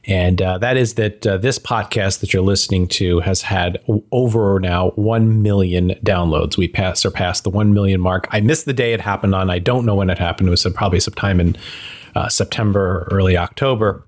And 0.05 0.41
uh, 0.41 0.57
that 0.59 0.77
is 0.77 0.95
that 0.95 1.25
uh, 1.25 1.37
this 1.37 1.59
podcast 1.59 2.19
that 2.19 2.33
you're 2.33 2.43
listening 2.43 2.87
to 2.89 3.19
has 3.21 3.41
had 3.43 3.79
over 4.11 4.59
now 4.59 4.91
1 4.91 5.41
million 5.41 5.89
downloads. 6.03 6.57
We 6.57 6.67
passed, 6.67 7.01
surpassed 7.01 7.43
the 7.43 7.49
1 7.49 7.73
million 7.73 7.99
mark. 7.99 8.27
I 8.31 8.41
missed 8.41 8.65
the 8.65 8.73
day 8.73 8.93
it 8.93 9.01
happened 9.01 9.35
on. 9.35 9.49
I 9.49 9.59
don't 9.59 9.85
know 9.85 9.95
when 9.95 10.09
it 10.09 10.19
happened. 10.19 10.49
It 10.49 10.51
was 10.51 10.67
probably 10.75 10.99
sometime 10.99 11.39
in 11.39 11.55
uh, 12.15 12.29
September 12.29 13.07
early 13.11 13.37
October. 13.37 14.07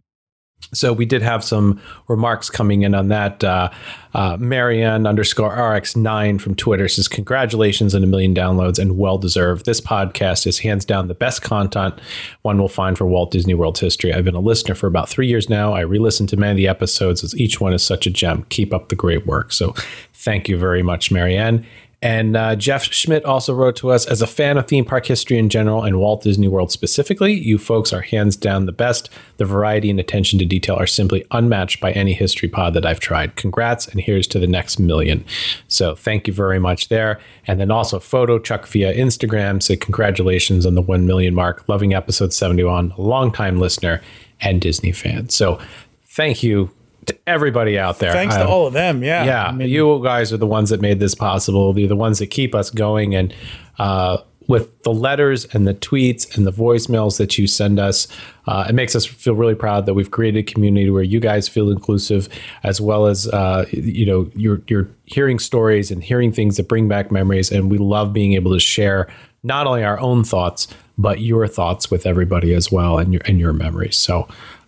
So 0.73 0.91
we 0.91 1.05
did 1.05 1.21
have 1.21 1.43
some 1.43 1.81
remarks 2.07 2.49
coming 2.49 2.81
in 2.81 2.93
on 2.93 3.07
that. 3.07 3.43
Uh, 3.43 3.69
uh, 4.13 4.35
Marianne 4.37 5.05
underscore 5.05 5.55
RX9 5.55 6.41
from 6.41 6.55
Twitter 6.55 6.87
says, 6.87 7.07
Congratulations 7.07 7.93
on 7.93 8.03
a 8.03 8.07
million 8.07 8.33
downloads 8.33 8.79
and 8.79 8.97
well 8.97 9.17
deserved. 9.17 9.65
This 9.65 9.79
podcast 9.79 10.47
is 10.47 10.59
hands 10.59 10.85
down 10.85 11.07
the 11.07 11.13
best 11.13 11.41
content 11.41 11.99
one 12.41 12.57
will 12.57 12.67
find 12.67 12.97
for 12.97 13.05
Walt 13.05 13.31
Disney 13.31 13.53
World's 13.53 13.79
history. 13.79 14.13
I've 14.13 14.25
been 14.25 14.35
a 14.35 14.39
listener 14.39 14.75
for 14.75 14.87
about 14.87 15.09
three 15.09 15.27
years 15.27 15.49
now. 15.49 15.73
I 15.73 15.81
re 15.81 15.99
listened 15.99 16.29
to 16.29 16.37
many 16.37 16.51
of 16.51 16.57
the 16.57 16.67
episodes 16.67 17.23
as 17.23 17.35
each 17.37 17.61
one 17.61 17.73
is 17.73 17.83
such 17.83 18.07
a 18.07 18.09
gem. 18.09 18.45
Keep 18.49 18.73
up 18.73 18.89
the 18.89 18.95
great 18.95 19.25
work. 19.25 19.53
So 19.53 19.73
thank 20.13 20.49
you 20.49 20.57
very 20.57 20.83
much, 20.83 21.11
Marianne. 21.11 21.65
And 22.01 22.37
uh, 22.37 22.55
Jeff 22.55 22.83
Schmidt 22.83 23.25
also 23.25 23.55
wrote 23.55 23.75
to 23.77 23.89
us 23.89 24.05
as 24.05 24.21
a 24.21 24.27
fan 24.27 24.57
of 24.57 24.67
theme 24.67 24.85
park 24.85 25.07
history 25.07 25.39
in 25.39 25.49
general 25.49 25.83
and 25.83 25.99
Walt 25.99 26.21
Disney 26.21 26.47
World 26.47 26.71
specifically, 26.71 27.33
you 27.33 27.57
folks 27.57 27.91
are 27.91 28.01
hands 28.01 28.35
down 28.35 28.67
the 28.67 28.71
best. 28.71 29.09
The 29.37 29.45
variety 29.45 29.89
and 29.89 29.99
attention 29.99 30.37
to 30.39 30.45
detail 30.45 30.75
are 30.75 30.85
simply 30.85 31.25
unmatched 31.31 31.79
by 31.79 31.91
any 31.93 32.13
history 32.13 32.49
pod 32.49 32.75
that 32.75 32.85
I've 32.85 32.99
tried. 32.99 33.35
Congrats, 33.35 33.87
and 33.87 33.99
here's 33.99 34.27
to 34.27 34.39
the 34.39 34.45
next 34.45 34.79
million. 34.79 35.25
So 35.67 35.95
thank 35.95 36.27
you 36.27 36.33
very 36.33 36.59
much 36.59 36.89
there. 36.89 37.19
And 37.47 37.59
then 37.59 37.71
also, 37.71 37.99
Photo 37.99 38.37
Chuck 38.37 38.67
via 38.67 38.93
Instagram 38.93 39.63
said, 39.63 39.81
Congratulations 39.81 40.67
on 40.67 40.75
the 40.75 40.81
1 40.83 41.07
million 41.07 41.33
mark. 41.33 41.67
Loving 41.67 41.95
episode 41.95 42.31
71, 42.31 42.93
longtime 42.97 43.59
listener 43.59 44.01
and 44.39 44.61
Disney 44.61 44.91
fan. 44.91 45.29
So 45.29 45.59
thank 46.05 46.43
you 46.43 46.69
to 47.07 47.17
everybody 47.27 47.79
out 47.79 47.99
there. 47.99 48.11
Thanks 48.11 48.35
to 48.35 48.47
all 48.47 48.67
of 48.67 48.73
them. 48.73 49.03
Yeah. 49.03 49.25
yeah, 49.25 49.45
I 49.47 49.51
mean, 49.51 49.69
you 49.69 50.01
guys 50.03 50.31
are 50.31 50.37
the 50.37 50.47
ones 50.47 50.69
that 50.69 50.81
made 50.81 50.99
this 50.99 51.15
possible. 51.15 51.73
They're 51.73 51.87
the 51.87 51.95
ones 51.95 52.19
that 52.19 52.27
keep 52.27 52.53
us 52.53 52.69
going. 52.69 53.15
And 53.15 53.33
uh, 53.79 54.17
with 54.47 54.81
the 54.83 54.93
letters 54.93 55.45
and 55.53 55.67
the 55.67 55.73
tweets 55.73 56.35
and 56.35 56.45
the 56.45 56.51
voicemails 56.51 57.17
that 57.17 57.37
you 57.37 57.47
send 57.47 57.79
us, 57.79 58.07
uh, 58.45 58.65
it 58.69 58.73
makes 58.73 58.95
us 58.95 59.05
feel 59.05 59.35
really 59.35 59.55
proud 59.55 59.85
that 59.85 59.93
we've 59.93 60.11
created 60.11 60.39
a 60.39 60.43
community 60.43 60.89
where 60.89 61.03
you 61.03 61.19
guys 61.19 61.47
feel 61.49 61.69
inclusive, 61.69 62.29
as 62.63 62.79
well 62.79 63.07
as 63.07 63.27
uh, 63.29 63.65
you 63.71 64.05
know 64.05 64.29
you're 64.35 64.61
you're 64.67 64.87
hearing 65.05 65.39
stories 65.39 65.91
and 65.91 66.03
hearing 66.03 66.31
things 66.31 66.57
that 66.57 66.67
bring 66.67 66.87
back 66.87 67.11
memories. 67.11 67.51
And 67.51 67.69
we 67.69 67.77
love 67.77 68.13
being 68.13 68.33
able 68.33 68.53
to 68.53 68.59
share 68.59 69.07
not 69.43 69.67
only 69.67 69.83
our 69.83 69.99
own 69.99 70.23
thoughts 70.23 70.67
but 70.97 71.21
your 71.21 71.47
thoughts 71.47 71.91
with 71.91 72.07
everybody 72.07 72.53
as 72.53 72.71
well 72.71 72.97
and 72.97 73.13
your 73.13 73.21
and 73.25 73.39
your 73.39 73.53
memories. 73.53 73.97
So. 73.97 74.27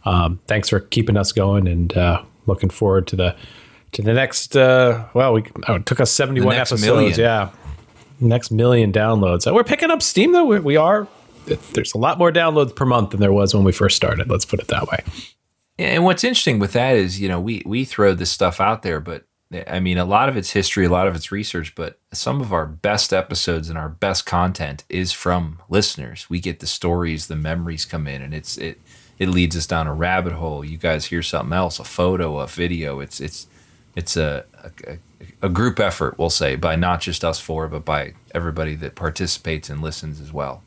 Um, 0.10 0.40
thanks 0.48 0.70
for 0.70 0.80
keeping 0.80 1.18
us 1.18 1.32
going 1.32 1.68
and 1.68 1.96
uh, 1.96 2.24
looking 2.48 2.72
forward 2.72 3.06
to 3.08 3.16
the 3.16 3.36
to 3.92 4.02
the 4.02 4.14
next. 4.14 4.56
Uh, 4.56 5.06
well, 5.14 5.34
we 5.34 5.44
oh, 5.68 5.76
it 5.76 5.86
took 5.86 6.00
us 6.00 6.10
seventy 6.10 6.42
one 6.42 6.56
episodes. 6.56 6.82
million. 6.82 7.20
Yeah, 7.20 7.50
next 8.20 8.50
million 8.50 8.92
downloads. 8.92 9.52
We're 9.54 9.64
picking 9.64 9.92
up 9.92 10.02
steam 10.02 10.32
though. 10.32 10.46
We're, 10.46 10.62
we 10.62 10.78
are. 10.78 11.08
There's 11.74 11.94
a 11.94 12.00
lot 12.00 12.18
more 12.18 12.32
downloads 12.32 12.76
per 12.76 12.86
month 12.86 13.12
than 13.12 13.20
there 13.20 13.34
was 13.34 13.54
when 13.54 13.64
we 13.64 13.72
first 13.72 13.96
started. 13.96 14.30
Let's 14.30 14.46
put 14.46 14.60
it 14.60 14.68
that 14.68 14.88
way. 14.88 15.04
And 15.78 16.04
what's 16.04 16.24
interesting 16.24 16.60
with 16.60 16.74
that 16.74 16.96
is, 16.96 17.22
you 17.22 17.28
know, 17.28 17.40
we 17.40 17.62
we 17.66 17.86
throw 17.86 18.16
this 18.16 18.32
stuff 18.32 18.60
out 18.60 18.82
there, 18.82 19.00
but 19.00 19.26
I 19.68 19.80
mean, 19.80 19.98
a 19.98 20.06
lot 20.06 20.30
of 20.30 20.38
it's 20.38 20.52
history, 20.52 20.86
a 20.86 20.90
lot 20.90 21.08
of 21.08 21.16
it's 21.16 21.32
research, 21.32 21.74
but 21.76 22.00
some 22.14 22.42
of 22.42 22.52
our 22.52 22.66
best 22.66 23.14
episodes 23.14 23.70
and 23.70 23.78
our 23.78 23.90
best 23.90 24.26
content 24.26 24.84
is 24.90 25.12
from 25.12 25.62
listeners. 25.70 26.30
We 26.30 26.40
get 26.40 26.60
the 26.60 26.68
stories, 26.68 27.28
the 27.28 27.36
memories 27.36 27.86
come 27.86 28.08
in, 28.08 28.22
and 28.22 28.34
it's 28.34 28.58
it 28.58 28.80
it 29.20 29.28
leads 29.28 29.56
us 29.56 29.68
down 29.68 29.86
a 29.86 29.94
rabbit 29.94 30.34
hole. 30.34 30.64
You 30.64 30.78
guys 30.78 31.06
hear 31.06 31.22
something 31.22 31.54
else, 31.54 31.80
a 31.80 31.84
photo, 31.84 32.40
a 32.40 32.48
video. 32.48 33.02
It's 33.02 33.20
it's 33.20 33.48
it's 33.96 34.18
a 34.18 34.46
a, 34.88 34.98
a 35.42 35.50
group 35.50 35.80
effort, 35.80 36.18
we'll 36.18 36.30
say, 36.30 36.56
by 36.56 36.76
not 36.76 37.02
just 37.02 37.24
us 37.24 37.40
four, 37.40 37.68
but 37.68 37.86
by 37.86 38.14
everybody 38.34 38.76
that 38.76 38.96
participates 38.96 39.70
and 39.70 39.82
listens 39.82 40.22
as 40.22 40.32
well. 40.34 40.64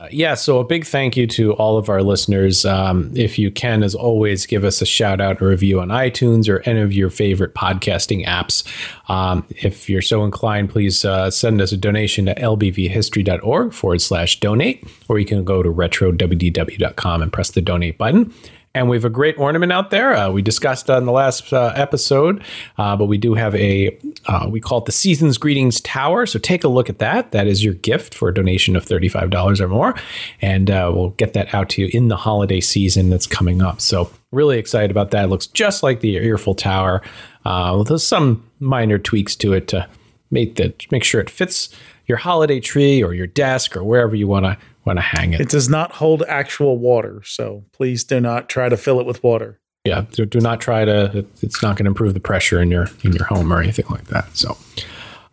Uh, 0.00 0.06
yeah, 0.12 0.34
so 0.34 0.60
a 0.60 0.64
big 0.64 0.86
thank 0.86 1.16
you 1.16 1.26
to 1.26 1.52
all 1.54 1.76
of 1.76 1.88
our 1.88 2.02
listeners. 2.02 2.64
Um, 2.64 3.10
if 3.16 3.36
you 3.36 3.50
can, 3.50 3.82
as 3.82 3.96
always, 3.96 4.46
give 4.46 4.62
us 4.62 4.80
a 4.80 4.86
shout 4.86 5.20
out 5.20 5.42
or 5.42 5.48
review 5.48 5.80
on 5.80 5.88
iTunes 5.88 6.48
or 6.48 6.60
any 6.68 6.80
of 6.80 6.92
your 6.92 7.10
favorite 7.10 7.52
podcasting 7.54 8.24
apps. 8.24 8.62
Um, 9.10 9.44
if 9.50 9.90
you're 9.90 10.02
so 10.02 10.24
inclined, 10.24 10.70
please 10.70 11.04
uh, 11.04 11.32
send 11.32 11.60
us 11.60 11.72
a 11.72 11.76
donation 11.76 12.26
to 12.26 12.34
lbvhistory.org 12.36 13.72
forward 13.72 14.00
slash 14.00 14.38
donate, 14.38 14.86
or 15.08 15.18
you 15.18 15.26
can 15.26 15.42
go 15.42 15.64
to 15.64 15.68
retrowdw.com 15.68 17.22
and 17.22 17.32
press 17.32 17.50
the 17.50 17.60
donate 17.60 17.98
button. 17.98 18.32
And 18.74 18.88
we 18.88 18.96
have 18.96 19.04
a 19.04 19.10
great 19.10 19.38
ornament 19.38 19.72
out 19.72 19.90
there. 19.90 20.14
Uh, 20.14 20.30
we 20.30 20.42
discussed 20.42 20.90
on 20.90 21.06
the 21.06 21.12
last 21.12 21.52
uh, 21.52 21.72
episode, 21.74 22.44
uh, 22.76 22.96
but 22.96 23.06
we 23.06 23.18
do 23.18 23.34
have 23.34 23.54
a, 23.54 23.98
uh, 24.26 24.46
we 24.48 24.60
call 24.60 24.78
it 24.78 24.84
the 24.84 24.92
Season's 24.92 25.38
Greetings 25.38 25.80
Tower. 25.80 26.26
So 26.26 26.38
take 26.38 26.64
a 26.64 26.68
look 26.68 26.88
at 26.88 26.98
that. 26.98 27.32
That 27.32 27.46
is 27.46 27.64
your 27.64 27.74
gift 27.74 28.14
for 28.14 28.28
a 28.28 28.34
donation 28.34 28.76
of 28.76 28.84
$35 28.84 29.60
or 29.60 29.68
more. 29.68 29.94
And 30.40 30.70
uh, 30.70 30.92
we'll 30.94 31.10
get 31.10 31.32
that 31.32 31.52
out 31.54 31.70
to 31.70 31.82
you 31.82 31.90
in 31.92 32.08
the 32.08 32.16
holiday 32.16 32.60
season 32.60 33.10
that's 33.10 33.26
coming 33.26 33.62
up. 33.62 33.80
So 33.80 34.10
really 34.32 34.58
excited 34.58 34.90
about 34.90 35.10
that. 35.10 35.24
It 35.24 35.28
looks 35.28 35.46
just 35.46 35.82
like 35.82 36.00
the 36.00 36.16
Earful 36.16 36.54
Tower. 36.54 37.02
There's 37.44 38.06
some 38.06 38.48
minor 38.60 38.98
tweaks 38.98 39.34
to 39.36 39.54
it 39.54 39.66
to 39.68 39.88
make, 40.30 40.56
the, 40.56 40.74
make 40.90 41.04
sure 41.04 41.20
it 41.20 41.30
fits 41.30 41.70
your 42.06 42.18
holiday 42.18 42.58
tree 42.58 43.02
or 43.02 43.14
your 43.14 43.26
desk 43.26 43.76
or 43.76 43.84
wherever 43.84 44.16
you 44.16 44.26
want 44.26 44.44
to 44.46 44.56
want 44.88 44.98
to 44.98 45.02
hang 45.02 45.32
it. 45.32 45.40
it 45.40 45.48
does 45.48 45.68
not 45.68 45.92
hold 45.92 46.22
actual 46.28 46.78
water, 46.78 47.22
so 47.24 47.64
please 47.72 48.04
do 48.04 48.20
not 48.20 48.48
try 48.48 48.68
to 48.68 48.76
fill 48.76 49.00
it 49.00 49.06
with 49.06 49.22
water. 49.22 49.60
yeah, 49.84 50.04
do, 50.12 50.26
do 50.26 50.40
not 50.40 50.60
try 50.60 50.84
to. 50.84 51.24
It's 51.42 51.62
not 51.62 51.76
going 51.76 51.84
to 51.84 51.90
improve 51.90 52.14
the 52.14 52.20
pressure 52.20 52.60
in 52.60 52.70
your 52.70 52.88
in 53.04 53.12
your 53.12 53.24
home 53.24 53.52
or 53.52 53.60
anything 53.62 53.86
like 53.90 54.04
that. 54.08 54.36
So, 54.36 54.56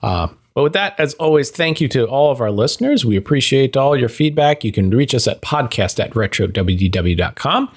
uh, 0.02 0.27
but 0.53 0.64
with 0.64 0.73
that, 0.73 0.98
as 0.98 1.14
always, 1.15 1.52
thank 1.52 1.82
you 1.82 1.90
to 1.90 2.06
all 2.06 2.32
of 2.32 2.40
our 2.40 2.52
listeners. 2.52 3.03
We 3.03 3.18
appreciate 3.18 3.76
all 3.76 3.98
your 3.98 4.07
feedback. 4.07 4.64
You 4.64 4.72
can 4.72 4.90
reach 4.90 5.14
us 5.14 5.27
at 5.27 5.41
podcast 5.41 6.02
at 6.02 6.11
retrowdw.com. 6.11 7.72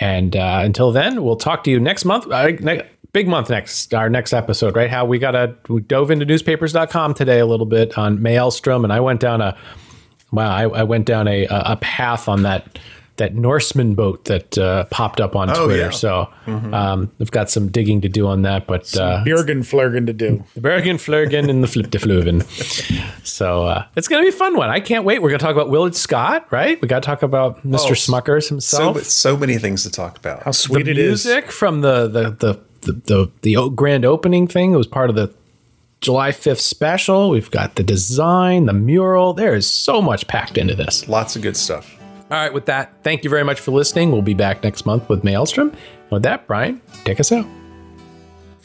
And 0.00 0.34
uh, 0.34 0.60
until 0.64 0.90
then, 0.90 1.22
we'll 1.22 1.36
talk 1.36 1.62
to 1.64 1.70
you 1.70 1.78
next 1.78 2.04
month. 2.04 2.26
Uh, 2.28 2.48
ne- 2.58 2.82
big 3.12 3.28
month 3.28 3.48
next, 3.48 3.94
our 3.94 4.10
next 4.10 4.32
episode, 4.32 4.74
right? 4.74 4.90
How 4.90 5.04
we 5.04 5.20
got 5.20 5.36
a, 5.36 5.54
we 5.68 5.80
dove 5.80 6.10
into 6.10 6.26
newspapers.com 6.26 7.14
today 7.14 7.38
a 7.38 7.46
little 7.46 7.64
bit 7.64 7.96
on 7.96 8.20
Maelstrom. 8.20 8.82
And 8.82 8.92
I 8.92 8.98
went 8.98 9.20
down 9.20 9.40
a, 9.40 9.56
wow, 10.32 10.50
I, 10.50 10.62
I 10.68 10.82
went 10.82 11.06
down 11.06 11.28
a, 11.28 11.46
a 11.50 11.76
path 11.76 12.28
on 12.28 12.42
that 12.42 12.78
that 13.18 13.34
Norseman 13.34 13.94
boat 13.94 14.26
that 14.26 14.58
uh, 14.58 14.84
popped 14.90 15.22
up 15.22 15.34
on 15.34 15.48
Oh, 15.48 15.64
Twitter. 15.64 15.84
yeah. 15.84 15.90
So 15.90 16.28
Mhm. 16.46 16.74
um, 16.74 17.10
I've 17.18 17.30
got 17.30 17.48
some 17.48 17.68
digging 17.68 18.02
to 18.02 18.10
do 18.10 18.26
on 18.26 18.42
that, 18.42 18.66
but 18.66 18.94
uh, 18.94 19.24
Björgen 19.24 19.60
Flurgen 19.64 20.04
to 20.06 20.12
do. 20.12 20.44
the 20.54 20.60
Bergen 20.68 20.98
Flurgen 20.98 21.48
and 21.48 21.62
the 21.62 21.66
Flip 21.66 21.90
de 21.90 21.98
Fluven. 21.98 22.42
So 23.24 23.64
uh, 23.64 23.86
it's 23.96 24.06
going 24.08 24.22
to 24.22 24.30
be 24.30 24.34
a 24.34 24.38
fun 24.38 24.54
one. 24.56 24.68
I 24.68 24.80
can't 24.80 25.04
wait. 25.04 25.22
We're 25.22 25.30
going 25.30 25.38
to 25.38 25.44
talk 25.44 25.54
about 25.54 25.70
Willard 25.70 25.94
Scott, 25.94 26.46
right? 26.50 26.78
We 26.82 26.88
got 26.88 27.02
to 27.02 27.06
talk 27.06 27.22
about 27.22 27.66
Mr. 27.66 27.90
Oh, 27.90 27.92
Smuckers 27.92 28.50
himself. 28.50 29.02
so 29.04 29.34
many 29.34 29.56
things 29.56 29.82
to 29.84 29.90
talk 29.90 30.18
about. 30.18 30.42
How 30.42 30.50
sweet 30.50 30.84
the 30.84 30.92
music 30.92 31.50
from 31.50 31.80
the 31.80 32.08
the 32.08 32.30
the 32.30 32.60
the, 32.82 32.92
the, 32.92 33.30
the 33.42 33.56
o- 33.56 33.70
grand 33.70 34.04
opening 34.04 34.46
thing. 34.46 34.72
It 34.72 34.76
was 34.76 34.86
part 34.86 35.08
of 35.10 35.16
the 35.16 35.32
July 36.00 36.30
5th 36.30 36.60
special. 36.60 37.30
We've 37.30 37.50
got 37.50 37.74
the 37.74 37.82
design, 37.82 38.66
the 38.66 38.72
mural. 38.72 39.32
There 39.32 39.54
is 39.54 39.66
so 39.66 40.00
much 40.02 40.26
packed 40.28 40.58
into 40.58 40.74
this. 40.74 41.08
Lots 41.08 41.36
of 41.36 41.42
good 41.42 41.56
stuff. 41.56 41.96
All 42.30 42.36
right, 42.36 42.52
with 42.52 42.66
that, 42.66 42.92
thank 43.02 43.22
you 43.22 43.30
very 43.30 43.44
much 43.44 43.60
for 43.60 43.70
listening. 43.70 44.10
We'll 44.10 44.22
be 44.22 44.34
back 44.34 44.62
next 44.64 44.84
month 44.84 45.08
with 45.08 45.22
Maelstrom. 45.22 45.72
With 46.10 46.22
that, 46.24 46.46
Brian, 46.46 46.80
take 47.04 47.20
us 47.20 47.30
out. 47.30 47.46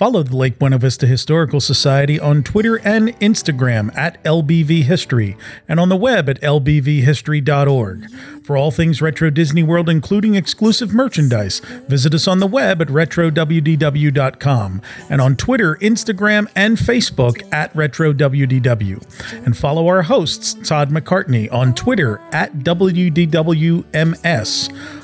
Follow 0.02 0.24
the 0.24 0.36
Lake 0.36 0.58
Buena 0.58 0.80
Vista 0.80 1.06
Historical 1.06 1.62
Society 1.62 2.20
on 2.20 2.42
Twitter 2.42 2.78
and 2.78 3.10
Instagram 3.20 3.96
at 3.96 4.24
LBV 4.24 4.82
History 4.82 5.38
and 5.68 5.80
on 5.80 5.90
the 5.90 5.96
web 5.96 6.28
at 6.28 6.42
lbvhistory.org. 6.42 8.10
For 8.44 8.58
all 8.58 8.72
things 8.72 9.00
Retro 9.00 9.30
Disney 9.30 9.62
World, 9.62 9.88
including 9.90 10.34
exclusive 10.34 10.92
merchandise, 10.92 11.60
visit 11.88 12.16
us 12.16 12.28
on 12.28 12.40
the 12.40 12.48
web 12.48 12.82
at 12.82 12.88
retrowdw.com 12.88 14.82
and 15.08 15.22
on 15.22 15.36
Twitter, 15.36 15.76
Instagram, 15.76 16.50
and 16.56 16.78
Facebook 16.78 17.48
at 17.54 17.72
RetroWDW. 17.76 19.46
And 19.46 19.56
follow 19.56 19.86
our 19.88 20.02
hosts, 20.02 20.56
Todd 20.68 20.90
McCartney, 20.90 21.48
on 21.54 21.76
Twitter 21.76 22.20
at 22.32 22.54
WDWMS. 22.54 23.12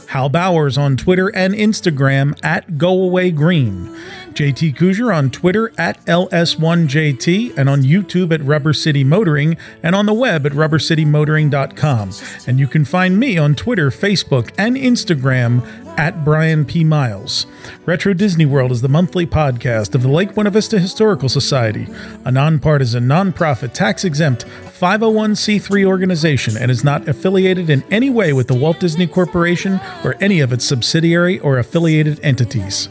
Hal 0.07 0.29
Bowers 0.29 0.77
on 0.77 0.95
Twitter 0.95 1.27
and 1.35 1.53
Instagram 1.53 2.39
at 2.43 2.77
Go 2.77 3.03
Away 3.03 3.29
Green. 3.29 3.93
JT 4.37 4.75
Kujar 4.77 5.11
on 5.11 5.31
Twitter 5.31 5.73
at 5.79 6.05
LS1JT 6.05 7.57
and 7.57 7.67
on 7.67 7.81
YouTube 7.81 8.31
at 8.31 8.43
Rubber 8.43 8.71
City 8.71 9.03
Motoring 9.03 9.57
and 9.81 9.95
on 9.95 10.05
the 10.05 10.13
web 10.13 10.45
at 10.45 10.51
rubbercitymotoring.com. 10.51 12.11
And 12.45 12.59
you 12.59 12.67
can 12.67 12.85
find 12.85 13.19
me 13.19 13.39
on 13.39 13.55
Twitter, 13.55 13.89
Facebook, 13.89 14.53
and 14.55 14.75
Instagram 14.75 15.65
at 15.97 16.23
Brian 16.23 16.65
P. 16.65 16.83
Miles. 16.83 17.47
Retro 17.87 18.13
Disney 18.13 18.45
World 18.45 18.71
is 18.71 18.83
the 18.83 18.87
monthly 18.87 19.25
podcast 19.25 19.95
of 19.95 20.03
the 20.03 20.07
Lake 20.07 20.35
Buena 20.35 20.51
Vista 20.51 20.79
Historical 20.79 21.29
Society, 21.29 21.87
a 22.23 22.31
nonpartisan, 22.31 23.07
nonprofit, 23.07 23.73
tax 23.73 24.05
exempt 24.05 24.45
501c3 24.45 25.83
organization 25.83 26.55
and 26.57 26.69
is 26.69 26.83
not 26.83 27.07
affiliated 27.07 27.71
in 27.71 27.83
any 27.89 28.11
way 28.11 28.33
with 28.33 28.47
the 28.47 28.53
Walt 28.53 28.79
Disney 28.79 29.07
Corporation 29.07 29.81
or 30.03 30.15
any 30.21 30.41
of 30.41 30.53
its 30.53 30.63
subsidiary 30.63 31.39
or 31.39 31.57
affiliated 31.57 32.19
entities. 32.21 32.87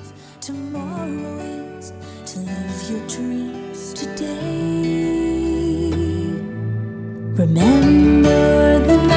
Remember 7.36 8.78
the 8.86 8.96
night, 8.96 9.15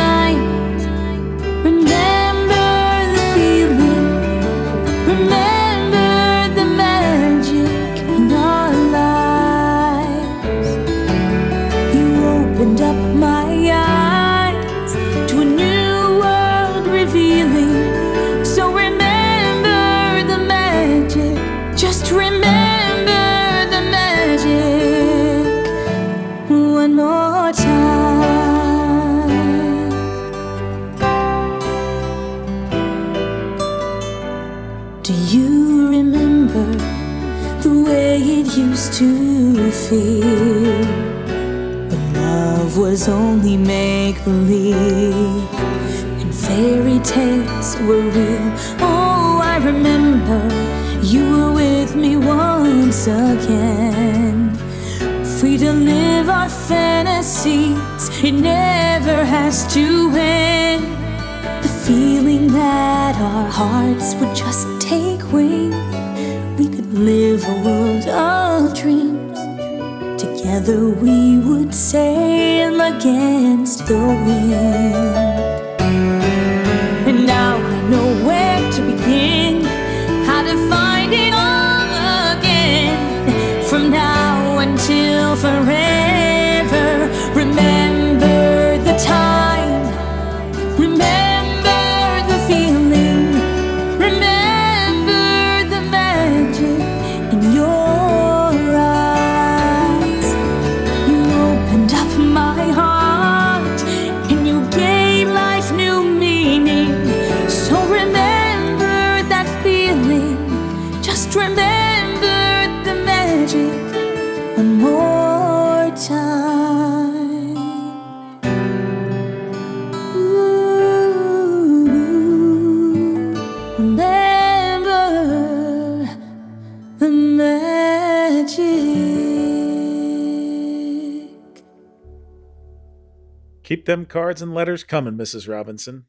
them 133.90 134.06
cards 134.06 134.40
and 134.40 134.53
letters 134.53 134.84
coming, 134.84 135.16
Mrs. 135.16 135.49
Robinson. 135.49 136.06